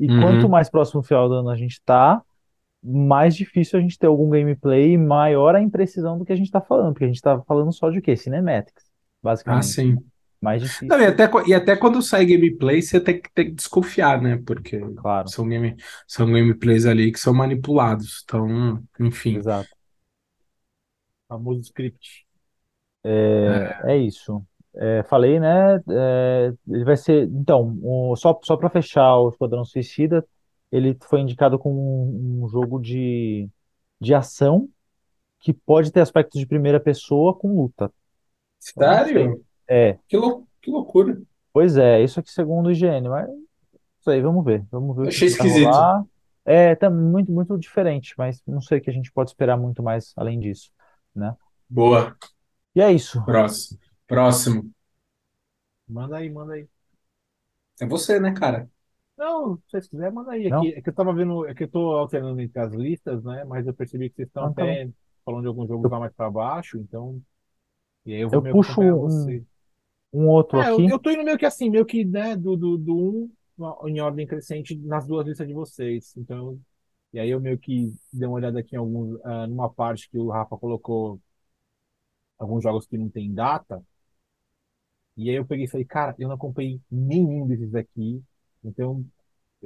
E 0.00 0.08
Uhum. 0.08 0.10
quanto 0.10 0.48
mais 0.48 0.70
próximo 0.70 1.02
do 1.02 1.06
final 1.08 1.28
do 1.28 1.34
ano 1.36 1.50
a 1.50 1.56
gente 1.56 1.80
tá, 1.84 2.22
mais 2.82 3.36
difícil 3.36 3.78
a 3.78 3.82
gente 3.82 3.98
ter 3.98 4.06
algum 4.08 4.30
gameplay, 4.30 4.96
maior 4.98 5.54
a 5.56 5.62
imprecisão 5.62 6.18
do 6.18 6.24
que 6.24 6.32
a 6.32 6.36
gente 6.36 6.50
tá 6.50 6.60
falando, 6.60 6.92
porque 6.94 7.04
a 7.04 7.08
gente 7.08 7.20
tá 7.22 7.40
falando 7.44 7.72
só 7.72 7.90
de 7.90 8.00
quê? 8.02 8.16
Cinematics, 8.16 8.84
Ah, 9.44 9.62
basicamente. 9.62 9.62
sim. 9.62 9.96
Mais 10.42 10.62
difícil, 10.62 10.90
Não, 10.90 11.00
e 11.00 11.06
até, 11.06 11.30
e 11.48 11.54
até 11.54 11.76
quando 11.76 12.02
sai 12.02 12.26
gameplay, 12.26 12.82
você 12.82 13.00
tem 13.00 13.20
que, 13.20 13.30
tem 13.34 13.46
que 13.46 13.52
desconfiar, 13.52 14.20
né? 14.22 14.38
Porque 14.46 14.80
claro. 14.94 15.32
são, 15.32 15.48
game, 15.48 15.76
são 16.06 16.26
gameplays 16.32 16.86
ali 16.86 17.12
que 17.12 17.20
são 17.20 17.34
manipulados. 17.34 18.22
Então, 18.24 18.84
enfim. 19.00 19.40
Exato. 19.40 19.76
Famoso 21.28 21.60
script. 21.62 22.26
É, 23.04 23.92
é 23.94 23.96
isso. 23.98 24.44
É, 24.76 25.02
falei, 25.04 25.40
né? 25.40 25.76
é, 25.90 26.52
ele 26.68 26.84
vai 26.84 26.96
ser. 26.96 27.24
Então, 27.28 27.78
o- 27.82 28.16
só, 28.16 28.38
só 28.44 28.56
para 28.56 28.70
fechar 28.70 29.16
o 29.18 29.30
Esquadrão 29.30 29.64
Suicida, 29.64 30.26
ele 30.70 30.96
foi 31.04 31.20
indicado 31.20 31.58
como 31.58 31.80
um, 32.40 32.44
um 32.44 32.48
jogo 32.48 32.78
de, 32.80 33.48
de 34.00 34.14
ação 34.14 34.68
que 35.40 35.52
pode 35.54 35.92
ter 35.92 36.00
aspectos 36.02 36.40
de 36.40 36.46
primeira 36.46 36.80
pessoa 36.80 37.34
com 37.36 37.54
luta. 37.56 37.92
Sério? 38.60 39.44
É, 39.68 39.98
Que, 40.08 40.16
lou 40.16 40.46
que 40.62 40.70
loucura. 40.70 41.20
pois 41.52 41.76
é, 41.76 42.02
isso 42.02 42.20
aqui 42.20 42.30
segundo 42.32 42.66
o 42.68 42.72
IGN, 42.72 43.08
mas 43.08 43.26
não 43.28 43.38
sei, 44.02 44.22
vamos 44.22 44.44
ver. 44.44 44.66
Vamos 44.70 44.96
ver 44.96 45.04
o 45.04 45.10
que 45.10 45.16
Achei 45.16 45.28
esquisito. 45.28 45.88
rolar. 45.88 46.04
É, 46.44 46.74
tá 46.76 46.90
muito, 46.90 47.32
muito 47.32 47.58
diferente, 47.58 48.14
mas 48.18 48.42
não 48.46 48.60
sei 48.60 48.80
que 48.80 48.90
a 48.90 48.92
gente 48.92 49.12
pode 49.12 49.30
esperar 49.30 49.56
muito 49.58 49.82
mais 49.82 50.12
além 50.16 50.40
disso, 50.40 50.70
né? 51.14 51.36
Boa. 51.68 52.16
E 52.74 52.80
é 52.80 52.92
isso. 52.92 53.22
Próximo. 53.24 53.78
Próximo. 54.06 54.70
Manda 55.88 56.16
aí, 56.18 56.30
manda 56.30 56.54
aí. 56.54 56.68
É 57.80 57.86
você, 57.86 58.18
né, 58.20 58.32
cara? 58.34 58.68
Não, 59.16 59.56
se 59.56 59.62
vocês 59.70 59.88
quiserem, 59.88 60.14
manda 60.14 60.32
aí. 60.32 60.48
Não? 60.48 60.58
Aqui, 60.58 60.74
é 60.74 60.80
que 60.82 60.88
eu 60.88 60.94
tava 60.94 61.12
vendo, 61.12 61.46
é 61.46 61.54
que 61.54 61.64
eu 61.64 61.68
tô 61.68 61.92
alternando 61.96 62.40
entre 62.40 62.60
as 62.60 62.72
listas, 62.72 63.22
né? 63.24 63.44
Mas 63.44 63.66
eu 63.66 63.74
percebi 63.74 64.08
que 64.10 64.16
vocês 64.16 64.28
estão 64.28 64.44
Ah, 64.44 64.52
tá 64.52 64.62
até 64.62 64.90
falando 65.24 65.42
de 65.42 65.48
alguns 65.48 65.68
jogos 65.68 65.90
lá 65.90 65.98
mais 65.98 66.12
pra 66.14 66.30
baixo, 66.30 66.78
então. 66.78 67.20
E 68.06 68.14
aí 68.14 68.20
eu 68.20 68.28
vou 68.30 68.38
Eu 68.38 68.42
meio 68.42 68.54
puxo 68.54 68.72
acompanhar 68.72 68.94
um- 68.94 69.00
você. 69.02 69.44
Um 70.12 70.26
outro 70.28 70.60
É, 70.60 70.70
eu, 70.70 70.74
aqui. 70.74 70.90
eu 70.90 70.98
tô 70.98 71.10
indo 71.10 71.24
meio 71.24 71.36
que 71.36 71.44
assim, 71.46 71.68
meio 71.68 71.84
que, 71.84 72.04
né, 72.04 72.36
do, 72.36 72.56
do, 72.56 72.78
do 72.78 72.96
um 72.96 73.88
em 73.88 74.00
ordem 74.00 74.26
crescente 74.26 74.76
nas 74.78 75.06
duas 75.06 75.26
listas 75.26 75.46
de 75.46 75.52
vocês. 75.52 76.16
Então, 76.16 76.58
e 77.12 77.18
aí 77.18 77.30
eu 77.30 77.40
meio 77.40 77.58
que 77.58 77.94
dei 78.12 78.26
uma 78.28 78.36
olhada 78.36 78.58
aqui 78.60 78.74
em 78.74 78.78
alguns, 78.78 79.18
ah, 79.24 79.46
numa 79.46 79.70
parte 79.72 80.08
que 80.10 80.18
o 80.18 80.28
Rafa 80.28 80.56
colocou 80.58 81.20
alguns 82.38 82.62
jogos 82.62 82.86
que 82.86 82.98
não 82.98 83.08
tem 83.08 83.32
data. 83.32 83.82
E 85.16 85.28
aí 85.30 85.36
eu 85.36 85.44
peguei 85.44 85.64
e 85.64 85.68
falei, 85.68 85.84
cara, 85.84 86.14
eu 86.18 86.28
não 86.28 86.36
acompanhei 86.36 86.80
nenhum 86.90 87.46
desses 87.46 87.74
aqui. 87.74 88.22
Então, 88.62 89.04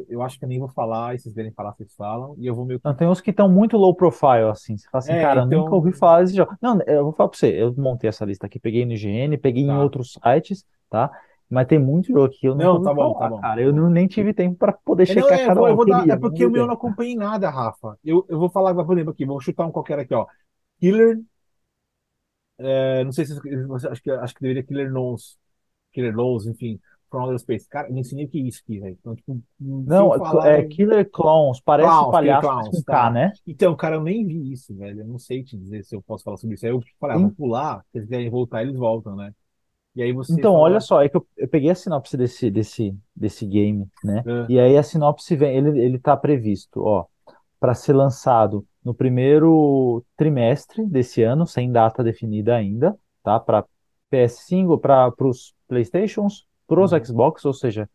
eu- 0.09 0.23
acho 0.23 0.39
que 0.39 0.45
eu 0.45 0.49
nem 0.49 0.59
vou 0.59 0.69
falar, 0.69 1.15
e 1.15 1.19
se 1.19 1.25
vocês 1.25 1.35
verem 1.35 1.53
falar, 1.53 1.73
vocês 1.75 1.95
falam. 1.95 2.35
E 2.39 2.47
eu 2.47 2.55
vou 2.55 2.65
meio 2.65 2.81
que. 2.81 2.87
Não, 2.87 2.95
tem 2.97 3.07
uns 3.07 3.21
que 3.21 3.31
estão 3.31 3.49
muito 3.51 3.77
low 3.77 3.95
profile, 3.95 4.49
assim. 4.51 4.77
Você 4.79 4.89
fala 4.89 5.03
assim, 5.05 5.13
É, 5.13 5.21
cara, 5.21 5.43
então- 5.45 5.61
nunca 5.61 5.75
ouvi 5.75 5.93
falar 5.93 6.23
desse 6.23 6.35
jogo. 6.35 6.57
Não, 6.63 6.81
eu 6.87 7.05
vou 7.05 7.13
falar 7.13 7.29
pra 7.29 7.39
você, 7.39 7.49
eu 7.63 7.75
montei 7.77 8.09
essa 8.09 8.25
lista 8.25 8.47
aqui, 8.47 8.59
peguei 8.59 8.87
no 8.87 8.93
IGN, 8.93 9.37
peguei 9.37 9.65
em 9.65 9.67
Tá. 9.67 9.83
outros 9.83 10.15
sites, 10.15 10.65
tá? 10.89 11.11
Mas 11.53 11.67
tem 11.67 11.79
muito 11.79 12.09
jogo 12.09 12.25
aqui 12.25 12.39
que 12.41 12.47
eu 12.49 12.55
Não, 12.55 12.75
ouvi 12.75 12.85
tá 12.85 12.95
bom, 12.95 13.15
falar, 13.15 13.15
tá 13.15 13.29
bom, 13.29 13.41
cara. 13.41 13.63
Eu 13.63 13.73
não, 13.73 13.91
nem 13.91 14.07
tive 14.07 14.33
tempo 14.35 14.57
pra 14.57 14.73
poder 14.73 15.07
É, 15.07 15.15
não, 15.17 15.29
checar 15.29 15.39
é, 15.39 15.47
cada 15.47 15.63
um. 15.63 15.77
vou 15.77 15.87
dar- 15.87 16.09
é 16.09 16.17
porque 16.17 16.47
o 16.47 16.51
meu 16.51 16.67
não 16.67 16.75
acompanhei 16.75 17.17
nada, 17.17 17.51
Rafa. 17.51 17.99
Eu, 18.05 18.25
eu 18.29 18.39
vou 18.39 18.49
falar, 18.51 18.75
por 18.75 18.95
exemplo, 18.97 19.13
aqui, 19.13 19.25
vou 19.27 19.41
chutar 19.41 19.67
um 19.67 19.73
qualquer 19.73 19.99
aqui, 19.99 20.15
ó. 20.15 20.27
Killer. 20.81 21.21
é, 22.59 23.05
não 23.05 23.13
sei 23.13 23.25
se 23.27 23.35
você 23.67 23.89
acho 23.89 24.03
que 24.03 24.11
acho 24.11 24.35
que 24.35 24.41
deveria 24.41 24.63
Killer 24.63 24.91
Knows. 24.91 25.39
Killer 25.93 26.13
Knows, 26.15 26.47
enfim. 26.47 26.81
From 27.11 27.23
Outer 27.25 27.39
Space. 27.39 27.69
Cara, 27.69 27.89
eu 27.89 27.93
não 27.93 28.01
ensinei 28.01 28.25
o 28.27 28.29
que 28.29 28.39
é 28.39 28.43
isso 28.43 28.63
aqui, 28.65 28.81
velho. 28.81 28.97
Então, 29.01 29.15
tipo, 29.15 29.43
Não, 29.61 30.15
eu 30.15 30.25
falar, 30.25 30.49
é 30.49 30.63
Killer 30.65 31.09
Clowns, 31.11 31.61
parece 31.61 31.95
Clowns, 31.95 32.11
palhaço, 32.11 32.49
Clowns, 32.49 32.83
K, 32.85 33.11
tá. 33.11 33.11
né? 33.11 33.33
Então, 33.47 33.77
cara, 33.77 33.97
eu 33.97 34.03
nem 34.03 34.27
vi 34.27 34.53
isso, 34.53 34.75
velho. 34.77 35.01
Eu 35.01 35.07
não 35.07 35.19
sei 35.19 35.43
te 35.43 35.57
dizer 35.57 35.85
se 35.85 35.95
eu 35.97 36.03
posso 36.03 36.25
falar 36.25 36.37
sobre 36.37 36.55
isso. 36.55 36.65
Aí 36.67 36.73
eu 36.73 36.81
falei, 37.01 37.17
ah, 37.17 37.19
vou 37.19 37.31
pular. 37.31 37.85
Se 37.93 37.99
eles 37.99 38.09
quiserem 38.09 38.31
voltar, 38.31 38.63
eles 38.63 38.77
voltam, 38.77 39.17
né? 39.17 39.35
E 39.95 40.03
aí 40.03 40.13
você 40.13 40.35
Então, 40.35 40.55
falou- 40.55 40.63
olha 40.65 40.81
só, 40.81 41.03
é 41.03 41.09
que 41.09 41.17
eu, 41.17 41.27
eu 41.37 41.49
peguei 41.49 41.71
a 41.71 41.75
sinopse 41.75 42.17
desse, 42.17 42.51
desse, 42.51 42.97
desse 43.15 43.47
game, 43.47 43.89
né? 44.03 44.25
É. 44.25 44.47
E 44.49 44.59
aí 44.59 44.77
a 44.77 44.83
sinopse 44.83 45.35
vem, 45.37 45.57
ele, 45.57 45.81
ele 45.81 45.99
tá 45.99 46.17
previsto, 46.17 46.83
ó, 46.83 47.07
para 47.61 47.75
ser 47.75 47.93
lançado 47.93 48.67
no 48.85 48.95
primeiro 48.95 50.05
trimestre 50.17 50.87
desse 50.87 51.23
ano, 51.23 51.47
sem 51.47 51.71
data 51.73 52.03
definida 52.05 52.57
ainda, 52.57 52.97
tá? 53.23 53.39
Para 53.41 53.65
PS5, 54.11 54.79
para 54.79 55.13
os 55.21 55.55
PlayStations, 55.69 56.47
pros 56.67 56.93
Uhum. 56.93 57.05
Xbox, 57.05 57.45
ou 57.45 57.53
seja, 57.55 57.89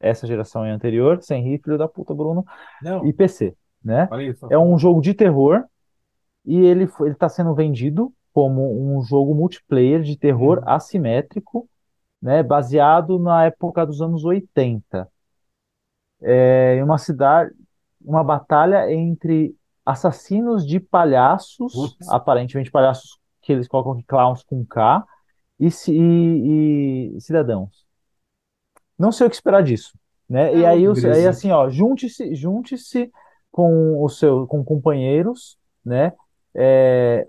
essa 0.00 0.26
geração 0.26 0.64
é 0.64 0.70
anterior, 0.72 1.22
sem 1.22 1.42
rir, 1.42 1.60
filho 1.62 1.78
da 1.78 1.88
puta, 1.88 2.14
Bruno, 2.14 2.44
Não, 2.80 3.06
e 3.06 3.12
PC, 3.12 3.56
né? 3.84 4.10
É 4.50 4.58
um 4.58 4.78
jogo 4.78 5.00
de 5.00 5.14
terror 5.14 5.64
e 6.44 6.56
ele 6.56 6.84
ele 7.00 7.12
está 7.12 7.28
sendo 7.28 7.54
vendido 7.54 8.12
como 8.32 8.96
um 8.96 9.02
jogo 9.02 9.34
multiplayer 9.34 10.02
de 10.02 10.16
terror 10.16 10.58
Uhum. 10.58 10.68
assimétrico, 10.68 11.68
né, 12.20 12.42
baseado 12.42 13.18
na 13.18 13.46
época 13.46 13.84
dos 13.86 14.00
anos 14.00 14.24
80. 14.24 15.08
É, 16.20 16.76
em 16.76 16.82
uma 16.82 16.98
cidade, 16.98 17.52
uma 18.00 18.22
batalha 18.22 18.92
entre 18.92 19.54
assassinos 19.84 20.66
de 20.66 20.78
palhaços, 20.78 21.72
Putz. 21.74 22.08
aparentemente 22.08 22.70
palhaços 22.70 23.18
que 23.40 23.52
eles 23.52 23.66
colocam 23.66 23.92
aqui 23.92 24.04
clowns 24.04 24.44
com 24.44 24.64
K, 24.64 25.04
e, 25.58 25.68
e, 25.88 27.16
e 27.16 27.20
cidadãos. 27.20 27.84
Não 28.98 29.10
sei 29.12 29.26
o 29.26 29.30
que 29.30 29.36
esperar 29.36 29.62
disso, 29.62 29.92
né? 30.28 30.54
E 30.56 30.64
aí, 30.64 30.86
aí 30.86 31.26
assim, 31.26 31.50
ó, 31.50 31.68
junte-se, 31.68 32.34
junte-se 32.34 33.10
com 33.50 34.02
o 34.02 34.08
seu, 34.08 34.46
com 34.46 34.64
companheiros, 34.64 35.58
né? 35.84 36.12
É, 36.54 37.26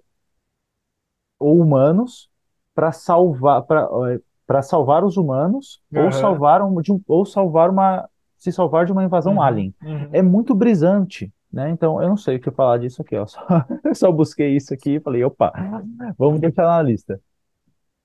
ou 1.43 1.59
humanos 1.59 2.29
para 2.73 2.91
salvar, 2.91 3.63
para 3.63 4.61
salvar 4.61 5.03
os 5.03 5.17
humanos 5.17 5.81
uhum. 5.91 6.05
ou 6.05 6.11
salvar 6.11 6.61
um, 6.61 6.81
de, 6.81 6.91
ou 7.07 7.25
salvar 7.25 7.69
uma 7.69 8.09
se 8.37 8.51
salvar 8.51 8.85
de 8.85 8.91
uma 8.91 9.03
invasão 9.03 9.35
uhum. 9.35 9.41
alien. 9.41 9.73
Uhum. 9.81 10.09
É 10.11 10.21
muito 10.21 10.53
brisante, 10.53 11.31
né? 11.51 11.69
Então 11.69 12.01
eu 12.01 12.09
não 12.09 12.17
sei 12.17 12.35
o 12.35 12.39
que 12.41 12.51
falar 12.51 12.77
disso 12.77 13.01
aqui, 13.01 13.15
ó. 13.15 13.25
Só, 13.27 13.41
só 13.93 14.11
busquei 14.11 14.55
isso 14.55 14.73
aqui 14.73 14.95
e 14.95 14.99
falei, 14.99 15.23
opa, 15.23 15.53
vamos 16.17 16.41
deixar 16.41 16.63
na 16.63 16.81
lista. 16.81 17.21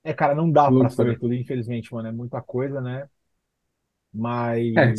É, 0.05 0.15
cara, 0.15 0.35
não 0.35 0.51
dá 0.51 0.71
para 0.71 0.89
saber 0.91 1.19
tudo, 1.19 1.35
infelizmente, 1.35 1.93
mano. 1.93 2.09
É 2.09 2.13
muita 2.13 2.41
coisa, 2.41 2.81
né? 2.81 3.09
Mas. 4.13 4.75
É. 4.77 4.95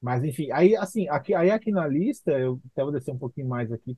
Mas, 0.00 0.24
enfim, 0.24 0.50
aí, 0.50 0.74
assim, 0.74 1.08
aqui, 1.08 1.32
aí 1.32 1.48
aqui 1.48 1.70
na 1.70 1.86
lista, 1.86 2.32
eu 2.32 2.60
até 2.72 2.82
vou 2.82 2.90
descer 2.90 3.12
um 3.12 3.18
pouquinho 3.18 3.48
mais 3.48 3.70
aqui 3.70 3.96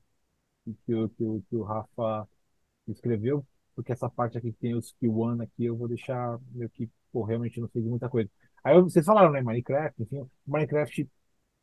que, 0.84 0.94
o, 0.94 1.08
que, 1.08 1.24
o, 1.24 1.42
que 1.48 1.56
o 1.56 1.62
Rafa 1.62 2.28
escreveu, 2.92 3.44
porque 3.74 3.92
essa 3.92 4.08
parte 4.08 4.38
aqui 4.38 4.52
que 4.52 4.58
tem 4.58 4.74
os 4.74 4.86
skill 4.86 5.18
one 5.18 5.42
aqui, 5.42 5.64
eu 5.64 5.76
vou 5.76 5.88
deixar 5.88 6.38
meio 6.52 6.70
que, 6.70 6.88
pô, 7.12 7.22
realmente 7.22 7.60
não 7.60 7.68
sei 7.68 7.82
de 7.82 7.88
muita 7.88 8.08
coisa. 8.08 8.30
Aí 8.62 8.80
vocês 8.80 9.04
falaram, 9.04 9.30
né, 9.30 9.42
Minecraft, 9.42 10.02
enfim, 10.02 10.28
Minecraft 10.46 11.08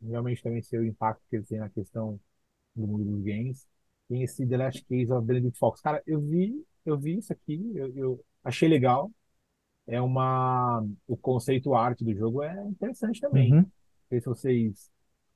realmente 0.01 0.41
também 0.41 0.61
sei 0.61 0.79
o 0.79 0.85
impacto 0.85 1.21
que 1.29 1.35
ele 1.35 1.45
tem 1.45 1.59
na 1.59 1.69
questão 1.69 2.19
do 2.75 2.87
mundo 2.87 3.05
dos 3.05 3.23
games. 3.23 3.67
Tem 4.07 4.23
esse 4.23 4.45
The 4.45 4.57
Last 4.57 4.85
Case 4.85 5.11
of 5.11 5.25
Benedict 5.25 5.57
Fox. 5.57 5.81
Cara, 5.81 6.01
eu 6.05 6.19
vi, 6.19 6.65
eu 6.85 6.97
vi 6.97 7.17
isso 7.17 7.31
aqui, 7.31 7.71
eu, 7.75 7.95
eu 7.95 8.25
achei 8.43 8.67
legal. 8.67 9.11
É 9.87 10.01
uma. 10.01 10.85
O 11.07 11.17
conceito 11.17 11.73
arte 11.73 12.03
do 12.03 12.13
jogo 12.13 12.43
é 12.43 12.67
interessante 12.67 13.19
também. 13.19 13.51
Uhum. 13.51 13.59
Não 13.59 13.71
sei 14.09 14.19
se 14.19 14.25
vocês 14.25 14.91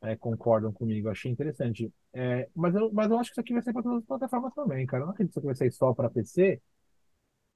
é, 0.05 0.15
concordam 0.15 0.71
comigo, 0.71 1.09
achei 1.09 1.31
interessante. 1.31 1.91
É, 2.13 2.47
mas, 2.55 2.75
eu, 2.75 2.91
mas 2.93 3.09
eu 3.09 3.17
acho 3.17 3.29
que 3.29 3.33
isso 3.33 3.41
aqui 3.41 3.53
vai 3.53 3.61
ser 3.61 3.73
para 3.73 3.83
todas 3.83 3.99
as 3.99 4.05
plataformas 4.05 4.53
também, 4.53 4.85
cara. 4.85 5.03
Eu 5.03 5.07
não 5.07 5.13
acredito 5.13 5.33
que 5.33 5.39
isso 5.39 5.39
aqui 5.39 5.47
vai 5.47 5.55
sair 5.55 5.71
só 5.71 5.93
para 5.93 6.09
PC, 6.09 6.61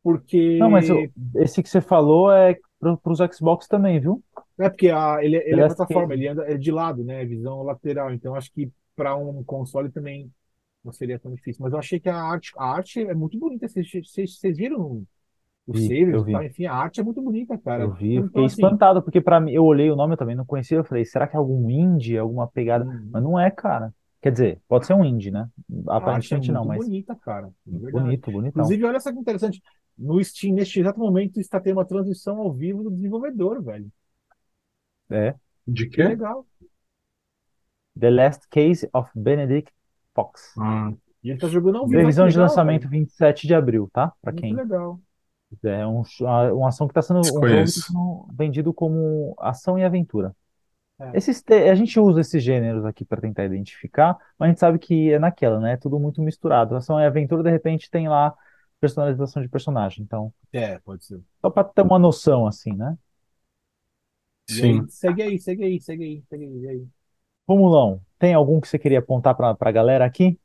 porque. 0.04 0.58
Não, 0.58 0.70
mas 0.70 0.90
eu, 0.90 1.10
esse 1.36 1.62
que 1.62 1.70
você 1.70 1.82
falou 1.82 2.32
é 2.32 2.58
para 2.80 3.12
os 3.12 3.20
Xbox 3.36 3.68
também, 3.68 4.00
viu? 4.00 4.24
É 4.58 4.70
porque 4.70 4.90
a, 4.90 5.24
ele, 5.24 5.38
ele 5.38 5.62
é 5.62 5.68
plataforma, 5.68 6.14
ele 6.14 6.28
anda 6.28 6.44
é 6.52 6.58
de 6.58 6.72
lado, 6.72 7.04
né? 7.04 7.26
Visão 7.26 7.62
lateral. 7.64 8.14
Então 8.14 8.36
acho 8.36 8.52
que 8.52 8.72
para 8.96 9.16
um 9.16 9.44
console 9.44 9.90
também 9.90 10.32
não 10.84 10.92
seria 10.92 11.20
tão 11.20 11.34
difícil. 11.34 11.64
Mas 11.64 11.74
eu 11.74 11.80
achei 11.80 12.00
que 12.00 12.10
a 12.10 12.16
arte, 12.16 12.52
a 12.58 12.66
arte 12.66 13.02
é 13.02 13.14
muito 13.14 13.38
bonita. 13.38 13.68
Vocês, 13.68 13.90
vocês, 13.90 14.38
vocês 14.38 14.58
viram 14.58 15.06
o 15.70 16.24
vi, 16.24 16.34
Enfim, 16.46 16.66
a 16.66 16.74
arte 16.74 17.00
é 17.00 17.04
muito 17.04 17.22
bonita, 17.22 17.58
cara. 17.58 17.84
Eu 17.84 17.94
vi, 17.94 18.16
eu 18.16 18.24
fiquei 18.24 18.42
então, 18.42 18.46
assim, 18.46 18.56
espantado, 18.56 19.04
porque 19.04 19.22
para 19.22 19.40
mim, 19.40 19.52
eu 19.52 19.64
olhei 19.64 19.92
o 19.92 19.96
nome, 19.96 20.14
eu 20.14 20.18
também 20.18 20.36
não 20.36 20.46
conhecia. 20.46 20.78
Eu 20.78 20.84
falei, 20.84 21.06
será 21.06 21.28
que 21.28 21.36
é 21.36 21.40
algum 21.40 21.70
indie, 21.70 22.18
alguma 22.18 22.48
pegada? 22.48 22.86
Hum. 22.86 23.10
Mas 23.12 23.24
não 23.24 23.40
é, 23.40 23.52
cara. 23.52 23.94
Quer 24.22 24.32
dizer, 24.32 24.62
pode 24.68 24.86
ser 24.86 24.96
um 24.96 25.06
indie, 25.06 25.32
né? 25.32 25.48
Aparentemente 25.88 26.50
é 26.50 26.54
não, 26.54 26.66
mas. 26.66 26.78
bonita, 26.78 27.16
cara. 27.16 27.50
Bonito, 27.66 28.32
bonito. 28.32 28.50
Inclusive, 28.50 28.84
olha 28.84 29.00
só 29.00 29.14
que 29.14 29.20
interessante. 29.20 29.62
No 29.98 30.22
Steam, 30.24 30.56
neste 30.56 30.80
exato 30.80 31.00
momento, 31.00 31.40
está 31.40 31.60
tendo 31.60 31.78
uma 31.78 31.86
transição 31.86 32.38
ao 32.40 32.52
vivo 32.52 32.84
do 32.84 32.92
desenvolvedor, 32.92 33.62
velho. 33.64 33.88
É. 35.10 35.36
De 35.68 35.88
quê? 35.88 36.02
Que 36.02 36.10
legal. 36.10 36.46
The 38.00 38.10
Last 38.10 38.48
Case 38.50 38.90
of 38.94 39.10
Benedict 39.16 39.72
Fox. 40.16 40.54
Ah. 40.58 40.92
E 41.24 41.30
ele 41.30 41.40
tá 41.40 41.48
jogando 41.48 41.78
ao 41.78 41.86
vivo. 41.86 42.00
Previsão 42.00 42.28
de 42.28 42.38
lançamento 42.38 42.90
velho. 42.90 43.04
27 43.04 43.46
de 43.46 43.54
abril, 43.54 43.90
tá? 43.94 44.12
Pra 44.22 44.32
Muito 44.32 44.42
quem. 44.42 44.56
legal. 44.56 45.00
É 45.64 45.86
um, 45.88 46.04
uma 46.56 46.70
ação 46.70 46.88
que 46.88 46.92
está 46.92 47.02
sendo, 47.02 47.22
um 47.40 47.48
jogo 47.48 47.72
tá 47.72 47.82
sendo 47.82 48.28
vendido 48.34 48.74
como 48.74 49.36
ação 49.40 49.78
e 49.80 49.84
aventura. 49.84 50.36
É. 51.00 51.14
Esses 51.14 51.42
te- 51.44 51.70
a 51.70 51.76
gente 51.76 52.00
usa 52.00 52.22
esses 52.22 52.44
gêneros 52.44 52.86
aqui 52.86 53.06
para 53.06 53.22
tentar 53.22 53.46
identificar, 53.46 54.18
mas 54.40 54.48
a 54.48 54.52
gente 54.52 54.60
sabe 54.60 54.80
que 54.80 55.12
é 55.14 55.20
naquela, 55.20 55.60
né? 55.60 55.74
É 55.74 55.78
tudo 55.78 56.00
muito 56.00 56.22
misturado. 56.22 56.76
Ação 56.76 57.00
e 57.02 57.06
aventura, 57.06 57.44
de 57.44 57.52
repente, 57.52 57.90
tem 57.92 58.10
lá 58.10 58.36
personalização 58.82 59.42
de 59.44 59.50
personagem. 59.50 60.04
Então, 60.04 60.34
É, 60.52 60.80
pode 60.80 61.06
ser. 61.06 61.24
só 61.42 61.50
para 61.50 61.64
ter 61.66 61.82
uma 61.82 62.00
noção, 62.00 62.48
assim, 62.48 62.74
né? 62.74 62.98
Sim. 64.48 64.86
aí, 64.86 64.90
segue 64.90 65.22
aí, 65.24 65.40
segue 65.40 65.64
aí, 65.66 65.80
segue 65.82 66.04
aí, 66.04 66.24
segue 66.30 66.46
aí. 66.46 66.60
e 66.64 66.68
aí. 66.70 66.88
Romulão, 67.48 68.02
tem 68.18 68.34
algum 68.34 68.62
que 68.62 68.68
você 68.68 68.80
queria 68.80 69.00
apontar 69.00 69.36
para 69.36 69.56
a 69.60 69.72
galera 69.72 70.06
aqui? 70.06 70.40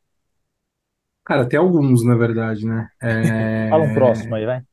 Cara, 1.25 1.49
tem 1.49 1.59
alguns, 1.59 2.05
na 2.05 2.15
verdade, 2.15 2.67
né? 2.67 2.89
É, 3.03 3.19
Fala 3.69 3.85
um 3.85 3.91
próximo 3.91 4.35
aí, 4.37 4.47
vai. 4.47 4.65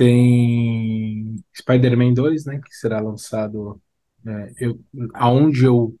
Tem 0.00 1.36
Spider-Man 1.54 2.14
2, 2.14 2.46
né? 2.46 2.58
Que 2.64 2.74
será 2.74 3.00
lançado. 3.00 3.80
é, 4.26 4.52
eu, 4.58 4.80
aonde 5.14 5.64
eu, 5.66 5.94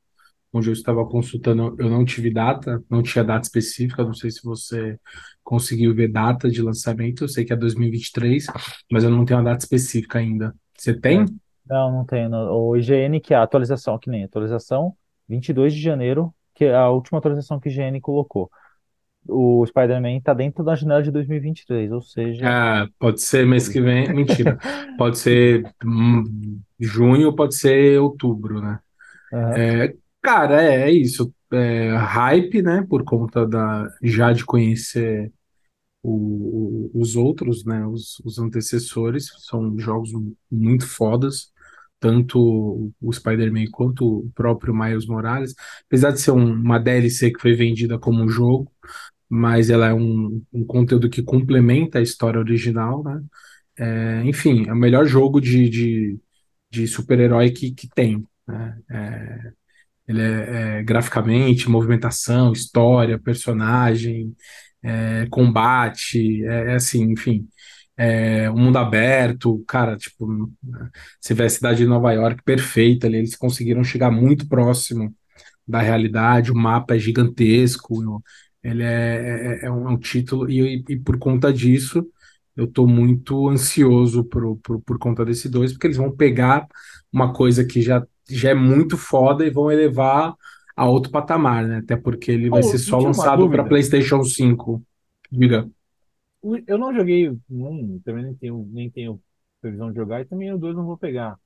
onde 0.52 0.68
eu 0.70 0.72
estava 0.74 1.06
consultando, 1.06 1.76
eu 1.78 1.90
não 1.90 2.04
tive 2.04 2.32
data, 2.32 2.82
não 2.90 3.02
tinha 3.02 3.24
data 3.24 3.42
específica. 3.46 4.04
Não 4.04 4.14
sei 4.14 4.30
se 4.30 4.42
você 4.44 4.98
conseguiu 5.44 5.94
ver 5.94 6.08
data 6.08 6.50
de 6.50 6.62
lançamento. 6.62 7.24
Eu 7.24 7.28
sei 7.28 7.44
que 7.44 7.52
é 7.52 7.56
2023, 7.56 8.46
mas 8.92 9.04
eu 9.04 9.10
não 9.10 9.24
tenho 9.24 9.40
a 9.40 9.42
data 9.44 9.64
específica 9.64 10.18
ainda. 10.18 10.54
Você 10.78 10.94
tem? 10.98 11.26
Não, 11.66 11.90
não 11.92 12.04
tem. 12.04 12.28
no- 12.28 12.52
O 12.52 12.76
IGN, 12.76 13.20
que 13.20 13.34
é 13.34 13.36
a 13.36 13.42
atualização, 13.42 13.98
que 13.98 14.10
nem 14.10 14.24
atualização, 14.24 14.96
22 15.28 15.72
de 15.74 15.80
janeiro, 15.80 16.34
que 16.54 16.64
é 16.64 16.74
a 16.74 16.88
última 16.90 17.18
atualização 17.18 17.60
que 17.60 17.68
o 17.68 17.70
IGN 17.70 18.00
colocou. 18.00 18.50
O 19.28 19.64
Spider-Man 19.66 20.16
está 20.18 20.34
dentro 20.34 20.64
da 20.64 20.74
janela 20.74 21.02
de 21.02 21.10
2023, 21.10 21.90
ou 21.92 22.02
seja, 22.02 22.58
Ah, 22.62 22.88
pode 22.98 23.20
ser 23.20 23.46
mês 23.46 23.68
que 23.68 23.80
vem. 23.80 24.08
Mentira. 24.14 24.58
Pode 24.96 25.18
ser 25.18 25.68
hum, 25.84 26.60
junho, 26.78 27.34
pode 27.34 27.54
ser 27.56 28.00
outubro, 28.00 28.60
né? 28.62 28.78
aham. 29.32 29.64
É, 29.64 29.94
cara, 30.22 30.62
é, 30.62 30.82
é 30.90 30.92
isso. 30.92 31.34
É, 31.52 31.90
hype, 31.96 32.62
né? 32.62 32.86
Por 32.88 33.04
conta 33.04 33.46
da 33.46 33.88
já 34.02 34.32
de 34.32 34.44
conhecer 34.44 35.32
o- 36.02 36.90
o- 36.96 37.00
os 37.02 37.16
outros, 37.16 37.64
né? 37.64 37.86
Os, 37.86 38.20
os 38.24 38.38
antecessores 38.38 39.28
são 39.48 39.78
jogos 39.78 40.10
muito 40.50 40.86
fodas, 40.88 41.52
tanto 42.00 42.92
o 43.00 43.12
Spider-Man 43.12 43.66
quanto 43.72 44.06
o 44.20 44.30
próprio 44.34 44.74
Miles 44.74 45.06
Morales. 45.06 45.54
Apesar 45.86 46.12
de 46.12 46.20
ser 46.20 46.32
um- 46.32 46.52
uma 46.54 46.78
DLC 46.78 47.30
que 47.32 47.40
foi 47.40 47.54
vendida 47.54 47.98
como 47.98 48.22
um 48.24 48.28
jogo, 48.28 48.70
mas 49.30 49.70
ela 49.70 49.88
é 49.88 49.94
um, 49.94 50.42
um 50.52 50.64
conteúdo 50.66 51.10
que 51.10 51.22
complementa 51.22 52.00
a 52.00 52.02
história 52.02 52.40
original, 52.40 53.04
né? 53.04 53.22
É, 53.78 54.22
enfim, 54.24 54.66
é 54.68 54.72
o 54.72 54.76
melhor 54.76 55.06
jogo 55.06 55.40
de, 55.40 55.68
de, 55.70 56.20
de 56.70 56.86
super-herói 56.88 57.50
que, 57.50 57.72
que 57.72 57.88
tem, 57.88 58.26
né? 58.48 58.78
É, 58.90 59.52
ele 60.08 60.22
é, 60.22 60.80
é, 60.80 60.82
graficamente, 60.82 61.70
movimentação, 61.70 62.52
história, 62.52 63.18
personagem, 63.18 64.34
é, 64.82 65.26
combate, 65.30 66.44
é, 66.44 66.72
é 66.72 66.74
assim, 66.74 67.12
enfim, 67.12 67.48
é, 67.96 68.50
um 68.50 68.58
mundo 68.58 68.78
aberto, 68.78 69.62
cara, 69.68 69.96
tipo, 69.96 70.52
você 71.20 71.34
vê 71.34 71.44
a 71.44 71.50
cidade 71.50 71.78
de 71.78 71.86
Nova 71.86 72.12
York 72.12 72.42
perfeita 72.44 73.06
ali, 73.06 73.18
eles 73.18 73.36
conseguiram 73.36 73.84
chegar 73.84 74.10
muito 74.10 74.48
próximo 74.48 75.14
da 75.66 75.80
realidade, 75.80 76.50
o 76.50 76.56
mapa 76.56 76.96
é 76.96 76.98
gigantesco, 76.98 78.22
ele 78.62 78.82
é, 78.82 79.60
é, 79.62 79.66
é 79.66 79.70
um, 79.70 79.88
é 79.88 79.92
um 79.92 79.98
título, 79.98 80.50
e, 80.50 80.84
e 80.88 80.98
por 80.98 81.18
conta 81.18 81.52
disso, 81.52 82.06
eu 82.56 82.66
tô 82.66 82.86
muito 82.86 83.48
ansioso 83.48 84.24
por, 84.24 84.56
por, 84.58 84.80
por 84.82 84.98
conta 84.98 85.24
desse 85.24 85.48
dois, 85.48 85.72
porque 85.72 85.86
eles 85.86 85.96
vão 85.96 86.14
pegar 86.14 86.66
uma 87.12 87.32
coisa 87.32 87.64
que 87.64 87.80
já, 87.82 88.06
já 88.28 88.50
é 88.50 88.54
muito 88.54 88.96
foda 88.98 89.46
e 89.46 89.50
vão 89.50 89.70
elevar 89.70 90.34
a 90.76 90.86
outro 90.88 91.10
patamar, 91.12 91.66
né? 91.66 91.78
Até 91.78 91.96
porque 91.96 92.30
ele 92.30 92.50
vai 92.50 92.62
Oh, 92.62 92.62
ser 92.62 92.78
só 92.78 92.98
lançado 93.00 93.48
para. 93.48 93.64
PlayStation 93.64 94.22
5. 94.24 94.82
Diga. 95.30 95.68
Eu 96.66 96.78
não 96.78 96.94
joguei 96.94 97.28
um, 97.50 98.00
também 98.04 98.24
nem 98.24 98.34
tenho, 98.34 98.66
nem 98.72 98.90
tenho 98.90 99.22
previsão 99.60 99.90
de 99.90 99.96
jogar, 99.96 100.20
e 100.22 100.24
também 100.24 100.52
o 100.52 100.58
dois 100.58 100.74
não 100.74 100.86
vou 100.86 100.96
pegar. 100.96 101.38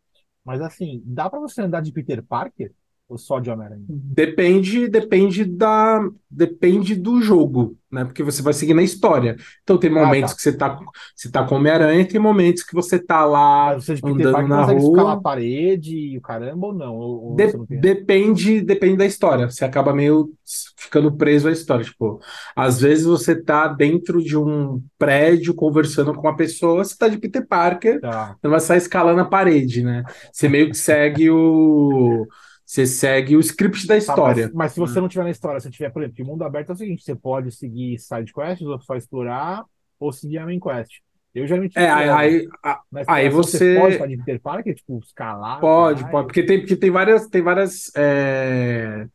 Mas 0.45 0.61
assim, 0.61 1.03
dá 1.07 1.31
pra 1.31 1.41
você 1.41 1.63
andar 1.63 1.81
de 1.83 1.93
Peter 1.93 2.23
Parker 2.25 2.73
ou 3.09 3.19
só 3.19 3.39
de 3.39 3.51
Homem-Aranha? 3.51 3.85
Depende, 3.89 4.89
depende 4.89 5.45
da, 5.45 6.01
depende 6.31 6.95
do 6.95 7.21
jogo, 7.21 7.77
né? 7.93 8.05
Porque 8.05 8.23
você 8.23 8.41
vai 8.43 8.53
seguir 8.55 8.73
na 8.75 8.83
história. 8.83 9.37
Então 9.63 9.77
tem 9.79 9.91
Ah, 9.91 10.05
momentos 10.07 10.31
tá. 10.33 10.37
que 10.37 10.43
você 10.43 10.53
tá, 10.57 10.79
você 11.15 11.31
tá 11.31 11.45
com 11.47 11.57
Homem-Aranha, 11.57 12.09
tem 12.09 12.19
momentos 12.19 12.63
que 12.63 12.75
você 12.75 12.99
tá 12.99 13.25
lá 13.27 13.75
você 13.75 13.95
Peter 13.95 14.11
andando 14.11 14.49
na 14.49 14.61
consegue 14.63 14.81
escalar 14.81 15.07
a 15.07 15.13
rua. 15.15 15.23
parede 15.23 15.97
e 15.97 16.19
o 16.19 16.21
caramba 16.23 16.67
ou 16.69 16.73
não? 16.75 16.95
Ou, 16.97 17.25
ou 17.31 17.37
De- 17.37 17.53
não 17.57 17.67
depende, 17.69 18.61
depende 18.63 18.97
da 18.97 19.07
história. 19.07 19.51
Você 19.51 19.65
acaba 19.67 19.93
meio 19.93 20.33
ficando 20.77 21.13
preso 21.13 21.47
à 21.49 21.53
história. 21.53 21.85
Tipo, 21.85 22.19
às 22.57 22.81
vezes 22.81 23.05
você 23.05 23.35
tá 23.41 23.69
dentro 23.69 24.23
de 24.23 24.37
um 24.37 24.83
prédio 24.99 25.55
conversando 25.55 26.15
com 26.15 26.21
uma 26.23 26.37
pessoa, 26.37 26.83
você 26.83 26.97
tá 26.97 27.07
de 27.09 27.19
Peter 27.19 27.47
Parker, 27.47 28.01
Tá. 28.01 28.29
você 28.33 28.39
não 28.45 28.51
vai 28.51 28.61
sair 28.61 28.79
escalando 28.79 29.21
a 29.21 29.25
parede, 29.27 29.83
né? 29.85 30.03
Você 30.33 30.49
meio 30.49 30.69
que 30.71 30.77
segue 30.77 31.31
o. 31.31 32.27
Você 32.67 32.87
segue 32.87 33.37
o 33.37 33.41
script 33.41 33.87
da 33.87 33.95
Tá, 33.95 33.99
história. 33.99 34.47
mas, 34.47 34.55
mas 34.55 34.73
se 34.73 34.81
você 34.81 35.01
não 35.01 35.09
tiver 35.09 35.25
na 35.25 35.31
história, 35.31 35.61
se 35.61 35.71
tiver, 35.71 35.91
por 35.91 36.03
exemplo, 36.03 36.17
que 36.17 36.25
mundo 36.25 36.43
aberto 36.45 36.71
é 36.71 36.73
o 36.73 36.77
seguinte, 36.77 37.05
você 37.05 37.15
pode 37.15 37.53
seguir 37.53 37.99
side 37.99 38.33
quests, 38.33 38.67
ou 38.67 38.81
só 38.81 38.97
explorar, 38.97 39.65
ou 40.01 40.13
seguir 40.13 40.39
a 40.39 40.47
main 40.47 40.59
quest. 40.61 41.01
Eu 41.35 41.47
geralmente 41.47 41.77
É, 41.77 41.91
aí, 41.91 42.09
exploro. 42.09 42.19
aí, 42.19 42.49
a- 42.63 42.81
Na 42.93 43.01
aí 43.09 43.29
exploração 43.29 43.43
você- 43.43 43.75
pode 43.81 43.99
fazer 43.99 44.39
Parker, 44.41 44.75
tipo, 44.75 44.99
escalar, 45.01 45.61
pode, 45.61 46.03
pode, 46.11 46.27
porque 46.29 46.43
tem, 46.45 46.61
porque 46.61 46.77
tem 46.77 46.91
várias, 46.91 47.27
tem 47.27 47.43
várias, 47.43 47.91
é, 47.97 49.07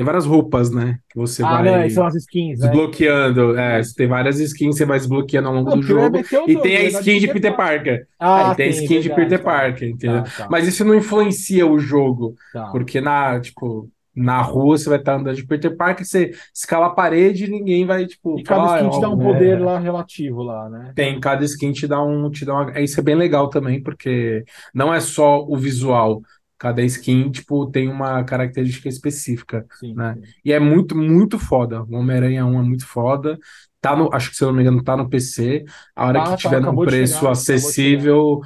tem 0.00 0.04
várias 0.06 0.24
roupas, 0.24 0.70
né? 0.70 0.98
Que 1.10 1.16
você 1.18 1.42
Ah, 1.42 1.62
vai 1.62 1.82
não, 1.82 1.90
são 1.90 2.06
as 2.06 2.14
skins, 2.14 2.58
né? 2.58 2.66
desbloqueando. 2.66 3.58
É, 3.58 3.82
você 3.82 3.94
tem 3.94 4.06
várias 4.08 4.40
skins, 4.40 4.76
você 4.76 4.86
vai 4.86 4.98
desbloqueando 4.98 5.48
ao 5.48 5.54
longo 5.54 5.70
Não, 5.70 5.76
do 5.76 5.82
ia 5.82 5.88
jogo. 5.88 6.16
E 6.46 6.56
tem 6.56 6.76
a 6.76 6.78
na 6.78 6.82
verdade, 6.84 6.96
skin 6.98 7.18
de 7.18 7.28
Peter 7.28 7.54
Parker. 7.56 8.06
Ah, 8.18 8.54
tem 8.54 8.66
a 8.66 8.70
skin 8.70 9.00
de 9.00 9.10
Peter. 9.10 9.42
Parker, 9.42 9.88
entendeu? 9.90 10.22
Tá, 10.24 10.30
tá, 10.30 10.48
Mas 10.50 10.66
isso 10.66 10.84
não 10.84 10.94
influencia 10.94 11.66
o 11.66 11.78
jogo, 11.78 12.34
tá. 12.52 12.66
porque 12.72 13.00
na, 13.00 13.38
tipo, 13.40 13.88
na 14.14 14.40
rua 14.42 14.76
você 14.78 14.88
vai 14.88 14.98
estar 14.98 15.14
andando 15.16 15.36
de 15.36 15.46
Peter 15.46 15.76
Parker, 15.76 16.04
você 16.06 16.30
escala 16.54 16.86
a 16.86 16.90
parede 16.90 17.44
e 17.44 17.48
ninguém 17.50 17.84
vai, 17.86 18.06
tipo, 18.06 18.38
E 18.38 18.42
cada 18.42 18.62
falar, 18.62 18.76
skin 18.78 18.88
"Ah, 18.88 18.90
te 18.90 19.00
dá 19.00 19.08
um 19.10 19.20
é, 19.20 19.24
poder 19.24 19.60
lá 19.60 19.78
relativo 19.78 20.42
lá, 20.42 20.68
né? 20.68 20.92
Tem, 20.94 21.20
cada 21.20 21.44
skin 21.44 21.72
te 21.72 21.86
dá 21.86 22.02
um, 22.02 22.30
te 22.30 22.44
dá 22.44 22.54
uma... 22.54 22.80
Isso 22.80 22.98
é 22.98 23.02
bem 23.02 23.14
legal 23.14 23.48
também, 23.48 23.82
porque 23.82 24.44
não 24.74 24.92
é 24.92 25.00
só 25.00 25.44
o 25.46 25.56
visual. 25.56 26.22
Cada 26.60 26.82
skin, 26.82 27.30
tipo, 27.32 27.66
tem 27.70 27.88
uma 27.88 28.22
característica 28.24 28.88
específica. 28.88 29.66
Sim, 29.78 29.94
né? 29.94 30.14
sim. 30.14 30.22
E 30.44 30.52
é 30.52 30.60
muito, 30.60 30.96
muito 30.96 31.38
foda. 31.38 31.82
O 31.84 31.94
Homem-Aranha 31.96 32.46
1 32.46 32.60
é 32.60 32.62
muito 32.62 32.86
foda. 32.86 33.38
Tá 33.80 33.96
no, 33.96 34.12
acho 34.14 34.30
que, 34.30 34.36
se 34.36 34.44
eu 34.44 34.48
não 34.48 34.54
me 34.56 34.62
engano, 34.62 34.84
tá 34.84 34.96
no 34.96 35.08
PC. 35.08 35.64
A 35.96 36.06
hora 36.06 36.18
Tá, 36.18 36.24
que 36.24 36.30
tá, 36.30 36.36
tiver 36.36 36.60
num 36.60 36.76
preço 36.82 37.14
chegar, 37.14 37.32
acessível, 37.32 38.42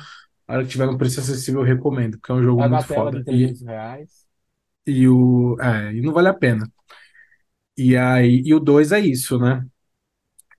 a 0.47 0.55
hora 0.55 0.62
que 0.65 0.70
tiver 0.70 0.86
num 0.86 0.97
preço 0.97 1.20
acessível, 1.20 1.62
eu 1.62 1.66
recomendo, 1.66 2.19
porque 2.19 2.32
é 2.32 2.35
um 2.36 2.43
jogo 2.43 2.61
Vai 2.61 2.69
muito 2.69 2.86
foda. 2.86 3.19
E, 3.28 3.45
300 3.45 3.62
reais. 3.62 4.28
e 4.86 5.09
o, 5.09 5.57
é, 5.61 5.95
e 5.95 6.01
não 6.03 6.12
vale 6.12 6.28
a 6.28 6.35
pena. 6.35 6.70
E 7.77 7.97
aí, 7.97 8.43
e 8.45 8.55
o 8.55 8.61
2 8.61 8.93
é 8.93 9.01
isso, 9.01 9.39
né? 9.39 9.66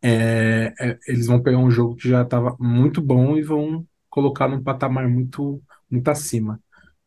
É, 0.02 0.73
é, 0.80 0.99
eles 1.07 1.27
vão 1.27 1.41
pegar 1.41 1.57
um 1.60 1.72
jogo 1.72 1.95
que 1.95 2.10
já 2.10 2.22
estava 2.23 2.56
muito 2.60 3.02
bom 3.02 3.38
e 3.38 3.41
vão 3.44 3.88
colocar 4.10 4.48
num 4.48 4.64
patamar 4.64 5.07
muito, 5.10 5.61
muito 5.90 6.07
acima. 6.10 6.61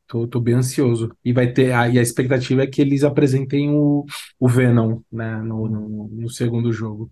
Tô, 0.09 0.27
tô 0.27 0.41
bem 0.41 0.55
ansioso. 0.55 1.11
E 1.25 1.33
vai 1.33 1.53
ter, 1.53 1.73
a, 1.73 1.89
e 1.89 1.99
a 1.99 2.03
expectativa 2.03 2.63
é 2.63 2.67
que 2.67 2.81
eles 2.81 3.05
apresentem 3.05 3.71
o, 3.71 4.07
o 4.41 4.49
Venom, 4.49 5.01
né, 5.13 5.37
no, 5.43 5.69
no, 5.69 6.09
no 6.09 6.31
segundo 6.31 6.73
jogo. 6.73 7.11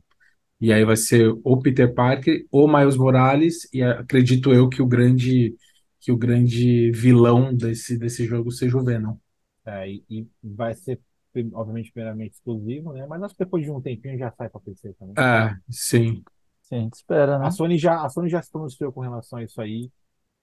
E 0.60 0.72
aí 0.72 0.84
vai 0.84 0.96
ser 0.96 1.34
ou 1.44 1.58
Peter 1.60 1.92
Parker 1.94 2.46
ou 2.50 2.68
Miles 2.68 2.96
Morales, 2.96 3.68
e 3.72 3.82
acredito 3.82 4.52
eu 4.54 4.68
que 4.68 4.82
o 4.82 4.86
grande, 4.86 5.54
que 6.00 6.12
o 6.12 6.16
grande 6.16 6.90
vilão 6.92 7.54
desse, 7.54 7.98
desse 7.98 8.26
jogo 8.26 8.50
seja 8.50 8.78
o 8.78 8.84
Venom. 8.84 9.16
É, 9.66 9.88
e, 9.90 10.04
e 10.08 10.28
vai 10.42 10.74
ser, 10.74 11.00
obviamente, 11.54 11.92
primeiramente 11.92 12.34
exclusivo, 12.34 12.92
né? 12.92 13.06
Mas 13.06 13.22
acho 13.22 13.34
que 13.34 13.44
depois 13.44 13.64
de 13.64 13.70
um 13.70 13.80
tempinho 13.80 14.18
já 14.18 14.30
sai 14.32 14.48
pra 14.48 14.60
PC 14.60 14.92
também. 14.94 15.16
É, 15.18 15.56
sim. 15.70 16.24
Sim, 16.62 16.76
a 16.76 16.80
gente 16.80 16.94
espera, 16.94 17.38
né? 17.38 17.46
A 17.46 17.50
Sony 17.50 17.78
já, 17.78 18.02
a 18.04 18.08
Sony 18.08 18.28
já 18.28 18.42
se 18.42 18.50
pronunciou 18.50 18.92
com 18.92 19.00
relação 19.00 19.38
a 19.38 19.44
isso 19.44 19.60
aí. 19.60 19.90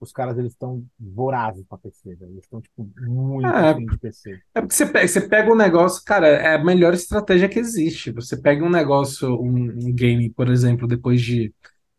Os 0.04 0.12
caras, 0.12 0.38
eles 0.38 0.54
estão 0.54 0.86
vorazes 1.00 1.66
pra 1.66 1.78
PC, 1.78 2.16
velho. 2.16 2.32
Eles 2.34 2.44
estão, 2.46 2.62
tipo, 2.62 2.90
muito 3.00 3.66
É. 3.66 3.74
de 3.88 3.98
PC. 3.98 4.42
É 4.56 4.62
porque 4.62 4.76
você 4.76 4.86
pega, 4.86 5.08
você 5.08 5.22
pega 5.28 5.52
um 5.52 5.56
negócio, 5.56 6.04
cara, 6.06 6.28
é 6.28 6.56
a 6.56 6.64
melhor 6.64 6.94
estratégia 6.94 7.50
que 7.50 7.60
existe. 7.60 8.12
Você 8.12 8.38
pega 8.38 8.64
um 8.64 8.70
negócio, 8.70 9.30
um, 9.42 9.48
um 9.88 9.94
game, 9.94 10.30
por 10.30 10.50
exemplo, 10.50 10.88
depois 10.88 11.22
de 11.22 11.54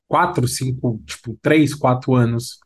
quatro, 0.09 0.49
cinco, 0.49 1.03
tipo, 1.07 1.39
três, 1.43 1.75
quatro 1.75 2.15
anos, 2.15 2.61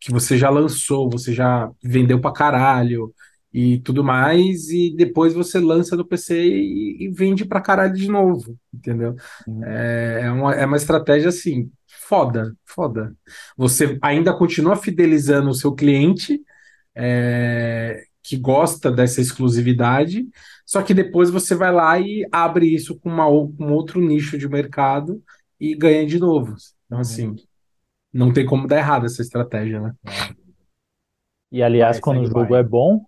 que 0.00 0.12
você 0.12 0.38
já 0.38 0.50
lançou, 0.50 1.10
você 1.10 1.32
já 1.34 1.70
vendeu 1.82 2.20
pra 2.20 2.32
caralho 2.32 3.14
e 3.58 3.80
tudo 3.80 4.04
mais, 4.04 4.68
e 4.68 4.94
depois 4.94 5.32
você 5.32 5.58
lança 5.58 5.96
no 5.96 6.04
PC 6.06 6.36
e, 6.46 7.04
e 7.04 7.08
vende 7.08 7.44
pra 7.46 7.60
caralho 7.60 7.94
de 7.94 8.06
novo, 8.08 8.58
entendeu? 8.72 9.16
Uhum. 9.46 9.64
É, 9.64 10.20
é 10.24 10.30
uma, 10.30 10.54
é 10.54 10.66
uma 10.66 10.76
estratégia 10.76 11.30
assim, 11.30 11.70
foda, 11.86 12.54
foda. 12.66 13.16
Você 13.56 13.98
ainda 14.02 14.36
continua 14.36 14.76
fidelizando 14.76 15.48
o 15.48 15.54
seu 15.54 15.72
cliente 15.74 16.38
é, 16.94 18.04
que 18.22 18.36
gosta 18.36 18.90
dessa 18.90 19.20
exclusividade, 19.20 20.26
só 20.66 20.82
que 20.82 20.92
depois 20.94 21.30
você 21.30 21.54
vai 21.54 21.72
lá 21.72 21.98
e 21.98 22.26
abre 22.32 22.66
isso 22.74 22.98
com 23.00 23.08
uma, 23.08 23.24
com 23.26 23.72
outro 23.72 24.00
nicho 24.00 24.36
de 24.36 24.48
mercado 24.48 25.22
e 25.60 25.74
ganha 25.74 26.06
de 26.06 26.18
novo. 26.18 26.54
Então, 26.86 26.98
Uhum. 26.98 27.00
assim, 27.00 27.36
não 28.12 28.32
tem 28.32 28.46
como 28.46 28.66
dar 28.66 28.78
errado 28.78 29.06
essa 29.06 29.22
estratégia, 29.22 29.80
né? 29.80 29.94
E 31.50 31.62
aliás, 31.62 31.96
Vai, 31.96 32.02
quando 32.02 32.20
o 32.22 32.26
jogo 32.26 32.40
vai. 32.50 32.60
é 32.60 32.62
bom, 32.62 33.04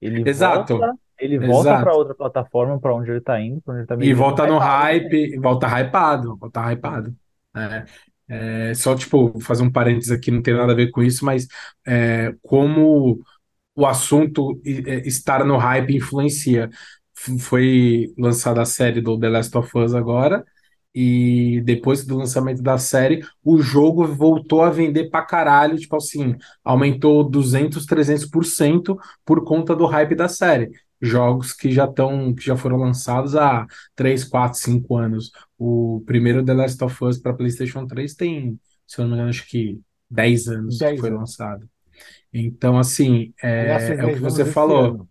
ele 0.00 0.24
Exato. 0.24 0.34
volta, 0.34 0.94
ele 1.18 1.38
volta 1.38 1.76
para 1.76 1.94
outra 1.94 2.14
plataforma, 2.14 2.80
para 2.80 2.94
onde 2.94 3.10
ele 3.10 3.20
tá 3.20 3.40
indo, 3.40 3.60
para 3.62 3.72
onde 3.74 3.80
ele 3.82 3.86
tá 3.88 3.96
E 3.98 4.14
volta 4.14 4.46
no 4.46 4.58
também. 4.58 4.58
hype, 4.58 5.38
volta 5.38 5.66
hypado, 5.68 6.36
volta 6.38 6.60
hypado. 6.72 7.14
É, 7.56 8.70
é, 8.70 8.74
só, 8.74 8.94
tipo, 8.94 9.38
fazer 9.40 9.62
um 9.62 9.70
parênteses 9.72 10.10
aqui, 10.10 10.30
não 10.30 10.42
tem 10.42 10.54
nada 10.54 10.72
a 10.72 10.74
ver 10.76 10.90
com 10.90 11.02
isso, 11.02 11.24
mas 11.24 11.46
é, 11.86 12.32
como 12.42 13.20
o 13.76 13.86
assunto 13.86 14.60
é, 14.66 15.08
estar 15.08 15.44
no 15.44 15.56
hype 15.58 15.96
influencia. 15.96 16.70
Foi 17.40 18.12
lançada 18.18 18.62
a 18.62 18.66
série 18.66 19.00
do 19.00 19.18
The 19.18 19.28
Last 19.30 19.56
of 19.58 19.78
Us 19.78 19.94
agora, 19.94 20.44
e 20.94 21.60
depois 21.64 22.04
do 22.04 22.16
lançamento 22.16 22.62
da 22.62 22.76
série, 22.76 23.24
o 23.44 23.58
jogo 23.58 24.06
voltou 24.06 24.62
a 24.62 24.70
vender 24.70 25.08
pra 25.08 25.22
caralho, 25.22 25.78
tipo 25.78 25.96
assim, 25.96 26.36
aumentou 26.64 27.22
200, 27.22 27.86
300% 27.86 28.96
por 29.24 29.44
conta 29.44 29.74
do 29.76 29.86
hype 29.86 30.14
da 30.14 30.28
série. 30.28 30.70
Jogos 31.00 31.52
que 31.52 31.70
já 31.70 31.84
estão, 31.84 32.34
que 32.34 32.44
já 32.44 32.56
foram 32.56 32.76
lançados 32.76 33.36
há 33.36 33.66
3, 33.94 34.24
4, 34.24 34.58
5 34.58 34.96
anos. 34.96 35.30
O 35.56 36.02
primeiro 36.04 36.44
The 36.44 36.52
Last 36.52 36.82
of 36.84 37.04
Us 37.04 37.18
para 37.18 37.32
PlayStation 37.34 37.86
3 37.86 38.14
tem, 38.14 38.58
se 38.86 39.00
eu 39.00 39.04
não 39.04 39.10
me 39.10 39.14
engano, 39.14 39.30
acho 39.30 39.48
que 39.48 39.80
10 40.10 40.48
anos 40.48 40.78
que 40.78 40.84
10 40.84 41.00
foi 41.00 41.08
anos. 41.08 41.20
lançado. 41.20 41.68
Então, 42.32 42.78
assim, 42.78 43.32
é, 43.42 43.68
é 43.68 44.04
o 44.04 44.06
10 44.06 44.14
que 44.14 44.20
você 44.20 44.44
falou. 44.44 45.06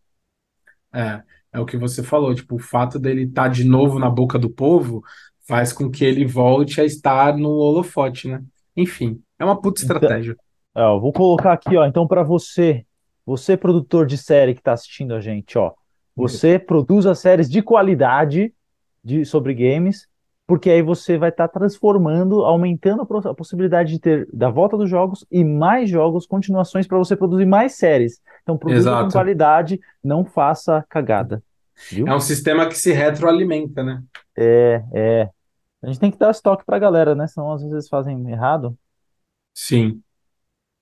É, 0.94 1.24
é 1.54 1.60
o 1.60 1.66
que 1.66 1.78
você 1.78 2.04
falou. 2.04 2.36
Tipo, 2.36 2.56
o 2.56 2.60
fato 2.60 3.00
dele 3.00 3.24
estar 3.24 3.48
de 3.48 3.64
novo 3.64 3.98
na 3.98 4.10
boca 4.10 4.38
do 4.38 4.50
povo 4.50 5.04
faz 5.50 5.74
com 5.74 5.90
que 5.90 6.06
ele 6.06 6.28
volte 6.28 6.80
a 6.80 6.86
estar 6.86 7.36
no 7.36 7.50
holofote, 7.50 8.28
né? 8.28 8.40
Enfim, 8.78 9.20
é 9.40 9.44
uma 9.44 9.60
puta 9.60 9.84
Então- 9.84 9.96
estratégia. 9.96 10.38
É, 10.76 10.84
ó, 10.84 11.00
vou 11.00 11.12
colocar 11.12 11.52
aqui, 11.54 11.76
ó. 11.76 11.86
Então, 11.88 12.08
para 12.08 12.22
você, 12.22 12.86
você 13.26 13.58
produtor 13.58 14.06
de 14.06 14.16
série 14.16 14.54
que 14.54 14.62
está 14.62 14.74
assistindo 14.74 15.16
a 15.16 15.20
gente, 15.20 15.58
ó, 15.58 15.72
você 16.16 16.60
produza 16.60 17.16
séries 17.16 17.50
de 17.50 17.64
qualidade 17.64 18.54
de, 19.04 19.26
sobre 19.26 19.56
games, 19.56 20.08
porque 20.46 20.70
aí 20.70 20.84
você 20.84 21.18
vai 21.18 21.30
estar 21.30 21.48
transformando, 21.48 22.46
aumentando 22.46 23.02
a 23.02 23.30
a 23.30 23.34
possibilidade 23.34 23.94
de 23.94 24.00
ter 24.00 24.28
da 24.32 24.52
volta 24.52 24.78
dos 24.78 24.88
jogos 24.90 25.26
e 25.32 25.44
mais 25.44 25.90
jogos, 25.90 26.28
continuações 26.28 26.86
para 26.86 26.98
você 27.00 27.16
produzir 27.16 27.46
mais 27.48 27.74
séries. 27.74 28.22
Então, 28.44 28.56
produza 28.56 28.92
com 28.92 28.98
Exato. 28.98 29.14
qualidade, 29.14 29.80
não 30.04 30.24
faça 30.24 30.86
cagada. 30.88 31.42
Viu? 31.90 32.08
É 32.08 32.16
um 32.16 32.20
sistema 32.20 32.68
que 32.68 32.78
se 32.78 32.92
retroalimenta, 32.94 33.84
né? 33.84 34.04
É, 34.38 34.84
é. 34.94 35.30
A 35.82 35.88
gente 35.88 36.00
tem 36.00 36.12
que 36.12 36.18
dar 36.18 36.32
estoque 36.32 36.66
pra 36.66 36.80
galera, 36.80 37.16
né? 37.16 37.28
Senão 37.28 37.52
às 37.54 37.62
vezes 37.64 37.88
fazem 37.90 38.30
errado. 38.30 38.78
Sim. 39.54 40.02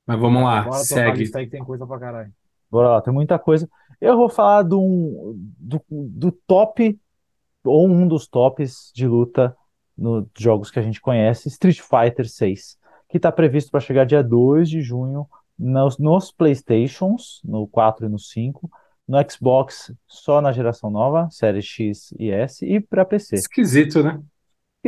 Mas 0.05 0.19
vamos 0.19 0.43
lá, 0.43 0.61
Bora 0.61 0.69
tocar 0.69 0.79
a 0.79 0.83
segue. 0.83 1.19
lista 1.19 1.39
aí 1.39 1.45
que 1.45 1.51
tem 1.51 1.63
coisa 1.63 1.85
pra 1.85 1.99
caralho. 1.99 2.33
Bora 2.71 2.89
lá, 2.89 3.01
tem 3.01 3.13
muita 3.13 3.37
coisa. 3.37 3.69
Eu 3.99 4.15
vou 4.17 4.29
falar 4.29 4.63
de 4.63 4.75
um- 4.75 5.33
do, 5.59 5.81
do 5.89 6.31
top, 6.31 6.99
ou 7.63 7.87
um 7.87 8.07
dos 8.07 8.27
tops 8.27 8.91
de 8.93 9.07
luta 9.07 9.55
nos 9.97 10.27
jogos 10.37 10.69
que 10.71 10.79
a 10.79 10.81
gente 10.81 11.01
conhece, 11.01 11.47
Street 11.49 11.79
Fighter 11.81 12.29
6, 12.29 12.77
que 13.09 13.17
está 13.17 13.31
previsto 13.31 13.71
para 13.71 13.79
chegar 13.79 14.05
dia 14.05 14.23
2 14.23 14.69
de 14.69 14.81
junho 14.81 15.27
nos, 15.57 15.97
nos 15.97 16.31
PlayStations, 16.31 17.41
no 17.43 17.67
4 17.67 18.05
e 18.05 18.09
no 18.09 18.19
5, 18.19 18.69
no 19.07 19.17
Xbox 19.29 19.91
só 20.07 20.39
na 20.41 20.51
geração 20.51 20.89
nova, 20.89 21.27
série 21.31 21.61
X 21.61 22.13
e 22.19 22.29
S, 22.29 22.65
e 22.65 22.79
para 22.79 23.03
PC. 23.05 23.35
Esquisito, 23.35 24.03
né? 24.03 24.21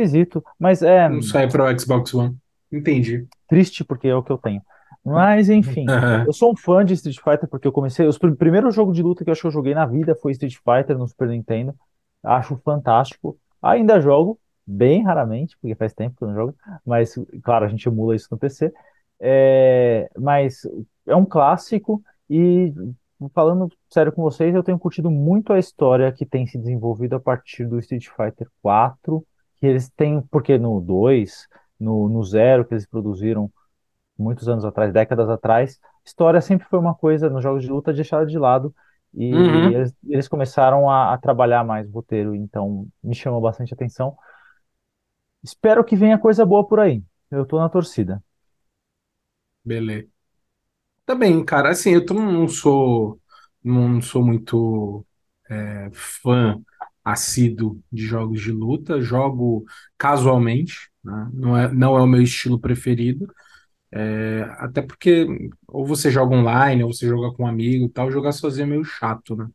Esquisito, 0.02 0.44
mas 0.58 0.82
é 0.82 1.08
Não 1.08 1.22
sai 1.22 1.48
para 1.48 1.64
o 1.72 1.78
Xbox 1.78 2.14
One. 2.14 2.36
Entendi. 2.72 3.26
triste 3.48 3.84
porque 3.84 4.08
é 4.08 4.14
o 4.14 4.22
que 4.22 4.30
eu 4.32 4.38
tenho. 4.38 4.62
Mas 5.04 5.48
enfim. 5.48 5.86
Eu 6.26 6.32
sou 6.32 6.52
um 6.52 6.56
fã 6.56 6.84
de 6.84 6.94
Street 6.94 7.16
Fighter 7.18 7.48
porque 7.48 7.66
eu 7.66 7.72
comecei. 7.72 8.06
O 8.06 8.18
pr- 8.18 8.34
primeiro 8.34 8.70
jogo 8.70 8.92
de 8.92 9.02
luta 9.02 9.24
que 9.24 9.30
eu 9.30 9.32
acho 9.32 9.40
que 9.40 9.46
eu 9.46 9.50
joguei 9.50 9.74
na 9.74 9.86
vida 9.86 10.14
foi 10.14 10.32
Street 10.32 10.56
Fighter 10.56 10.96
no 10.98 11.08
Super 11.08 11.28
Nintendo. 11.28 11.74
Acho 12.22 12.60
fantástico. 12.62 13.38
Ainda 13.62 13.98
jogo, 14.00 14.38
bem 14.66 15.02
raramente, 15.02 15.56
porque 15.58 15.74
faz 15.74 15.94
tempo 15.94 16.16
que 16.16 16.22
eu 16.24 16.28
não 16.28 16.34
jogo. 16.34 16.54
Mas, 16.84 17.14
claro, 17.42 17.64
a 17.64 17.68
gente 17.68 17.88
emula 17.88 18.14
isso 18.14 18.28
no 18.30 18.38
PC. 18.38 18.70
É, 19.18 20.10
mas 20.18 20.60
é 21.06 21.16
um 21.16 21.24
clássico. 21.24 22.02
E 22.28 22.72
falando 23.34 23.68
sério 23.88 24.12
com 24.12 24.22
vocês, 24.22 24.54
eu 24.54 24.62
tenho 24.62 24.78
curtido 24.78 25.10
muito 25.10 25.52
a 25.52 25.58
história 25.58 26.12
que 26.12 26.26
tem 26.26 26.46
se 26.46 26.58
desenvolvido 26.58 27.16
a 27.16 27.20
partir 27.20 27.66
do 27.66 27.78
Street 27.78 28.06
Fighter 28.08 28.46
4. 28.62 29.24
Que 29.60 29.66
eles 29.66 29.88
têm, 29.90 30.22
porque 30.22 30.58
no 30.58 30.80
2, 30.80 31.46
no, 31.78 32.08
no 32.08 32.22
0 32.24 32.64
que 32.66 32.74
eles 32.74 32.86
produziram 32.86 33.52
muitos 34.18 34.48
anos 34.48 34.64
atrás, 34.64 34.92
décadas 34.92 35.28
atrás, 35.30 35.80
história 36.06 36.40
sempre 36.40 36.66
foi 36.68 36.78
uma 36.78 36.94
coisa 36.94 37.30
nos 37.30 37.42
jogos 37.42 37.62
de 37.64 37.70
luta 37.70 37.92
deixada 37.92 38.26
de 38.26 38.38
lado. 38.38 38.74
E 39.14 39.26
Uhum, 39.32 39.74
eles, 39.74 39.94
eles 40.08 40.28
começaram 40.28 40.88
a, 40.90 41.14
a 41.14 41.18
trabalhar 41.18 41.64
mais 41.64 41.88
o 41.88 41.92
roteiro, 41.92 42.34
então 42.34 42.86
me 43.02 43.14
chamou 43.14 43.40
bastante 43.40 43.74
atenção. 43.74 44.16
Espero 45.42 45.84
que 45.84 45.96
venha 45.96 46.18
coisa 46.18 46.44
boa 46.46 46.66
por 46.66 46.80
aí. 46.80 47.02
Eu 47.30 47.44
tô 47.46 47.58
na 47.58 47.68
torcida. 47.68 48.22
beleza. 49.64 50.08
Também, 51.06 51.44
cara, 51.44 51.70
assim, 51.70 51.92
eu 51.94 52.04
não 52.14 52.48
sou, 52.48 53.20
não 53.64 54.00
sou 54.02 54.24
muito 54.24 55.06
é, 55.50 55.90
fã 55.92 56.60
assíduo 57.04 57.80
de 57.92 58.02
jogos 58.04 58.40
de 58.42 58.52
luta, 58.52 59.00
jogo 59.00 59.64
casualmente, 59.98 60.90
né? 61.04 61.30
Não 61.34 61.56
é, 61.58 61.72
não 61.72 61.96
é 61.98 62.02
o 62.02 62.06
meu 62.06 62.22
estilo 62.22 62.58
preferido, 62.60 63.26
É, 63.92 64.42
até 64.58 64.82
porque 64.82 65.26
ou 65.68 65.86
você 65.86 66.10
joga 66.10 66.34
online, 66.34 66.84
ou 66.84 66.92
você 66.92 67.06
joga 67.08 67.32
com 67.36 67.44
um 67.44 67.46
amigo 67.46 67.86
e 67.86 67.90
tal, 67.90 68.10
jogar 68.10 68.32
sozinho 68.32 68.64
é 68.64 68.66
meio 68.68 68.84
chato, 68.84 69.36
né? 69.36 69.48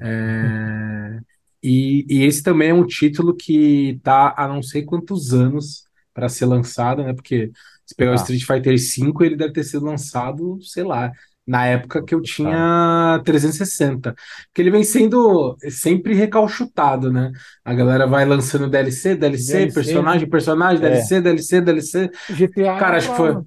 É, 0.00 1.20
e, 1.62 2.06
e 2.08 2.24
esse 2.24 2.42
também 2.42 2.70
é 2.70 2.74
um 2.74 2.86
título 2.86 3.34
que 3.36 4.00
tá 4.02 4.34
há 4.36 4.46
não 4.48 4.62
sei 4.62 4.84
quantos 4.84 5.34
anos 5.34 5.84
para 6.14 6.28
ser 6.28 6.46
lançado, 6.46 7.02
né? 7.04 7.14
Porque 7.14 7.50
se 7.86 7.94
pegar 7.96 8.12
o 8.12 8.14
Ah, 8.14 8.16
Street 8.16 8.42
Fighter 8.44 8.76
V, 8.78 9.26
ele 9.26 9.36
deve 9.36 9.52
ter 9.52 9.64
sido 9.64 9.84
lançado, 9.86 10.58
sei 10.62 10.84
lá, 10.84 11.12
na 11.48 11.66
época 11.66 12.04
que 12.04 12.14
eu 12.14 12.22
tinha 12.22 13.22
360. 13.24 14.14
Porque 14.48 14.62
ele 14.62 14.70
vem 14.72 14.84
sendo 14.84 15.56
sempre 15.70 16.14
recalchutado, 16.14 17.12
né? 17.12 17.32
A 17.64 17.74
galera 17.74 18.06
vai 18.06 18.26
lançando 18.26 18.70
DLC, 18.70 19.16
DLC, 19.16 19.66
DLC, 19.66 20.02
né? 20.02 20.06
personagem, 20.06 20.28
personagem, 20.28 20.80
É, 20.80 21.12
DLC, 21.20 21.20
DLC, 21.20 21.60
DLC. 21.62 22.10
GTA 22.28 22.80
é 22.80 22.84
Cara, 22.84 22.98
acho 22.98 23.10
que 23.10 23.16
foi. 23.16 23.38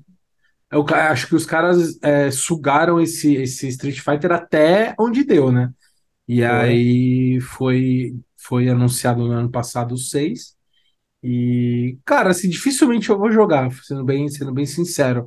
Eu 0.72 0.86
ca- 0.86 1.11
acho 1.11 1.28
que 1.28 1.36
os 1.36 1.45
caras 1.45 1.99
é, 2.02 2.32
sugaram 2.32 2.99
esse, 3.02 3.36
esse 3.36 3.68
Street 3.69 3.99
Fighter 3.99 4.32
até 4.32 4.95
onde 4.99 5.23
deu, 5.26 5.52
né? 5.52 5.69
E 6.28 6.44
foi. 6.48 6.84
aí 6.84 7.40
foi, 7.41 8.15
foi 8.38 8.69
anunciado 8.69 9.26
no 9.28 9.32
ano 9.34 9.52
passado 9.52 9.94
o 9.95 9.98
6. 9.98 10.56
E, 11.23 11.98
cara, 12.06 12.32
assim, 12.32 12.49
dificilmente 12.49 13.10
eu 13.10 13.18
vou 13.18 13.32
jogar, 13.32 13.72
sendo 13.84 14.03
bem, 14.06 14.28
sendo 14.30 14.53
bem 14.53 14.65
sincero. 14.65 15.26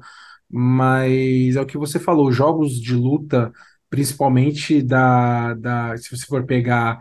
Mas 0.56 1.56
é 1.56 1.60
o 1.60 1.66
que 1.66 1.78
você 1.78 1.98
falou, 1.98 2.30
jogos 2.32 2.80
de 2.80 2.94
luta, 2.94 3.52
principalmente 3.90 4.82
da, 4.82 5.54
da, 5.54 5.96
se 5.96 6.16
você 6.16 6.26
for 6.26 6.44
pegar 6.46 6.98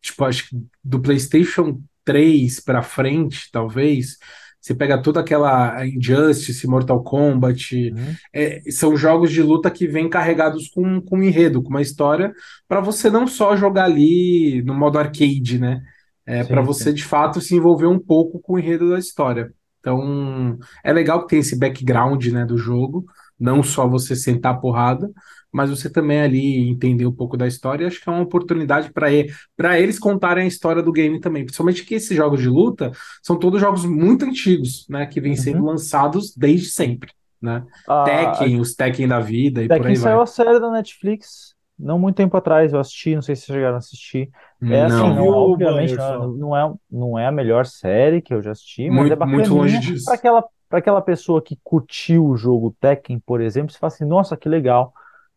tipo, 0.00 0.24
acho 0.24 0.48
que 0.48 0.56
do 0.82 1.00
PlayStation 1.00 1.80
3 2.04 2.60
para 2.60 2.82
frente, 2.82 3.48
talvez, 3.50 4.18
você 4.60 4.74
pega 4.74 5.00
toda 5.02 5.20
aquela 5.20 5.86
Injustice, 5.86 6.66
Mortal 6.66 7.02
Kombat, 7.02 7.90
Uhum. 7.90 8.14
é, 8.32 8.60
são 8.70 8.96
jogos 8.96 9.30
de 9.32 9.42
luta 9.42 9.70
que 9.70 9.86
vêm 9.86 10.08
carregados 10.08 10.68
com, 10.68 11.00
com 11.00 11.18
um 11.18 11.22
enredo, 11.22 11.62
com 11.62 11.70
uma 11.70 11.82
história, 11.82 12.32
para 12.68 12.80
você 12.80 13.10
não 13.10 13.26
só 13.26 13.56
jogar 13.56 13.84
ali 13.84 14.62
no 14.62 14.74
modo 14.74 14.98
arcade, 14.98 15.58
né? 15.58 15.82
É, 16.26 16.42
para 16.42 16.62
você 16.62 16.92
de 16.92 17.04
fato 17.04 17.40
se 17.40 17.54
envolver 17.54 17.86
um 17.86 17.98
pouco 17.98 18.40
com 18.40 18.54
o 18.54 18.58
enredo 18.58 18.88
da 18.90 18.98
história. 18.98 19.52
Então, 19.84 20.58
é 20.82 20.92
legal 20.92 21.22
que 21.22 21.28
tem 21.28 21.40
esse 21.40 21.58
background, 21.58 22.26
né, 22.28 22.46
do 22.46 22.56
jogo, 22.56 23.04
não 23.38 23.62
só 23.62 23.86
você 23.86 24.16
sentar 24.16 24.54
a 24.54 24.56
porrada, 24.58 25.10
mas 25.52 25.68
você 25.70 25.90
também 25.90 26.20
ali 26.22 26.68
entender 26.70 27.06
um 27.06 27.12
pouco 27.12 27.36
da 27.36 27.46
história. 27.46 27.84
E 27.84 27.86
acho 27.86 28.00
que 28.00 28.08
é 28.08 28.12
uma 28.12 28.22
oportunidade 28.22 28.90
para 28.92 29.08
para 29.56 29.78
eles 29.78 29.98
contarem 29.98 30.44
a 30.44 30.46
história 30.48 30.82
do 30.82 30.90
game 30.92 31.20
também. 31.20 31.44
Principalmente 31.44 31.84
que 31.84 31.94
esses 31.94 32.16
jogos 32.16 32.40
de 32.40 32.48
luta 32.48 32.90
são 33.22 33.38
todos 33.38 33.60
jogos 33.60 33.84
muito 33.84 34.24
antigos, 34.24 34.86
né? 34.88 35.06
Que 35.06 35.20
vêm 35.20 35.36
sendo 35.36 35.62
Uhum. 35.62 35.66
lançados 35.66 36.34
desde 36.36 36.68
sempre, 36.70 37.12
né? 37.40 37.64
A, 37.86 37.94
Tekken, 38.02 38.60
os 38.60 38.74
Tekken 38.74 39.06
da 39.08 39.20
vida 39.20 39.62
e 39.62 39.68
por 39.68 39.86
Tekken 39.86 39.86
aí 39.86 39.96
saiu 39.96 40.20
vai. 40.20 40.22
a 40.22 40.26
série 40.26 40.60
da 40.60 40.70
Netflix 40.70 41.54
não 41.78 41.98
muito 41.98 42.16
tempo 42.16 42.36
atrás, 42.36 42.72
eu 42.72 42.78
assisti, 42.78 43.14
não 43.16 43.22
sei 43.22 43.34
se 43.34 43.42
vocês 43.42 43.56
chegaram 43.56 43.74
a 43.74 43.78
assistir. 43.78 44.30
É 44.68 44.82
assim, 44.82 45.10
Não, 45.10 45.14
não, 45.14 45.26
vi 45.26 45.30
o 45.30 45.34
obviamente 45.34 45.96
não, 46.12 46.24
é- 46.24 46.28
não 46.38 46.56
é, 46.56 46.74
não 46.90 47.18
é 47.18 47.26
a 47.26 47.32
melhor 47.32 47.66
série 47.66 48.22
que 48.22 48.32
eu 48.32 48.42
já 48.42 48.52
assisti, 48.52 48.90
mas 48.90 49.10
é 49.10 49.16
muito, 49.16 49.24
muito 49.24 49.54
longe 49.54 49.78
bacaninha 49.78 49.80
para 50.04 50.14
disso. 50.14 50.14
aquela, 50.14 50.44
para 50.68 50.78
aquela 50.78 51.00
pessoa 51.02 51.42
que 51.42 51.58
curtiu 51.62 52.26
o 52.26 52.36
jogo 52.36 52.74
Tekken, 52.80 53.18
por 53.20 53.40
exemplo, 53.40 53.72
você 53.72 53.78
fala 53.78 53.92
assim, 53.92 54.04
nossa, 54.04 54.36
que 54.36 54.48
legal, 54.48 54.92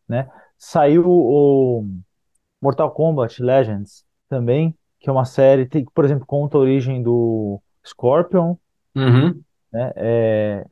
né? 0.08 0.30
Saiu 0.58 1.04
o 1.06 1.86
Mortal 2.62 2.90
Kombat 2.92 3.42
Legends 3.42 4.04
também, 4.28 4.76
que 5.00 5.08
é 5.10 5.12
uma 5.12 5.24
série, 5.24 5.66
tem, 5.66 5.84
por 5.86 6.04
exemplo, 6.04 6.26
conta 6.26 6.56
a 6.58 6.60
origem 6.60 7.02
do 7.02 7.60
Scorpion, 7.86 8.56
Uhum. 8.96 9.44
né? 9.72 9.92
É, 9.96 10.66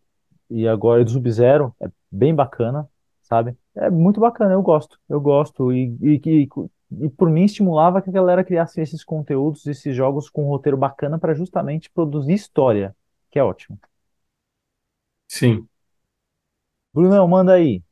e 0.51 0.69
agora 0.69 1.05
do 1.05 1.11
Sub-Zero, 1.11 1.75
é 1.81 1.89
bem 2.11 2.35
bacana, 2.35 2.89
sabe? 3.23 3.57
É 3.77 3.91
muito 3.91 4.21
bacana, 4.21 4.55
eu 4.55 4.63
gosto, 4.63 4.99
eu 5.09 5.21
gosto. 5.21 5.73
E, 5.73 5.97
e, 6.03 6.21
e, 6.45 6.49
e 6.91 7.09
por 7.11 7.31
mim 7.31 7.45
estimulava 7.45 8.01
que 8.03 8.11
a 8.11 8.13
galera 8.13 8.45
criasse 8.45 8.81
esses 8.81 9.05
conteúdos, 9.05 9.67
esses 9.67 9.95
jogos 9.95 10.31
com 10.31 10.45
um 10.45 10.49
roteiro 10.49 10.77
bacana 10.77 11.19
para 11.19 11.35
justamente 11.35 11.91
produzir 11.91 12.35
história, 12.35 12.95
que 13.31 13.39
é 13.39 13.45
ótimo. 13.45 13.79
Sim. 15.29 15.69
Brunão, 16.93 17.29
manda 17.29 17.53
aí. 17.55 17.83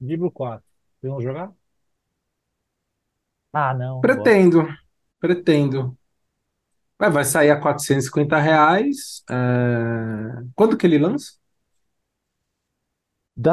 Diablo 0.00 0.30
4. 0.32 0.64
Vocês 1.00 1.10
vão 1.12 1.20
jogar? 1.22 1.52
Ah, 3.52 3.72
não. 3.74 4.00
Pretendo, 4.00 4.66
pretendo. 5.18 5.96
Vai, 6.98 7.10
vai 7.10 7.24
sair 7.24 7.50
a 7.50 7.60
450 7.60 8.38
reais. 8.38 9.24
é, 9.30 9.34
Quando 10.54 10.76
que 10.76 10.86
ele 10.86 10.98
lança? 10.98 11.32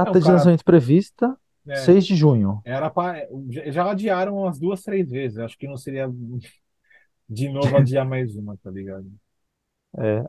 É, 0.05 0.13
Data 0.13 0.19
de 0.19 0.25
cara. 0.25 0.33
lançamento 0.33 0.63
prevista, 0.63 1.35
É, 1.67 1.93
6 1.93 2.05
de 2.05 2.15
junho. 2.15 2.61
era 2.65 2.89
pra, 2.89 3.27
já 3.71 3.91
adiaram 3.91 4.37
umas 4.37 4.59
duas, 4.59 4.83
três 4.83 5.09
vezes. 5.11 5.39
Acho 5.39 5.57
que 5.57 5.67
não 5.67 5.77
seria 5.77 6.09
de 7.29 7.49
novo 7.49 7.77
adiar 7.77 8.05
mais 8.05 8.35
uma, 8.35 8.57
tá 8.57 8.69
ligado? 8.71 9.09
É. 9.97 10.19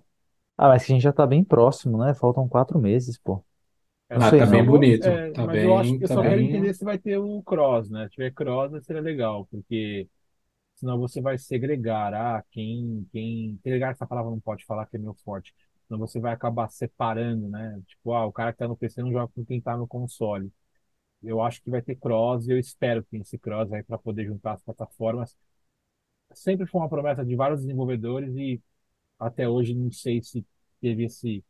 Ah, 0.58 0.68
mas 0.68 0.84
que 0.86 0.92
a 0.92 0.96
gente 0.96 1.02
já 1.04 1.12
tá 1.12 1.26
bem 1.26 1.44
próximo, 1.44 1.98
né? 1.98 2.14
Faltam 2.14 2.48
quatro 2.48 2.78
meses, 2.80 3.18
pô. 3.18 3.44
É, 4.08 4.14
Não 4.14 4.20
Ah, 4.20 4.26
mas, 4.28 4.36
sei 4.36 4.38
tá 4.38 4.46
bem 4.46 4.64
não. 4.64 4.72
eu, 4.72 4.92
bonito. 4.92 5.22
é, 5.28 5.34
Tá 5.34 5.46
mas 5.46 5.62
eu 5.62 5.76
acho 5.76 5.94
bem, 5.94 5.98
que 5.98 6.04
eu 6.04 6.08
tá 6.08 6.16
só 6.18 6.22
quero 6.22 6.40
bem. 6.40 6.40
entender 6.40 6.72
se 6.74 6.84
vai 6.84 6.98
ter 6.98 7.18
o 7.18 7.42
cross, 7.42 7.90
né? 7.90 8.04
Se 8.06 8.12
tiver 8.14 8.32
cross, 8.32 8.72
seria 8.84 9.02
legal, 9.02 9.46
porque 9.50 10.08
senão 10.76 10.98
você 10.98 11.20
vai 11.20 11.38
segregar, 11.38 12.14
ah, 12.14 12.44
quem, 12.50 13.06
quem, 13.12 13.58
segregar 13.62 13.92
essa 13.92 14.06
palavra 14.06 14.30
não 14.32 14.40
pode 14.40 14.64
falar 14.66 14.86
que 14.86 14.96
é 14.96 15.00
meu 15.00 15.14
forte. 15.24 15.54
Senão 15.88 16.00
você 16.00 16.20
vai 16.20 16.32
acabar 16.34 16.68
separando, 16.70 17.48
né? 17.48 17.80
Tipo, 17.86 18.12
ah, 18.14 18.26
o 18.26 18.32
cara 18.32 18.52
que 18.52 18.58
tá 18.58 18.68
no 18.68 18.76
PC 18.76 19.02
não 19.02 19.12
joga 19.12 19.32
com 19.34 19.44
quem 19.44 19.60
tá 19.60 19.76
no 19.76 19.86
console. 19.88 20.52
Eu 21.22 21.42
acho 21.42 21.62
que 21.62 21.70
vai 21.70 21.82
ter 21.82 21.96
cross 21.96 22.46
e 22.46 22.52
eu 22.52 22.58
espero 22.58 23.02
que 23.02 23.10
tenha 23.10 23.22
esse 23.22 23.38
cross 23.38 23.72
aí 23.72 23.82
para 23.82 23.98
poder 23.98 24.26
juntar 24.26 24.52
as 24.54 24.62
plataformas. 24.62 25.36
Sempre 26.32 26.66
foi 26.66 26.80
uma 26.80 26.88
promessa 26.88 27.24
de 27.24 27.34
vários 27.36 27.60
desenvolvedores 27.60 28.34
e 28.36 28.60
até 29.18 29.48
hoje 29.48 29.74
não 29.74 29.90
sei 29.92 30.22
se 30.22 30.44
teve 30.80 31.04
esse, 31.04 31.44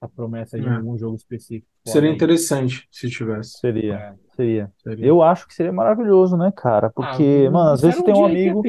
a 0.00 0.08
promessa 0.08 0.58
de 0.60 0.66
É. 0.66 0.70
algum 0.76 0.98
jogo 0.98 1.16
específico 1.16 1.68
Seria 1.84 2.10
aí. 2.10 2.16
interessante 2.16 2.86
se 2.90 3.08
tivesse. 3.08 3.58
Seria, 3.58 3.96
É. 3.96 4.14
seria. 4.36 4.72
Seria. 4.82 5.06
Eu 5.06 5.22
acho 5.22 5.46
que 5.46 5.54
seria 5.54 5.72
maravilhoso, 5.72 6.36
né, 6.36 6.52
cara? 6.54 6.90
Ah, 6.96 7.16
Porque, 7.16 7.48
mano, 7.50 7.70
às 7.72 7.82
vezes 7.82 8.00
um 8.00 8.04
tem 8.04 8.14
um 8.14 8.24
amigo, 8.24 8.62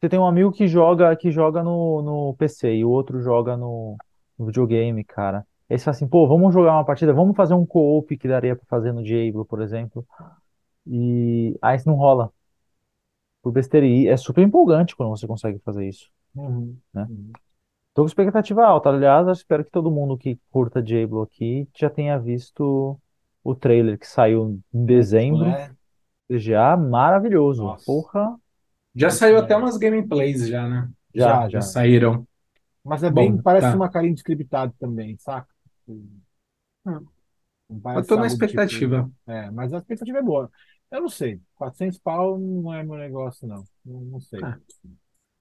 você 0.00 0.08
tem 0.08 0.18
um 0.18 0.26
amigo 0.26 0.52
que 0.52 0.66
joga, 0.66 1.14
que 1.16 1.30
joga 1.30 1.62
no, 1.62 2.02
no 2.02 2.34
PC 2.36 2.74
e 2.74 2.84
o 2.84 2.90
outro 2.90 3.20
joga 3.22 3.56
no, 3.56 3.96
no 4.38 4.46
videogame, 4.46 5.04
cara. 5.04 5.46
Aí 5.72 5.78
você 5.78 5.84
fala 5.86 5.96
assim, 5.96 6.08
pô, 6.08 6.28
vamos 6.28 6.52
jogar 6.54 6.72
uma 6.74 6.84
partida, 6.84 7.12
vamos 7.14 7.36
fazer 7.36 7.54
um 7.54 7.66
co-op 7.66 8.16
que 8.18 8.28
daria 8.28 8.56
pra 8.56 8.66
fazer 8.68 8.92
no 8.92 9.02
Diablo, 9.02 9.44
por 9.46 9.62
exemplo. 9.62 10.06
E 10.86 11.56
aí 11.62 11.76
isso 11.76 11.88
não 11.88 11.96
rola. 11.96 12.32
Por 13.42 13.52
besteira. 13.52 13.86
E 13.86 14.06
é 14.08 14.16
super 14.16 14.42
empolgante 14.42 14.94
quando 14.96 15.10
você 15.10 15.26
consegue 15.26 15.58
fazer 15.60 15.88
isso, 15.88 16.10
Uhum. 16.34 16.80
né? 16.94 17.08
Uhum. 17.08 17.32
Tô 17.94 18.02
com 18.02 18.06
expectativa 18.08 18.64
alta. 18.66 18.90
Aliás, 18.90 19.26
eu 19.26 19.32
espero 19.32 19.64
que 19.64 19.70
todo 19.70 19.90
mundo 19.90 20.18
que 20.18 20.38
curta 20.50 20.82
Diablo 20.82 21.22
aqui 21.22 21.68
já 21.76 21.90
tenha 21.90 22.18
visto 22.18 22.98
o 23.44 23.54
trailer 23.54 23.98
que 23.98 24.06
saiu 24.06 24.60
em 24.74 24.86
dezembro. 24.86 25.46
né? 25.46 25.76
Já 26.30 26.76
maravilhoso. 26.76 27.64
Nossa. 27.64 27.84
Porra, 27.86 28.36
Já 28.94 29.10
Isso 29.10 29.18
saiu 29.18 29.38
é- 29.38 29.38
até 29.38 29.56
umas 29.56 29.76
gameplays 29.78 30.46
já, 30.48 30.68
né? 30.68 30.90
já, 31.14 31.44
Já, 31.44 31.48
Já 31.48 31.60
já. 31.60 31.62
saíram. 31.62 32.26
Mas 32.84 33.02
é 33.04 33.10
Bom, 33.10 33.36
bem, 33.36 33.38
parece 33.38 33.74
tá. 33.74 33.76
uma 33.76 33.90
carinha 33.90 34.14
de 34.14 34.20
scriptado 34.20 34.74
também, 34.80 35.16
saca? 35.18 35.51
Não 37.68 37.80
Eu 37.94 38.04
parece 38.04 38.06
tô 38.06 38.16
na 38.18 38.26
algo 38.26 38.36
do 38.36 38.44
tipo. 38.46 38.70
expectativa. 38.70 39.10
É, 39.26 39.50
mas 39.50 39.72
a 39.72 39.78
expectativa 39.78 40.18
é 40.18 40.22
boa. 40.22 40.50
Eu 40.90 41.02
não 41.02 41.08
sei. 41.08 41.40
400 41.54 41.98
pau 41.98 42.38
não 42.38 42.72
é 42.74 42.82
meu 42.84 42.96
negócio, 42.96 43.46
não. 43.46 43.66
Não, 43.84 44.00
não 44.02 44.20
sei. 44.20 44.42
Ah, 44.42 44.58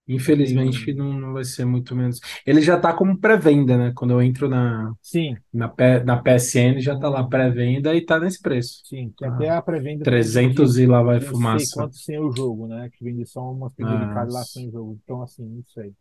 Infelizmente 0.07 0.93
Tem- 0.93 0.95
não, 0.95 1.13
não 1.19 1.33
vai 1.33 1.45
ser 1.45 1.65
muito 1.65 1.95
menos. 1.95 2.19
Ele 2.45 2.61
já 2.61 2.79
tá 2.79 2.93
como 2.93 3.19
pré-venda, 3.19 3.77
né? 3.77 3.93
Quando 3.95 4.11
eu 4.13 4.21
entro 4.21 4.49
na, 4.49 4.93
Sim, 5.01 5.43
na, 5.53 5.69
P- 5.69 6.03
na 6.03 6.17
PSN, 6.21 6.81
já 6.81 6.97
tá 6.99 7.09
lá 7.09 7.27
pré-venda 7.27 7.95
e 7.95 8.05
tá 8.05 8.19
nesse 8.19 8.41
preço. 8.41 8.83
sim. 8.83 9.11
Tem 9.17 9.27
Ah, 9.27 9.29
até 9.29 9.49
a 9.49 9.61
pré-venda 9.61 10.05
300 10.05 10.77
de, 10.77 10.77
e 10.77 10.87
lá 10.87 11.01
vai 11.03 11.19
não 11.19 11.33
sei 11.35 11.67
fumaça. 11.67 11.67
quanto 11.67 11.95
sem 11.97 12.19
o 12.19 12.31
jogo, 12.31 12.67
né? 12.67 12.89
Que 12.91 13.03
vende 13.03 13.25
só 13.25 13.41
umas 13.51 13.73
penduricadas 13.73 14.33
lá 14.33 14.45
sem 14.45 14.67
o 14.69 14.71
jogo. 14.71 14.99
Então, 15.03 15.21
assim, 15.21 15.45
não 15.45 15.63
sei. 15.65 15.95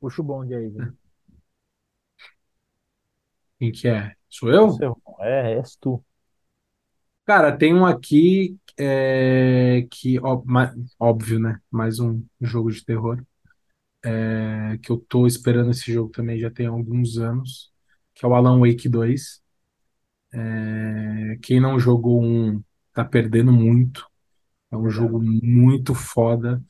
Puxa 0.00 0.22
o 0.22 0.24
bonde 0.24 0.54
aí, 0.54 0.68
velho. 0.70 0.92
Quem 3.62 3.70
que 3.70 3.86
é? 3.86 4.12
Sou 4.28 4.50
eu? 4.52 4.72
seu, 4.76 4.96
é, 5.20 5.52
és 5.58 5.76
tu. 5.76 6.04
Cara, 7.24 7.56
tem 7.56 7.72
um 7.74 7.86
aqui 7.86 8.58
é, 8.78 9.86
que, 9.90 10.18
ó, 10.20 10.42
ma- 10.44 10.74
óbvio, 10.98 11.38
né? 11.38 11.60
Mais 11.70 12.00
um 12.00 12.24
jogo 12.40 12.70
de 12.72 12.84
terror. 12.84 13.22
é, 14.04 14.78
que 14.82 14.90
eu 14.90 14.98
tô 15.08 15.26
esperando 15.26 15.70
esse 15.70 15.92
jogo 15.92 16.10
também 16.12 16.38
já 16.38 16.50
tem 16.50 16.66
alguns 16.66 17.18
anos, 17.18 17.72
que 18.14 18.24
é 18.24 18.28
o 18.28 18.34
Alan 18.34 18.58
Wake 18.60 18.88
2. 18.88 19.42
É, 20.32 21.36
quem 21.42 21.60
não 21.60 21.78
jogou 21.78 22.22
um 22.22 22.62
tá 22.94 23.04
perdendo 23.04 23.52
muito. 23.52 24.06
É 24.72 24.76
um 24.76 24.90
jogo 24.90 25.20
muito 25.22 25.94
foda, 25.94 26.62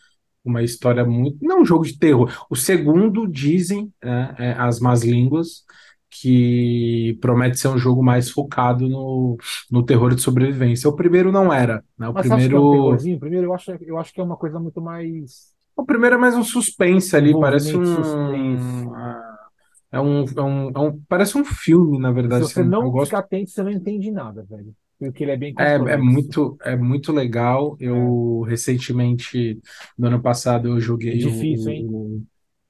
uma 0.44 0.62
história 0.62 1.05
muito. 1.05 1.39
Não 1.43 1.62
um 1.62 1.64
jogo 1.66 1.85
de 1.86 1.98
terror. 1.98 2.47
O 2.51 2.56
segundo 2.56 3.27
dizem, 3.28 3.93
né, 4.05 4.35
é, 4.39 4.52
as 4.55 4.81
más 4.81 5.02
línguas, 5.05 5.64
que 6.12 7.18
promete 7.20 7.59
ser 7.59 7.68
um 7.68 7.78
jogo 7.78 8.02
mais 8.05 8.30
focado 8.30 8.89
no, 8.89 9.36
no 9.70 9.84
terror 9.84 10.14
de 10.14 10.22
sobrevivência. 10.22 10.89
O 10.90 10.97
primeiro 10.97 11.32
não 11.32 11.52
era, 11.52 11.84
né? 11.98 12.09
O 12.09 12.14
Mas 12.14 12.26
você 12.26 12.32
acha 12.34 12.48
que 12.48 12.56
é 12.56 12.60
um 12.60 12.68
primeiro, 12.68 12.68
terrorzinho? 12.68 13.18
Primeiro, 13.18 13.47
eu 13.48 13.55
acho, 13.55 13.72
eu 13.82 13.98
acho 13.98 14.12
que 14.12 14.20
é 14.20 14.24
uma 14.24 14.36
coisa 14.36 14.59
muito 14.60 14.80
mais 14.80 15.52
o 15.76 15.84
primeiro 15.84 16.16
é 16.16 16.18
mais 16.18 16.34
um 16.36 16.44
suspense 16.44 17.16
ali, 17.16 17.34
parece 17.39 17.76
um, 17.76 17.84
suspense. 17.84 18.89
ah, 18.94 19.48
é 19.93 20.01
um, 20.01 20.24
é 20.24 20.43
um, 20.43 20.70
é 20.70 20.78
um- 20.80 21.02
parece 21.09 21.36
um 21.39 21.44
filme, 21.44 21.98
na 21.98 22.10
E 22.26 22.32
se 22.32 22.39
verdade. 22.39 22.43
você 22.43 22.62
assim, 22.62 22.64
não 22.64 22.90
gosto 22.90 23.14
ficar 23.14 23.18
atento, 23.20 23.51
você 23.51 23.62
não 23.62 23.70
entende 23.70 24.10
nada, 24.10 24.43
velho. 24.44 24.74
Porque 24.98 25.22
ele 25.24 25.32
é 25.32 25.36
bem 25.36 25.55
É, 25.59 25.74
é 25.74 25.97
muito, 25.98 26.56
é 26.62 26.76
muito 26.76 27.12
legal. 27.12 27.76
É, 27.90 28.12
Eu 28.18 28.43
recentemente, 28.48 29.60
no 29.98 30.06
ano 30.09 30.22
passado, 30.22 30.68
eu 30.68 30.80
é 31.10 31.16
joguei 31.16 31.16
difícil, 31.16 31.70
hein? 31.72 31.89
o, 31.89 32.16
o- 32.18 32.26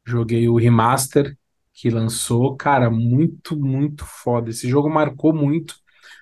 joguei 0.07 0.49
o 0.49 0.57
remaster 0.57 1.37
que 1.75 1.91
lançou. 1.91 2.57
Cara, 2.57 2.91
muito, 2.91 3.57
muito 3.59 4.05
foda. 4.07 4.51
Esse 4.51 4.69
jogo 4.69 4.89
marcou 4.91 5.35
muito 5.35 5.75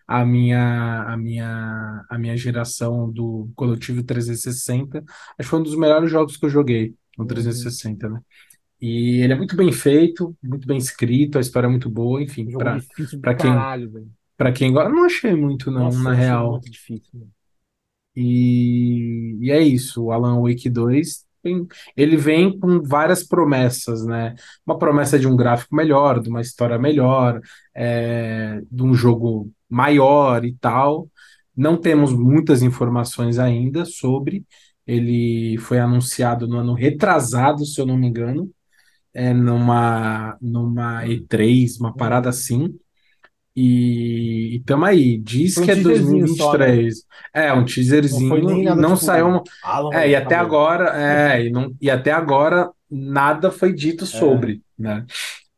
a 0.07 0.25
minha, 0.25 1.03
a 1.05 1.17
minha, 1.17 2.05
a 2.09 2.19
minha 2.19 2.37
geração 2.37 3.11
do 3.11 3.51
quando 3.57 3.75
eu 3.75 3.79
tive 3.79 4.01
o 4.01 4.05
360. 4.05 4.99
Acho 5.01 5.07
que 5.39 5.45
foi 5.45 5.61
um 5.61 5.63
dos 5.63 5.77
melhores 5.77 6.11
jogos 6.11 6.37
que 6.37 6.45
eu 6.47 6.51
joguei 6.51 6.95
no 7.19 7.25
Uhum. 7.25 7.29
360, 7.29 8.09
né? 8.09 8.21
E 8.81 9.23
ele 9.23 9.33
é 9.33 9.37
muito 9.37 9.57
bem 9.57 9.73
feito, 9.73 10.37
muito 10.43 10.67
bem 10.67 10.79
escrito, 10.79 11.39
a 11.39 11.41
história 11.41 11.67
é 11.67 11.71
muito 11.71 11.91
boa, 11.91 12.23
enfim, 12.23 12.47
para 13.21 13.35
quem 13.37 13.51
para 14.37 14.53
quem 14.53 14.73
gosta, 14.73 14.91
não 14.91 15.05
achei 15.05 15.35
muito 15.37 15.71
não, 15.71 15.85
Nossa, 15.85 16.03
na 16.03 16.15
real. 16.15 16.51
muito 16.53 16.71
difícil, 16.71 17.11
mano. 17.21 17.33
E, 18.17 19.39
e 19.41 19.51
é 19.51 19.61
isso, 19.63 20.05
o 20.05 20.13
Alan 20.13 20.41
Wake 20.43 20.69
2 20.71 21.19
tem- 21.19 21.30
ele 21.97 22.17
vem 22.17 22.59
com 22.59 22.83
várias 22.83 23.25
promessas, 23.27 24.05
né? 24.05 24.35
Uma 24.67 24.79
promessa 24.79 25.19
de 25.19 25.27
um 25.27 25.37
gráfico 25.37 25.75
melhor, 25.75 26.21
de 26.21 26.29
uma 26.29 26.41
história 26.41 26.79
melhor, 26.79 27.41
é, 27.75 28.61
de 28.71 28.83
um 28.83 28.95
jogo 28.95 29.51
maior 29.69 30.45
e 30.45 30.55
tal. 30.55 31.09
Não 31.57 31.77
temos 31.77 32.13
muitas 32.13 32.63
informações 32.63 33.39
ainda 33.39 33.85
sobre. 33.85 34.45
Ele 34.87 35.57
foi 35.59 35.79
anunciado 35.79 36.49
no 36.49 36.59
ano 36.59 36.75
retrasado, 36.75 37.65
se 37.65 37.81
eu 37.81 37.87
não 37.87 37.97
me 37.97 38.09
engano, 38.09 38.51
é, 39.15 39.33
numa, 39.33 40.37
numa 40.41 41.05
E3, 41.07 41.79
uma 41.81 41.95
parada 41.95 42.29
assim. 42.29 42.79
E, 43.57 44.57
e 44.57 44.61
tamo 44.65 44.85
aí, 44.85 45.19
diz 45.19 45.59
um 45.59 45.61
que 45.61 45.71
é 45.71 45.77
teaserzinho 45.77 46.27
só, 46.29 46.57
né? 46.57 46.81
2023. 46.81 47.05
É, 47.35 47.53
um 47.53 47.65
Não 48.09 48.21
teaserzinho 48.23 48.53
e 48.63 48.65
nada 48.65 48.75
não 48.75 48.97
tipo 48.97 48.97
saiu. 48.97 49.29
uma- 49.29 49.43
Alan 49.63 49.93
É, 49.93 50.09
e 50.11 50.15
até 50.17 50.35
agora, 50.37 50.91
é, 50.97 51.47
e, 51.47 51.51
não, 51.51 51.75
e 51.81 51.91
até 51.91 52.13
agora 52.13 52.71
nada 52.91 53.51
foi 53.51 53.73
dito 53.73 54.07
É, 54.13 54.17
sobre, 54.19 54.63
né? 54.79 55.05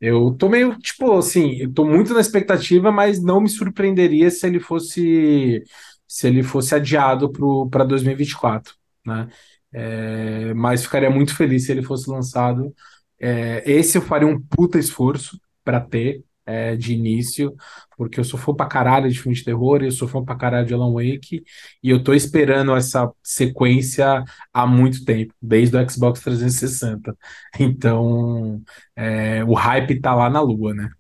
Eu 0.01 0.33
tô 0.35 0.49
meio, 0.49 0.77
tipo, 0.79 1.13
assim, 1.19 1.57
eu 1.59 1.73
tô 1.73 1.85
muito 1.87 2.15
na 2.15 2.21
expectativa, 2.21 2.93
mas 2.93 3.23
não 3.23 3.41
me 3.41 3.49
surpreenderia 3.49 4.31
se 4.31 4.47
ele 4.47 4.61
fosse, 4.61 5.63
se 6.09 6.27
ele 6.29 6.43
fosse 6.43 6.75
adiado 6.75 7.33
para 7.71 7.85
2024, 7.85 8.75
né? 9.07 9.29
É, 9.73 10.53
mas 10.55 10.85
ficaria 10.85 11.11
muito 11.11 11.35
feliz 11.37 11.67
se 11.67 11.73
ele 11.73 11.83
fosse 11.83 12.11
lançado. 12.11 12.75
É, 13.21 13.63
esse 13.71 13.97
eu 13.99 14.03
faria 14.03 14.27
um 14.29 14.41
puta 14.41 14.79
esforço 14.79 15.41
para 15.65 15.81
ter 15.81 16.25
é, 16.47 16.77
de 16.77 16.95
início, 16.95 17.55
porque 17.97 18.19
eu 18.21 18.25
sou 18.25 18.39
fã 18.39 18.55
pra 18.55 18.67
caralho 18.67 19.11
de 19.11 19.19
filme 19.21 19.37
de 19.37 19.45
terror, 19.45 19.83
eu 19.83 19.91
sou 19.93 20.09
fã 20.09 20.25
pra 20.25 20.37
caralho 20.37 20.67
de 20.67 20.75
Alan 20.75 20.93
Wake, 20.93 21.45
e 21.83 21.91
eu 21.91 22.03
tô 22.03 22.15
esperando 22.15 22.75
essa 22.75 23.11
sequência 23.23 24.25
há 24.53 24.67
muito 24.67 25.05
tempo, 25.05 25.35
desde 25.41 25.77
o 25.77 25.91
Xbox 25.91 26.21
360. 26.21 27.17
Então, 27.61 28.63
é, 28.97 29.45
o 29.45 29.55
hype 29.55 30.01
tá 30.01 30.15
lá 30.15 30.29
na 30.31 30.41
lua, 30.41 30.75
né? 30.75 30.91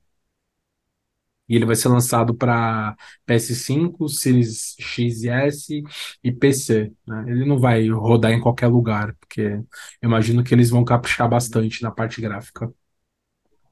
E 1.48 1.56
ele 1.56 1.66
vai 1.66 1.77
ser 1.77 1.89
lançado 1.89 2.35
para 2.35 2.97
PS5, 3.27 4.09
Series 4.09 4.74
X 4.81 5.23
e 5.24 5.28
S 5.28 5.82
e 6.24 6.32
PC, 6.32 6.93
né? 7.06 7.24
Ele 7.28 7.44
não 7.44 7.59
vai 7.59 7.89
rodar 7.90 8.32
em 8.32 8.40
qualquer 8.40 8.69
lugar, 8.69 9.14
porque 9.20 9.40
eu 9.43 9.66
imagino 10.09 10.43
que 10.44 10.55
eles 10.55 10.70
vão 10.70 10.85
caprichar 10.85 11.28
bastante 11.28 11.82
na 11.82 11.90
parte 11.90 12.20
gráfica. 12.20 12.73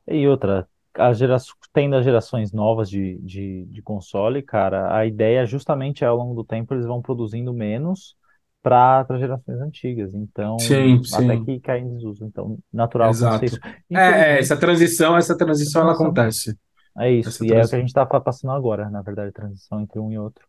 E 0.06 0.26
outra, 0.28 0.68
a 0.94 1.12
gera... 1.12 1.36
tendo 1.72 1.96
as 1.96 2.04
gerações 2.04 2.52
novas 2.52 2.88
de, 2.90 3.18
de, 3.20 3.64
de 3.66 3.82
console, 3.82 4.42
cara, 4.42 4.96
a 4.96 5.06
ideia 5.06 5.46
justamente 5.46 6.04
é 6.04 6.06
ao 6.06 6.16
longo 6.16 6.34
do 6.34 6.44
tempo 6.44 6.74
eles 6.74 6.86
vão 6.86 7.02
produzindo 7.02 7.52
menos 7.52 8.16
para 8.62 9.06
as 9.08 9.20
gerações 9.20 9.60
antigas. 9.60 10.14
Então, 10.14 10.56
Sim, 10.58 11.04
até 11.12 11.36
sim, 11.36 11.44
que 11.44 11.60
cai 11.60 11.80
em 11.80 11.94
desuso. 11.96 12.24
Então, 12.24 12.58
natural 12.72 13.12
acontecer 13.12 13.46
isso. 13.46 13.58
exato. 13.58 13.74
É, 13.92 14.36
é, 14.36 14.38
essa 14.38 14.56
transição, 14.58 15.16
essa 15.16 15.36
transição 15.36 15.82
ela 15.82 15.94
transição 15.94 15.94
acontece. 15.94 16.58
é 16.98 17.12
isso. 17.12 17.28
Essa 17.28 17.44
E 17.44 17.52
é 17.52 17.64
o 17.64 17.68
que 17.68 17.76
a 17.76 17.78
transição. 17.78 17.80
gente 17.80 17.88
está 17.88 18.06
passando 18.06 18.52
agora, 18.52 18.90
na 18.90 19.02
verdade, 19.02 19.30
a 19.30 19.32
transição 19.32 19.80
entre 19.82 19.98
um 20.00 20.10
e 20.12 20.18
outro. 20.18 20.46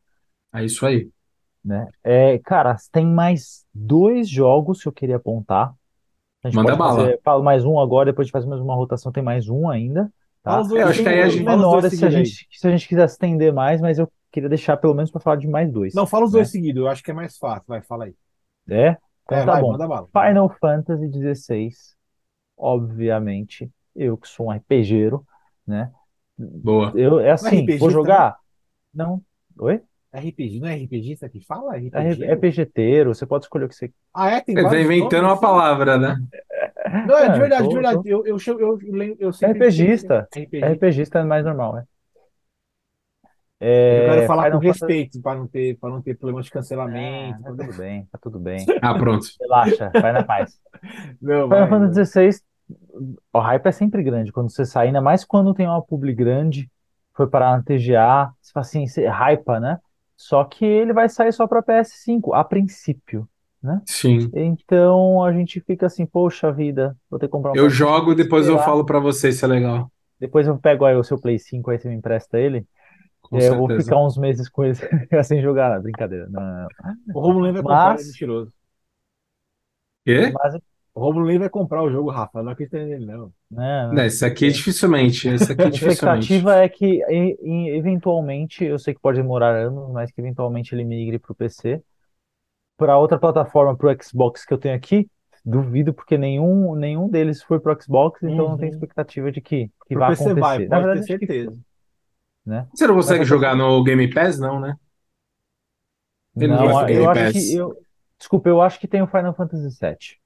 É 0.53 0.63
isso 0.63 0.85
aí. 0.85 1.11
Né? 1.63 1.87
É, 2.03 2.39
cara, 2.39 2.75
tem 2.91 3.05
mais 3.05 3.65
dois 3.73 4.27
jogos 4.27 4.81
que 4.81 4.87
eu 4.87 4.91
queria 4.91 5.17
apontar. 5.17 5.73
A 6.43 6.49
gente 6.49 6.55
Manda 6.55 6.71
pode 6.71 6.77
bala. 6.77 7.15
fazer, 7.23 7.43
mais 7.43 7.65
um 7.65 7.79
agora, 7.79 8.07
depois 8.07 8.25
a 8.25 8.27
gente 8.27 8.33
faz 8.33 8.45
mais 8.45 8.61
uma 8.61 8.75
rotação, 8.75 9.11
tem 9.11 9.23
mais 9.23 9.47
um 9.49 9.69
ainda, 9.69 10.11
tá? 10.43 10.67
É, 10.73 10.83
eu 10.83 10.87
dois 10.87 10.89
acho 10.89 11.01
que 11.03 11.09
aí 11.09 11.21
a 11.21 11.29
gente. 11.29 11.43
dois 11.67 11.85
Menores 11.85 11.95
se 11.95 12.05
a 12.05 12.09
seguidos 12.09 12.15
aí. 12.15 12.35
gente, 12.35 12.47
se 12.51 12.67
a 12.67 12.71
gente 12.71 12.87
quiser 12.87 13.05
estender 13.05 13.53
mais, 13.53 13.81
mas 13.81 13.99
eu 13.99 14.11
queria 14.31 14.49
deixar 14.49 14.77
pelo 14.77 14.93
menos 14.93 15.11
para 15.11 15.21
falar 15.21 15.37
de 15.37 15.47
mais 15.47 15.71
dois, 15.71 15.93
Não, 15.93 16.05
fala 16.07 16.25
os 16.25 16.31
dois 16.31 16.49
né? 16.49 16.51
seguidos, 16.51 16.81
eu 16.81 16.87
acho 16.87 17.03
que 17.03 17.11
é 17.11 17.13
mais 17.13 17.37
fácil. 17.37 17.65
Vai, 17.67 17.81
fala 17.81 18.05
aí. 18.05 18.15
É? 18.69 18.97
Então 19.25 19.41
É, 19.41 19.43
tá 19.43 19.55
vai, 19.55 19.63
bom. 19.63 19.71
manda 19.71 19.87
bala. 19.87 20.09
Final 20.13 20.49
Fantasy 20.59 21.09
XVI, 21.09 21.95
obviamente, 22.57 23.71
eu 23.95 24.17
que 24.17 24.27
sou 24.27 24.47
um 24.47 24.51
RPGero, 24.53 25.25
né? 25.65 25.91
Boa. 26.37 26.97
Eu, 26.97 27.19
é 27.19 27.31
Não 27.39 27.49
é 27.49 27.51
assim, 27.51 27.73
vou 27.77 27.91
RPGista, 27.91 28.09
não? 28.09 28.29
jogar? 28.29 28.37
Não. 28.93 29.23
Oi? 29.59 29.81
RPG, 30.13 30.59
não 30.61 30.67
é 30.69 30.75
RPGista 30.75 31.29
que 31.29 31.41
fala? 31.45 31.77
É 31.77 31.79
RPGero? 31.79 32.35
PGteiro, 32.35 33.13
você 33.13 33.25
pode 33.25 33.45
escolher 33.45 33.65
o 33.65 33.69
que 33.69 33.75
você 33.75 33.93
Ah, 34.13 34.29
é? 34.31 34.41
Tem 34.41 34.57
tá 34.59 34.59
vários 34.59 34.89
inventando 34.89 35.25
nomes 35.25 35.27
uma 35.27 35.39
assim? 35.39 35.41
palavra, 35.41 35.97
né? 35.99 36.21
Não, 37.03 37.17
é 37.17 37.29
de 37.29 37.39
É, 37.39 37.39
verdade, 37.39 37.67
de 37.69 37.75
tô, 37.75 37.77
verdade. 37.77 38.01
tô. 38.01 38.07
Eu, 38.07 38.25
eu, 38.25 38.37
eu, 38.47 38.75
lembro- 38.91 39.17
eu 39.19 39.33
sempre 39.33 39.65
RPGista. 39.69 40.27
RPG. 40.35 40.69
RPGista 40.69 41.19
é 41.19 41.23
mais 41.23 41.45
normal, 41.45 41.75
né? 41.75 41.85
É 43.87 43.93
que 43.93 43.99
eu 43.99 44.03
quero 44.03 44.23
É, 44.23 44.29
falar 44.29 44.45
com 44.47 44.57
Final 44.57 44.63
Fantasy. 44.63 44.97
respeito, 44.97 45.21
para 45.21 45.39
não 45.39 45.47
ter, 45.47 45.77
para 45.79 45.89
não 45.89 46.01
ter 46.01 46.17
problema 46.17 46.41
de 46.41 46.51
Ah, 46.83 47.39
cancelamento. 47.39 47.43
tá 47.43 47.53
tudo 47.55 47.73
bem, 47.73 48.05
tá 48.07 48.17
tudo 48.17 48.39
bem. 48.39 48.71
Ah, 48.81 48.95
pronto. 48.95 49.27
Relaxa, 49.39 49.95
vai 49.99 50.11
na 50.13 50.23
paz. 50.23 50.59
Não, 51.21 51.49
Final 51.49 51.67
vai, 51.69 51.69
Fantasy. 51.69 51.93
XVI, 51.95 52.43
o 53.33 53.39
hype 53.39 53.67
é 53.67 53.71
sempre 53.71 54.03
grande 54.03 54.31
quando 54.31 54.51
você 54.51 54.65
sai, 54.65 54.87
ainda 54.87 55.01
mais 55.01 55.25
quando 55.25 55.53
tem 55.53 55.67
uma 55.67 55.81
publi 55.81 56.13
grande, 56.13 56.71
foi 57.13 57.27
parar 57.29 57.57
na 57.57 57.63
TGA, 57.63 58.31
você 58.41 58.51
fala 58.53 58.65
assim, 58.65 58.87
você 58.87 59.07
hypa, 59.07 59.59
né? 59.59 59.79
Só 60.17 60.43
que 60.45 60.65
ele 60.65 60.93
vai 60.93 61.09
sair 61.09 61.33
só 61.33 61.47
para 61.47 61.61
PS5, 61.63 62.33
a 62.33 62.43
princípio, 62.43 63.27
né? 63.63 63.81
Sim. 63.85 64.33
Então 64.33 65.23
a 65.23 65.33
gente 65.33 65.59
fica 65.61 65.87
assim, 65.87 66.05
poxa 66.05 66.51
vida, 66.51 66.97
vou 67.09 67.19
ter 67.19 67.27
que 67.27 67.31
comprar 67.31 67.53
um 67.53 67.57
Eu 67.57 67.69
PS5, 67.69 67.87
jogo, 67.87 68.13
depois 68.13 68.47
eu 68.49 68.59
falo 68.59 68.85
pra 68.85 68.99
você 68.99 69.31
se 69.31 69.43
é 69.45 69.47
legal. 69.47 69.89
Depois 70.19 70.47
eu 70.47 70.57
pego 70.59 70.85
aí 70.85 70.95
o 70.95 71.03
seu 71.03 71.19
Play 71.19 71.39
5, 71.39 71.71
aí 71.71 71.79
você 71.79 71.89
me 71.89 71.95
empresta 71.95 72.39
ele. 72.39 72.67
Com 73.21 73.39
É, 73.39 73.47
eu 73.49 73.55
vou 73.55 73.71
ficar 73.71 73.97
uns 74.03 74.17
meses 74.17 74.49
com 74.49 74.63
ele 74.65 74.75
sem 75.25 75.41
jogar, 75.41 75.81
brincadeira. 75.81 76.27
Não, 76.29 76.41
não, 76.41 76.63
não. 76.63 76.71
O 77.13 77.19
Romulo 77.21 77.45
nem 77.45 77.53
vai 77.53 77.63
comprar, 77.63 77.93
ele 77.93 78.01
é 78.01 78.03
Mas, 78.03 78.07
mentiroso. 78.07 78.53
Quê? 80.05 80.39
mas, 80.43 80.55
O 80.93 80.99
Romulo 81.01 81.27
nem 81.27 81.39
vai 81.39 81.49
comprar 81.49 81.83
o 81.83 81.91
jogo, 81.91 82.09
Rafa. 82.11 82.43
Não 82.43 82.51
acredito 82.51 82.73
nele, 82.77 83.05
não. 83.05 83.33
né, 83.49 83.87
Não, 83.89 84.03
não, 84.03 84.05
esse 84.05 84.25
aqui 84.25 84.49
bem. 84.49 84.51
dificilmente. 84.51 85.27
Esse 85.27 85.51
aqui 85.51 85.69
A 85.69 85.69
dificilmente. 85.69 86.49
expectativa 86.49 86.57
é 86.57 86.69
que, 86.69 86.85
e- 87.09 87.37
e- 87.43 87.77
eventualmente, 87.77 88.63
eu 88.65 88.79
sei 88.79 88.93
que 88.95 89.01
pode 89.01 89.21
demorar 89.21 89.55
anos, 89.55 89.91
mas 89.91 90.11
que 90.11 90.21
eventualmente 90.21 90.75
ele 90.75 90.83
migre 90.85 91.19
para 91.19 91.31
o 91.31 91.35
PC. 91.35 91.83
Para 92.81 92.97
outra 92.97 93.19
plataforma, 93.19 93.77
para 93.77 93.93
o 93.95 94.03
Xbox 94.03 94.43
que 94.43 94.51
eu 94.53 94.57
tenho 94.57 94.75
aqui, 94.75 95.07
duvido, 95.45 95.93
porque 95.93 96.17
nenhum, 96.17 96.73
nenhum 96.75 97.07
deles 97.07 97.43
foi 97.43 97.59
para 97.59 97.73
o 97.77 97.81
Xbox, 97.81 98.23
então 98.23 98.45
eu 98.45 98.49
não 98.51 98.57
tenho 98.57 98.69
Uhum. 98.69 98.73
expectativa 98.73 99.31
de 99.31 99.39
que, 99.39 99.69
que 99.87 99.93
Pro 99.93 99.99
vá 99.99 100.07
PC 100.07 100.33
vai, 100.33 100.59
acontecer. 100.59 100.67
Na 100.69 100.79
pode 100.79 100.89
ter 100.89 101.01
verdade, 101.01 101.13
que 101.17 101.27
certeza. 101.27 101.57
né? 102.45 102.67
Você 102.73 102.85
não 102.87 102.95
Mas 103.03 103.05
consegue 103.07 103.23
a 103.23 103.25
jogar 103.25 103.55
no 103.55 103.81
Game 103.83 104.09
Pass, 104.13 104.37
não, 104.39 104.59
né? 104.59 104.75
Ele 106.39 106.53
não 106.55 106.69
Não, 106.69 106.89
eu 106.89 107.07
acho 107.09 107.27
que. 107.31 107.53
Eu, 107.53 107.75
desculpa, 108.17 108.49
eu 108.49 108.61
acho 108.61 108.79
que 108.79 108.87
tem 108.87 109.01
o 109.01 109.07
Final 109.07 109.33
Fantasy 109.35 109.69
VII 109.69 110.19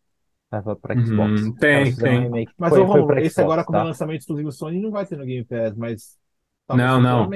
para 0.82 0.99
Xbox. 1.06 1.52
Uhum, 1.52 1.56
caras 1.69 1.94
tem, 1.94 1.95
um 1.98 1.98
tem. 1.98 2.19
remake. 2.19 2.53
Mas, 2.57 2.73
Foi, 2.73 2.86
foi 2.88 2.88
Romulo, 2.88 3.06
para 3.06 3.22
esse 3.22 3.41
agora, 3.41 3.64
Xbox, 3.64 3.65
como 3.65 3.82
tá? 3.84 3.84
lançamento 3.84 4.22
exclusivo 4.22 4.52
Sony, 4.52 4.80
não 4.80 4.91
vai 4.91 5.06
ter 5.06 5.18
no 5.18 5.26
Game 5.26 5.45
Pass, 5.45 5.76
mas 5.76 6.18
talvez 6.67 6.87
Não, 6.89 7.01
não. 7.01 7.29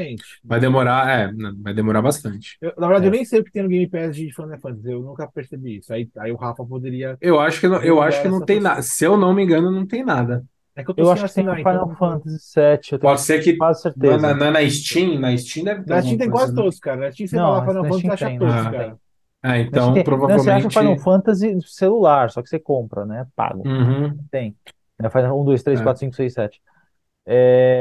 Vai 0.43 0.59
demorar, 0.59 1.09
é, 1.09 1.31
vai 1.61 1.73
demorar 1.73 2.01
bastante. 2.01 2.57
Eu- 2.61 2.73
na 2.77 2.87
verdade, 2.87 3.05
É. 3.05 3.07
eu 3.07 3.11
nem 3.11 3.25
sei 3.25 3.39
o 3.39 3.43
que 3.43 3.51
tem 3.51 3.63
no 3.63 3.69
Game 3.69 3.87
Pass 3.87 4.15
de 4.15 4.33
Final 4.33 4.59
Fantasy, 4.59 4.91
eu 4.91 5.01
nunca 5.01 5.27
percebi 5.27 5.77
isso. 5.77 5.93
Aí, 5.93 6.09
aí 6.17 6.31
o 6.31 6.35
Rafa 6.37 6.65
poderia. 6.65 7.17
Eu 7.21 7.39
acho 7.39 7.59
que 7.59 7.67
não, 7.67 7.81
eu 7.83 8.01
acho 8.01 8.21
que 8.21 8.27
não 8.27 8.41
tem 8.45 8.59
nada. 8.59 8.81
Se 8.81 9.03
eu 9.05 9.17
não 9.17 9.33
me 9.33 9.43
engano, 9.43 9.69
não 9.71 9.85
tem 9.85 10.03
nada. 10.03 10.43
É 10.75 10.83
que 10.83 10.91
eu 10.91 10.95
tô 10.95 11.01
Eu 11.01 11.11
acho 11.11 11.25
que 11.25 11.33
tem 11.33 11.43
no 11.43 11.51
assinar, 11.51 11.71
Final 11.73 11.85
então- 11.91 11.97
Fantasy 11.97 12.37
VII, 12.55 12.71
eu 12.71 12.79
tenho 12.87 12.99
Pode 13.01 13.21
ser 13.21 13.43
que 13.43 13.57
quase 13.57 13.83
não 13.85 13.89
é 13.89 13.93
certeza. 13.93 14.17
na, 14.27 14.33
não 14.33 14.45
é 14.45 14.51
na 14.51 14.69
Steam, 14.69 15.19
na 15.19 15.37
Steam 15.37 15.65
deve 15.65 15.83
ter 15.83 15.89
Na 15.93 16.01
Steam 16.01 16.17
tem 16.17 16.29
quase 16.29 16.53
né? 16.55 16.61
todos, 16.61 16.79
cara. 16.79 16.97
Na 17.01 17.11
Steam 17.11 17.27
você 17.27 17.35
Não, 17.35 17.43
vai 17.47 17.53
lá 17.53 17.59
Final 17.67 17.83
na 17.83 17.89
Fantasy, 17.89 18.01
você 18.07 18.13
acha 18.13 18.25
tem, 18.27 18.39
todos, 18.39 18.53
na 18.53 18.59
Steam 18.61 18.73
cara. 18.73 18.97
Ah, 19.41 19.47
Na 19.49 19.59
então 19.59 19.71
tem- 19.71 19.83
Não, 19.83 19.93
você 19.93 19.99
acha 19.99 20.03
provavelmente. 20.03 20.79
Final 20.79 20.97
Fantasy 20.99 21.55
no 21.55 21.61
celular, 21.63 22.29
só 22.29 22.41
que 22.41 22.49
você 22.49 22.59
compra, 22.59 23.05
né? 23.05 23.25
Pago. 23.35 23.67
Uhum. 23.67 24.17
Tem. 24.31 24.55
É, 25.01 25.09
Final 25.09 25.41
1, 25.41 25.45
2, 25.45 25.63
3, 25.63 25.79
É. 25.79 25.83
4, 25.83 25.99
5, 25.99 26.15
6, 26.15 26.33
7. 26.33 26.61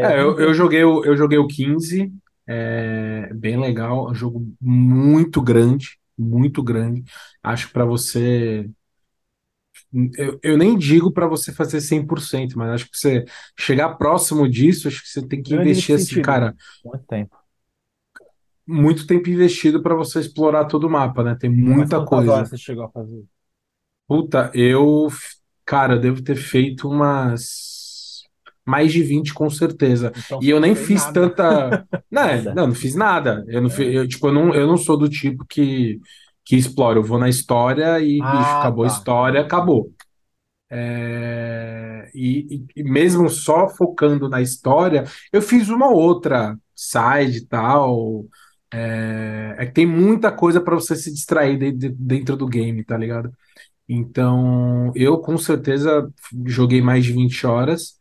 É, 0.01 0.13
É, 0.13 0.21
eu, 0.21 0.39
eu 0.41 0.55
joguei 0.55 0.85
o, 0.85 1.05
eu 1.05 1.17
joguei 1.17 1.39
o 1.39 1.47
15, 1.49 2.13
é 2.47 3.33
bem 3.35 3.59
legal, 3.61 4.09
é 4.09 4.11
um 4.13 4.15
jogo 4.15 4.47
muito 4.61 5.43
grande, 5.43 5.99
muito 6.17 6.63
grande. 6.63 7.05
Acho 7.43 7.67
que 7.69 7.73
para 7.73 7.85
você. 7.85 8.69
Eu, 10.17 10.39
eu 10.43 10.59
nem 10.59 10.77
digo 10.77 11.11
para 11.13 11.27
você 11.27 11.53
fazer 11.53 11.81
100%, 11.81 12.59
mas 12.59 12.71
acho 12.71 12.91
que 12.91 12.97
você 12.99 13.25
chegar 13.59 13.95
próximo 13.97 14.49
disso, 14.49 14.87
acho 14.89 15.03
que 15.03 15.09
você 15.09 15.27
tem 15.27 15.43
que 15.43 15.55
Grande 15.55 15.71
investir 15.71 15.95
assim, 15.95 16.07
sentido. 16.07 16.21
cara, 16.21 16.55
muito 16.85 17.07
tempo. 17.07 17.37
muito 18.67 19.07
tempo 19.07 19.29
investido 19.31 19.83
para 19.83 19.95
você 19.95 20.21
explorar 20.21 20.67
todo 20.67 20.87
o 20.87 20.91
mapa, 20.91 21.23
né? 21.25 21.35
Tem 21.39 21.51
muita 21.51 22.05
coisa. 22.05 22.45
você 22.45 22.57
chegou 22.57 22.85
a 22.85 22.91
fazer? 22.91 23.27
Puta, 24.07 24.51
eu, 24.55 25.09
cara, 25.67 25.95
eu 25.95 26.01
devo 26.01 26.23
ter 26.23 26.37
feito 26.37 26.89
umas 26.89 27.78
mais 28.69 28.93
de 28.93 29.03
20 29.03 29.35
com 29.35 29.49
certeza. 29.51 30.13
Então, 30.15 30.41
E 30.41 30.51
eu 30.51 30.61
nem 30.61 30.75
não 30.75 30.77
fiz 30.77 31.07
nada. 31.07 31.13
tanta. 31.13 31.87
Não, 32.11 32.23
é, 32.23 32.43
Nada. 32.43 32.55
não, 32.55 32.69
não 32.69 32.75
fiz 32.75 32.95
nada. 32.95 33.45
Eu 33.49 33.61
não, 33.63 33.69
fi- 33.71 33.93
eu, 33.95 34.09
tipo, 34.09 34.29
eu 34.29 34.33
não, 34.33 34.55
eu 34.55 34.67
não 34.67 34.77
sou 34.79 34.97
do 34.97 35.09
tipo 35.11 35.45
que, 35.47 36.01
que 36.45 36.57
explora. 36.57 36.99
Eu 36.99 37.03
vou 37.05 37.19
na 37.19 37.29
história 37.29 38.01
e, 38.01 38.19
Ah, 38.21 38.31
bicho, 38.31 38.57
acabou 38.57 38.85
a 38.85 38.87
tá. 38.87 38.93
história, 38.95 39.41
acabou. 39.43 39.93
É, 40.71 42.11
e, 42.15 42.57
e- 42.57 42.67
e 42.77 42.85
mesmo 42.85 43.29
só 43.31 43.69
focando 43.69 44.29
na 44.29 44.41
história, 44.43 45.05
eu 45.33 45.41
fiz 45.43 45.69
uma 45.69 45.89
outra 45.91 46.57
side 46.75 47.39
e 47.39 47.47
tal. 47.47 48.27
É, 48.73 49.57
é 49.59 49.67
que 49.67 49.73
tem 49.73 49.87
muita 49.87 50.31
coisa 50.33 50.61
para 50.61 50.75
você 50.75 50.95
se 50.97 51.13
distrair 51.13 51.59
de- 51.59 51.73
de- 51.73 51.89
dentro 51.91 52.37
do 52.37 52.47
game, 52.47 52.85
tá 52.85 52.97
ligado? 52.99 53.33
Então, 53.89 54.93
eu 54.95 55.19
com 55.21 55.39
certeza 55.39 56.11
joguei 56.47 56.83
mais 56.83 57.05
de 57.05 57.13
20 57.13 57.47
horas. 57.47 57.97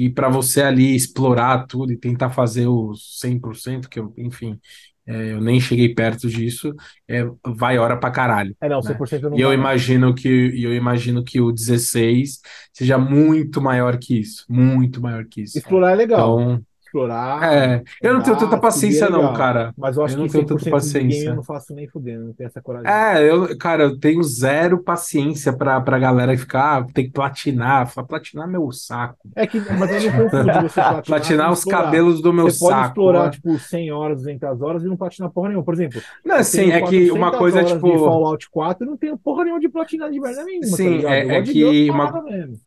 E 0.00 0.08
para 0.08 0.30
você 0.30 0.62
ali 0.62 0.94
explorar 0.96 1.66
tudo 1.66 1.92
e 1.92 1.96
tentar 1.96 2.30
fazer 2.30 2.66
os 2.66 3.20
100%, 3.20 3.86
que 3.86 4.00
eu, 4.00 4.14
enfim, 4.16 4.58
é, 5.06 5.32
eu 5.32 5.40
nem 5.42 5.60
cheguei 5.60 5.94
perto 5.94 6.26
disso, 6.26 6.74
é, 7.06 7.22
vai 7.44 7.76
hora 7.76 7.98
pra 7.98 8.10
caralho. 8.10 8.56
É, 8.62 8.68
não, 8.68 8.80
né? 8.80 8.94
100% 8.94 9.28
não 9.28 9.36
E 9.36 9.42
eu 9.42 9.48
não. 9.48 9.54
imagino 9.54 10.14
que, 10.14 10.28
e 10.28 10.64
eu 10.64 10.74
imagino 10.74 11.22
que 11.22 11.38
o 11.38 11.52
16 11.52 12.40
seja 12.72 12.96
muito 12.96 13.60
maior 13.60 13.98
que 13.98 14.18
isso, 14.18 14.46
muito 14.48 15.02
maior 15.02 15.26
que 15.26 15.42
isso. 15.42 15.58
Explorar 15.58 15.92
é 15.92 15.96
legal. 15.96 16.40
Então, 16.40 16.62
Explorar. 16.90 17.52
é, 17.52 17.82
eu 18.02 18.14
não 18.14 18.20
tenho 18.22 18.36
andar, 18.36 18.46
tanta 18.46 18.58
paciência 18.60 19.04
é 19.04 19.10
não, 19.10 19.18
legal. 19.20 19.34
cara. 19.34 19.74
Mas 19.78 19.96
eu 19.96 20.04
acho 20.04 20.14
Eu 20.14 20.18
não 20.18 20.26
que 20.26 20.32
tenho 20.32 20.44
tanta 20.44 20.60
100% 20.64 20.92
do 20.92 20.98
game 20.98 21.12
paciência. 21.12 21.28
eu 21.28 21.36
não 21.36 21.42
faço 21.44 21.72
nem 21.74 21.86
fudendo, 21.88 22.26
não 22.26 22.32
tenho 22.32 22.48
essa 22.48 22.60
coragem. 22.60 22.90
É, 22.90 23.30
eu, 23.30 23.56
cara, 23.56 23.84
eu 23.84 23.98
tenho 23.98 24.22
zero 24.24 24.82
paciência 24.82 25.52
pra, 25.52 25.80
pra 25.80 25.98
galera 25.98 26.36
ficar, 26.36 26.78
ah, 26.78 26.86
tem 26.92 27.04
que 27.06 27.12
platinar. 27.12 27.86
Fala, 27.86 28.06
platinar 28.06 28.48
meu 28.48 28.70
saco. 28.72 29.28
É 29.36 29.46
que, 29.46 29.60
mas 29.60 30.04
eu 30.04 30.12
não 30.12 30.24
confundo 30.24 30.52
você 30.68 30.74
platinar, 30.80 31.02
Platinar 31.04 31.52
os 31.52 31.58
explorar. 31.60 31.82
cabelos 31.84 32.20
do 32.20 32.32
meu 32.32 32.50
Você 32.50 32.58
pode 32.58 32.74
saco. 32.74 32.86
explorar, 32.88 33.24
né? 33.26 33.30
tipo, 33.30 33.58
100 33.58 33.92
horas, 33.92 34.16
200 34.18 34.60
horas 34.62 34.82
e 34.82 34.86
não 34.86 34.96
platinar 34.96 35.30
porra 35.30 35.48
nenhuma. 35.48 35.64
Por 35.64 35.74
exemplo, 35.74 36.00
Não, 36.24 36.34
eu 36.34 36.40
assim, 36.40 36.70
é 36.72 36.82
que 36.82 37.10
uma 37.12 37.30
400 37.30 37.38
coisa, 37.38 37.64
tipo. 37.64 37.98
Fallout 38.04 38.50
4 38.50 38.84
e 38.84 38.90
não 38.90 38.96
tenho 38.96 39.16
porra 39.16 39.44
nenhuma 39.44 39.60
de 39.60 39.68
platinar 39.68 40.10
de 40.10 40.18
merda 40.20 40.44
nenhuma, 40.44 40.70
tá 40.70 40.76
Sim, 40.76 40.96
ligado? 40.96 41.12
é- 41.12 41.24
Eu 41.24 41.30
é 41.30 41.42
que 41.42 41.90
uma- 41.90 42.22
mesmo. 42.22 42.58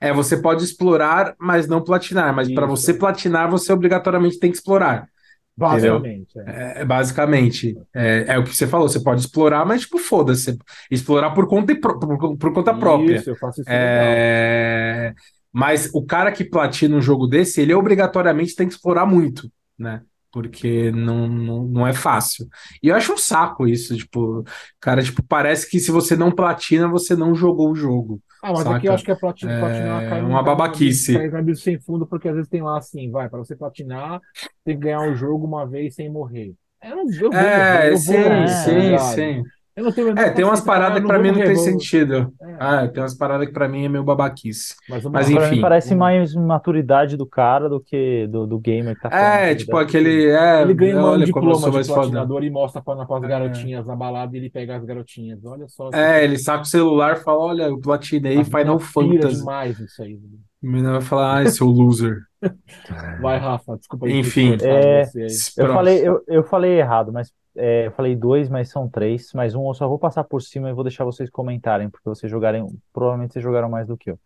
É, 0.00 0.12
você 0.12 0.36
pode 0.36 0.62
explorar, 0.62 1.34
mas 1.38 1.66
não 1.66 1.82
platinar. 1.82 2.34
Mas 2.34 2.52
para 2.52 2.66
Isso. 2.66 2.76
você 2.76 2.94
platinar, 2.94 3.50
você 3.50 3.72
obrigatoriamente 3.72 4.38
tem 4.38 4.50
que 4.50 4.56
explorar. 4.58 5.08
Basicamente. 5.56 6.38
É. 6.46 6.82
É, 6.82 6.84
basicamente, 6.84 7.74
é, 7.94 8.24
é 8.28 8.38
o 8.38 8.44
que 8.44 8.54
você 8.54 8.66
falou. 8.66 8.88
Você 8.88 9.00
pode 9.00 9.22
explorar, 9.22 9.64
mas, 9.64 9.82
tipo, 9.82 9.98
foda-se. 9.98 10.58
Explorar 10.90 11.30
por 11.30 11.48
conta, 11.48 11.74
pro- 11.80 11.98
por, 11.98 12.36
por 12.36 12.52
conta 12.52 12.74
própria. 12.74 13.16
Isso, 13.16 13.30
eu 13.30 13.36
faço 13.36 13.62
isso. 13.62 13.70
É, 13.70 15.14
Mas 15.50 15.88
o 15.94 16.04
cara 16.04 16.30
que 16.30 16.44
platina 16.44 16.94
um 16.96 17.00
jogo 17.00 17.26
desse, 17.26 17.62
ele 17.62 17.72
obrigatoriamente 17.72 18.54
tem 18.54 18.68
que 18.68 18.74
explorar 18.74 19.06
muito, 19.06 19.50
né? 19.78 20.02
Porque 20.36 20.90
não, 20.92 21.26
não, 21.28 21.64
não 21.64 21.86
é 21.86 21.94
fácil. 21.94 22.46
E 22.82 22.88
eu 22.88 22.94
acho 22.96 23.12
um 23.14 23.16
saco 23.16 23.66
isso, 23.66 23.96
tipo, 23.96 24.44
cara, 24.80 25.02
tipo, 25.02 25.22
parece 25.22 25.68
que 25.70 25.80
se 25.80 25.90
você 25.90 26.14
não 26.16 26.30
platina, 26.30 26.86
você 26.88 27.16
não 27.16 27.34
jogou 27.34 27.70
o 27.72 27.74
jogo. 27.74 28.22
Ah, 28.42 28.52
mas 28.52 28.70
saca? 28.70 28.70
aqui 28.70 28.86
eu 28.88 28.92
acho 28.94 29.04
que 29.04 29.10
é 29.10 29.14
platina, 29.16 29.54
É 29.54 29.56
platinar 29.56 30.04
cai 30.04 30.22
uma 30.22 30.42
babaquice. 30.42 31.12
Cai 31.12 31.26
abismo 31.28 31.62
sem 31.64 31.80
fundo, 31.80 32.06
porque 32.06 32.28
às 32.28 32.34
vezes 32.34 32.50
tem 32.50 32.62
lá 32.62 32.78
assim, 32.78 33.10
vai, 33.10 33.28
para 33.28 33.38
você 33.38 33.56
platinar, 33.56 34.20
tem 34.64 34.76
que 34.76 34.82
ganhar 34.84 35.02
o 35.02 35.14
jogo 35.14 35.46
uma 35.46 35.66
vez 35.66 35.94
sem 35.94 36.10
morrer. 36.10 36.54
Eu 36.82 36.96
não 36.96 37.10
eu 37.12 37.34
vou 37.34 37.50
É, 37.50 37.90
morrer, 37.90 37.90
eu 37.92 37.98
sim, 37.98 38.46
vou 38.46 38.58
tá 38.62 38.72
sim, 38.72 38.76
ligado? 38.78 38.98
sim. 38.98 39.42
Eu 39.76 39.84
não 39.84 39.92
tenho 39.92 40.18
É, 40.18 40.30
tem 40.30 40.42
umas 40.42 40.62
paradas 40.62 41.00
que 41.00 41.06
pra 41.06 41.18
mim 41.18 41.32
não 41.32 41.38
tem 41.38 41.54
sentido. 41.56 42.32
É. 42.40 42.56
Ah, 42.58 42.88
tem 42.88 43.02
umas 43.02 43.14
paradas 43.14 43.46
que 43.46 43.52
pra 43.52 43.68
mim 43.68 43.84
é 43.84 43.88
meio 43.90 44.02
babaquice. 44.02 44.74
Mas, 44.88 45.04
Mas. 45.04 45.30
Pra 45.30 45.46
enfim. 45.46 45.56
mim 45.56 45.60
parece 45.60 45.94
mais 45.94 46.34
maturidade 46.34 47.14
do 47.16 47.26
cara 47.26 47.68
do 47.68 47.78
que 47.78 48.26
do, 48.28 48.46
do 48.46 48.58
gamer 48.58 48.94
que 48.94 49.02
tá. 49.02 49.14
É, 49.14 49.54
tipo 49.54 49.76
aquele. 49.76 50.30
É, 50.30 50.62
Ele 50.62 50.72
ganha 50.72 51.04
um 51.04 51.18
diploma 51.18 51.70
de 51.82 51.86
platinador 51.92 52.42
e 52.42 52.48
mostra 52.50 52.80
para 52.80 53.02
as 53.02 53.22
É. 53.22 53.28
garotinhas 53.28 53.86
na 53.86 53.94
balada 53.94 54.34
e 54.34 54.40
ele 54.40 54.48
pega 54.50 54.76
as 54.76 54.84
garotinhas. 54.84 55.44
Olha 55.44 55.68
só. 55.68 55.90
É, 55.92 56.24
ele 56.24 56.38
saca 56.38 56.62
o 56.62 56.66
celular 56.66 57.18
e 57.18 57.20
fala: 57.22 57.38
Olha, 57.38 57.62
eu 57.64 57.78
platinei 57.78 58.42
Final 58.44 58.78
Fantasy. 58.78 59.36
demais 59.36 59.78
isso 59.78 60.02
aí. 60.02 60.14
O 60.14 60.20
menino 60.66 60.92
vai 60.92 61.02
falar: 61.02 61.34
Ai, 61.36 61.48
seu 61.48 61.66
loser. 61.66 62.20
Vai, 63.20 63.38
Rafa, 63.38 63.76
desculpa 63.76 64.06
aí. 64.06 64.18
Enfim. 64.18 64.56
É, 64.62 65.04
você 65.04 65.22
aí. 65.22 65.28
Eu 65.66 65.72
falei, 65.74 66.08
eu, 66.08 66.22
eu 66.28 66.44
falei 66.44 66.78
errado, 66.78 67.12
mas 67.12 67.32
é, 67.56 67.86
eu 67.86 67.92
falei 67.92 68.14
dois, 68.16 68.48
mas 68.48 68.68
são 68.68 68.88
três. 68.88 69.32
Mas 69.34 69.54
um 69.54 69.66
eu 69.68 69.74
só 69.74 69.88
vou 69.88 69.98
passar 69.98 70.24
por 70.24 70.42
cima 70.42 70.70
e 70.70 70.72
vou 70.72 70.84
deixar 70.84 71.04
vocês 71.04 71.30
comentarem, 71.30 71.90
porque 71.90 72.08
vocês 72.08 72.30
jogarem, 72.30 72.66
provavelmente 72.92 73.32
vocês 73.32 73.42
jogaram 73.42 73.68
mais 73.68 73.86
do 73.86 73.96
que 73.96 74.10
eu. 74.10 74.18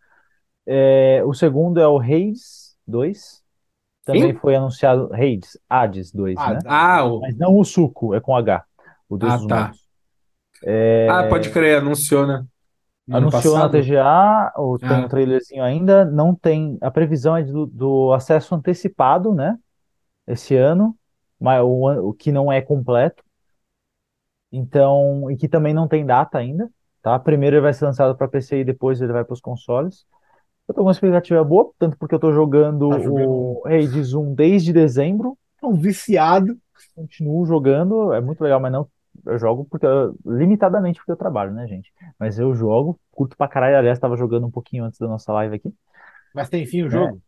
É, 0.65 1.23
o 1.25 1.33
segundo 1.33 1.79
é 1.79 1.87
o 1.87 1.99
Hades 1.99 2.77
2. 2.87 3.41
Também 4.05 4.23
Quem? 4.23 4.35
foi 4.35 4.55
anunciado 4.55 5.09
Hades, 5.13 5.57
Hades 5.69 6.11
2, 6.11 6.37
Ah, 6.39 6.53
né? 6.53 6.59
Ah, 6.65 7.05
o... 7.05 7.19
Mas 7.21 7.37
não 7.37 7.57
o 7.57 7.63
suco, 7.63 8.15
é 8.15 8.19
com 8.19 8.35
H. 8.35 8.63
O 9.07 9.17
Deus 9.17 9.33
Ah, 9.33 9.37
dos 9.37 9.47
tá. 9.47 9.71
É, 10.63 11.07
ah, 11.09 11.27
pode 11.29 11.49
crer, 11.49 11.79
anunciou, 11.79 12.25
né? 12.25 12.43
No 13.07 13.17
Anunciou 13.17 13.57
na? 13.57 13.69
TGA, 13.69 14.53
ou 14.55 14.77
tem 14.79 14.89
Ah. 14.89 14.97
um 14.99 15.07
trailerzinho 15.07 15.63
ainda, 15.63 16.05
não 16.05 16.33
tem. 16.33 16.77
A 16.81 16.89
previsão 16.89 17.35
é 17.35 17.43
do, 17.43 17.65
do 17.65 18.13
acesso 18.13 18.55
antecipado, 18.55 19.33
né? 19.33 19.57
Esse 20.27 20.55
ano, 20.55 20.95
mas 21.41 21.61
o, 21.63 22.09
o 22.09 22.13
que 22.15 22.31
não 22.31 22.51
é 22.51 22.61
completo. 22.61 23.23
Então, 24.51 25.29
e 25.31 25.37
que 25.37 25.47
também 25.47 25.73
não 25.73 25.87
tem 25.87 26.05
data 26.05 26.37
ainda, 26.37 26.69
tá? 27.01 27.17
Primeiro 27.19 27.55
ele 27.55 27.61
vai 27.61 27.73
ser 27.73 27.85
lançado 27.85 28.15
para 28.17 28.27
PC 28.27 28.59
e 28.59 28.63
depois 28.65 29.01
ele 29.01 29.13
vai 29.13 29.23
para 29.23 29.33
os 29.33 29.41
consoles. 29.41 30.05
Eu 30.67 30.75
tô 30.75 30.81
com 30.81 30.87
uma 30.87 30.93
expectativa 30.93 31.43
boa, 31.43 31.71
tanto 31.79 31.97
porque 31.97 32.15
eu 32.15 32.19
tô 32.19 32.33
jogando 32.33 32.83
Tá 32.87 32.99
jogando. 32.99 33.57
o 33.59 33.63
Hades 33.67 34.13
1 34.13 34.33
desde 34.35 34.73
dezembro, 34.73 35.37
Um 35.63 35.73
viciado. 35.73 36.59
continuo 36.95 37.45
jogando, 37.45 38.13
é 38.13 38.21
muito 38.21 38.41
legal, 38.43 38.59
mas 38.59 38.71
não 38.71 38.89
eu 39.25 39.37
jogo 39.37 39.65
porque 39.65 39.85
eu- 39.85 40.15
limitadamente 40.25 40.99
porque 40.99 41.11
eu 41.11 41.17
trabalho, 41.17 41.53
né, 41.53 41.67
gente? 41.67 41.91
Mas 42.19 42.39
eu 42.39 42.55
jogo, 42.55 42.99
curto 43.11 43.35
pra 43.37 43.47
caralho, 43.47 43.77
aliás, 43.77 43.99
tava 43.99 44.15
jogando 44.17 44.47
um 44.47 44.51
pouquinho 44.51 44.85
antes 44.85 44.99
da 44.99 45.07
nossa 45.07 45.31
live 45.33 45.55
aqui. 45.55 45.73
Mas 46.33 46.49
tem 46.49 46.65
fim 46.65 46.83
o 46.83 46.89
jogo? 46.89 47.21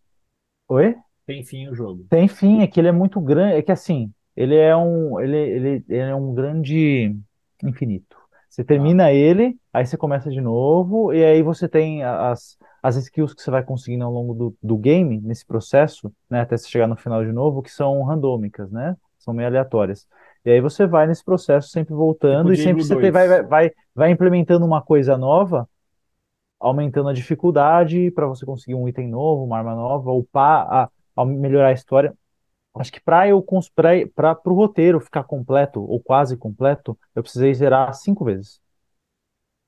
Oi? 0.68 0.96
Tem 1.26 1.44
fim 1.44 1.68
o 1.70 1.76
jogo. 1.76 2.06
Tem 2.10 2.28
fim, 2.28 2.62
é 2.62 2.68
que 2.68 2.80
ele 2.80 2.88
é 2.88 2.92
muito 2.92 3.20
grande, 3.22 3.56
é 3.56 3.62
que 3.62 3.72
assim, 3.72 4.12
ele 4.36 4.56
é 4.56 4.76
um, 4.76 5.20
ele, 5.20 5.38
ele, 5.38 5.86
ele 5.88 6.00
é 6.10 6.16
um 6.16 6.34
grande 6.34 7.16
infinito. 7.64 8.18
Você 8.50 8.64
termina 8.64 9.12
ele, 9.12 9.58
aí 9.74 9.86
você 9.86 9.98
começa 9.98 10.30
de 10.30 10.40
novo, 10.40 11.12
e 11.14 11.24
aí 11.24 11.42
você 11.42 11.68
tem 11.68 12.04
as, 12.04 12.56
as 12.84 12.96
skills 12.98 13.34
que 13.34 13.42
você 13.42 13.50
vai 13.50 13.64
conseguindo 13.64 14.04
ao 14.04 14.12
longo 14.12 14.34
do, 14.34 14.56
do 14.62 14.78
game, 14.78 15.20
nesse 15.22 15.46
processo, 15.46 16.12
né, 16.30 16.42
até 16.42 16.56
você 16.56 16.68
chegar 16.70 16.88
no 16.88 16.96
final 16.96 17.24
de 17.26 17.32
novo, 17.32 17.64
que 17.64 17.72
são 17.72 18.04
randômicas, 18.04 18.72
né? 18.72 18.96
São 19.18 19.34
meio 19.34 19.48
aleatórias. 19.48 20.08
E 20.46 20.52
aí 20.52 20.62
você 20.62 20.86
vai 20.86 21.08
nesse 21.08 21.24
processo 21.24 21.70
sempre 21.70 21.94
voltando, 21.96 22.50
Tipo 22.50 22.54
e 22.54 22.58
sempre 22.58 22.84
você 22.84 22.96
tem- 22.96 23.12
2. 23.12 23.14
vai, 23.14 23.28
vai, 23.28 23.44
vai, 23.44 23.72
vai 23.96 24.12
implementando 24.12 24.66
uma 24.66 24.82
coisa 24.82 25.18
nova, 25.18 25.68
aumentando 26.60 27.10
a 27.10 27.14
dificuldade 27.14 28.12
para 28.12 28.28
você 28.28 28.46
conseguir 28.46 28.76
um 28.76 28.88
item 28.88 29.10
novo, 29.10 29.44
uma 29.44 29.58
arma 29.58 29.76
nova, 29.76 30.12
upar, 30.12 30.68
a, 30.72 30.90
a 31.16 31.26
melhorar 31.26 31.70
a 31.70 31.74
história. 31.74 32.14
Acho 32.76 32.92
que 32.92 33.02
para 33.02 33.28
eu 33.28 33.44
para 34.16 34.40
o 34.46 34.54
roteiro 34.54 35.00
ficar 35.00 35.24
completo 35.24 35.82
ou 35.82 36.00
quase 36.02 36.36
completo, 36.38 36.98
eu 37.16 37.22
precisei 37.24 37.54
zerar 37.54 37.94
cinco 37.94 38.26
vezes. 38.26 38.60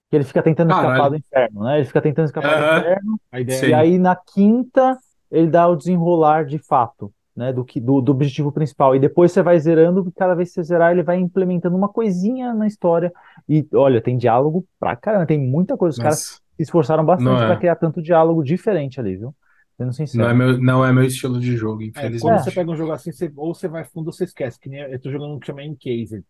Que 0.09 0.15
ele 0.17 0.23
fica 0.23 0.41
tentando 0.43 0.71
escapar 0.71 0.91
Caralho. 0.91 1.11
do 1.11 1.15
inferno, 1.17 1.63
né? 1.63 1.77
Ele 1.77 1.85
fica 1.85 2.01
tentando 2.01 2.25
escapar 2.25 2.55
do 2.55 2.63
Aham. 2.63 2.79
inferno 2.79 3.19
A 3.31 3.39
ideia 3.39 3.59
Sim. 3.59 3.67
e 3.67 3.73
aí 3.73 3.97
na 3.97 4.15
quinta 4.15 4.97
ele 5.31 5.47
dá 5.49 5.67
o 5.67 5.75
desenrolar 5.75 6.45
de 6.45 6.57
fato. 6.59 7.11
né, 7.35 7.51
do, 7.51 7.65
que, 7.65 7.81
do, 7.81 7.99
do 7.99 8.13
objetivo 8.13 8.49
principal. 8.49 8.95
E 8.95 8.99
depois 8.99 9.29
você 9.31 9.43
vai 9.43 9.59
zerando, 9.59 10.09
cada 10.15 10.33
vez 10.33 10.49
que 10.49 10.55
você 10.55 10.63
zerar, 10.63 10.93
ele 10.93 11.03
vai 11.03 11.17
implementando 11.17 11.75
uma 11.75 11.89
coisinha 11.89 12.53
na 12.53 12.65
história. 12.65 13.11
E 13.49 13.67
olha, 13.73 14.01
tem 14.01 14.17
diálogo 14.17 14.65
pra 14.79 14.95
caramba, 14.95 15.25
tem 15.25 15.37
muita 15.37 15.75
coisa. 15.75 15.91
Os 15.91 15.99
caras 16.01 16.19
se 16.55 16.63
esforçaram 16.63 17.03
bastante 17.03 17.43
é, 17.43 17.57
criar 17.57 17.75
tanto 17.75 18.01
diálogo 18.01 18.41
diferente 18.41 19.01
ali, 19.01 19.17
viu? 19.17 19.35
Sendo 19.77 19.93
não 20.11 20.27
é 20.29 20.33
sincero. 20.33 20.35
meu, 20.35 20.57
não 20.61 20.83
é 20.85 20.91
meu 20.93 21.03
estilo 21.03 21.39
de 21.39 21.55
jogo, 21.57 21.83
É, 21.95 22.11
quando 22.11 22.39
infelizmente. 22.39 22.43
você 22.43 22.51
pega 22.51 22.69
um 22.71 22.75
jogo 22.75 22.91
assim, 22.91 23.11
você- 23.11 23.31
ou 23.35 23.53
você 23.55 23.67
vai 23.67 23.85
fundo 23.85 24.07
ou 24.07 24.13
você 24.13 24.25
esquece. 24.25 24.59
Que 24.59 24.69
nem 24.69 24.81
eu 24.81 24.99
tô 25.01 25.09
jogando 25.11 25.33
um 25.35 25.39
que 25.39 25.47
chama 25.47 25.63
Encased. 25.63 26.25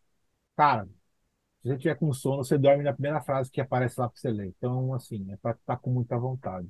Cara, 0.57 0.85
se 1.63 1.69
você 1.69 1.77
tiver 1.79 1.95
com 1.97 2.13
sono, 2.13 2.43
você 2.45 2.57
dorme 2.57 2.83
na 2.83 2.93
primeira 2.93 3.21
frase 3.21 3.51
que 3.51 3.61
aparece 3.61 3.99
lá 3.99 4.09
pra 4.09 4.17
você 4.19 4.31
ler. 4.31 4.47
Então, 4.57 4.93
assim, 4.93 5.31
é 5.33 5.37
pra 5.37 5.51
estar 5.53 5.77
com 5.79 5.91
muita 5.91 6.17
vontade. 6.19 6.69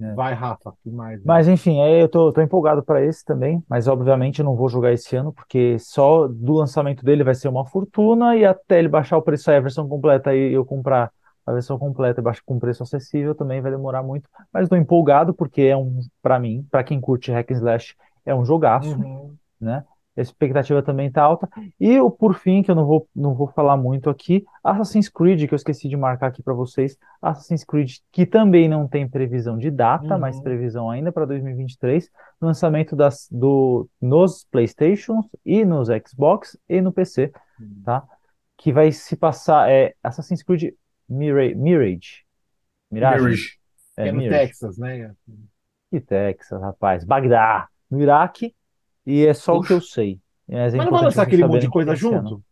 É. 0.00 0.16
Vai, 0.16 0.34
Rafa, 0.34 0.72
que 0.82 0.90
mais? 0.90 1.24
né? 1.24 1.34
Mas 1.34 1.48
enfim, 1.48 1.80
é, 1.80 2.00
eu 2.02 2.08
tô, 2.08 2.32
tô 2.32 2.40
empolgado 2.40 2.84
para 2.84 3.04
esse 3.04 3.24
também, 3.24 3.62
mas 3.68 3.88
obviamente 3.88 4.38
eu 4.38 4.44
não 4.44 4.54
vou 4.54 4.68
jogar 4.68 4.92
esse 4.92 5.16
ano, 5.16 5.32
porque 5.32 5.76
só 5.78 6.28
do 6.28 6.54
lançamento 6.54 7.04
dele 7.04 7.24
vai 7.24 7.34
ser 7.34 7.48
uma 7.48 7.66
fortuna, 7.66 8.36
e 8.36 8.44
até 8.44 8.78
ele 8.78 8.88
baixar 8.88 9.16
o 9.18 9.22
preço 9.22 9.50
aí, 9.50 9.56
a 9.56 9.60
versão 9.60 9.88
completa 9.88 10.34
e 10.34 10.52
eu 10.52 10.64
comprar 10.64 11.10
a 11.46 11.52
versão 11.52 11.78
completa 11.78 12.20
e 12.20 12.22
baixar 12.24 12.42
com 12.44 12.58
preço 12.58 12.82
acessível 12.82 13.34
também 13.34 13.60
vai 13.60 13.70
demorar 13.70 14.02
muito. 14.02 14.28
Mas 14.52 14.64
estou 14.64 14.76
empolgado 14.78 15.32
porque 15.32 15.62
é 15.62 15.76
um, 15.76 16.00
para 16.20 16.38
mim, 16.40 16.66
para 16.70 16.82
quem 16.84 17.00
curte 17.00 17.30
hack 17.30 17.50
and 17.52 17.54
slash, 17.54 17.94
é 18.24 18.34
um 18.34 18.44
jogaço, 18.44 18.98
Uhum. 18.98 19.34
né? 19.60 19.84
A 20.18 20.22
expectativa 20.22 20.82
também 20.82 21.12
tá 21.12 21.22
alta. 21.22 21.46
E 21.78 22.00
o 22.00 22.10
por 22.10 22.34
fim, 22.34 22.62
que 22.62 22.70
eu 22.70 22.74
não 22.74 22.86
vou, 22.86 23.06
não 23.14 23.34
vou 23.34 23.48
falar 23.48 23.76
muito 23.76 24.08
aqui, 24.08 24.46
Assassin's 24.64 25.10
Creed, 25.10 25.46
que 25.46 25.52
eu 25.52 25.56
esqueci 25.56 25.90
de 25.90 25.96
marcar 25.96 26.28
aqui 26.28 26.42
para 26.42 26.54
vocês. 26.54 26.96
Assassin's 27.20 27.64
Creed, 27.64 27.96
que 28.10 28.24
também 28.24 28.66
não 28.66 28.88
tem 28.88 29.06
previsão 29.06 29.58
de 29.58 29.70
data, 29.70 30.16
mas 30.16 30.36
Uhum. 30.36 30.42
previsão 30.42 30.90
ainda 30.90 31.12
para 31.12 31.26
2023. 31.26 32.10
Lançamento 32.40 32.96
das, 32.96 33.28
do, 33.30 33.86
nos 34.00 34.44
PlayStations 34.50 35.26
e 35.44 35.66
nos 35.66 35.88
Xbox 36.08 36.56
e 36.66 36.80
no 36.80 36.90
PC, 36.92 37.30
tá? 37.84 38.02
Que 38.56 38.72
vai 38.72 38.90
se 38.92 39.16
passar. 39.16 39.70
É 39.70 39.94
Assassin's 40.02 40.42
Creed 40.42 40.72
Mirage. 41.08 41.54
Mirage? 41.56 42.24
Mirage. 42.90 43.58
É, 43.96 44.08
é 44.08 44.12
no 44.12 44.18
Mirage. 44.18 44.48
Texas, 44.48 44.78
né? 44.78 45.14
Que 45.90 46.00
Texas, 46.00 46.60
rapaz. 46.60 47.04
Bagdá, 47.04 47.68
no 47.90 48.00
Iraque. 48.00 48.54
E 49.06 49.24
é 49.26 49.34
só 49.34 49.58
o 49.58 49.62
que 49.62 49.72
eu 49.72 49.80
sei. 49.80 50.20
Mas 50.48 50.74
é 50.74 50.78
Mas 50.78 50.86
não 50.86 50.92
vai 50.92 51.02
lançar 51.02 51.22
aquele 51.22 51.44
monte 51.44 51.62
de 51.62 51.68
coisa 51.70 51.94
junto? 51.94 52.42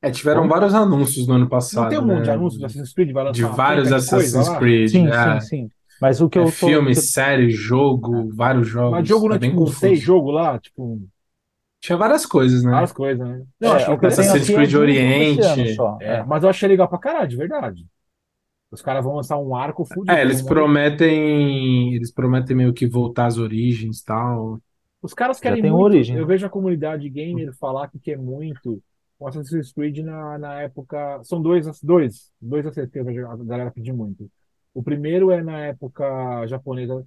É, 0.00 0.10
tiveram 0.10 0.42
Como? 0.42 0.48
vários 0.48 0.74
anúncios 0.74 1.26
no 1.28 1.34
ano 1.34 1.48
Não 1.48 1.48
passado, 1.48 1.88
tem 1.88 1.98
um 1.98 2.06
monte 2.06 2.24
de 2.24 2.30
né? 2.30 2.32
anúncios 2.32 2.60
do 2.60 2.66
Assassin's 2.66 2.92
Creed? 2.94 3.12
Vai 3.12 3.24
De 3.28 3.42
lançar 3.42 3.48
vários 3.56 3.88
de 3.88 3.94
Assassin's? 3.94 4.48
Creed. 4.58 4.88
Sim, 4.90 5.08
é. 5.08 5.12
sim, 5.12 5.40
sim. 5.40 5.72
Mas 6.00 6.20
o 6.20 6.28
que 6.28 6.38
É 6.38 6.40
eu 6.40 6.52
tô. 6.52 6.68
filme, 6.68 6.94
série, 6.94 7.50
jogo, 7.50 8.30
vários 8.34 8.68
Mas 8.88 9.06
jogos. 9.06 9.08
jogo 9.08 9.28
não 9.28 9.34
Tá 9.34 9.36
é 9.36 9.40
tipo 9.40 9.56
confuso. 9.56 9.78
seis 9.78 10.00
jogos 10.00 10.34
lá? 10.34 10.58
Tipo, 10.58 11.00
Tinha 11.82 11.98
várias 11.98 12.24
coisas, 12.24 12.62
né? 12.62 12.70
várias 12.70 12.92
coisas, 12.92 13.28
né? 13.28 13.42
É, 13.60 13.64
Não, 13.64 13.72
achei 13.72 13.92
o 13.92 13.98
que 13.98 14.06
Assassin's 14.06 14.48
é 14.48 14.54
Creed 14.54 14.70
de 14.70 14.78
Oriente. 14.78 15.40
É, 16.00 16.18
É. 16.18 16.22
mas 16.24 16.44
eu 16.44 16.48
achei 16.48 16.68
legal 16.68 16.88
pra 16.88 16.96
caralho, 16.96 17.28
de 17.28 17.36
verdade. 17.36 17.84
Os 18.70 18.80
caras 18.80 19.04
vão 19.04 19.16
lançar 19.16 19.36
um 19.36 19.54
arco 19.54 19.84
fudido. 19.84 20.12
É, 20.16 20.22
eles 20.22 20.40
prometem, 20.40 21.92
eles 21.92 22.12
prometem 22.12 22.56
meio 22.56 22.72
que 22.72 22.86
voltar 22.86 23.26
às 23.26 23.36
origens 23.36 23.98
e 23.98 24.04
tal. 24.04 24.60
Os 25.02 25.12
caras 25.12 25.38
Já 25.38 25.42
querem 25.42 25.60
tem 25.62 25.72
muito. 25.72 25.82
origem, 25.82 26.16
Eu 26.16 26.24
vejo 26.24 26.46
a 26.46 26.48
comunidade 26.48 27.08
gamer 27.10 27.52
falar 27.58 27.88
que 27.88 27.98
quer 27.98 28.16
muito 28.16 28.80
o 29.18 29.26
Assassin's 29.26 29.72
Creed 29.72 29.98
na, 29.98 30.38
na 30.38 30.60
época. 30.62 31.20
São 31.24 31.42
dois, 31.42 31.66
dois, 31.82 32.30
dois 32.40 32.64
acertos 32.64 32.92
que 32.92 33.00
eu 33.00 33.04
vejo 33.04 33.26
a 33.26 33.36
galera 33.38 33.72
pedir 33.72 33.92
muito. 33.92 34.30
O 34.72 34.84
primeiro 34.84 35.32
é 35.32 35.42
na 35.42 35.58
época 35.66 36.46
japonesa, 36.46 37.04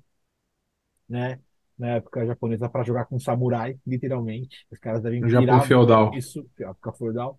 né? 1.07 1.39
Na 1.77 1.87
época 1.95 2.25
japonesa 2.25 2.69
para 2.69 2.83
jogar 2.83 3.05
com 3.05 3.19
samurai, 3.19 3.75
literalmente. 3.85 4.65
Os 4.71 4.79
caras 4.79 5.01
devem 5.01 5.19
No 5.21 5.27
Japão 5.29 5.61
feudal. 5.61 6.11
isso, 6.13 6.45
época 6.59 6.93
feudal. 6.93 7.37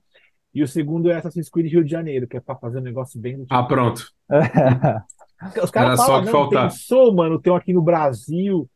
E 0.54 0.62
o 0.62 0.68
segundo 0.68 1.10
é 1.10 1.16
Assassin's 1.16 1.48
Creed 1.50 1.70
Rio 1.72 1.84
de 1.84 1.90
Janeiro, 1.90 2.26
que 2.26 2.36
é 2.36 2.40
para 2.40 2.56
fazer 2.56 2.78
um 2.78 2.82
negócio 2.82 3.18
bem 3.20 3.34
tipo. 3.40 3.54
Ah, 3.54 3.62
pronto. 3.62 4.10
Os 5.62 5.70
caras 5.70 5.88
Era 5.90 5.96
só 5.96 6.06
falam, 6.06 6.20
que 6.20 6.26
não, 6.26 6.32
faltava. 6.32 6.68
pensou, 6.68 7.14
mano, 7.14 7.40
tem 7.40 7.52
um 7.52 7.56
aqui 7.56 7.72
no 7.72 7.82
Brasil. 7.82 8.68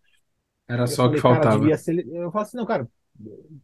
Era 0.68 0.82
Eu 0.82 0.86
só 0.86 1.08
que 1.08 1.18
falei, 1.18 1.38
cara, 1.40 1.50
faltava. 1.52 1.76
ser. 1.78 2.06
Eu 2.08 2.30
falo 2.30 2.42
assim, 2.42 2.56
não, 2.56 2.66
cara, 2.66 2.86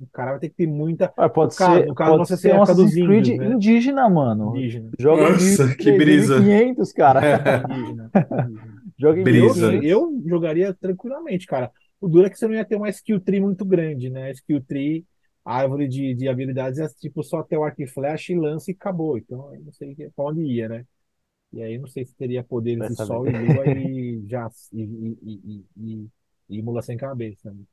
o 0.01 0.06
cara 0.12 0.31
vai 0.32 0.40
ter 0.40 0.48
que 0.51 0.55
ter 0.56 0.66
muita 0.66 1.12
Ué, 1.18 1.28
pode 1.28 1.55
No 1.55 1.59
caso- 1.59 1.74
ser, 1.81 1.86
no 1.86 1.94
caso, 1.94 2.10
pode 2.16 2.28
você 2.28 2.36
ser 2.36 2.55
um 2.55 2.60
dos 2.60 2.70
Assassin's 2.70 2.94
Creed 2.94 3.27
índios, 3.28 3.39
né? 3.39 3.55
indígena, 3.55 4.09
mano. 4.09 4.56
indígena. 4.56 4.90
Joga 4.98 5.23
em 5.23 5.32
Nossa, 5.32 5.74
que 5.77 5.93
brisa. 5.93 6.40
1500, 6.40 6.93
cara. 6.93 7.20
indígena. 7.70 8.10
Joga 8.98 9.20
em 9.20 9.24
Brisa. 9.24 9.70
1500. 9.73 9.85
Eu 9.90 10.23
jogaria 10.27 10.74
tranquilamente, 10.74 11.47
cara. 11.47 11.70
O 12.01 12.09
duro 12.09 12.27
é 12.27 12.31
que 12.31 12.36
você 12.39 12.47
não 12.47 12.55
ia 12.55 12.64
ter 12.64 12.77
uma 12.77 12.89
skill 12.90 13.20
tree 13.20 13.40
muito 13.40 13.64
grande, 13.64 14.10
né? 14.10 14.31
Skill 14.32 14.62
tree, 14.64 15.05
árvore 15.44 15.89
de, 15.89 16.14
de 16.14 16.28
habilidades, 16.28 16.78
é 16.78 16.89
tipo 16.89 17.23
só 17.23 17.43
ter 17.43 17.56
o 17.56 17.64
arco 17.64 17.82
e 17.82 17.86
flecha 17.86 18.32
e 18.32 18.36
lance 18.39 18.70
e 18.73 18.74
acabou. 18.74 19.18
Então, 19.18 19.55
eu 19.55 19.60
não 19.62 19.73
sei 19.73 19.94
que- 19.94 20.10
pra 20.10 20.24
onde 20.27 20.43
ia, 20.43 20.68
né? 20.68 20.86
E 21.52 21.62
aí, 21.62 21.78
não 21.78 21.89
sei 21.89 22.05
se 22.06 22.14
teria 22.14 22.44
poderes 22.44 22.85
Vai 22.85 22.89
de 22.89 22.97
saber. 22.97 22.97
sol 22.97 23.28
e 23.28 23.32
lua 23.32 23.68
e 23.68 24.23
já 24.28 24.48
e, 24.73 24.82
e, 24.82 25.18
e, 25.23 25.66
e, 25.78 26.05
e, 26.51 26.59
e 26.59 26.62
mula 26.62 26.82
sem 26.82 26.97
cabeça. 26.98 27.52
Né? 27.52 27.64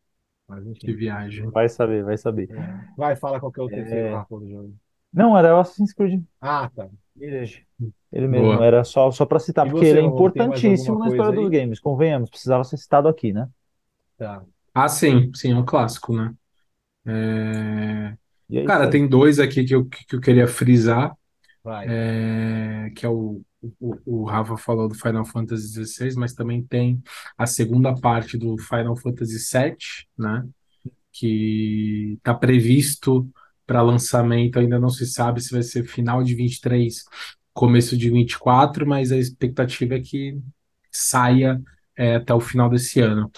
Mas 0.48 0.66
Que 0.80 0.94
enfim. 0.94 0.94
viagem. 0.94 1.54
Vai 1.54 1.70
saber, 1.70 2.04
vai 2.04 2.18
saber. 2.18 2.50
É. 2.50 2.56
Vai, 2.98 3.16
fala 3.16 3.40
qual 3.40 3.52
que 3.52 3.60
é 3.60 3.64
o 3.64 3.70
terceiro 3.70 4.08
É. 4.08 4.10
Rafa 4.10 4.40
do 4.40 4.50
jogo. 4.50 4.76
Não, 5.14 5.38
era 5.38 5.56
o 5.56 5.60
Assassin's 5.60 5.94
Creed 5.94 6.24
Ah, 6.42 6.70
tá. 6.76 6.90
Ele 8.12 8.28
mesmo, 8.28 8.62
Boa. 8.62 8.62
era 8.62 8.84
só, 8.84 9.12
só 9.12 9.26
para 9.26 9.40
citar, 9.40 9.66
E 9.66 9.68
porque 9.68 9.84
você, 9.84 9.86
ele 9.86 10.00
é 10.00 10.04
importantíssimo 10.04 10.98
na 11.00 11.08
história 11.08 11.34
dos 11.34 11.50
aí? 11.50 11.50
games, 11.50 11.80
convenhamos, 11.80 12.30
precisava 12.30 12.64
ser 12.64 12.78
citado 12.78 13.08
aqui, 13.08 13.34
né? 13.34 13.50
Tá. 14.24 14.42
Ah, 14.74 14.88
sim, 14.88 15.32
sim, 15.36 15.52
é 15.52 15.56
um 15.56 15.66
clássico, 15.66 16.16
né? 16.16 16.34
É, 17.06 18.18
isso 18.50 18.66
Cara, 18.68 18.86
aí. 18.86 18.92
tem 18.92 19.08
dois 19.08 19.38
aqui 19.38 19.66
que 19.66 19.76
eu, 19.76 19.86
que 19.86 20.16
eu 20.16 20.22
queria 20.22 20.48
frisar, 20.48 21.14
Vai. 21.62 21.88
é, 21.88 22.90
que 22.96 23.06
é 23.06 23.10
o, 23.10 23.42
o, 23.82 23.98
o 24.06 24.24
Rafa 24.26 24.56
falou 24.58 24.88
do 24.88 24.96
Final 24.96 25.26
Fantasy 25.26 25.74
XVI, 25.74 26.16
mas 26.16 26.34
também 26.34 26.64
tem 26.64 27.02
a 27.38 27.46
segunda 27.46 27.94
parte 28.00 28.38
do 28.38 28.58
Final 28.58 28.96
Fantasy 28.96 29.40
VII, 29.40 30.08
né? 30.18 30.48
Que 31.12 32.16
está 32.18 32.34
previsto 32.34 33.30
para 33.68 33.82
lançamento, 33.82 34.60
ainda 34.60 34.80
não 34.80 34.90
se 34.90 35.06
sabe 35.06 35.42
se 35.42 35.52
vai 35.52 35.64
ser 35.64 35.84
final 35.86 36.24
de 36.24 36.36
23, 36.36 37.04
começo 37.54 37.98
de 37.98 38.10
24, 38.10 38.88
mas 38.88 39.12
a 39.12 39.18
expectativa 39.18 39.96
é 39.96 40.02
que 40.02 40.40
saia 40.92 41.62
é, 41.98 42.16
até 42.16 42.34
o 42.34 42.40
final 42.40 42.70
desse 42.70 43.02
ano. 43.02 43.32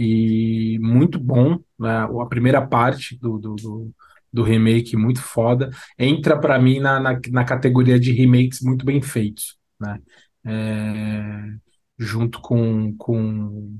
E 0.00 0.78
muito 0.80 1.18
bom, 1.18 1.58
né? 1.76 2.02
A 2.22 2.26
primeira 2.26 2.64
parte 2.64 3.18
do, 3.18 3.36
do, 3.36 3.56
do, 3.56 3.94
do 4.32 4.42
remake, 4.44 4.96
muito 4.96 5.20
foda. 5.20 5.70
Entra 5.98 6.38
para 6.38 6.56
mim 6.56 6.78
na, 6.78 7.00
na, 7.00 7.20
na 7.30 7.44
categoria 7.44 7.98
de 7.98 8.12
remakes 8.12 8.60
muito 8.60 8.84
bem 8.84 9.02
feitos, 9.02 9.58
né? 9.80 9.98
É, 10.44 11.52
junto 11.98 12.40
com, 12.40 12.96
com 12.96 13.76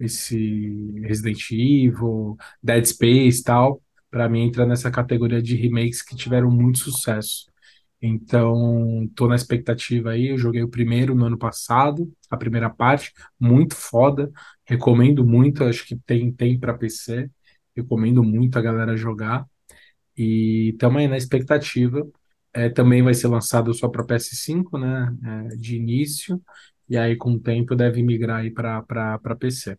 esse 0.00 1.00
Resident 1.02 1.50
Evil, 1.52 2.36
Dead 2.62 2.84
Space 2.84 3.40
e 3.40 3.44
tal, 3.44 3.80
para 4.10 4.28
mim 4.28 4.42
entra 4.42 4.66
nessa 4.66 4.90
categoria 4.90 5.40
de 5.40 5.54
remakes 5.54 6.02
que 6.02 6.16
tiveram 6.16 6.50
muito 6.50 6.78
sucesso. 6.80 7.49
Então, 8.02 9.08
tô 9.14 9.28
na 9.28 9.34
expectativa 9.36 10.10
aí. 10.12 10.28
Eu 10.28 10.38
joguei 10.38 10.62
o 10.62 10.68
primeiro 10.70 11.14
no 11.14 11.26
ano 11.26 11.38
passado, 11.38 12.10
a 12.30 12.36
primeira 12.36 12.70
parte, 12.70 13.12
muito 13.38 13.74
foda. 13.76 14.30
Recomendo 14.64 15.24
muito, 15.26 15.64
acho 15.64 15.84
que 15.86 15.96
tem, 16.06 16.32
tem 16.32 16.58
para 16.58 16.74
PC. 16.74 17.30
Recomendo 17.76 18.22
muito 18.22 18.58
a 18.58 18.62
galera 18.62 18.96
jogar. 18.96 19.46
E 20.16 20.76
também 20.78 21.08
na 21.08 21.16
expectativa. 21.16 22.06
É, 22.52 22.68
também 22.68 23.02
vai 23.02 23.14
ser 23.14 23.28
lançado 23.28 23.72
só 23.74 23.88
para 23.88 24.04
PS5, 24.04 24.78
né? 24.78 25.14
é, 25.52 25.56
de 25.56 25.76
início. 25.76 26.40
E 26.88 26.96
aí, 26.96 27.16
com 27.16 27.32
o 27.34 27.40
tempo, 27.40 27.76
deve 27.76 28.02
migrar 28.02 28.40
aí 28.40 28.50
para 28.50 29.36
PC. 29.38 29.78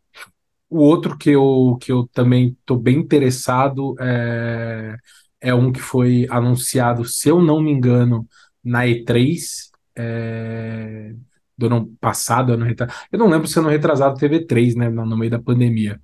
O 0.69 0.79
outro 0.79 1.17
que 1.17 1.31
eu, 1.31 1.77
que 1.81 1.91
eu 1.91 2.07
também 2.13 2.49
estou 2.59 2.77
bem 2.79 2.97
interessado 2.99 3.95
é, 3.99 4.95
é 5.41 5.53
um 5.53 5.71
que 5.71 5.81
foi 5.81 6.27
anunciado, 6.29 7.03
se 7.03 7.27
eu 7.27 7.41
não 7.41 7.59
me 7.61 7.71
engano, 7.71 8.27
na 8.63 8.85
E3 8.85 9.69
é, 9.95 11.13
do 11.57 11.65
ano 11.65 11.95
passado, 11.99 12.53
ano 12.53 12.65
retrasado. 12.65 12.97
Eu 13.11 13.19
não 13.19 13.27
lembro 13.27 13.47
se 13.47 13.57
ano 13.59 13.69
retrasado 13.69 14.19
teve 14.19 14.39
E3, 14.45 14.75
né? 14.75 14.89
No, 14.89 15.05
no 15.05 15.17
meio 15.17 15.31
da 15.31 15.41
pandemia. 15.41 15.99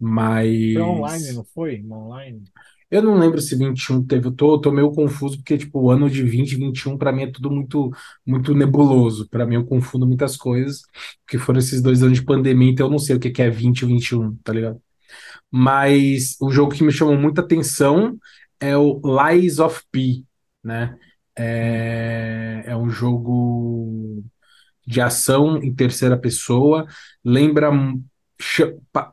Mas. 0.00 0.74
Foi 0.74 0.82
online, 0.82 1.32
não 1.32 1.44
foi? 1.44 1.84
Online? 1.90 2.42
Eu 2.90 3.02
não 3.02 3.18
lembro 3.18 3.40
se 3.42 3.54
21 3.54 4.02
teve, 4.06 4.28
eu 4.28 4.32
tô, 4.32 4.58
tô 4.58 4.72
meio 4.72 4.90
confuso, 4.90 5.36
porque, 5.36 5.58
tipo, 5.58 5.78
o 5.78 5.90
ano 5.90 6.08
de 6.08 6.22
20 6.22 6.52
e 6.52 6.56
21 6.56 6.96
para 6.96 7.12
mim 7.12 7.24
é 7.24 7.30
tudo 7.30 7.50
muito, 7.50 7.90
muito 8.24 8.54
nebuloso. 8.54 9.28
Para 9.28 9.44
mim, 9.44 9.56
eu 9.56 9.66
confundo 9.66 10.06
muitas 10.06 10.36
coisas, 10.38 10.82
porque 11.24 11.36
foram 11.36 11.58
esses 11.58 11.82
dois 11.82 12.02
anos 12.02 12.18
de 12.18 12.24
pandemia, 12.24 12.70
então 12.70 12.86
eu 12.86 12.90
não 12.90 12.98
sei 12.98 13.16
o 13.16 13.20
que 13.20 13.30
que 13.30 13.42
é 13.42 13.50
20 13.50 13.82
e 13.82 13.86
21, 13.86 14.34
tá 14.36 14.54
ligado? 14.54 14.80
Mas 15.50 16.36
o 16.40 16.50
jogo 16.50 16.72
que 16.74 16.84
me 16.84 16.92
chamou 16.92 17.16
muita 17.16 17.42
atenção 17.42 18.18
é 18.60 18.76
o 18.76 19.00
Lies 19.04 19.58
of 19.58 19.82
P, 19.90 20.24
né? 20.62 20.96
É, 21.36 22.64
é 22.66 22.76
um 22.76 22.90
jogo 22.90 24.22
de 24.86 25.00
ação 25.00 25.58
em 25.62 25.74
terceira 25.74 26.16
pessoa, 26.18 26.86
lembra 27.24 27.70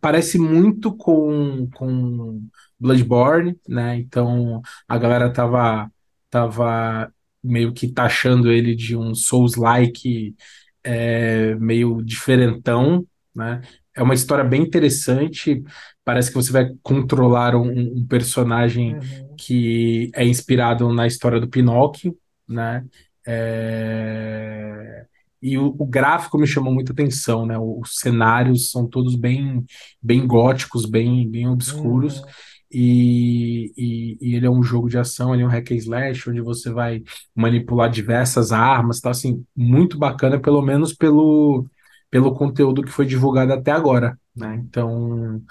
parece 0.01 0.37
muito 0.37 0.95
com, 0.95 1.67
com 1.73 2.41
Bloodborne, 2.79 3.59
né? 3.67 3.97
Então 3.97 4.61
a 4.87 4.97
galera 4.97 5.31
tava, 5.31 5.91
tava 6.29 7.11
meio 7.43 7.73
que 7.73 7.87
taxando 7.87 8.51
ele 8.51 8.75
de 8.75 8.95
um 8.95 9.13
Souls-like 9.15 10.35
é, 10.83 11.55
meio 11.55 12.01
diferentão, 12.03 13.05
né? 13.35 13.61
É 13.95 14.03
uma 14.03 14.13
história 14.13 14.43
bem 14.43 14.61
interessante. 14.61 15.63
Parece 16.03 16.29
que 16.29 16.35
você 16.35 16.51
vai 16.51 16.69
controlar 16.83 17.55
um, 17.55 17.97
um 17.97 18.05
personagem 18.05 18.95
uhum. 18.95 19.24
Que 19.37 20.11
é 20.15 20.25
inspirado 20.25 20.91
na 20.93 21.07
história 21.07 21.39
do 21.39 21.47
Pinóquio, 21.47 22.17
né? 22.47 22.85
É... 23.25 25.05
E 25.41 25.57
o, 25.57 25.75
o, 25.77 25.85
gráfico 25.85 26.37
me 26.37 26.47
chamou 26.47 26.73
muita 26.73 26.91
atenção, 26.91 27.45
né? 27.45 27.57
Os 27.57 27.99
cenários 27.99 28.71
são 28.71 28.87
todos 28.87 29.15
bem, 29.15 29.63
bem 30.01 30.25
góticos, 30.25 30.85
bem, 30.85 31.29
bem 31.29 31.47
obscuros. 31.47 32.19
Uhum. 32.19 32.25
E, 32.71 33.71
e, 33.77 34.17
e, 34.19 34.35
ele 34.35 34.45
é 34.45 34.49
um 34.49 34.63
jogo 34.63 34.89
de 34.89 34.97
ação, 34.97 35.33
ele 35.33 35.43
é 35.43 35.45
um 35.45 35.49
hack 35.49 35.71
and 35.71 35.75
slash, 35.75 36.29
onde 36.29 36.41
você 36.41 36.71
vai 36.71 37.03
manipular 37.33 37.89
diversas 37.89 38.51
armas, 38.51 38.99
tá 38.99 39.11
assim, 39.11 39.45
muito 39.55 39.97
bacana, 39.97 40.39
pelo 40.39 40.61
menos 40.61 40.93
pelo, 40.93 41.67
pelo 42.09 42.33
conteúdo 42.33 42.83
que 42.83 42.91
foi 42.91 43.05
divulgado 43.05 43.53
até 43.53 43.71
agora, 43.71 44.19
né? 44.35 44.55
Então, 44.67 45.41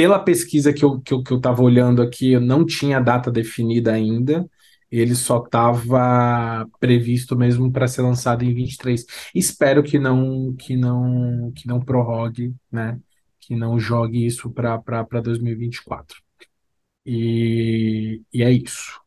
pela 0.00 0.18
pesquisa 0.18 0.72
que 0.72 0.82
eu, 0.82 0.98
que 0.98 1.12
eu, 1.12 1.22
que 1.22 1.30
eu 1.30 1.40
olhando 1.58 2.00
aqui, 2.00 2.32
eu 2.32 2.40
não 2.40 2.64
tinha 2.64 2.98
data 2.98 3.30
definida 3.30 3.92
ainda, 3.92 4.48
ele 4.90 5.14
só 5.14 5.44
estava 5.44 6.66
previsto 6.80 7.36
mesmo 7.36 7.70
para 7.70 7.86
ser 7.86 8.00
lançado 8.00 8.42
em 8.42 8.54
23. 8.54 9.04
Espero 9.34 9.82
que 9.82 9.98
não 9.98 10.54
que 10.56 10.74
não 10.74 11.52
que 11.54 11.68
não 11.68 11.80
prorrogue, 11.80 12.54
né? 12.72 12.98
Que 13.38 13.54
não 13.54 13.78
jogue 13.78 14.24
isso 14.24 14.50
para 14.50 15.04
2024. 15.22 16.16
E, 17.04 18.22
e 18.32 18.42
é 18.42 18.50
isso. 18.50 18.98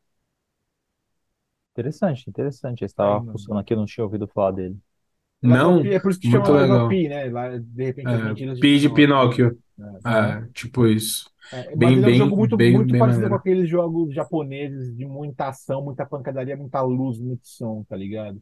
Interessante, 1.72 2.30
interessante. 2.30 2.84
Eu 2.84 2.86
estava 2.86 3.26
funcionando 3.32 3.62
aqui, 3.62 3.74
eu 3.74 3.78
não 3.78 3.88
tinha 3.88 4.04
ouvido 4.04 4.28
falar 4.28 4.52
dele. 4.52 4.80
Não, 5.44 5.86
é 5.86 6.00
por 6.00 6.12
isso 6.12 6.20
que 6.20 6.30
muito 6.30 6.46
chama 6.46 6.62
legal. 6.62 6.90
Pi, 6.90 7.08
né? 7.10 7.26
Lá, 7.30 7.58
de 7.58 7.84
repente, 7.84 8.08
é, 8.08 8.56
Pi 8.56 8.80
de 8.80 8.90
Pinóquio. 8.90 9.58
É, 10.06 10.10
é, 10.10 10.48
tipo 10.54 10.88
isso. 10.88 11.30
É, 11.52 11.76
bem, 11.76 11.98
mas 11.98 12.06
é 12.06 12.08
um 12.08 12.14
jogo 12.16 12.38
muito, 12.38 12.58
bem, 12.58 12.74
muito 12.74 12.92
bem 12.92 13.00
parecido 13.00 13.24
maneiro. 13.24 13.30
com 13.30 13.36
aqueles 13.36 13.70
jogos 13.70 14.14
japoneses 14.14 14.96
de 14.96 15.06
muita 15.06 15.50
ação, 15.50 15.84
muita 15.84 16.06
pancadaria, 16.06 16.56
muita 16.56 16.82
luz, 16.82 17.20
muito 17.20 17.42
som, 17.44 17.84
tá 17.88 17.98
ligado? 17.98 18.40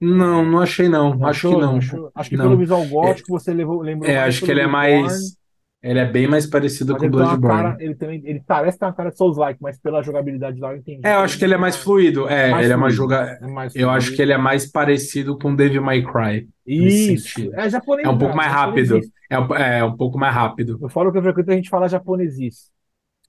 Não, 0.00 0.44
não 0.44 0.60
achei 0.60 0.88
não. 0.88 1.14
não 1.14 1.26
acho 1.26 1.48
achou, 1.48 1.54
que 1.54 1.66
não. 1.66 1.76
Achou? 1.76 2.10
Acho 2.14 2.30
que 2.30 2.36
não. 2.36 2.44
pelo 2.44 2.58
visual 2.58 2.84
gótico 2.86 3.30
você 3.30 3.54
levou, 3.54 3.80
lembrou 3.80 4.10
É, 4.10 4.18
acho 4.18 4.44
que 4.44 4.50
ele 4.50 4.60
é 4.60 4.66
mais 4.66 5.36
ele 5.82 5.98
é 5.98 6.04
bem 6.04 6.28
mais 6.28 6.46
parecido 6.46 6.92
mas 6.92 7.02
com 7.02 7.08
o 7.08 7.10
Bloodborne. 7.10 7.62
Cara, 7.62 7.76
ele 7.80 7.94
também 7.96 8.22
ele 8.24 8.40
parece 8.46 8.78
ter 8.78 8.84
uma 8.84 8.92
cara 8.92 9.10
de 9.10 9.16
Souls-like, 9.16 9.60
mas 9.60 9.80
pela 9.80 10.00
jogabilidade 10.02 10.60
lá 10.60 10.72
eu 10.72 10.76
entendi. 10.76 11.00
É, 11.04 11.14
eu 11.14 11.18
acho 11.18 11.36
que 11.36 11.44
ele 11.44 11.54
é 11.54 11.58
mais 11.58 11.76
fluido. 11.76 12.28
É, 12.28 12.50
mais 12.50 12.66
ele 12.66 12.72
fluido. 12.72 12.72
é 12.72 12.76
uma 12.76 12.90
joga... 12.90 13.38
É 13.42 13.82
eu 13.82 13.90
acho 13.90 14.14
que 14.14 14.22
ele 14.22 14.32
é 14.32 14.38
mais 14.38 14.70
parecido 14.70 15.36
com 15.36 15.54
Devil 15.54 15.82
May 15.82 16.04
Cry. 16.04 16.48
Isso. 16.64 17.52
É 17.54 17.68
japonês. 17.68 18.06
É 18.06 18.10
um 18.10 18.16
pouco 18.16 18.36
mais 18.36 18.52
rápido. 18.52 19.00
É 19.28 19.38
um, 19.38 19.54
é 19.56 19.84
um 19.84 19.96
pouco 19.96 20.16
mais 20.16 20.32
rápido. 20.32 20.78
No 20.78 20.88
fórum 20.88 21.10
que 21.10 21.18
eu 21.18 21.22
frequento 21.22 21.50
a 21.50 21.54
gente 21.56 21.68
fala 21.68 21.88
japonesice. 21.88 22.70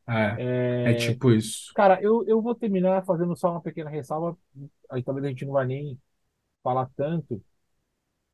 É, 0.07 0.35
é, 0.38 0.91
é, 0.91 0.93
tipo 0.95 1.31
isso. 1.31 1.71
Cara, 1.73 1.97
eu, 2.01 2.23
eu 2.27 2.41
vou 2.41 2.53
terminar 2.53 3.03
fazendo 3.03 3.35
só 3.35 3.51
uma 3.51 3.61
pequena 3.61 3.89
ressalva. 3.89 4.38
Aí 4.91 5.01
talvez 5.01 5.25
a 5.25 5.30
gente 5.30 5.45
não 5.45 5.53
vai 5.53 5.65
nem 5.65 5.97
falar 6.61 6.88
tanto. 6.95 7.41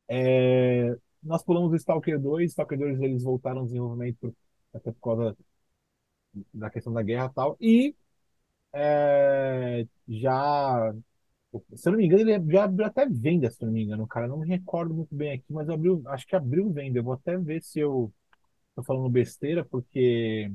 É, 0.08 0.94
nós 1.22 1.42
pulamos 1.42 1.72
o 1.72 1.76
Stalker 1.76 2.20
2. 2.20 2.50
Stalker 2.52 2.78
2 2.78 3.00
eles 3.00 3.22
voltaram 3.22 3.60
ao 3.60 3.66
desenvolvimento 3.66 4.34
até 4.74 4.92
por 4.92 5.00
causa 5.00 5.36
da 6.52 6.70
questão 6.70 6.92
da 6.92 7.02
guerra 7.02 7.26
e 7.26 7.34
tal. 7.34 7.56
E 7.60 7.94
é, 8.74 9.86
já. 10.08 10.94
Se 11.74 11.88
eu 11.88 11.92
não 11.92 11.98
me 11.98 12.06
engano, 12.06 12.22
ele 12.30 12.52
já 12.52 12.64
abriu 12.64 12.86
até 12.86 13.06
venda, 13.08 13.50
se 13.50 13.62
eu 13.62 13.66
não 13.66 13.74
me 13.74 13.82
engano, 13.84 14.06
cara. 14.06 14.28
Não 14.28 14.38
me 14.38 14.48
recordo 14.48 14.94
muito 14.94 15.14
bem 15.14 15.32
aqui, 15.32 15.46
mas 15.52 15.68
abriu, 15.68 16.02
acho 16.06 16.26
que 16.26 16.36
abriu 16.36 16.70
venda. 16.72 16.98
Eu 16.98 17.04
vou 17.04 17.14
até 17.14 17.36
ver 17.38 17.62
se 17.62 17.80
eu 17.80 18.12
tô 18.74 18.82
falando 18.82 19.08
besteira, 19.10 19.64
porque. 19.64 20.52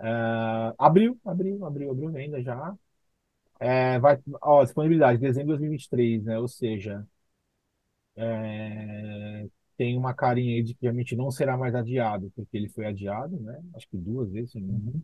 Uh, 0.00 0.74
abriu, 0.78 1.18
abriu, 1.24 1.64
abriu, 1.64 1.90
abriu 1.90 2.12
venda 2.12 2.42
já. 2.42 2.74
É, 3.60 3.98
vai, 4.00 4.18
ó, 4.42 4.64
disponibilidade, 4.64 5.18
dezembro 5.20 5.54
de 5.54 5.58
2023, 5.60 6.24
né? 6.24 6.38
Ou 6.38 6.48
seja, 6.48 7.06
é, 8.16 9.46
tem 9.76 9.96
uma 9.96 10.14
carinha 10.14 10.56
aí 10.56 10.62
de 10.62 10.74
que 10.74 10.82
realmente 10.82 11.16
não 11.16 11.30
será 11.30 11.56
mais 11.56 11.74
adiado, 11.74 12.32
porque 12.34 12.56
ele 12.56 12.68
foi 12.68 12.86
adiado, 12.86 13.38
né? 13.40 13.60
Acho 13.74 13.88
que 13.88 13.96
duas 13.96 14.30
vezes, 14.30 14.54
uhum. 14.54 15.00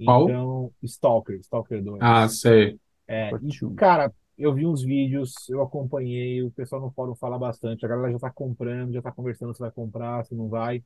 Então, 0.00 0.72
Stalker, 0.82 1.38
Stalker 1.40 1.82
2. 1.82 1.98
Ah, 2.00 2.28
sei. 2.28 2.78
É, 3.06 3.30
e, 3.42 3.74
cara, 3.74 4.12
eu 4.36 4.54
vi 4.54 4.66
uns 4.66 4.82
vídeos, 4.82 5.32
eu 5.48 5.60
acompanhei, 5.60 6.42
o 6.42 6.50
pessoal 6.50 6.80
no 6.80 6.90
fórum 6.92 7.14
fala 7.14 7.38
bastante, 7.38 7.84
a 7.84 7.88
galera 7.88 8.12
já 8.12 8.18
tá 8.18 8.30
comprando, 8.30 8.92
já 8.92 9.02
tá 9.02 9.10
conversando 9.10 9.52
se 9.54 9.60
vai 9.60 9.70
comprar, 9.70 10.24
se 10.24 10.34
não 10.34 10.48
vai. 10.48 10.82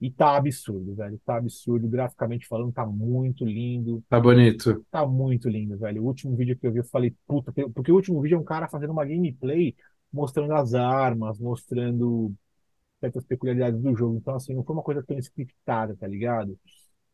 E 0.00 0.10
tá 0.10 0.36
absurdo, 0.36 0.94
velho. 0.94 1.20
Tá 1.24 1.38
absurdo. 1.38 1.88
Graficamente 1.88 2.46
falando, 2.46 2.72
tá 2.72 2.86
muito 2.86 3.44
lindo. 3.44 4.02
Tá 4.08 4.20
bonito. 4.20 4.84
Tá 4.90 5.04
muito 5.04 5.48
lindo, 5.48 5.76
velho. 5.76 6.02
O 6.02 6.06
último 6.06 6.36
vídeo 6.36 6.56
que 6.56 6.66
eu 6.66 6.72
vi, 6.72 6.78
eu 6.78 6.84
falei, 6.84 7.12
puta, 7.26 7.52
porque 7.74 7.90
o 7.90 7.96
último 7.96 8.20
vídeo 8.20 8.36
é 8.36 8.38
um 8.38 8.44
cara 8.44 8.68
fazendo 8.68 8.90
uma 8.92 9.04
gameplay 9.04 9.74
mostrando 10.12 10.54
as 10.54 10.74
armas, 10.74 11.38
mostrando 11.38 12.34
certas 13.00 13.24
peculiaridades 13.24 13.80
do 13.80 13.96
jogo. 13.96 14.18
Então, 14.18 14.34
assim, 14.36 14.54
não 14.54 14.64
foi 14.64 14.76
uma 14.76 14.82
coisa 14.82 15.02
tão 15.02 15.18
scriptada, 15.18 15.96
tá 15.96 16.06
ligado? 16.06 16.58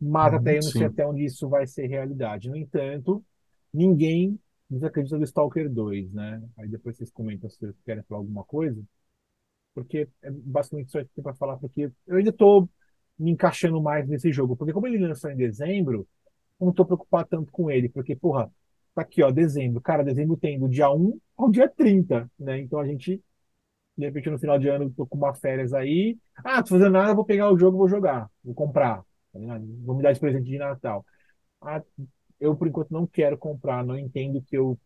Mas 0.01 0.33
uhum, 0.33 0.35
até 0.35 0.59
eu 0.59 0.65
não 0.65 0.71
sim. 0.71 0.73
sei 0.73 0.87
até 0.87 1.07
onde 1.07 1.25
isso 1.25 1.49
vai 1.49 1.67
ser 1.67 1.87
realidade. 1.87 2.49
No 2.51 2.57
entanto, 2.57 3.25
ninguém 3.73 4.39
desacredita 4.69 5.19
do 5.19 5.25
Stalker 5.25 5.71
2, 5.71 6.13
né? 6.13 6.43
Aí 6.59 6.69
depois 6.69 6.97
vocês 6.97 7.11
comentam 7.11 7.49
se 7.51 7.59
vocês 7.59 7.77
querem 7.85 8.03
falar 8.05 8.21
alguma 8.21 8.45
coisa. 8.45 8.83
Porque 9.75 10.09
é 10.23 10.31
basicamente 10.31 10.91
só 10.91 11.01
isso 11.01 11.09
que 11.09 11.15
tem 11.17 11.25
pra 11.25 11.35
falar, 11.35 11.57
porque 11.59 11.91
eu 12.07 12.17
ainda 12.17 12.33
tô 12.33 12.69
me 13.19 13.31
encaixando 13.33 13.81
mais 13.83 14.07
nesse 14.09 14.33
jogo. 14.33 14.57
Porque 14.57 14.73
como 14.73 14.87
ele 14.87 14.99
lançou 14.99 15.31
em 15.31 15.37
dezembro, 15.37 16.07
eu 16.61 16.67
não 16.67 16.73
tô 16.73 16.85
preocupado 16.85 17.29
tanto 17.29 17.51
com 17.53 17.71
ele. 17.71 17.89
Porque, 17.89 18.15
porra, 18.17 18.51
Tá 18.95 19.03
aqui, 19.03 19.23
ó, 19.23 19.31
dezembro. 19.31 19.81
Cara, 19.81 20.05
dezembro 20.05 20.37
tem 20.37 20.59
do 20.59 20.69
dia 20.69 20.91
1 20.91 21.19
ao 21.37 21.51
dia 21.51 21.69
30, 21.69 22.31
né? 22.39 22.61
Então 22.61 22.79
a 22.79 22.87
gente, 22.87 23.23
de 23.99 24.07
repente, 24.07 24.31
no 24.31 24.39
final 24.39 24.59
de 24.59 24.69
ano, 24.69 24.91
tô 24.93 25.07
com 25.07 25.19
uma 25.19 25.35
férias 25.35 25.75
aí. 25.75 26.19
Ah, 26.45 26.63
tô 26.63 26.71
fazendo 26.71 26.93
nada, 26.93 27.15
vou 27.15 27.25
pegar 27.25 27.51
o 27.53 27.59
jogo, 27.59 27.79
vou 27.79 27.89
jogar, 27.89 28.31
vou 28.45 28.55
comprar. 28.55 28.99
Tá 29.33 29.41
vou 29.85 29.97
me 29.97 30.03
dar 30.03 30.13
de 30.13 30.21
presente 30.21 30.47
de 30.47 30.59
Natal. 30.59 31.05
Ah, 31.63 31.83
eu, 32.41 32.57
por 32.57 32.69
enquanto, 32.69 32.91
não 32.93 33.07
quero 33.07 33.39
comprar, 33.39 33.85
não 33.85 33.99
entendo 33.99 34.43
que 34.43 34.57
eu 34.57 34.79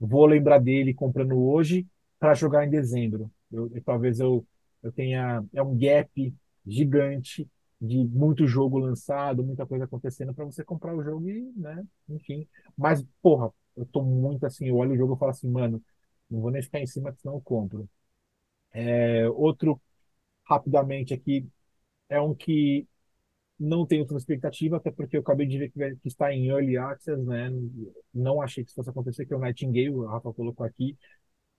vou 0.00 0.26
lembrar 0.26 0.58
dele 0.60 0.94
comprando 0.94 1.38
hoje 1.38 1.86
para 2.18 2.34
jogar 2.34 2.66
em 2.66 2.70
dezembro. 2.70 3.30
Eu, 3.52 3.70
eu, 3.74 3.82
talvez 3.84 4.20
eu, 4.20 4.46
eu 4.82 4.92
tenha. 4.92 5.44
É 5.54 5.62
um 5.62 5.76
gap 5.78 6.34
gigante 6.66 7.48
de 7.80 8.04
muito 8.04 8.46
jogo 8.46 8.78
lançado, 8.78 9.44
muita 9.44 9.66
coisa 9.66 9.84
acontecendo 9.84 10.34
para 10.34 10.44
você 10.44 10.64
comprar 10.64 10.94
o 10.96 11.02
jogo 11.02 11.28
e, 11.28 11.52
né, 11.56 11.84
enfim. 12.08 12.48
Mas, 12.76 13.04
porra, 13.22 13.52
eu 13.76 13.84
tô 13.86 14.02
muito 14.02 14.46
assim, 14.46 14.66
eu 14.68 14.76
olho 14.76 14.92
o 14.92 14.96
jogo 14.96 15.14
e 15.14 15.18
falo 15.18 15.30
assim, 15.30 15.48
mano, 15.48 15.82
não 16.30 16.40
vou 16.40 16.50
nem 16.50 16.62
ficar 16.62 16.80
em 16.80 16.86
cima, 16.86 17.14
senão 17.14 17.34
eu 17.36 17.40
compro. 17.42 17.88
É, 18.72 19.28
outro, 19.30 19.80
rapidamente 20.48 21.14
aqui, 21.14 21.48
é 22.08 22.20
um 22.20 22.34
que 22.34 22.86
não 23.58 23.86
tenho 23.86 24.06
tanta 24.06 24.18
expectativa, 24.20 24.76
até 24.76 24.90
porque 24.90 25.16
eu 25.16 25.20
acabei 25.22 25.46
de 25.46 25.58
ver 25.58 25.70
que, 25.70 25.96
que, 25.96 26.08
está 26.08 26.32
em 26.32 26.48
Early 26.48 26.76
Access, 26.76 27.22
né? 27.24 27.50
Não 28.12 28.42
achei 28.42 28.64
que 28.64 28.70
isso 28.70 28.76
fosse 28.76 28.90
acontecer, 28.90 29.26
que 29.26 29.32
é 29.34 29.36
o 29.36 29.40
Nightingale, 29.40 29.90
o 29.90 30.06
Rafa 30.06 30.32
colocou 30.32 30.66
aqui. 30.66 30.96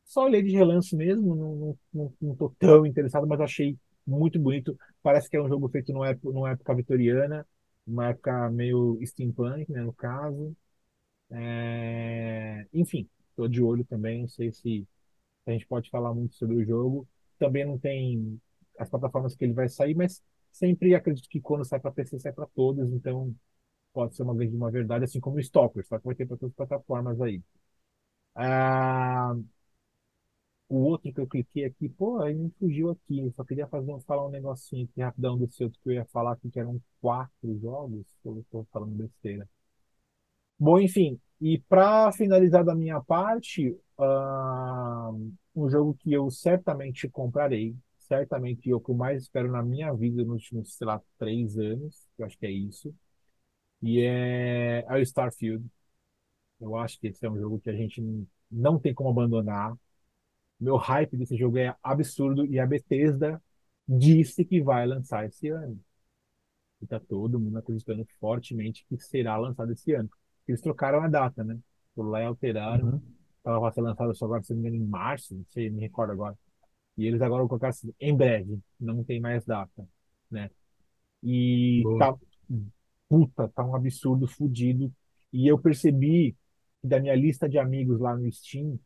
Só 0.06 0.26
olhei 0.26 0.44
de 0.44 0.52
relance 0.52 0.96
mesmo, 0.96 1.36
não, 1.36 1.56
não, 1.56 1.80
não, 1.94 2.14
não 2.22 2.36
tô 2.36 2.50
tão 2.60 2.86
interessado, 2.86 3.28
mas 3.28 3.42
achei 3.42 3.78
muito 4.08 4.40
bonito. 4.40 4.78
Parece 5.04 5.30
que 5.30 5.38
é 5.38 5.42
um 5.44 5.50
jogo 5.50 5.70
feito 5.70 5.94
numa 5.94 6.10
época, 6.10 6.34
numa 6.34 6.52
época 6.52 6.76
vitoriana, 6.76 7.48
uma 7.88 8.08
época 8.10 8.50
meio 8.52 9.00
steampunk, 9.06 9.72
né, 9.72 9.82
no 9.84 9.94
caso. 9.94 10.56
É... 11.32 12.66
Enfim, 12.74 13.10
estou 13.30 13.48
de 13.48 13.62
olho 13.64 13.86
também. 13.86 14.22
Não 14.22 14.28
sei 14.28 14.52
se 14.52 14.88
a 15.48 15.52
gente 15.52 15.68
pode 15.68 15.90
falar 15.90 16.14
muito 16.14 16.36
sobre 16.36 16.58
o 16.58 16.66
jogo. 16.66 17.08
Também 17.40 17.66
não 17.66 17.78
tem 17.80 18.40
as 18.80 18.90
plataformas 18.90 19.36
que 19.36 19.46
ele 19.46 19.54
vai 19.54 19.70
sair, 19.70 19.96
mas 19.96 20.24
sempre 20.52 20.96
acredito 20.96 21.30
que 21.30 21.42
quando 21.42 21.66
sai 21.66 21.80
para 21.80 21.92
PC, 21.92 22.20
sai 22.20 22.34
para 22.34 22.48
todas. 22.48 22.92
Então 22.92 23.36
pode 23.94 24.16
ser 24.16 24.24
uma 24.24 24.36
vez 24.36 24.52
de 24.52 24.58
uma 24.58 24.72
verdade, 24.72 25.06
assim 25.06 25.20
como 25.20 25.38
o 25.38 25.40
Stalker, 25.40 25.86
só 25.86 26.00
que 26.00 26.06
vai 26.06 26.16
ter 26.16 26.28
para 26.28 26.38
todas 26.38 26.52
as 26.54 26.58
plataformas 26.58 27.22
aí. 27.22 27.42
Ah, 28.36 29.34
o 30.70 30.78
outro 30.80 31.12
que 31.14 31.20
eu 31.20 31.28
cliquei 31.28 31.66
aqui, 31.66 31.90
pô, 31.90 32.20
aí 32.22 32.36
me 32.36 32.52
fugiu 32.60 32.90
aqui. 32.92 33.20
Eu 33.20 33.32
só 33.34 33.44
queria 33.44 33.68
fazer, 33.68 34.00
falar 34.02 34.28
um 34.28 34.32
negocinho 34.32 34.86
aqui 34.86 35.02
rapidão 35.02 35.38
desse 35.38 35.64
outro 35.64 35.80
que 35.82 35.90
eu 35.90 35.94
ia 35.94 36.06
falar 36.06 36.34
aqui, 36.34 36.50
que 36.50 36.60
eram 36.60 36.82
quatro 37.02 37.60
jogos. 37.60 38.06
Eu 38.26 38.40
estou 38.40 38.68
falando 38.72 38.96
besteira. 38.96 39.48
Bom, 40.60 40.80
enfim, 40.80 41.20
e 41.40 41.60
para 41.70 42.12
finalizar 42.12 42.64
da 42.66 42.74
minha 42.76 43.00
parte, 43.02 43.70
uh, 44.00 45.32
um 45.56 45.70
jogo 45.70 45.96
que 46.00 46.12
eu 46.12 46.30
certamente 46.32 47.08
comprarei, 47.10 47.76
certamente 48.00 48.74
o 48.74 48.80
que 48.80 48.90
eu 48.92 48.96
mais 48.96 49.24
espero 49.24 49.52
na 49.52 49.62
minha 49.64 49.94
vida 49.94 50.24
nos 50.24 50.44
últimos, 50.44 50.74
sei 50.76 50.88
lá, 50.88 51.02
três 51.20 51.58
anos, 51.58 52.08
eu 52.18 52.26
acho 52.26 52.38
que 52.38 52.46
é 52.46 52.52
isso. 52.52 52.94
E 53.82 54.02
é, 54.02 54.86
é 54.88 54.94
o 54.96 55.00
Starfield. 55.02 55.66
Eu 56.60 56.76
acho 56.78 57.00
que 57.00 57.08
esse 57.08 57.26
é 57.26 57.30
um 57.30 57.38
jogo 57.38 57.60
que 57.60 57.70
a 57.70 57.74
gente 57.76 58.02
não 58.52 58.80
tem 58.80 58.94
como 58.94 59.10
abandonar. 59.10 59.76
Meu 60.60 60.76
hype 60.76 61.16
desse 61.18 61.38
jogo 61.38 61.58
é 61.58 61.76
absurdo 61.84 62.46
e 62.46 62.60
a 62.60 62.66
Bethesda 62.66 63.42
disse 63.88 64.44
que 64.44 64.62
vai 64.62 64.86
lançar 64.86 65.26
esse 65.26 65.50
ano. 65.50 65.80
E 66.82 66.88
tá 66.88 67.00
todo 67.00 67.40
mundo 67.40 67.58
acreditando 67.58 68.06
fortemente 68.20 68.86
que 68.88 68.98
será 68.98 69.38
lançado 69.38 69.72
esse 69.72 69.94
ano. 69.94 70.10
Eles 70.48 70.62
trocaram 70.62 71.02
a 71.02 71.08
data, 71.08 71.44
né? 71.44 71.58
Por 71.96 72.08
lá 72.08 72.22
e 72.22 72.26
alteraram. 72.26 72.90
Uhum. 72.90 73.02
Tava 73.44 73.62
para 73.62 73.72
ser 73.72 73.82
lançado 73.82 74.16
só 74.16 74.26
agora, 74.26 74.44
se 74.44 74.54
não 74.54 74.62
me 74.62 74.70
engano, 74.70 74.84
em 74.84 74.88
março, 74.88 75.36
não 75.36 75.46
sei, 75.46 75.70
me 75.70 75.82
recordo 75.82 76.12
agora. 76.12 76.38
E 76.98 77.06
eles 77.06 77.22
agora 77.22 77.42
vão 77.42 77.48
colocar 77.48 77.70
assim, 77.70 77.94
em 78.00 78.16
breve, 78.16 78.60
não 78.80 79.04
tem 79.04 79.20
mais 79.20 79.46
data, 79.46 79.88
né? 80.30 80.50
E 81.24 81.82
Boa. 81.84 82.00
tá, 82.00 82.16
puta, 83.08 83.48
tá 83.50 83.64
um 83.64 83.76
absurdo 83.76 84.28
fudido. 84.28 84.92
E 85.32 85.48
eu 85.48 85.58
percebi 85.60 86.36
que 86.82 86.88
da 86.88 87.00
minha 87.00 87.16
lista 87.16 87.48
de 87.48 87.58
amigos 87.58 88.00
lá 88.00 88.16
no 88.16 88.32
Steam, 88.32 88.80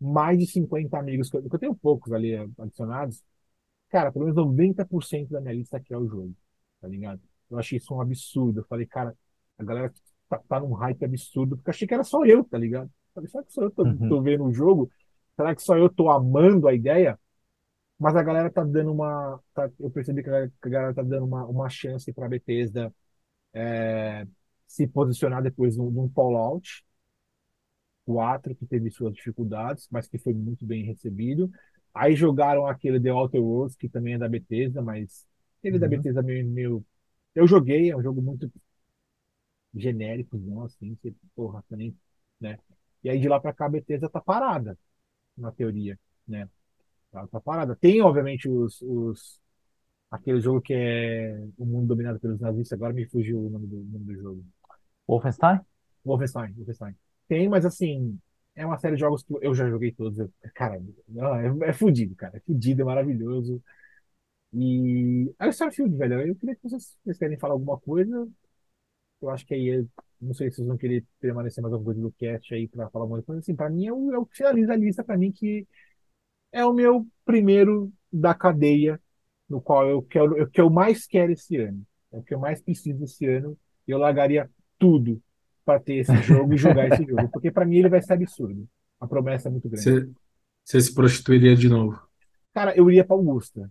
mais 0.00 0.38
de 0.38 0.46
50 0.46 0.98
amigos, 0.98 1.30
que 1.30 1.36
eu, 1.36 1.48
que 1.48 1.54
eu 1.54 1.58
tenho 1.58 1.74
poucos 1.74 2.12
ali 2.12 2.34
adicionados, 2.58 3.22
cara, 3.90 4.12
pelo 4.12 4.26
menos 4.26 4.36
90% 4.36 5.30
da 5.30 5.40
minha 5.40 5.54
lista 5.54 5.80
quer 5.80 5.96
o 5.98 6.08
jogo, 6.08 6.34
tá 6.80 6.88
ligado? 6.88 7.20
Eu 7.50 7.58
achei 7.58 7.78
isso 7.78 7.94
um 7.94 8.00
absurdo. 8.00 8.60
Eu 8.60 8.64
falei, 8.66 8.86
cara, 8.86 9.16
a 9.58 9.64
galera 9.64 9.92
tá, 10.28 10.38
tá 10.48 10.60
num 10.60 10.72
hype 10.74 11.04
absurdo, 11.04 11.56
porque 11.56 11.70
achei 11.70 11.88
que 11.88 11.94
era 11.94 12.04
só 12.04 12.24
eu, 12.24 12.44
tá 12.44 12.58
ligado? 12.58 12.86
Eu 12.88 12.92
falei, 13.14 13.30
será 13.30 13.44
que 13.44 13.52
só 13.52 13.62
eu 13.62 13.70
tô, 13.70 13.84
Uhum. 13.84 14.08
tô 14.08 14.22
vendo 14.22 14.44
o 14.44 14.52
jogo? 14.52 14.90
Será 15.36 15.54
que 15.54 15.62
só 15.62 15.76
eu 15.76 15.88
tô 15.88 16.10
amando 16.10 16.68
a 16.68 16.74
ideia? 16.74 17.18
Mas 17.98 18.14
a 18.16 18.22
galera 18.22 18.50
tá 18.50 18.64
dando 18.64 18.92
uma. 18.92 19.40
tá- 19.54 19.70
eu 19.80 19.90
percebi 19.90 20.22
que 20.22 20.28
a 20.28 20.32
galera, 20.32 20.52
que 20.62 20.68
a 20.68 20.70
galera 20.70 20.94
tá 20.94 21.02
dando 21.02 21.24
uma, 21.26 21.44
uma 21.46 21.68
chance 21.68 22.12
pra 22.12 22.28
Bethesda 22.28 22.94
é, 23.54 24.26
se 24.66 24.86
posicionar 24.88 25.42
depois 25.42 25.74
de 25.74 25.80
um 25.80 25.90
de 25.92 25.98
um 25.98 26.08
Fallout 26.10 26.84
4, 28.08 28.54
que 28.54 28.66
teve 28.66 28.90
suas 28.90 29.14
dificuldades, 29.14 29.86
mas 29.90 30.08
que 30.08 30.18
foi 30.18 30.32
muito 30.34 30.64
bem 30.66 30.84
recebido. 30.84 31.50
Aí 31.94 32.14
jogaram 32.16 32.66
aquele 32.66 33.00
The 33.00 33.10
Outer 33.12 33.42
Worlds, 33.42 33.76
que 33.76 33.88
também 33.88 34.14
é 34.14 34.18
da 34.18 34.28
Bethesda, 34.28 34.80
mas 34.82 35.26
ele 35.62 35.78
da 35.78 35.86
Uhum. 35.86 35.90
Bethesda 35.90 36.22
meio, 36.22 36.46
meio. 36.48 36.84
Eu 37.34 37.46
joguei, 37.46 37.90
é 37.90 37.96
um 37.96 38.02
jogo 38.02 38.22
muito 38.22 38.50
genérico, 39.74 40.36
não 40.38 40.64
assim, 40.64 40.94
que, 40.96 41.14
porra, 41.34 41.62
também, 41.68 41.96
né? 42.40 42.58
E 43.02 43.10
aí 43.10 43.20
de 43.20 43.28
lá 43.28 43.40
pra 43.40 43.52
cá 43.52 43.66
a 43.66 43.68
Bethesda 43.68 44.08
tá 44.08 44.20
parada, 44.20 44.76
na 45.36 45.52
teoria, 45.52 45.98
né? 46.26 46.48
Ela 47.12 47.28
tá 47.28 47.40
parada. 47.40 47.76
Tem, 47.76 48.02
obviamente, 48.02 48.48
os, 48.48 48.80
os 48.82 49.40
aquele 50.10 50.40
jogo 50.40 50.60
que 50.62 50.74
é 50.74 51.48
o 51.58 51.66
mundo 51.66 51.88
dominado 51.88 52.20
pelos 52.20 52.40
nazistas, 52.40 52.76
agora 52.78 52.94
me 52.94 53.06
fugiu 53.08 53.40
o 53.46 53.50
nome 53.50 53.66
do, 53.68 53.76
nome 53.84 54.04
do 54.06 54.16
jogo. 54.16 54.46
Wolfenstein? 55.08 55.60
Wolfenstein, 56.04 56.54
Wolfenstein. 56.56 56.96
Tem, 57.28 57.48
mas 57.48 57.64
assim, 57.66 58.18
é 58.54 58.64
uma 58.64 58.78
série 58.78 58.94
de 58.96 59.00
jogos 59.00 59.22
que 59.22 59.34
eu 59.42 59.54
já 59.54 59.68
joguei 59.68 59.92
todos. 59.92 60.18
Eu, 60.18 60.30
cara, 60.54 60.80
não, 61.08 61.34
é, 61.64 61.70
é 61.70 61.72
fudido, 61.72 62.14
cara. 62.16 62.36
É 62.38 62.40
fudido, 62.40 62.82
é 62.82 62.84
maravilhoso. 62.84 63.62
E. 64.54 65.32
Aí 65.38 65.48
o 65.48 65.52
Starfield, 65.52 65.96
velho, 65.96 66.22
eu 66.28 66.36
queria 66.36 66.56
que 66.56 66.62
vocês, 66.64 66.96
vocês 67.04 67.18
querem 67.18 67.38
falar 67.38 67.54
alguma 67.54 67.78
coisa. 67.78 68.28
Eu 69.20 69.30
acho 69.30 69.46
que 69.46 69.54
aí, 69.54 69.70
é- 69.70 69.84
não 70.20 70.34
sei 70.34 70.50
se 70.50 70.56
vocês 70.56 70.68
vão 70.68 70.76
querer 70.78 71.04
permanecer 71.20 71.62
mais 71.62 71.72
alguma 71.74 71.94
coisa 71.94 72.00
do 72.02 72.12
cast 72.14 72.54
aí 72.54 72.68
pra 72.68 72.88
falar 72.90 73.04
alguma 73.04 73.22
coisa. 73.22 73.40
Assim, 73.40 73.54
pra 73.56 73.70
mim 73.70 73.86
é 73.86 73.92
o, 73.92 74.12
é 74.14 74.18
o 74.18 74.26
que 74.26 74.36
finaliza 74.38 74.72
a 74.74 74.76
lista, 74.76 75.04
pra 75.04 75.16
mim, 75.18 75.32
que 75.32 75.66
é 76.52 76.64
o 76.64 76.72
meu 76.72 77.06
primeiro 77.24 77.92
da 78.12 78.34
cadeia, 78.34 79.00
no 79.48 79.60
qual 79.60 79.88
eu 79.88 80.02
quero, 80.02 80.42
o 80.42 80.50
que 80.50 80.60
eu 80.60 80.70
mais 80.70 81.06
quero 81.06 81.32
esse 81.32 81.56
ano. 81.56 81.86
É 82.12 82.18
o 82.18 82.22
que 82.22 82.34
eu 82.34 82.38
mais 82.38 82.62
preciso 82.62 83.04
esse 83.04 83.26
ano. 83.26 83.58
Eu 83.86 83.98
largaria 83.98 84.50
tudo 84.78 85.22
para 85.68 85.78
ter 85.78 85.96
esse 85.96 86.16
jogo 86.22 86.54
e 86.54 86.56
jogar 86.56 86.88
esse 86.88 87.04
jogo. 87.04 87.28
Porque 87.28 87.50
para 87.50 87.66
mim 87.66 87.76
ele 87.76 87.90
vai 87.90 88.00
ser 88.00 88.14
absurdo. 88.14 88.66
A 88.98 89.06
promessa 89.06 89.48
é 89.48 89.50
muito 89.52 89.68
grande. 89.68 90.14
Você, 90.64 90.80
se 90.80 90.94
prostituiria 90.94 91.54
de 91.54 91.68
novo. 91.68 92.00
Cara, 92.54 92.74
eu 92.74 92.88
iria 92.88 93.04
para 93.04 93.14
Augusta. 93.14 93.70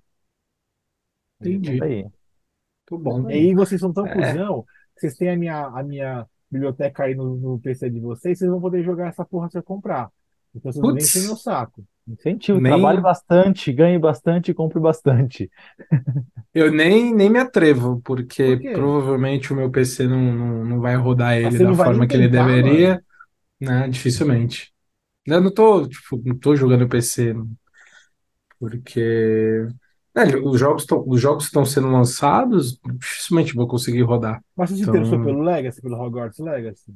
Entendi. 1.41 1.79
Muito 1.79 3.03
bom. 3.03 3.27
E 3.31 3.33
aí 3.33 3.55
vocês 3.55 3.81
são 3.81 3.91
tão 3.91 4.05
É. 4.05 4.13
cuzão 4.13 4.63
que 4.93 5.01
vocês 5.01 5.15
têm 5.17 5.31
a 5.31 5.35
minha, 5.35 5.65
a 5.65 5.81
minha 5.83 6.27
biblioteca 6.51 7.05
aí 7.05 7.15
no, 7.15 7.35
no 7.35 7.59
PC 7.59 7.89
de 7.89 7.99
vocês, 7.99 8.37
vocês 8.37 8.49
vão 8.49 8.61
poder 8.61 8.83
jogar 8.83 9.07
essa 9.07 9.25
porra 9.25 9.49
se 9.49 9.57
eu 9.57 9.63
comprar. 9.63 10.11
Então 10.53 10.71
vocês 10.71 10.83
não 10.83 10.91
Putz. 10.91 11.05
enchem 11.05 11.23
meu 11.23 11.35
saco. 11.35 11.83
Incentivo, 12.07 12.59
Nem- 12.59 12.71
trabalhe 12.73 13.01
bastante, 13.01 13.71
ganhe 13.73 13.99
bastante 13.99 14.51
e 14.51 14.53
compre 14.53 14.79
bastante. 14.79 15.49
Eu 16.53 16.71
nem, 16.71 17.13
nem 17.13 17.29
me 17.29 17.37
atrevo, 17.39 18.01
porque 18.03 18.57
Por 18.57 18.71
provavelmente 18.73 19.53
o 19.53 19.55
meu 19.55 19.69
PC 19.69 20.07
não, 20.07 20.19
não, 20.19 20.65
não 20.65 20.79
vai 20.79 20.95
rodar 20.95 21.37
ele 21.37 21.51
você 21.51 21.63
da 21.63 21.73
forma 21.75 21.99
nem 21.99 22.07
que 22.07 22.15
ele 22.15 22.29
tentar, 22.29 22.45
deveria, 22.47 23.03
né? 23.59 23.87
Dificilmente. 23.89 24.73
Eu 25.25 25.41
não 25.41 25.51
tô, 25.53 25.87
tipo, 25.87 26.21
não 26.25 26.37
tô 26.37 26.55
jogando 26.55 26.87
PC, 26.87 27.35
porque 28.59 29.67
né, 30.15 30.23
os 30.43 30.59
jogos 30.59 30.83
estão, 30.83 31.03
os 31.07 31.21
jogos 31.21 31.45
estão 31.45 31.65
sendo 31.65 31.89
lançados, 31.89 32.79
dificilmente 32.99 33.53
vou 33.53 33.67
conseguir 33.67 34.01
rodar. 34.01 34.43
Mas 34.55 34.69
você 34.69 34.77
se 34.77 34.81
Então- 34.81 34.95
interessou 34.95 35.23
pelo 35.23 35.41
Legacy, 35.41 35.81
pelo 35.81 35.95
Hogwarts 36.01 36.39
Legacy? 36.39 36.93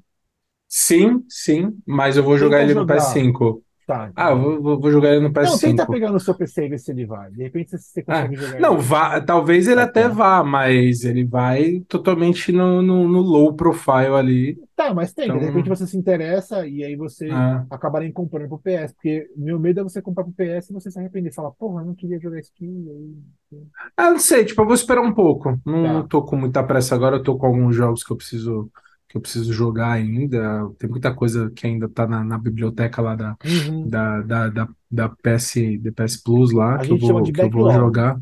Sim, 0.68 1.24
sim, 1.30 1.78
mas 1.86 2.16
eu 2.18 2.24
vou 2.24 2.38
jogar 2.38 2.62
ele 2.64 2.74
no 2.74 2.82
jogar. 2.82 2.96
PS5. 2.96 3.62
Tá. 3.92 4.12
Ah, 4.16 4.32
eu 4.32 4.40
vou, 4.42 4.62
vou- 4.62 4.80
vou 4.80 4.92
jogar 4.92 5.10
ele 5.10 5.18
no 5.20 5.30
Não, 5.30 5.34
tenta 5.58 5.84
PS5. 5.86 5.92
pegar 5.92 6.12
no 6.12 6.20
seu 6.20 6.34
PC 6.34 6.66
e 6.66 6.70
ver 6.70 6.80
se 6.80 6.92
ele 6.92 7.06
vai. 7.06 7.30
De 7.32 7.44
repente 7.44 7.72
você, 7.72 7.78
você 7.78 8.04
consegue 8.04 8.36
jogar 8.36 8.60
Não, 8.60 8.74
ele. 8.76 8.82
vá, 8.84 9.20
talvez 9.22 9.68
ele 9.68 9.76
Tá 9.78 9.84
até 9.84 10.08
vá, 10.08 10.44
mas 10.44 11.04
ele 11.04 11.26
vai 11.26 11.82
totalmente 11.90 12.52
no, 12.52 12.82
no, 12.82 13.08
no 13.08 13.20
low 13.22 13.54
profile 13.54 14.14
ali. 14.18 14.58
Tá, 14.76 14.94
mas 14.94 15.14
tem. 15.14 15.26
De 15.30 15.36
Então- 15.36 15.46
repente 15.48 15.68
você 15.70 15.86
se 15.86 15.98
interessa 15.98 16.66
e 16.66 16.84
aí 16.84 16.96
você 16.96 17.30
Ah, 17.32 17.66
acabar 17.70 18.00
nem 18.00 18.12
comprando 18.12 18.48
pro 18.48 18.58
PS. 18.60 18.94
Porque 18.94 19.28
meu 19.36 19.60
medo 19.60 19.80
é 19.80 19.84
você 19.84 20.02
comprar 20.02 20.24
pro 20.24 20.34
PS 20.34 20.70
e 20.70 20.74
você 20.74 20.90
se 20.90 20.98
arrepender 20.98 21.30
e 21.30 21.34
falar, 21.34 21.52
porra, 21.52 21.82
eu 21.82 21.86
não 21.88 21.96
queria 21.96 22.20
jogar 22.20 22.40
isso 22.40 22.52
aqui. 22.56 22.66
aí- 22.66 23.62
Ah, 23.98 24.12
não 24.12 24.20
sei, 24.20 24.46
tipo, 24.46 24.62
eu 24.62 24.66
vou 24.66 24.74
esperar 24.76 25.02
um 25.02 25.14
pouco. 25.14 25.60
Não, 25.66 25.84
Tá. 25.84 25.94
não 25.94 26.08
tô 26.08 26.22
com 26.24 26.36
muita 26.38 26.64
pressa 26.64 26.96
agora, 26.96 27.18
eu 27.18 27.24
tô 27.24 27.38
com 27.38 27.46
alguns 27.46 27.76
jogos 27.76 28.04
que 28.04 28.12
eu 28.14 28.18
preciso 28.18 28.72
que 29.12 29.18
eu 29.18 29.22
preciso 29.22 29.54
jogar 29.54 29.92
ainda. 29.92 30.70
Tem 30.80 30.90
muita 30.90 31.14
coisa 31.14 31.52
que 31.52 31.68
ainda 31.68 31.90
tá 31.90 32.08
na, 32.08 32.24
na 32.24 32.38
biblioteca 32.38 33.02
lá 33.02 33.16
da, 33.16 33.38
Uhum. 33.46 33.90
da, 33.90 34.22
da, 34.22 34.50
da, 34.50 34.70
da 34.90 35.10
PS, 35.10 35.78
da 35.80 35.92
PS 35.92 36.18
Plus 36.24 36.52
lá, 36.52 36.76
A 36.76 36.80
que 36.80 36.92
eu 36.92 36.98
vou, 36.98 37.24
que 37.24 37.42
eu 37.42 37.50
vou 37.50 37.72
jogar. 37.72 38.20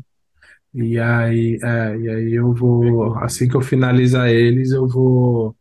E 0.72 0.98
aí, 0.98 1.58
é, 1.62 1.96
e 1.98 2.08
aí 2.08 2.34
eu 2.34 2.54
vou, 2.54 3.14
assim 3.18 3.48
que 3.48 3.56
eu 3.56 3.60
finalizar 3.60 4.28
eles, 4.28 4.70
eu 4.72 4.86
vou, 4.88 5.56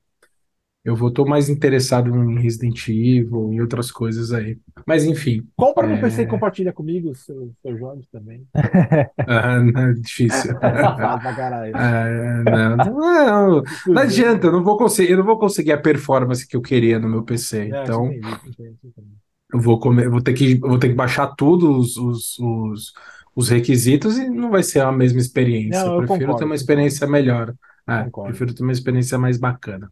eu 0.90 0.96
vou, 0.96 1.12
tô 1.12 1.26
mais 1.26 1.50
interessado 1.50 2.10
em 2.16 2.40
Resident 2.42 2.88
Evil 2.90 3.54
e 3.54 3.62
outras 3.62 3.92
coisas 3.92 4.32
aí. 4.34 4.58
Mas 4.88 5.06
enfim, 5.06 5.48
Compra 5.56 5.88
no 5.88 5.96
É. 5.96 6.02
PC 6.02 6.24
e 6.24 6.28
compartilha 6.28 6.74
comigo 6.74 7.12
os 7.12 7.20
seus, 7.26 7.52
seus 7.62 7.80
jogos 7.80 8.08
também. 8.12 8.46
ah, 9.28 9.60
não 9.60 9.82
é 9.90 9.94
difícil. 9.94 10.52
Safado 10.60 11.22
pra 11.22 11.36
caralho. 11.36 11.72
Ah, 11.76 12.44
não, 12.44 12.78
não, 12.78 13.64
não 13.88 14.02
adianta, 14.02 14.48
eu 14.48 14.52
não 14.52 14.64
vou 14.64 14.78
conseguir, 14.78 15.12
eu 15.12 15.18
não 15.18 15.26
vou 15.26 15.38
conseguir 15.38 15.72
a 15.74 15.78
performance 15.78 16.48
que 16.48 16.56
eu 16.56 16.62
queria 16.62 17.00
no 17.00 17.08
meu 17.10 17.24
PC. 17.24 17.68
Não, 17.68 17.84
Então, 17.84 18.12
eu 19.54 19.60
vou 19.60 19.80
comer, 19.80 20.06
eu 20.06 20.12
vou 20.12 20.22
ter 20.22 20.34
que, 20.34 20.56
vou 20.60 20.78
ter 20.80 20.90
que 20.90 20.94
baixar 20.96 21.28
todos 21.36 21.98
os, 21.98 22.38
os, 22.40 22.94
os 23.36 23.50
requisitos 23.50 24.18
e 24.18 24.30
não 24.30 24.50
vai 24.52 24.64
ser 24.64 24.82
a 24.82 24.92
mesma 24.92 25.20
experiência. 25.20 25.84
Não, 25.84 25.94
Eu 25.94 25.98
eu 26.02 26.06
prefiro 26.08 26.36
ter 26.36 26.46
concordo, 26.46 26.46
uma 26.46 26.56
experiência 26.56 27.08
melhor. 27.08 27.56
É, 27.88 28.06
Concordo. 28.06 28.22
prefiro 28.22 28.54
ter 28.54 28.64
uma 28.64 28.72
experiência 28.72 29.18
mais 29.18 29.38
bacana. 29.38 29.92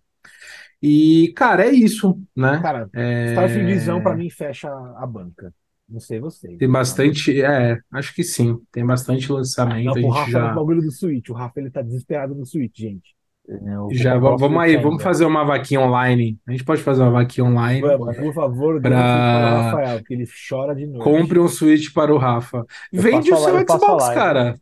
E, 0.82 1.34
cara, 1.36 1.66
é 1.66 1.72
isso, 1.72 2.20
né? 2.36 2.60
Cara, 2.62 2.90
É, 2.94 3.32
Starfieldizão 3.32 4.02
pra 4.02 4.16
mim 4.16 4.30
fecha 4.30 4.70
a 4.70 5.06
banca. 5.08 5.54
Não 5.90 6.00
sei 6.00 6.20
você. 6.20 6.48
tem 6.58 6.70
bastante, 6.70 7.42
é, 7.42 7.80
acho 7.94 8.14
que 8.14 8.24
sim, 8.24 8.60
tem 8.72 8.86
bastante 8.86 9.30
Não, 9.30 9.38
lançamento, 9.38 9.90
a 9.90 9.94
pro 9.94 10.02
gente 10.02 10.14
Rafa 10.14 10.26
é 10.26 10.30
o 10.30 10.32
já, 10.32 10.54
bagulho 10.54 10.82
do 10.82 10.92
Switch. 10.92 11.30
O 11.30 11.34
Rafa 11.34 11.60
ele 11.60 11.72
tá 11.72 11.82
desesperado 11.82 12.36
no 12.36 12.46
Switch, 12.46 12.78
gente. 12.78 13.16
Eu 13.48 13.88
já 13.94 14.18
o 14.18 14.38
vamos 14.38 14.62
aí, 14.62 14.76
vamos 14.76 15.02
fazer 15.02 15.26
uma 15.26 15.46
vaquinha 15.46 15.80
online. 15.80 16.38
A 16.46 16.52
gente 16.52 16.66
pode 16.66 16.82
fazer 16.84 17.02
uma 17.04 17.12
vaquinha 17.12 17.46
online. 17.46 17.82
Vamos, 17.82 18.18
por 18.18 18.34
favor, 18.34 18.82
dê 18.82 18.90
um 18.90 18.92
Pra- 18.92 19.08
Switch 19.08 19.32
para 19.32 19.48
o 19.48 19.62
Rafael, 19.64 20.04
que 20.04 20.14
ele 20.14 20.26
chora 20.50 20.76
de 20.76 20.86
noite. 20.86 21.04
Compre 21.04 21.40
um 21.40 21.48
Switch 21.48 21.94
para 21.94 22.14
o 22.14 22.18
Rafa. 22.18 22.66
Eu 22.92 23.02
Vende 23.02 23.32
o 23.32 23.38
seu 23.38 23.58
Xbox, 23.60 24.10
cara. 24.10 24.60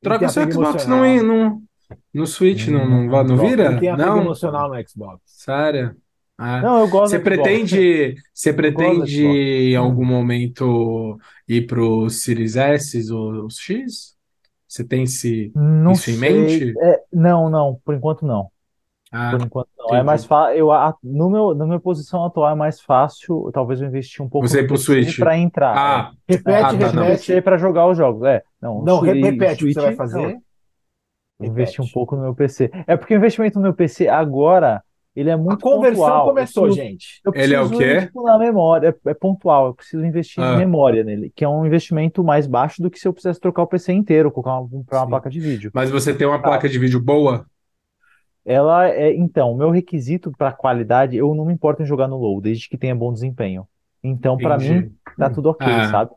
Troca 0.00 0.26
o 0.26 0.28
seu 0.30 0.50
Xbox 0.50 0.86
no, 0.86 1.04
emocional. 1.04 1.62
No, 2.12 2.26
Switch, 2.26 2.68
não, 2.68 2.88
não, 2.88 2.98
Hum, 2.98 3.06
não 3.24 3.36
troca. 3.36 3.42
vira? 3.48 3.64
Ele 3.66 3.80
tem 3.80 3.88
apego 3.90 4.08
Não? 4.08 4.20
emocional 4.22 4.68
no 4.70 4.88
Xbox. 4.88 5.20
Sério? 5.26 5.96
Ah. 6.38 6.60
Não, 6.62 6.80
eu 6.80 6.88
gosto 6.88 7.10
Você 7.10 7.18
do 7.18 7.22
Xbox. 7.22 7.42
pretende, 7.42 8.14
você 8.32 8.52
pretende 8.52 9.22
em 9.24 9.76
algum 9.76 10.04
momento 10.04 11.18
ir 11.48 11.66
pro 11.66 12.08
Series 12.10 12.56
S 12.56 13.10
ou 13.12 13.46
os 13.46 13.58
X? 13.58 14.16
Você 14.66 14.82
tem 14.84 15.02
esse, 15.04 15.52
Não 15.54 15.92
isso 15.92 16.10
em 16.10 16.14
sei. 16.16 16.32
mente? 16.32 16.74
É, 16.80 17.00
não, 17.12 17.50
não, 17.50 17.78
por 17.84 17.94
enquanto 17.94 18.26
não. 18.26 18.50
Ah, 19.14 19.30
Por 19.32 19.42
enquanto 19.42 19.68
não. 19.78 19.84
É 19.86 19.88
entendi. 19.90 20.04
mais 20.06 20.24
fácil. 20.24 20.56
Eu, 20.56 20.72
a- 20.72 20.96
no 21.04 21.28
meu, 21.28 21.54
na 21.54 21.66
minha 21.66 21.78
posição 21.78 22.24
atual 22.24 22.50
é 22.50 22.54
mais 22.54 22.80
fácil, 22.80 23.50
talvez 23.52 23.80
eu 23.82 23.86
investir 23.86 24.24
um 24.24 24.28
pouco 24.28 24.48
Você 24.48 24.60
ir 24.60 24.62
no 24.62 24.68
pro 24.68 24.76
PC 24.78 24.84
Switch. 25.02 25.18
para 25.18 25.36
entrar. 25.36 25.76
Ah, 25.76 26.12
É. 26.26 26.32
Repete, 26.32 26.58
Ah, 26.64 26.78
tá, 26.78 26.92
não. 26.94 27.02
Repete. 27.04 27.42
Para 27.42 27.58
jogar 27.58 27.86
os 27.88 27.98
jogos. 27.98 28.22
É, 28.24 28.42
não. 28.60 28.82
Não, 28.82 29.00
repete 29.00 29.64
o 29.64 29.68
que 29.68 29.74
você 29.74 29.80
vai 29.80 29.94
Switch, 29.94 29.98
fazer. 29.98 30.38
Investir 31.44 31.84
um 31.84 31.88
pouco 31.88 32.16
no 32.16 32.22
meu 32.22 32.34
PC. 32.34 32.70
É 32.86 32.96
porque 32.96 33.14
o 33.14 33.16
investimento 33.18 33.56
no 33.56 33.62
meu 33.62 33.74
PC 33.74 34.08
agora, 34.08 34.82
ele 35.14 35.28
é 35.28 35.34
A 35.34 35.36
muito 35.36 35.60
conversão 35.60 36.04
pontual. 36.06 36.26
começou, 36.28 36.64
Eu 36.64 36.72
preciso- 36.72 36.88
gente. 36.88 37.20
Eu 37.24 37.32
Ele 37.34 37.54
é 37.54 37.60
o 37.60 37.68
quê? 37.70 38.00
tipo, 38.06 38.22
na 38.22 38.38
memória, 38.38 38.96
é, 39.06 39.10
é 39.10 39.14
pontual. 39.14 39.66
Eu 39.66 39.74
preciso 39.74 40.04
investir 40.04 40.42
Ah. 40.42 40.54
em 40.54 40.58
memória 40.58 41.04
nele, 41.04 41.30
que 41.36 41.44
é 41.44 41.48
um 41.48 41.66
investimento 41.66 42.24
mais 42.24 42.46
baixo 42.46 42.80
do 42.82 42.90
que 42.90 42.98
se 42.98 43.06
eu 43.06 43.12
precisasse 43.12 43.38
trocar 43.40 43.62
o 43.62 43.66
PC 43.66 43.92
inteiro, 43.92 44.30
colocar 44.30 44.58
uma, 44.58 44.68
comprar 44.68 44.98
uma 45.00 45.08
placa 45.08 45.28
de 45.30 45.38
vídeo. 45.40 45.70
mas 45.74 45.90
você 45.90 46.14
tem 46.14 46.26
uma 46.26 46.40
placa 46.40 46.68
de 46.68 46.78
vídeo 46.78 47.00
boa? 47.00 47.44
Ela 48.44 48.88
é, 48.88 49.14
então, 49.14 49.52
o 49.52 49.56
meu 49.56 49.70
requisito 49.70 50.32
para 50.36 50.50
qualidade, 50.50 51.16
eu 51.16 51.32
não 51.34 51.44
me 51.44 51.52
importo 51.52 51.82
em 51.82 51.86
jogar 51.86 52.08
no 52.08 52.16
low, 52.16 52.40
desde 52.40 52.68
que 52.68 52.76
tenha 52.76 52.94
bom 52.94 53.12
desempenho. 53.12 53.66
Então, 54.02 54.36
para 54.36 54.58
mim, 54.58 54.90
tá 55.16 55.30
tudo 55.30 55.50
ok, 55.50 55.64
Ah. 55.64 55.88
sabe? 55.90 56.10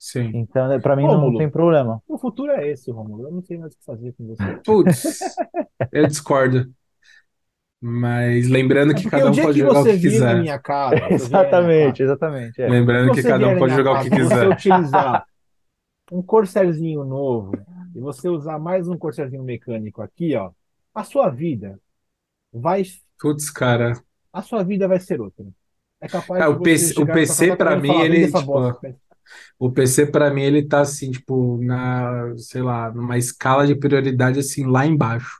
Sim. 0.00 0.32
Então, 0.32 0.68
né, 0.68 0.78
para 0.78 0.96
mim 0.96 1.08
não 1.08 1.08
Rômulo. 1.08 1.38
tem 1.38 1.50
problema. 1.50 2.02
O 2.08 2.18
futuro 2.18 2.52
é 2.52 2.68
esse, 2.68 2.90
Romulo. 2.90 3.24
Eu 3.24 3.32
não 3.32 3.42
sei 3.42 3.58
mais 3.58 3.74
o 3.74 3.78
que 3.78 3.84
fazer 3.84 4.12
com 4.14 4.26
você. 4.26 4.60
Putz, 4.64 5.40
eu 5.92 6.06
discordo. 6.06 6.72
Mas 7.80 8.48
lembrando 8.48 8.94
que 8.94 9.00
É 9.00 9.04
Porque 9.04 9.16
cada 9.16 9.30
um 9.30 9.38
pode 9.38 9.58
que 9.58 9.58
jogar 9.58 9.80
o 9.82 9.84
que 9.88 9.98
quiser. 9.98 10.36
minha 10.36 10.58
casa, 10.58 11.10
minha 11.10 11.14
Exatamente, 11.14 12.02
exatamente. 12.02 12.62
é. 12.62 12.68
casa, 12.68 12.70
Lembrando 12.70 13.10
que 13.12 13.22
cada 13.22 13.48
um 13.48 13.56
pode 13.58 13.74
jogar 13.74 13.92
o 13.92 13.98
que 14.00 14.10
casa, 14.10 14.10
quiser. 14.10 14.28
Se 14.28 14.30
você 14.38 14.46
utilizar 14.46 15.26
um 16.10 16.22
corserzinho 16.22 17.04
novo 17.04 17.66
e 17.94 18.00
você 18.00 18.28
usar 18.28 18.58
mais 18.58 18.88
um 18.88 18.98
corserzinho 18.98 19.42
mecânico 19.44 20.02
aqui, 20.02 20.34
ó, 20.36 20.52
a 20.94 21.04
sua 21.04 21.30
vida 21.30 21.80
vai, 22.52 22.84
Putz, 23.18 23.50
cara. 23.50 24.02
a 24.32 24.42
sua 24.42 24.62
vida 24.64 24.88
vai 24.88 25.00
ser 25.00 25.20
outra. 25.20 25.46
É 26.00 26.08
capaz 26.08 26.44
É, 26.44 26.46
de 26.46 26.54
o 26.54 26.60
PC 26.60 27.00
o 27.02 27.06
PC 27.06 27.46
casa 27.46 27.54
e 27.54 27.56
mim, 27.76 27.90
ele, 28.00 28.16
"Vende 28.16 28.24
essa 28.24 28.42
tipo, 28.42 28.52
bosta". 28.52 28.96
O 29.58 29.70
PC 29.70 30.06
pra 30.06 30.30
mim 30.32 30.42
ele 30.42 30.66
tá 30.66 30.80
assim, 30.80 31.10
tipo, 31.10 31.58
na, 31.62 32.34
sei 32.36 32.62
lá, 32.62 32.90
numa 32.92 33.18
escala 33.18 33.66
de 33.66 33.74
prioridade 33.74 34.38
assim 34.38 34.66
lá 34.66 34.86
embaixo. 34.86 35.38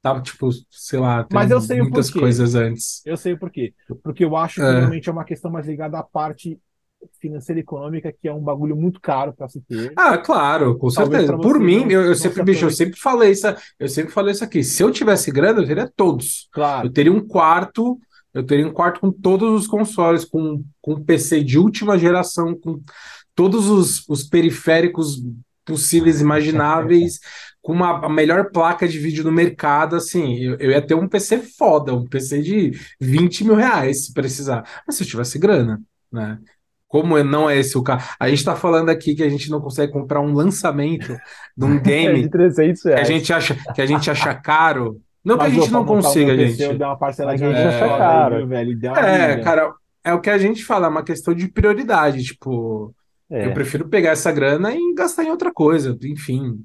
Tá, 0.00 0.20
tipo, 0.20 0.48
sei 0.68 0.98
lá, 0.98 1.22
tem 1.22 1.38
Mas 1.38 1.50
eu 1.50 1.60
sei 1.60 1.80
muitas 1.80 2.10
coisas 2.10 2.54
antes. 2.56 3.02
Eu 3.06 3.16
sei 3.16 3.34
o 3.34 3.38
porquê. 3.38 3.72
Porque 4.02 4.24
eu 4.24 4.36
acho 4.36 4.56
que 4.56 4.62
É. 4.62 4.78
realmente 4.80 5.08
é 5.08 5.12
uma 5.12 5.24
questão 5.24 5.50
mais 5.50 5.66
ligada 5.66 5.96
à 5.98 6.02
parte 6.02 6.58
financeira 7.20 7.60
e 7.60 7.62
econômica, 7.62 8.12
que 8.12 8.28
é 8.28 8.32
um 8.32 8.40
bagulho 8.40 8.76
muito 8.76 9.00
caro 9.00 9.32
para 9.32 9.48
se 9.48 9.60
ter. 9.60 9.92
Ah, 9.96 10.18
claro, 10.18 10.76
com 10.78 10.88
Talvez 10.88 11.26
certeza. 11.26 11.40
Por 11.40 11.58
mim, 11.58 11.80
não- 11.84 11.90
eu, 11.90 12.02
eu 12.06 12.14
sempre, 12.14 12.38
se 12.38 12.42
bicho, 12.44 12.64
eu 12.66 12.70
sempre 12.70 12.98
falei 12.98 13.30
isso, 13.30 13.46
eu 13.78 13.88
sempre 13.88 14.12
falei 14.12 14.32
isso 14.32 14.44
aqui. 14.44 14.62
Se 14.62 14.82
eu 14.82 14.90
tivesse 14.90 15.30
grana, 15.30 15.60
eu 15.60 15.66
teria 15.66 15.90
todos. 15.96 16.48
Claro. 16.52 16.88
Eu 16.88 16.92
teria 16.92 17.12
um 17.12 17.24
quarto, 17.26 17.98
eu 18.34 18.44
teria 18.44 18.66
um 18.66 18.72
quarto 18.72 19.00
com 19.00 19.12
todos 19.12 19.60
os 19.60 19.66
consoles, 19.66 20.24
com, 20.24 20.64
com 20.80 21.02
PC 21.02 21.42
de 21.42 21.58
última 21.58 21.98
geração, 21.98 22.54
com 22.54 22.80
todos 23.34 23.68
os, 23.68 24.08
os 24.08 24.24
periféricos 24.24 25.22
possíveis 25.64 26.20
e 26.20 26.24
imagináveis, 26.24 27.20
com 27.62 27.72
uma, 27.72 28.04
a 28.04 28.08
melhor 28.08 28.50
placa 28.50 28.88
de 28.88 28.98
vídeo 28.98 29.22
no 29.22 29.30
mercado, 29.30 29.96
assim, 29.96 30.36
eu, 30.38 30.56
eu 30.58 30.70
ia 30.70 30.82
ter 30.82 30.94
um 30.94 31.08
PC 31.08 31.38
foda, 31.38 31.94
um 31.94 32.06
PC 32.06 32.42
de 32.42 32.72
20 33.00 33.44
mil 33.44 33.54
reais, 33.54 34.06
se 34.06 34.12
precisar. 34.12 34.64
Mas 34.86 34.96
se 34.96 35.04
eu 35.04 35.06
tivesse 35.06 35.38
grana, 35.38 35.80
né? 36.10 36.38
Como 36.92 37.22
não 37.24 37.48
é 37.48 37.58
esse 37.58 37.78
o 37.78 37.82
caso? 37.82 38.06
A 38.20 38.28
gente 38.28 38.44
tá 38.44 38.54
falando 38.54 38.90
aqui 38.90 39.14
que 39.14 39.22
a 39.22 39.28
gente 39.28 39.50
não 39.50 39.62
consegue 39.62 39.90
comprar 39.90 40.20
um 40.20 40.34
lançamento 40.34 41.16
de 41.56 41.64
um 41.64 41.76
É, 41.80 41.80
game 41.80 42.22
de 42.22 42.28
300 42.28 42.82
que 42.82 42.88
a 42.88 42.94
reais. 42.96 43.08
gente 43.08 43.32
acha, 43.32 43.56
que 43.74 43.80
a 43.80 43.86
gente 43.86 44.10
acha 44.10 44.34
caro. 44.34 45.00
Não 45.24 45.36
que 45.38 45.46
a 45.46 45.48
Mas, 45.48 45.54
gente 45.54 45.68
ô, 45.68 45.72
não 45.72 45.84
consiga, 45.84 46.36
gente. 46.36 46.60
Eu 46.62 46.76
dei 46.76 46.86
uma 46.86 46.98
parceladinha 46.98 47.50
Mas 47.50 47.58
a 47.58 47.62
gente 47.62 47.74
acha 47.74 47.88
foda 47.88 47.98
caro. 47.98 48.46
velho? 48.48 48.76
Deu 48.78 48.92
uma 48.92 49.00
É, 49.00 49.40
cara, 49.42 49.72
é 50.04 50.12
o 50.12 50.20
que 50.20 50.30
a 50.30 50.38
gente 50.38 50.64
fala, 50.64 50.86
é 50.86 50.90
uma 50.90 51.04
questão 51.04 51.32
de 51.34 51.48
prioridade. 51.48 52.22
Tipo, 52.24 52.94
É. 53.30 53.46
eu 53.46 53.52
prefiro 53.54 53.88
pegar 53.88 54.10
essa 54.10 54.32
grana 54.32 54.74
e 54.74 54.94
gastar 54.94 55.24
em 55.24 55.30
outra 55.30 55.52
coisa. 55.52 55.96
Enfim, 56.04 56.62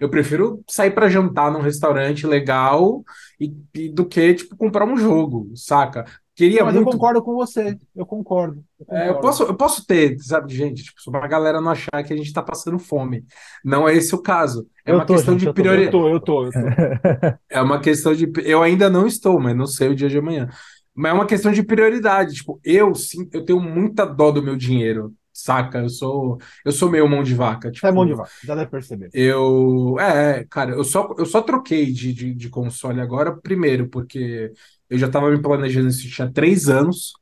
eu 0.00 0.08
prefiro 0.08 0.62
sair 0.68 0.90
pra 0.90 1.08
jantar 1.08 1.50
num 1.52 1.60
restaurante 1.60 2.26
legal 2.26 3.04
e, 3.38 3.54
e 3.74 3.88
do 3.90 4.06
que, 4.06 4.34
tipo, 4.34 4.56
comprar 4.56 4.84
um 4.86 4.96
jogo, 4.96 5.50
saca? 5.54 6.04
Queria 6.38 6.64
mas 6.64 6.74
eu 6.76 6.82
muito. 6.82 6.82
concordo 6.82 7.22
com 7.22 7.34
você. 7.34 7.78
Eu 7.94 8.06
concordo. 8.06 8.64
Eu 8.78 8.86
É, 8.90 9.08
eu 9.10 9.18
concordo. 9.18 9.20
posso, 9.20 9.42
eu 9.42 9.54
posso 9.56 9.84
ter, 9.86 10.18
sabe, 10.20 10.54
gente, 10.54 10.82
tipo, 10.82 11.00
só 11.02 11.10
pra 11.10 11.26
galera 11.28 11.60
não 11.60 11.70
achar 11.70 12.02
que 12.04 12.12
a 12.12 12.16
gente 12.16 12.32
tá 12.32 12.42
passando 12.42 12.78
fome. 12.78 13.24
Não 13.64 13.86
é 13.88 13.94
esse 13.94 14.14
o 14.14 14.22
caso. 14.22 14.66
É 14.84 14.92
Eu 14.92 15.00
uma 15.00 15.04
tô, 15.04 15.20
questão 15.20 15.22
gente, 15.22 15.46
de 15.46 15.46
eu 15.46 15.54
tô, 15.54 15.66
eu 15.68 15.76
Eu 15.76 15.86
prioridade. 15.86 15.88
tô, 15.88 16.08
eu 16.08 16.20
tô, 16.20 16.46
eu 16.46 16.52
tô. 16.54 16.74
É 17.50 17.60
uma 17.62 17.80
questão 17.80 18.14
de. 18.14 18.30
Eu 18.44 18.62
ainda 18.62 18.90
não 18.90 19.06
estou, 19.06 19.40
mas 19.40 19.56
não 19.56 19.66
sei 19.66 19.88
o 19.88 19.94
dia 19.96 20.08
de 20.08 20.18
amanhã. 20.18 20.48
Mas 20.94 21.10
é 21.12 21.14
uma 21.14 21.26
questão 21.26 21.52
de 21.52 21.62
prioridade. 21.62 22.34
Tipo, 22.36 22.60
eu 22.64 22.94
sim, 22.94 23.28
eu 23.32 23.44
tenho 23.44 23.60
muita 23.60 24.04
dó 24.06 24.30
do 24.30 24.42
meu 24.42 24.56
dinheiro, 24.56 25.14
saca? 25.32 25.78
Eu 25.80 25.88
sou, 25.88 26.38
eu 26.64 26.72
sou 26.72 26.90
meio 26.90 27.08
mão 27.08 27.22
de 27.22 27.34
vaca. 27.34 27.70
Você 27.80 27.86
é 27.88 27.92
mão 27.92 28.06
de 28.06 28.14
Tipo, 28.14 28.20
vaca, 28.20 28.34
já 28.42 28.54
deve 28.54 28.70
perceber. 28.70 29.12
eu. 29.12 29.96
É, 30.00 30.44
cara, 30.50 30.72
eu 30.72 30.84
só, 30.84 31.14
eu 31.18 31.26
só 31.26 31.42
troquei 31.42 31.92
de, 31.92 32.12
de, 32.12 32.34
de 32.34 32.48
console 32.50 33.00
agora, 33.00 33.36
primeiro, 33.40 33.88
porque 33.88 34.52
eu 34.90 34.98
já 34.98 35.08
tava 35.10 35.30
me 35.30 35.40
planejando 35.42 35.88
isso 35.88 36.08
tinha 36.10 36.30
três 36.32 36.68
anos. 36.68 37.12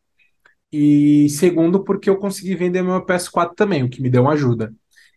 E 0.72 1.28
segundo, 1.30 1.84
porque 1.84 2.10
eu 2.10 2.18
consegui 2.18 2.54
vender 2.56 2.82
meu 2.82 3.04
PS4 3.04 3.54
também, 3.56 3.84
o 3.84 3.90
que 3.90 4.02
me 4.02 4.10
deu 4.10 4.22
uma 4.22 4.32
ajuda. 4.34 4.74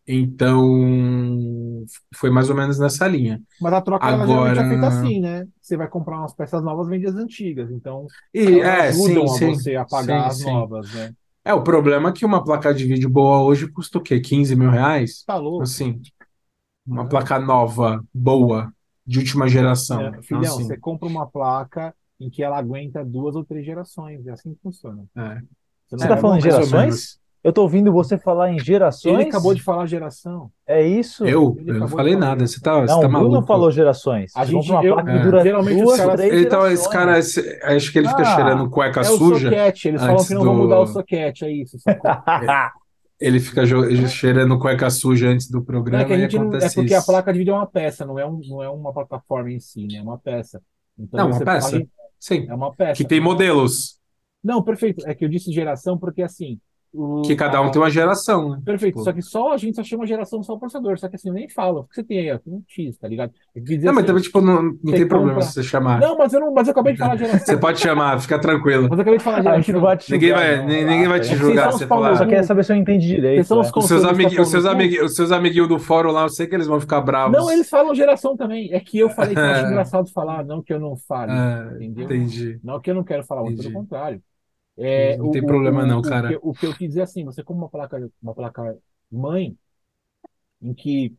Então, 0.07 1.85
foi 2.15 2.29
mais 2.29 2.49
ou 2.49 2.55
menos 2.55 2.79
nessa 2.79 3.07
linha. 3.07 3.41
Mas 3.59 3.73
a 3.73 3.81
troca 3.81 4.09
ela 4.11 4.25
geralmente 4.27 4.59
é 4.59 4.63
feita 4.65 4.87
Agora- 4.87 4.87
assim, 4.87 5.19
né? 5.19 5.47
Você 5.61 5.75
vai 5.77 5.87
comprar 5.89 6.19
umas 6.19 6.33
peças 6.33 6.63
novas, 6.63 6.87
vende 6.87 7.07
as 7.07 7.15
antigas. 7.15 7.69
Então, 7.71 8.11
E, 8.33 8.59
é, 8.61 8.91
ajudam 8.91 8.93
sim, 8.93 9.27
a 9.31 9.37
sim, 9.37 9.53
você 9.55 9.75
a 9.75 9.85
pagar 9.85 10.27
sim, 10.27 10.29
as 10.29 10.39
novas, 10.39 10.91
né? 10.91 11.13
É, 11.45 11.53
o 11.53 11.63
problema 11.63 12.09
é 12.09 12.13
que 12.13 12.25
uma 12.25 12.43
placa 12.43 12.73
de 12.73 12.85
vídeo 12.85 13.09
boa 13.09 13.41
hoje 13.43 13.67
custa 13.71 13.97
o 13.97 14.01
quê? 14.03 14.19
15 14.19 14.55
mil 14.55 14.69
reais? 14.69 15.25
Tá 15.25 15.37
louco. 15.37 15.71
Assim, 15.71 16.01
uma 16.85 17.07
É. 17.07 17.09
placa 17.09 17.39
nova, 17.39 18.03
boa, 18.13 18.73
de 19.05 19.19
última 19.19 19.47
geração. 19.49 20.17
É, 20.17 20.21
Então, 20.25 20.39
filhão, 20.39 20.59
assim, 20.59 20.63
você 20.63 20.77
compra 20.77 21.07
uma 21.07 21.27
placa 21.29 21.95
em 22.19 22.29
que 22.29 22.43
ela 22.43 22.57
aguenta 22.57 23.03
duas 23.03 23.35
ou 23.35 23.43
três 23.45 23.65
gerações. 23.65 24.25
É 24.27 24.31
assim 24.31 24.53
que 24.53 24.59
funciona. 24.61 25.03
é. 25.15 25.21
não 25.91 25.97
Você 25.97 26.07
tá 26.07 26.15
é 26.15 26.17
falando 26.17 26.41
gerações? 26.41 27.19
Eu 27.41 27.53
tô 27.53 27.61
ouvindo 27.61 27.89
você 27.93 28.17
falar 28.17 28.51
em 28.51 28.59
gerações. 28.59 29.13
Ele 29.17 29.29
acabou 29.29 29.53
de 29.55 29.63
falar 29.63 29.85
geração. 29.85 30.51
É 30.67 30.85
isso? 30.85 31.25
Eu? 31.25 31.55
Ele 31.57 31.71
Eu 31.71 31.79
não 31.79 31.87
falei 31.87 32.13
nada, 32.17 32.45
você 32.45 32.59
tá, 32.59 32.81
você 32.81 32.91
Não, 32.93 32.99
tá 32.99 33.07
o 33.07 33.09
Bruno 33.09 33.29
maluco? 33.29 33.47
falou 33.47 33.71
gerações. 33.71 34.29
A 34.35 34.43
Você 34.45 34.51
gente- 34.51 34.69
uma 34.69 34.83
eu- 34.83 34.93
placa 34.95 35.09
é. 35.11 35.17
que 35.17 35.23
dura 35.23 35.43
Geralmente 35.43 35.77
os 35.77 35.83
duas, 35.83 35.97
caras- 36.01 36.15
três 36.17 36.33
Então, 36.45 36.59
esse 36.67 36.83
gerações. 36.83 36.93
cara, 36.93 37.17
esse- 37.19 37.59
acho 37.63 37.91
que 37.93 37.97
ele 37.99 38.09
fica 38.09 38.21
Ah, 38.23 38.35
cheirando 38.35 38.69
cueca 38.69 38.99
É 38.99 39.03
suja. 39.05 39.23
o 39.23 39.39
soquete. 39.51 39.87
Eles 39.87 40.01
falam 40.01 40.25
que 40.25 40.33
não 40.33 40.43
vão 40.43 40.55
do- 40.55 40.61
mudar 40.63 40.79
o 40.81 40.87
soquete, 40.87 41.45
é 41.45 41.51
isso. 41.51 41.77
Ele 43.21 43.39
fica 43.39 43.63
cheirando 44.07 44.57
cueca 44.59 44.89
suja 44.89 45.27
antes 45.29 45.49
do 45.49 45.57
Não, 45.59 45.65
programa 45.65 46.03
é 46.03 46.05
que 46.05 46.13
a 46.13 46.15
e 46.17 46.19
não, 46.39 46.55
é 46.57 46.69
porque 46.73 46.93
a 46.93 46.97
isso. 46.99 47.05
placa 47.05 47.33
de 47.33 47.39
vídeo 47.39 47.51
é 47.51 47.55
uma 47.55 47.67
peça, 47.67 48.05
não 48.05 48.17
é, 48.19 48.25
um, 48.25 48.39
não 48.47 48.63
é 48.63 48.69
uma 48.69 48.93
plataforma 48.93 49.51
em 49.51 49.59
si, 49.59 49.87
né? 49.87 49.97
É 49.97 50.01
uma 50.01 50.17
peça. 50.17 50.61
Então 50.97 51.17
Não, 51.19 51.27
uma 51.27 51.33
você 51.37 51.43
peça. 51.45 51.71
pode- 51.71 51.89
Sim, 52.19 52.47
É 52.49 52.53
uma 52.53 52.73
peça. 52.75 53.03
que 53.03 53.07
tem 53.07 53.19
modelos, 53.21 53.99
Não, 54.43 54.63
perfeito. 54.63 55.05
É 55.07 55.13
que 55.13 55.25
eu 55.25 55.29
disse 55.29 55.51
geração 55.51 55.97
porque 55.97 56.21
assim. 56.21 56.59
O- 56.93 57.21
que 57.21 57.35
cada 57.35 57.61
um 57.61 57.69
tem 57.71 57.81
uma 57.81 57.89
geração, 57.89 58.49
né? 58.49 58.61
Perfeito. 58.65 58.93
Tipo- 58.95 59.03
Só 59.03 59.13
que 59.13 59.21
só 59.21 59.53
a 59.53 59.57
gente 59.57 59.75
só 59.75 59.83
chama 59.83 60.05
geração 60.05 60.41
só 60.43 60.53
o 60.53 60.59
processador. 60.59 60.97
Só 60.99 61.07
que 61.07 61.15
assim, 61.15 61.29
eu 61.29 61.33
nem 61.33 61.47
falo. 61.49 61.81
O 61.81 61.83
que 61.85 61.95
você 61.95 62.03
tem 62.03 62.19
aí? 62.19 62.31
ó? 62.31 62.37
Tem 62.39 62.53
um 62.53 62.63
X, 62.67 62.97
tá 62.97 63.07
ligado? 63.07 63.31
Quis 63.53 63.63
dizer 63.63 63.85
Não, 63.85 63.93
mas 63.93 63.97
assim, 63.99 64.07
também, 64.07 64.23
tipo, 64.23 64.41
não, 64.41 64.63
não 64.63 64.93
tem 64.93 65.07
problema 65.07 65.33
compra- 65.35 65.47
se 65.47 65.53
você 65.53 65.63
chamar. 65.63 65.99
Não, 65.99 66.17
mas 66.17 66.33
eu 66.33 66.39
não, 66.39 66.53
mas 66.53 66.67
eu 66.67 66.71
acabei 66.71 66.93
de 66.93 66.99
falar 66.99 67.15
geração. 67.17 67.39
Você 67.45 67.57
pode 67.57 67.79
chamar, 67.79 68.19
fica 68.19 68.39
tranquilo. 68.39 68.83
Mas 68.89 68.97
eu 68.97 69.01
acabei 69.01 69.17
de 69.17 69.23
falar 69.23 69.37
A 69.37 69.41
geração. 69.41 69.61
gente 69.61 69.73
não 69.73 69.81
vai 69.81 69.97
te 69.97 70.11
Ninguém 70.11 70.29
julgar, 70.29 70.45
vai, 70.47 70.57
não, 70.57 70.65
ninguém 70.67 71.07
vai 71.07 71.19
te 71.19 71.31
É 71.33 71.35
julgar 71.35 71.71
você 71.71 71.87
falar. 71.87 72.15
só 72.15 72.25
queria 72.25 72.43
saber 72.43 72.63
se 72.63 72.73
eu 72.73 72.77
entendi 72.77 73.07
direito. 73.07 73.35
Vocês 73.37 73.47
são 73.47 73.59
os 73.59 73.67
né? 73.67 73.71
Os 73.75 73.87
seus, 73.87 74.03
amigui- 74.03 74.39
os, 74.41 74.49
seus 74.49 74.65
amigui- 74.65 75.01
os 75.01 75.15
seus 75.15 75.31
amiguinhos 75.31 75.67
do 75.69 75.79
fórum 75.79 76.11
lá, 76.11 76.23
eu 76.23 76.29
sei 76.29 76.47
que 76.47 76.55
eles 76.55 76.67
vão 76.67 76.79
ficar 76.79 77.01
bravos. 77.01 77.37
Não, 77.37 77.49
eles 77.51 77.69
falam 77.69 77.93
geração 77.93 78.35
também. 78.35 78.73
É 78.73 78.79
que 78.79 78.97
eu 78.97 79.09
falei 79.09 79.33
que 79.35 79.39
eu 79.39 79.45
acho 79.45 79.65
É. 79.65 79.69
engraçado 79.69 80.09
falar, 80.11 80.43
não 80.43 80.61
que 80.61 80.73
eu 80.73 80.79
não 80.79 80.95
fale. 80.95 81.31
Ah, 81.31 81.69
entendeu? 81.75 82.05
entendi. 82.05 82.59
Não 82.63 82.79
que 82.79 82.89
eu 82.89 82.95
não 82.95 83.03
quero 83.03 83.23
falar, 83.23 83.43
pelo 83.43 83.71
contrário. 83.73 84.21
É, 84.81 85.17
Não 85.17 85.29
tem 85.29 85.45
problema 85.45 85.85
não, 85.85 86.01
cara. 86.01 86.01
O 86.01 86.15
que, 86.21 86.37
o 86.41 86.55
que 86.55 86.65
eu 86.65 86.73
quis 86.75 86.89
dizer 86.89 87.01
é 87.01 87.03
assim, 87.03 87.25
você 87.25 87.43
como 87.43 87.59
uma 87.61 87.69
placa, 87.69 88.11
uma 88.21 88.33
placa 88.35 88.77
mãe, 89.11 89.57
em 90.61 90.73
que, 90.73 91.15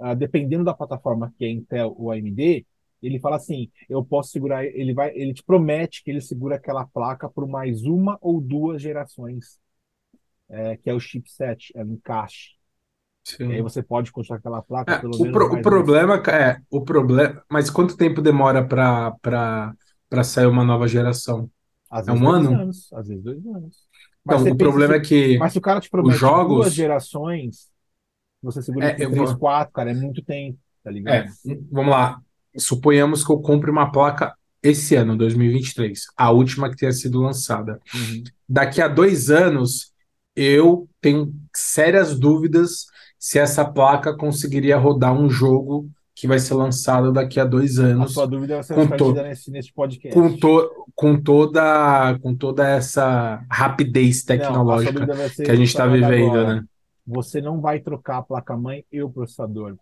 ah, 0.00 0.14
dependendo 0.14 0.64
da 0.64 0.74
plataforma 0.74 1.32
que 1.38 1.46
é 1.46 1.50
Intel 1.50 1.94
ou 1.98 2.12
AMD, 2.12 2.66
ele 3.02 3.20
fala 3.20 3.36
assim, 3.36 3.70
eu 3.88 4.04
posso 4.04 4.30
segurar, 4.32 4.64
ele 4.66 4.94
vai, 4.94 5.10
ele 5.16 5.34
te 5.34 5.42
promete 5.44 6.02
que 6.04 6.10
ele 6.10 6.20
segura 6.20 6.56
aquela 6.56 6.86
placa 6.86 7.28
por 7.30 7.48
mais 7.48 7.84
uma 7.84 8.18
ou 8.22 8.40
duas 8.40 8.82
gerações, 8.82 9.60
é, 10.48 10.76
que 10.76 10.90
é 10.90 10.94
o 10.94 11.00
chipset, 11.00 11.72
é 11.76 11.84
o 11.84 11.92
encaixe. 11.92 12.52
Sim. 13.24 13.48
E 13.48 13.52
aí 13.54 13.62
você 13.62 13.82
pode 13.82 14.12
construir 14.12 14.38
aquela 14.38 14.62
placa 14.62 14.94
É, 14.94 14.96
pelo 14.96 15.18
o, 15.18 15.26
menos 15.26 15.30
pro- 15.30 15.54
o 15.54 15.60
mais 15.60 15.68
problema 15.68 16.16
é 16.30 16.60
o 16.70 16.84
problema, 16.84 17.42
mas 17.50 17.70
quanto 17.70 17.96
tempo 17.96 18.20
demora 18.22 18.66
para 18.66 19.12
para 20.10 20.22
sair 20.24 20.46
uma 20.46 20.64
nova 20.64 20.86
geração? 20.86 21.50
Às 21.94 22.08
É 22.08 22.12
um 22.12 22.28
ano? 22.28 22.54
anos, 22.54 22.92
às 22.92 23.06
vezes 23.06 23.22
dois 23.22 23.46
anos. 23.46 23.86
Então, 24.26 24.38
você 24.40 24.50
o 24.50 24.56
problema 24.56 24.96
é 24.96 25.04
se- 25.04 25.08
que 25.08 25.38
Mas 25.38 25.52
se 25.52 25.58
o 25.58 25.60
cara 25.60 25.80
te 25.80 25.88
promete 25.88 26.18
jogos- 26.18 26.56
duas 26.56 26.74
gerações, 26.74 27.68
você 28.42 28.60
segura 28.62 28.86
É, 28.88 28.94
três, 28.94 29.14
vou- 29.16 29.38
quatro, 29.38 29.72
cara, 29.72 29.92
é 29.92 29.94
muito 29.94 30.20
tempo, 30.22 30.58
tá 30.82 30.90
ligado? 30.90 31.14
é, 31.14 31.28
vamos 31.70 31.90
lá. 31.92 32.20
Suponhamos 32.58 33.24
que 33.24 33.30
eu 33.30 33.38
compre 33.38 33.70
uma 33.70 33.92
placa 33.92 34.34
esse 34.60 34.96
ano, 34.96 35.16
2023, 35.16 36.06
a 36.16 36.30
última 36.32 36.68
que 36.68 36.76
tenha 36.76 36.92
sido 36.92 37.20
lançada. 37.20 37.80
Uhum. 37.94 38.24
Daqui 38.48 38.80
a 38.80 38.88
dois 38.88 39.30
anos, 39.30 39.92
eu 40.34 40.88
tenho 41.00 41.32
sérias 41.54 42.18
dúvidas 42.18 42.86
se 43.18 43.38
essa 43.38 43.64
placa 43.64 44.16
conseguiria 44.16 44.76
rodar 44.76 45.12
um 45.14 45.30
jogo 45.30 45.88
que 46.24 46.28
vai 46.28 46.38
ser 46.38 46.54
lançado 46.54 47.12
daqui 47.12 47.38
a 47.38 47.44
dois 47.44 47.78
A 47.78 47.84
anos 47.84 48.14
sua 48.14 48.26
dúvida 48.26 48.54
vai 48.54 48.62
ser 48.62 48.74
com, 48.74 48.96
to 48.96 49.12
nesse, 49.12 49.50
nesse 49.50 49.70
podcast. 49.70 50.18
com, 50.18 50.34
to 50.34 50.70
com, 50.94 51.20
toda, 51.20 52.18
com 52.22 52.34
toda 52.34 52.66
essa 52.66 53.44
rapidez 53.50 54.24
Não, 54.24 54.34
a 54.34 54.38
tecnológica 54.38 55.28
ser 55.28 55.44
que 55.44 55.50
a 55.50 55.54
gente 55.54 55.68
está 55.68 55.86
vivendo, 55.86 56.30
agora. 56.30 56.54
né? 56.54 56.64
Você 57.06 57.42
não 57.42 57.60
vai 57.60 57.78
trocar 57.78 58.16
a 58.16 58.22
placa-mãe 58.22 58.86
e 58.90 59.02
o 59.02 59.10
processador. 59.10 59.76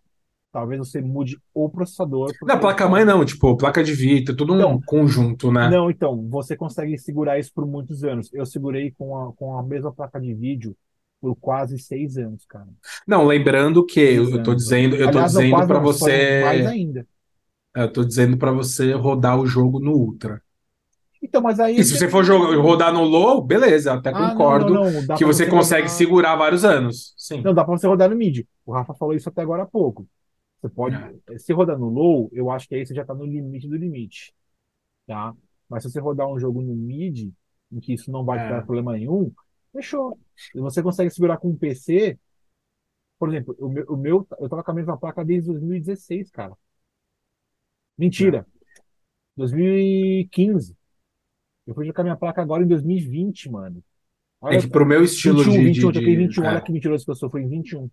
Talvez 0.51 0.81
você 0.81 1.01
mude 1.01 1.39
o 1.55 1.69
processador. 1.69 2.32
Não, 2.43 2.59
placa-mãe 2.59 3.05
não, 3.05 3.24
tipo, 3.24 3.56
placa 3.56 3.85
de 3.85 3.93
vídeo, 3.93 4.35
tudo 4.35 4.55
um 4.55 4.56
Então, 4.56 4.81
conjunto, 4.85 5.52
né? 5.52 5.70
Não, 5.70 5.89
então, 5.89 6.28
você 6.28 6.56
consegue 6.56 6.98
segurar 6.98 7.39
isso 7.39 7.52
por 7.55 7.64
muitos 7.64 8.02
anos. 8.02 8.28
Eu 8.32 8.44
segurei 8.44 8.90
com 8.98 9.16
a, 9.16 9.32
com 9.32 9.56
a 9.56 9.62
mesma 9.62 9.93
placa 9.93 10.20
de 10.20 10.35
vídeo 10.35 10.74
por 11.23 11.36
quase 11.36 11.78
seis 11.78 12.19
anos, 12.19 12.44
cara. 12.44 12.69
Não, 13.07 13.24
lembrando 13.24 13.86
que 13.86 14.01
eu, 14.01 14.24
Seis 14.24 14.36
eu 14.36 14.43
tô 14.43 14.51
anos. 14.51 14.65
dizendo, 14.65 14.97
eu 14.97 15.05
tô 15.11 15.19
Aliás, 15.19 15.35
não, 15.35 15.40
dizendo 15.40 15.57
para 15.69 15.81
não, 15.81 15.93
foi 15.94 16.12
mais 16.40 16.62
você, 16.62 16.66
ainda. 16.69 17.07
eu 17.77 17.93
tô 17.93 18.05
dizendo 18.05 18.36
para 18.36 18.53
você 18.53 18.93
rodar 18.93 19.39
o 19.40 19.47
jogo 19.47 19.78
no 19.81 19.93
Ultra. 19.93 20.43
Então, 21.23 21.40
mas 21.40 21.61
aí. 21.61 21.77
E 21.78 21.85
se 21.85 21.97
você 21.97 22.09
for 22.09 22.24
jogar, 22.24 22.57
rodar 22.57 22.93
no 22.93 23.05
Low, 23.05 23.40
beleza, 23.40 23.94
até 23.94 24.11
Ah, 24.11 24.20
não, 24.20 24.31
concordo 24.31 24.74
não, 24.74 24.90
não, 24.90 25.07
dá 25.07 25.15
que 25.15 25.24
pra 25.24 25.32
você 25.32 25.47
consegue 25.47 25.82
rodar- 25.82 25.97
segurar 25.97 26.36
vários 26.36 26.65
anos. 26.65 27.15
Sim. 27.16 27.40
Não, 27.43 27.55
dá 27.55 27.65
pra 27.65 27.77
você 27.78 27.86
rodar 27.86 28.11
no 28.11 28.16
mid. 28.16 28.44
O 28.66 28.73
Rafa 28.73 28.93
falou 28.94 29.15
isso 29.15 29.28
até 29.28 29.40
agora 29.43 29.62
há 29.62 29.66
pouco. 29.66 30.07
Você 30.61 30.69
pode. 30.69 30.97
É. 31.31 31.39
Se 31.39 31.53
rodar 31.53 31.78
no 31.78 31.89
low, 31.89 32.28
eu 32.32 32.51
acho 32.51 32.69
que 32.69 32.74
aí 32.74 32.85
você 32.85 32.94
já 32.94 33.05
tá 33.05 33.15
no 33.15 33.24
limite 33.24 33.69
do 33.69 33.77
limite. 33.77 34.35
Tá? 35.07 35.32
Mas 35.69 35.85
se 35.85 35.90
você 35.90 36.01
rodar 36.01 36.27
um 36.28 36.39
jogo 36.39 36.61
no 36.61 36.74
mid, 36.74 37.31
em 37.70 37.81
que 37.81 37.94
isso 37.94 38.11
não 38.11 38.24
vai 38.24 38.39
te 38.39 38.44
É. 38.47 38.51
dar 38.51 38.62
problema 38.62 38.93
nenhum, 38.93 39.32
fechou. 39.73 40.19
E 40.55 40.61
você 40.61 40.82
consegue 40.82 41.11
segurar 41.11 41.39
com 41.39 41.51
um 41.51 41.57
PC. 41.57 42.19
Por 43.19 43.28
exemplo, 43.28 43.57
o 43.59 43.69
meu, 43.69 43.85
o 43.89 43.97
meu 43.97 44.28
eu 44.40 44.49
tava 44.49 44.65
com 44.65 44.70
a 44.73 44.74
mesma 44.74 44.99
placa 44.99 45.24
desde 45.24 45.51
2016, 45.51 46.31
cara. 46.31 46.57
Mentira. 47.97 48.47
2015. 49.36 50.77
Eu 51.66 51.74
fui 51.74 51.86
jogar 51.86 52.03
minha 52.03 52.16
placa 52.16 52.43
agora 52.43 52.65
em 52.65 52.69
2020, 52.69 53.51
mano. 53.51 53.82
É 54.44 54.59
que 54.59 54.66
pro 54.69 54.85
meu 54.85 55.05
estilo 55.05 55.44
21, 55.44 55.53
de, 55.53 55.59
21, 55.65 55.89
eu 55.89 55.93
de, 55.93 56.01
toquei 56.01 56.16
de- 56.16 56.16
21, 56.16 56.44
é, 56.44 56.49
olha 56.51 56.61
que 56.61 56.73
mentiroso 56.73 57.05
que 57.05 57.11
eu 57.12 57.15
sou, 57.15 57.31
foi 57.31 57.43
em 57.43 57.49
21. 57.49 57.89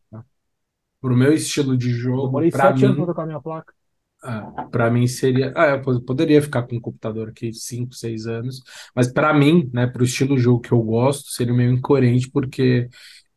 pro 1.01 1.15
meu 1.15 1.33
estilo 1.33 1.77
de 1.77 1.89
jogo, 1.91 2.27
Demorei 2.27 2.51
pra 2.51 2.71
sete 2.73 2.85
anos 2.85 2.97
mim, 2.97 3.05
pra 3.05 3.05
tocar 3.07 3.25
minha 3.25 3.41
placa. 3.41 3.73
Ah, 4.21 4.67
para 4.71 4.91
mim 4.91 5.07
seria. 5.07 5.53
Ah, 5.55 5.67
eu 5.71 5.81
pod- 5.81 6.03
poderia 6.05 6.41
ficar 6.41 6.63
com 6.63 6.75
um 6.75 6.81
computador 6.81 7.29
aqui 7.29 7.53
5, 7.53 7.93
6 7.95 8.27
anos, 8.27 8.61
mas 8.95 9.07
para 9.11 9.33
mim, 9.33 9.69
né, 9.73 9.87
para 9.87 10.01
o 10.01 10.05
estilo 10.05 10.35
de 10.35 10.41
jogo 10.41 10.59
que 10.61 10.71
eu 10.73 10.81
gosto, 10.81 11.29
seria 11.29 11.53
meio 11.53 11.71
incoerente, 11.71 12.29
porque 12.29 12.89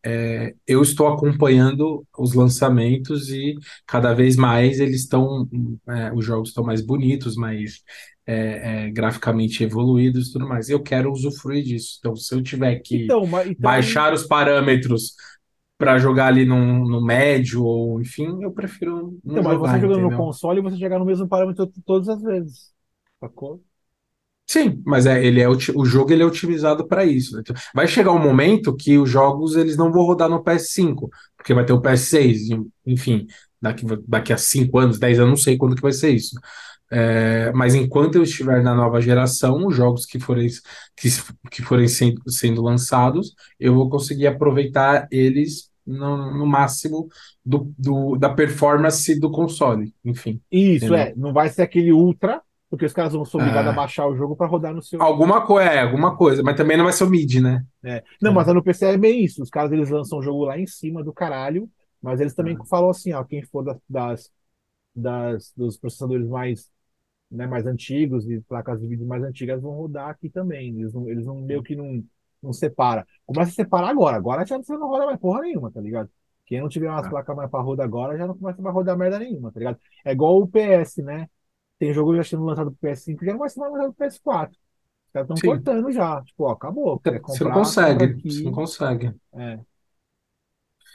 é, 0.05 0.55
eu 0.67 0.83
estou 0.83 1.09
acompanhando 1.09 2.07
os 2.19 2.35
lançamentos 2.35 3.31
e 3.31 3.55
cada 3.87 4.15
vez 4.15 4.37
mais 4.37 4.81
eles 4.81 5.03
estão. 5.03 5.49
é, 5.89 6.13
os 6.15 6.25
jogos 6.25 6.51
estão 6.51 6.65
mais 6.65 6.81
bonitos, 6.85 7.37
mais 7.37 7.83
é, 8.27 8.87
é, 8.87 8.91
graficamente 8.91 9.63
evoluídos 9.65 10.29
e 10.29 10.33
tudo 10.33 10.49
mais. 10.49 10.69
Eu 10.69 10.83
quero 10.83 11.13
usufruir 11.13 11.65
disso. 11.65 11.97
Então, 12.01 12.17
se 12.17 12.35
eu 12.35 12.43
tiver 12.43 12.77
que 12.81 13.05
Então, 13.05 13.25
então, 13.47 13.59
baixar 13.59 14.13
os 14.13 14.25
parâmetros 14.25 15.15
para 15.83 15.99
jogar 15.99 16.27
ali 16.29 16.45
no, 16.45 16.57
no 16.89 17.05
médio, 17.05 17.65
ou 17.65 18.01
enfim, 18.01 18.43
eu 18.43 18.53
prefiro 18.53 19.19
não 19.25 19.41
então, 19.41 19.43
mas 19.43 19.59
jogar, 19.59 19.59
você 19.59 19.79
jogando 19.81 20.03
no 20.03 20.13
entendeu? 20.13 20.13
console, 20.13 20.61
você 20.61 20.77
chegar 20.77 20.99
no 20.99 21.05
mesmo 21.05 21.29
parâmetro 21.29 21.67
todas 21.85 22.09
as 22.09 22.23
vezes. 22.23 22.73
Sacou? 23.21 23.63
Sim, 24.47 24.83
mas 24.85 25.07
é, 25.07 25.25
ele 25.25 25.41
é 25.41 25.49
oti- 25.49 25.73
o 25.75 25.85
jogo 25.85 26.13
ele 26.13 26.23
é 26.23 26.27
otimizado 26.27 26.87
para 26.87 27.05
isso. 27.05 27.35
né? 27.37 27.41
Então, 27.43 27.57
Vai 27.75 27.87
chegar 27.89 28.13
um 28.13 28.19
momento 28.19 28.77
que 28.77 28.99
os 28.99 29.09
jogos 29.09 29.57
eles 29.57 29.77
não 29.77 29.91
vão 29.91 30.03
rodar 30.03 30.29
no 30.29 30.43
PS5, 30.43 31.09
porque 31.37 31.55
vai 31.55 31.65
ter 31.65 31.73
o 31.73 31.81
PS6, 31.81 32.51
e, 32.51 32.61
enfim, 32.87 33.27
daqui, 33.61 33.85
daqui 34.07 34.33
a 34.33 34.37
5 34.37 34.79
anos, 34.79 34.99
10 34.99 35.19
anos, 35.19 35.31
não 35.31 35.37
sei 35.37 35.57
quando 35.57 35.75
que 35.77 35.81
vai 35.83 35.93
ser 35.93 36.11
isso. 36.11 36.39
É, 36.91 37.53
mas 37.53 37.75
enquanto 37.77 38.17
eu 38.17 38.25
estiver 38.25 38.63
na 38.65 38.75
nova 38.75 39.03
geração, 39.03 39.67
os 39.69 39.77
jogos 39.77 40.07
que 40.07 40.21
forem, 40.21 40.49
que, 40.97 41.11
que 41.53 41.63
forem 41.63 41.89
sendo, 41.89 42.23
sendo 42.31 42.63
lançados, 42.63 43.35
eu 43.61 43.75
vou 43.75 43.91
conseguir 43.91 44.29
aproveitar 44.29 45.09
eles 45.13 45.72
no, 45.87 46.39
no 46.39 46.47
máximo 46.47 47.09
do, 47.45 47.73
do- 47.79 48.17
da 48.17 48.31
performance 48.33 49.19
do 49.19 49.31
console, 49.31 49.95
enfim. 50.05 50.41
Isso, 50.51 50.87
Entendeu? 50.87 50.97
é. 50.97 51.15
Não 51.17 51.33
vai 51.33 51.49
ser 51.49 51.63
aquele 51.63 51.93
ultra, 51.93 52.41
porque 52.71 52.85
os 52.87 52.93
caras 52.93 53.13
vão 53.13 53.25
ser 53.25 53.37
obrigados 53.37 53.69
Ah. 53.69 53.73
a 53.73 53.77
baixar 53.77 54.07
o 54.07 54.17
jogo 54.17 54.35
pra 54.37 54.47
rodar 54.47 54.73
no 54.75 54.83
seu. 54.83 55.03
Alguma 55.03 55.45
coisa, 55.45 55.69
é, 55.71 55.81
alguma 55.83 56.17
coisa, 56.17 56.43
mas 56.43 56.57
também 56.57 56.77
não 56.77 56.85
vai 56.85 56.93
ser 56.93 57.05
o 57.05 57.11
mid, 57.11 57.35
né? 57.41 57.65
É. 57.85 58.03
Não, 58.21 58.31
É. 58.31 58.35
mas 58.35 58.47
no 58.47 58.63
PC 58.63 58.87
é 58.87 58.97
bem 58.97 59.25
isso. 59.25 59.43
Os 59.43 59.51
caras 59.51 59.73
eles 59.73 59.91
lançam 59.91 60.19
o 60.19 60.23
jogo 60.23 60.45
lá 60.45 60.59
em 60.59 60.67
cima 60.67 61.03
do 61.05 61.13
caralho, 61.13 61.69
mas 62.01 62.21
eles 62.21 62.35
também 62.35 62.57
Ah. 62.61 62.65
falam 62.65 62.91
assim, 62.91 63.13
ó, 63.13 63.23
quem 63.25 63.43
for 63.43 63.63
da- 63.63 63.77
das, 63.89 64.31
das, 64.95 65.53
dos 65.57 65.77
processadores 65.77 66.27
mais, 66.29 66.71
né, 67.31 67.47
mais 67.47 67.67
antigos 67.67 68.29
e 68.29 68.41
placas 68.43 68.81
de 68.81 68.87
vídeo 68.87 69.07
mais 69.07 69.23
antigas 69.23 69.61
vão 69.61 69.73
rodar 69.73 70.09
aqui 70.11 70.29
também. 70.29 70.79
Eles 70.81 70.93
não, 70.93 71.09
eles 71.09 71.27
não 71.27 71.41
meio 71.41 71.63
que 71.63 71.75
não, 71.77 72.03
não 72.43 72.53
separa. 72.53 73.07
Começa 73.27 73.51
a 73.53 73.55
separar 73.55 73.89
agora. 73.91 74.17
Agora 74.17 74.45
já 74.47 74.57
você 74.59 74.77
não 74.77 74.89
roda 74.89 75.07
mais 75.07 75.19
porra 75.19 75.43
nenhuma, 75.43 75.71
tá 75.71 75.81
ligado? 75.81 76.11
Quem 76.47 76.61
não 76.61 76.69
tiver 76.69 76.89
umas 76.91 77.07
Ah. 77.07 77.11
placas 77.11 77.37
mais 77.37 77.51
pra 77.51 77.61
rodar 77.61 77.87
agora 77.87 78.17
já 78.19 78.27
não 78.27 78.37
começa 78.37 78.61
a 78.67 78.71
rodar 78.71 78.97
merda 78.99 79.19
nenhuma, 79.19 79.53
tá 79.53 79.59
ligado? 79.59 79.79
É 80.05 80.13
igual 80.13 80.39
o 80.41 80.47
PS, 80.49 81.03
né? 81.03 81.29
Tem 81.79 81.93
jogo 81.93 82.15
já 82.17 82.25
sendo 82.25 82.45
lançado 82.45 82.71
pro 82.71 82.79
PS5 82.81 83.21
que 83.21 83.27
já 83.27 83.33
não 83.33 83.39
vai 83.41 83.49
ser 83.49 83.61
mais 83.61 83.73
lançado 83.73 83.89
pro 83.95 83.99
PS4. 83.99 84.59
Os 85.07 85.13
caras 85.13 85.27
estão 85.29 85.41
cortando 85.41 85.91
já. 85.93 86.23
Tipo, 86.23 86.45
ó, 86.45 86.51
acabou. 86.53 87.01
Quer 87.01 87.21
Você 87.27 87.45
não 87.45 87.53
comprar, 87.53 87.53
consegue, 87.53 88.23
você 88.25 88.43
não 88.45 88.53
consegue. 88.53 89.15
É. 89.35 89.61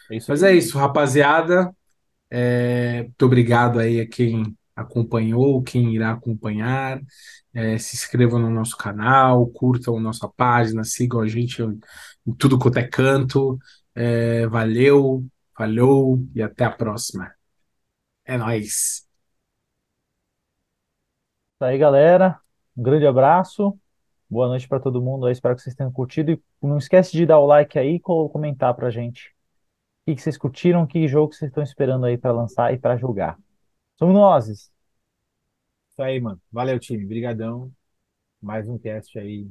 É 0.10 0.15
Mas 0.28 0.44
aí. 0.44 0.44
é 0.44 0.53
isso, 0.56 0.78
rapaziada. 0.78 1.76
É, 2.30 3.03
muito 3.03 3.26
obrigado 3.26 3.80
aí 3.80 4.02
a 4.02 4.07
quem 4.10 4.57
acompanhou, 4.78 5.62
quem 5.64 5.95
irá 5.95 6.12
acompanhar. 6.14 7.02
É, 7.54 7.78
se 7.78 7.95
inscrevam 7.95 8.40
no 8.40 8.49
nosso 8.52 8.78
canal, 8.78 9.48
curtam 9.48 9.99
nossa 9.99 10.30
página, 10.30 10.84
sigam 10.84 11.22
a 11.22 11.28
gente 11.28 11.62
em 11.64 12.34
tudo 12.38 12.60
quanto 12.60 12.78
é 12.80 12.88
canto. 12.88 13.58
É, 13.95 14.48
valeu, 14.48 15.26
falou 15.58 16.24
e 16.36 16.41
até 16.44 16.66
a 16.66 16.72
próxima. 16.72 17.32
É 18.26 18.38
nóis. 18.38 19.08
Isso 21.56 21.64
aí, 21.66 21.78
galera. 21.78 22.40
Um 22.76 22.84
grande 22.84 23.06
abraço. 23.08 23.78
Boa 24.30 24.48
noite 24.48 24.68
para 24.68 24.80
todo 24.80 25.02
mundo 25.02 25.26
aí. 25.26 25.32
Espero 25.34 25.56
que 25.56 25.62
vocês 25.62 25.76
tenham 25.76 25.91
curtido. 25.91 26.32
E 26.32 26.41
não 26.62 26.78
esquece 26.78 27.12
de 27.14 27.26
dar 27.26 27.40
o 27.40 27.45
like 27.48 27.80
aí 27.80 27.95
e 27.95 27.99
co- 27.99 28.30
comentar 28.30 28.74
pra 28.76 28.90
gente. 28.91 29.30
O 29.30 30.12
que 30.12 30.16
que 30.16 30.22
vocês 30.22 30.38
curtiram, 30.38 30.88
que 30.88 31.08
jogo 31.08 31.34
vocês 31.34 31.49
estão 31.49 31.64
esperando 31.64 32.06
aí 32.06 32.18
para 32.18 32.32
lançar 32.34 32.74
e 32.74 32.80
para 32.80 32.98
jogar. 32.98 33.38
Somos 33.98 34.14
nós. 34.15 34.48
Isso 34.48 34.72
aí, 36.02 36.19
mano. 36.19 36.41
Valeu, 36.52 36.80
time. 36.80 37.06
Brigadão. 37.06 37.72
Mais 38.41 38.68
um 38.69 38.78
cast 38.80 39.18
aí 39.19 39.48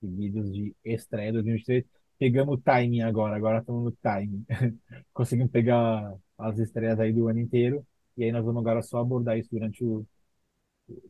seguidos 0.00 0.52
de 0.52 0.74
estreia 0.84 1.32
2023. 1.32 1.84
Pegamos 2.18 2.56
o 2.58 2.62
timing 2.62 3.02
agora. 3.02 3.36
Agora 3.36 3.60
estamos 3.60 3.84
no 3.84 3.92
timing. 3.92 4.44
Conseguimos 5.14 5.52
pegar 5.52 6.14
as 6.38 6.58
estreias 6.58 7.00
aí 7.00 7.12
do 7.12 7.28
ano 7.28 7.40
inteiro. 7.40 7.86
E 8.16 8.24
aí 8.24 8.32
nós 8.32 8.44
vamos 8.44 8.60
agora 8.62 8.82
só 8.82 8.98
abordar 9.00 9.38
isso 9.38 9.50
durante 9.52 9.84
o- 9.84 10.06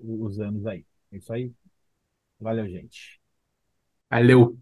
os 0.01 0.39
anos 0.41 0.67
aí. 0.67 0.85
É 1.13 1.17
isso 1.19 1.33
aí. 1.33 1.53
Valeu, 2.41 2.69
gente. 2.69 3.21
Valeu. 4.11 4.57